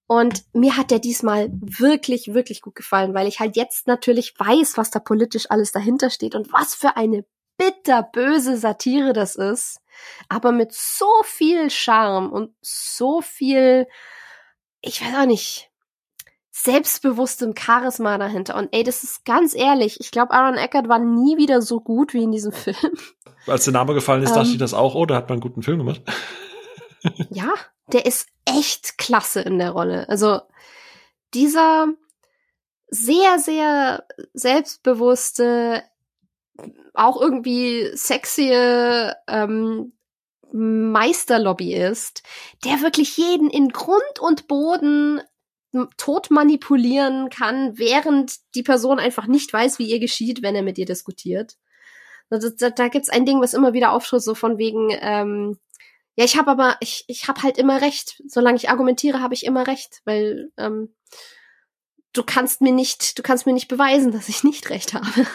[0.07, 4.77] Und mir hat der diesmal wirklich, wirklich gut gefallen, weil ich halt jetzt natürlich weiß,
[4.77, 7.25] was da politisch alles dahinter steht und was für eine
[7.57, 9.81] bitterböse Satire das ist,
[10.29, 13.87] aber mit so viel Charme und so viel,
[14.81, 15.69] ich weiß auch nicht,
[16.63, 18.55] selbstbewusstem Charisma dahinter.
[18.55, 22.13] Und ey, das ist ganz ehrlich, ich glaube, Aaron Eckert war nie wieder so gut
[22.13, 22.97] wie in diesem Film.
[23.45, 24.35] Als der Name gefallen ist, Ähm.
[24.35, 26.01] dachte ich das auch, oh, da hat man einen guten Film gemacht.
[27.29, 27.53] Ja,
[27.93, 30.09] der ist echt klasse in der Rolle.
[30.09, 30.41] Also
[31.33, 31.87] dieser
[32.89, 34.03] sehr, sehr
[34.33, 35.83] selbstbewusste,
[36.93, 39.93] auch irgendwie sexy ähm,
[40.51, 42.23] Meisterlobbyist,
[42.65, 45.21] der wirklich jeden in Grund und Boden
[45.97, 50.77] tot manipulieren kann, während die Person einfach nicht weiß, wie ihr geschieht, wenn er mit
[50.77, 51.55] ihr diskutiert.
[52.29, 55.57] Also, da, da gibt's ein Ding, was immer wieder auftritt, so von wegen, ähm,
[56.17, 58.21] ja, ich habe aber, ich, ich habe halt immer recht.
[58.27, 60.93] Solange ich argumentiere, habe ich immer recht, weil ähm,
[62.13, 65.27] du kannst mir nicht, du kannst mir nicht beweisen, dass ich nicht recht habe.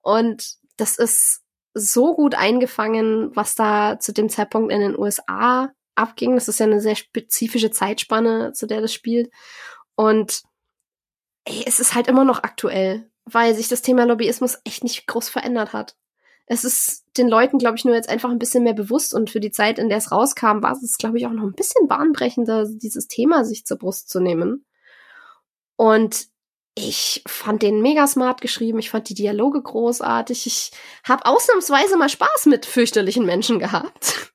[0.00, 1.42] Und das ist
[1.74, 6.34] so gut eingefangen, was da zu dem Zeitpunkt in den USA abging.
[6.34, 9.30] Das ist ja eine sehr spezifische Zeitspanne, zu der das spielt.
[9.94, 10.42] Und
[11.44, 15.28] ey, es ist halt immer noch aktuell, weil sich das Thema Lobbyismus echt nicht groß
[15.28, 15.96] verändert hat.
[16.46, 19.40] es ist den Leuten, glaube ich, nur jetzt einfach ein bisschen mehr bewusst und für
[19.40, 22.66] die Zeit, in der es rauskam, war es, glaube ich, auch noch ein bisschen bahnbrechender,
[22.70, 24.64] dieses Thema sich zur Brust zu nehmen.
[25.76, 26.28] Und
[26.74, 30.70] ich fand den mega smart geschrieben, ich fand die Dialoge großartig, ich
[31.04, 34.32] habe ausnahmsweise mal Spaß mit fürchterlichen Menschen gehabt.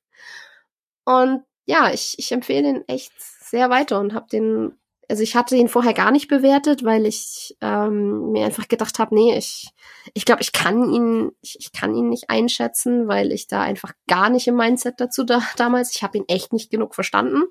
[1.06, 4.78] Und ja, ich, ich empfehle den echt sehr weiter und habe den
[5.10, 9.14] also ich hatte ihn vorher gar nicht bewertet, weil ich ähm, mir einfach gedacht habe,
[9.14, 9.70] nee, ich
[10.14, 13.94] ich glaube, ich kann ihn ich, ich kann ihn nicht einschätzen, weil ich da einfach
[14.08, 15.94] gar nicht im Mindset dazu da damals.
[15.96, 17.44] Ich habe ihn echt nicht genug verstanden.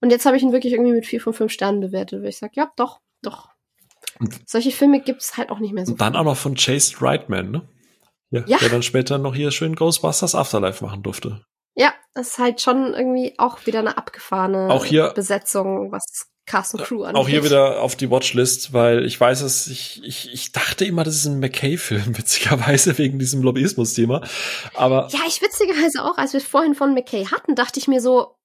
[0.00, 2.38] Und jetzt habe ich ihn wirklich irgendwie mit vier von fünf Sternen bewertet, weil ich
[2.38, 3.48] sage, ja, doch, doch.
[4.20, 5.92] Und Solche Filme gibt's halt auch nicht mehr so.
[5.92, 7.68] Und dann auch noch von Chase Reitman, ne?
[8.30, 8.58] Ja, ja.
[8.58, 11.44] Der dann später noch hier schön Ghostbusters Afterlife machen durfte.
[11.74, 16.74] Ja, das ist halt schon irgendwie auch wieder eine abgefahrene auch hier, Besetzung, was Cast
[16.74, 17.16] und Crew an.
[17.16, 21.02] Auch hier wieder auf die Watchlist, weil ich weiß es, ich, ich, ich dachte immer,
[21.02, 24.22] das ist ein McKay-Film, witzigerweise, wegen diesem Lobbyismus-Thema.
[24.74, 25.08] Aber.
[25.10, 28.36] Ja, ich witzigerweise auch, als wir es vorhin von McKay hatten, dachte ich mir so,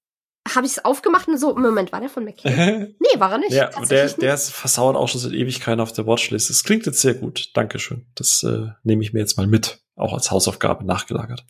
[0.56, 2.96] habe ich es aufgemacht und so, Moment, war der von McKay?
[3.00, 3.52] nee, war er nicht.
[3.52, 6.50] Ja, der, der ist versauert auch schon seit Ewigkeiten auf der Watchlist.
[6.50, 7.52] Das klingt jetzt sehr gut.
[7.54, 8.08] Dankeschön.
[8.16, 11.46] Das äh, nehme ich mir jetzt mal mit, auch als Hausaufgabe nachgelagert.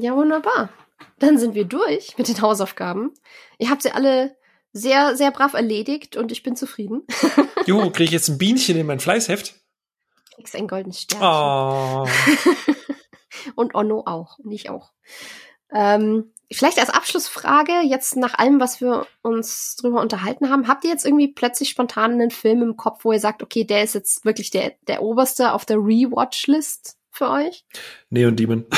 [0.00, 0.70] Ja, wunderbar.
[1.18, 3.12] Dann sind wir durch mit den Hausaufgaben.
[3.58, 4.34] Ihr habt sie alle
[4.72, 7.02] sehr, sehr brav erledigt und ich bin zufrieden.
[7.66, 9.54] Jo, kriege ich jetzt ein Bienchen in mein Fleißheft?
[10.34, 11.28] Kriegst ein goldenes Sternchen.
[11.28, 12.06] Oh.
[13.54, 14.38] und Onno auch.
[14.38, 14.92] Und ich auch.
[15.70, 20.90] Ähm, vielleicht als Abschlussfrage, jetzt nach allem, was wir uns drüber unterhalten haben, habt ihr
[20.90, 24.24] jetzt irgendwie plötzlich spontan einen Film im Kopf, wo ihr sagt, okay, der ist jetzt
[24.24, 26.96] wirklich der, der oberste auf der Rewatch-List?
[27.10, 27.64] Für euch?
[28.10, 28.66] Neon Demon.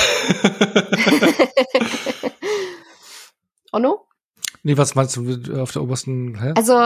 [3.72, 4.06] Onno?
[4.64, 6.40] Nee, was meinst du auf der obersten?
[6.40, 6.52] Hä?
[6.56, 6.78] Also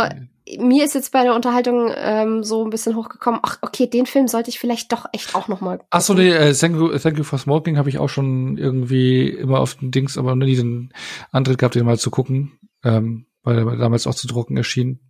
[0.59, 3.41] mir ist jetzt bei der Unterhaltung ähm, so ein bisschen hochgekommen.
[3.43, 5.81] Ach, okay, den Film sollte ich vielleicht doch echt auch noch mal.
[5.91, 9.29] Ach so, nee, äh, thank, you, thank you for smoking habe ich auch schon irgendwie
[9.29, 10.93] immer auf den Dings, aber nie den
[11.33, 15.01] Antritt gehabt, den mal zu gucken, ähm, weil er damals auch zu drucken erschien.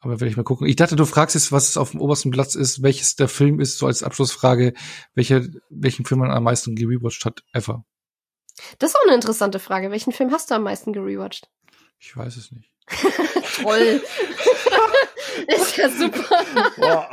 [0.00, 0.66] Aber werde ich mal gucken.
[0.66, 3.78] Ich dachte, du fragst jetzt, was auf dem obersten Platz ist, welches der Film ist,
[3.78, 4.72] so als Abschlussfrage,
[5.14, 7.84] welcher, welchen Film man am meisten gerewatcht hat, ever.
[8.78, 9.90] Das ist auch eine interessante Frage.
[9.90, 11.48] Welchen Film hast du am meisten gerewatcht?
[11.98, 12.70] Ich weiß es nicht.
[13.62, 14.02] Toll.
[15.46, 16.44] ist ja super.
[16.76, 17.08] Boah,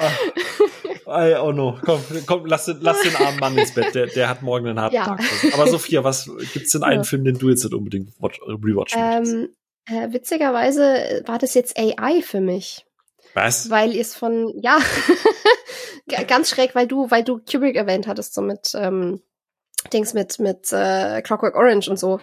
[1.07, 1.77] äh, oh no.
[1.83, 3.95] Komm, komm, lass den, lass den armen Mann ins Bett.
[3.95, 5.05] Der, der hat morgen einen harten ja.
[5.05, 5.21] Tag.
[5.53, 7.03] Aber Sophia, was gibt's denn einen ja.
[7.03, 9.49] Film, den du jetzt nicht unbedingt rewatchen ähm,
[9.87, 12.85] äh, witzigerweise war das jetzt AI für mich.
[13.33, 13.69] Was?
[13.69, 14.79] Weil ihr es von, ja,
[16.27, 19.21] ganz schräg, weil du, weil du Kubrick erwähnt hattest, so mit ähm,
[19.93, 22.19] Dings mit, mit äh, Clockwork Orange und so.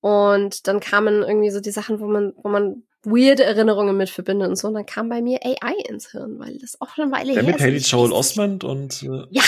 [0.00, 4.48] Und dann kamen irgendwie so die Sachen, wo man, wo man weirde Erinnerungen mit verbindet
[4.48, 4.68] und so.
[4.68, 7.40] Und dann kam bei mir AI ins Hirn, weil das auch schon eine Weile her
[7.40, 7.46] ist.
[7.46, 9.42] Mit Haley Joel Osment und äh Ja,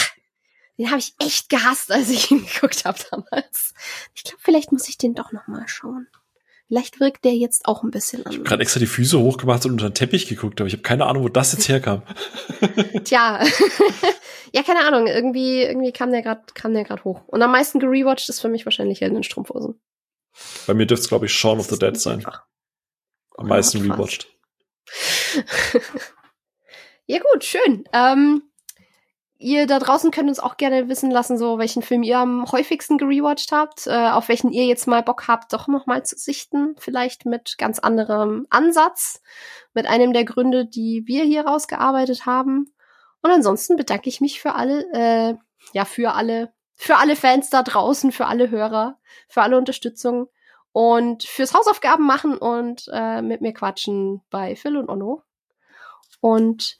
[0.78, 3.74] den habe ich echt gehasst, als ich ihn geguckt habe damals.
[4.14, 6.08] Ich glaube, vielleicht muss ich den doch noch mal schauen.
[6.68, 8.32] Vielleicht wirkt der jetzt auch ein bisschen an.
[8.32, 10.82] Ich habe gerade extra die Füße hochgemacht und unter den Teppich geguckt, aber ich habe
[10.82, 12.02] keine Ahnung, wo das jetzt herkam.
[13.04, 13.44] Tja.
[14.52, 15.06] ja, keine Ahnung.
[15.06, 17.20] Irgendwie, irgendwie kam der gerade kam der gerade hoch.
[17.26, 19.78] Und am meisten gerewatcht ist für mich wahrscheinlich Helden in Strumpfhosen.
[20.66, 22.26] Bei mir dürfte es, glaube ich, Shaun of the Dead sein.
[23.36, 24.28] Am meisten rewatcht.
[27.06, 27.84] ja, gut, schön.
[27.92, 28.42] Ähm,
[29.44, 32.96] ihr da draußen könnt uns auch gerne wissen lassen, so welchen Film ihr am häufigsten
[32.96, 36.74] gerewatcht habt, äh, auf welchen ihr jetzt mal Bock habt, doch noch mal zu sichten,
[36.78, 39.22] vielleicht mit ganz anderem Ansatz,
[39.74, 42.74] mit einem der Gründe, die wir hier rausgearbeitet haben.
[43.22, 45.34] Und ansonsten bedanke ich mich für alle, äh,
[45.74, 48.98] ja für alle, für alle Fans da draußen, für alle Hörer,
[49.28, 50.28] für alle Unterstützung
[50.72, 55.22] und fürs Hausaufgaben machen und äh, mit mir quatschen bei Phil und Onno.
[56.20, 56.78] Und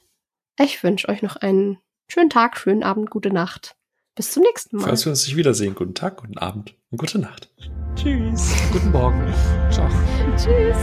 [0.57, 3.75] ich wünsche euch noch einen Schönen Tag, schönen Abend, gute Nacht.
[4.15, 4.85] Bis zum nächsten Mal.
[4.85, 7.51] Falls wir uns nicht wiedersehen, guten Tag, guten Abend und gute Nacht.
[7.95, 8.53] Tschüss.
[8.71, 9.33] Guten Morgen.
[9.71, 9.89] Ciao.
[10.37, 10.77] Tschüss.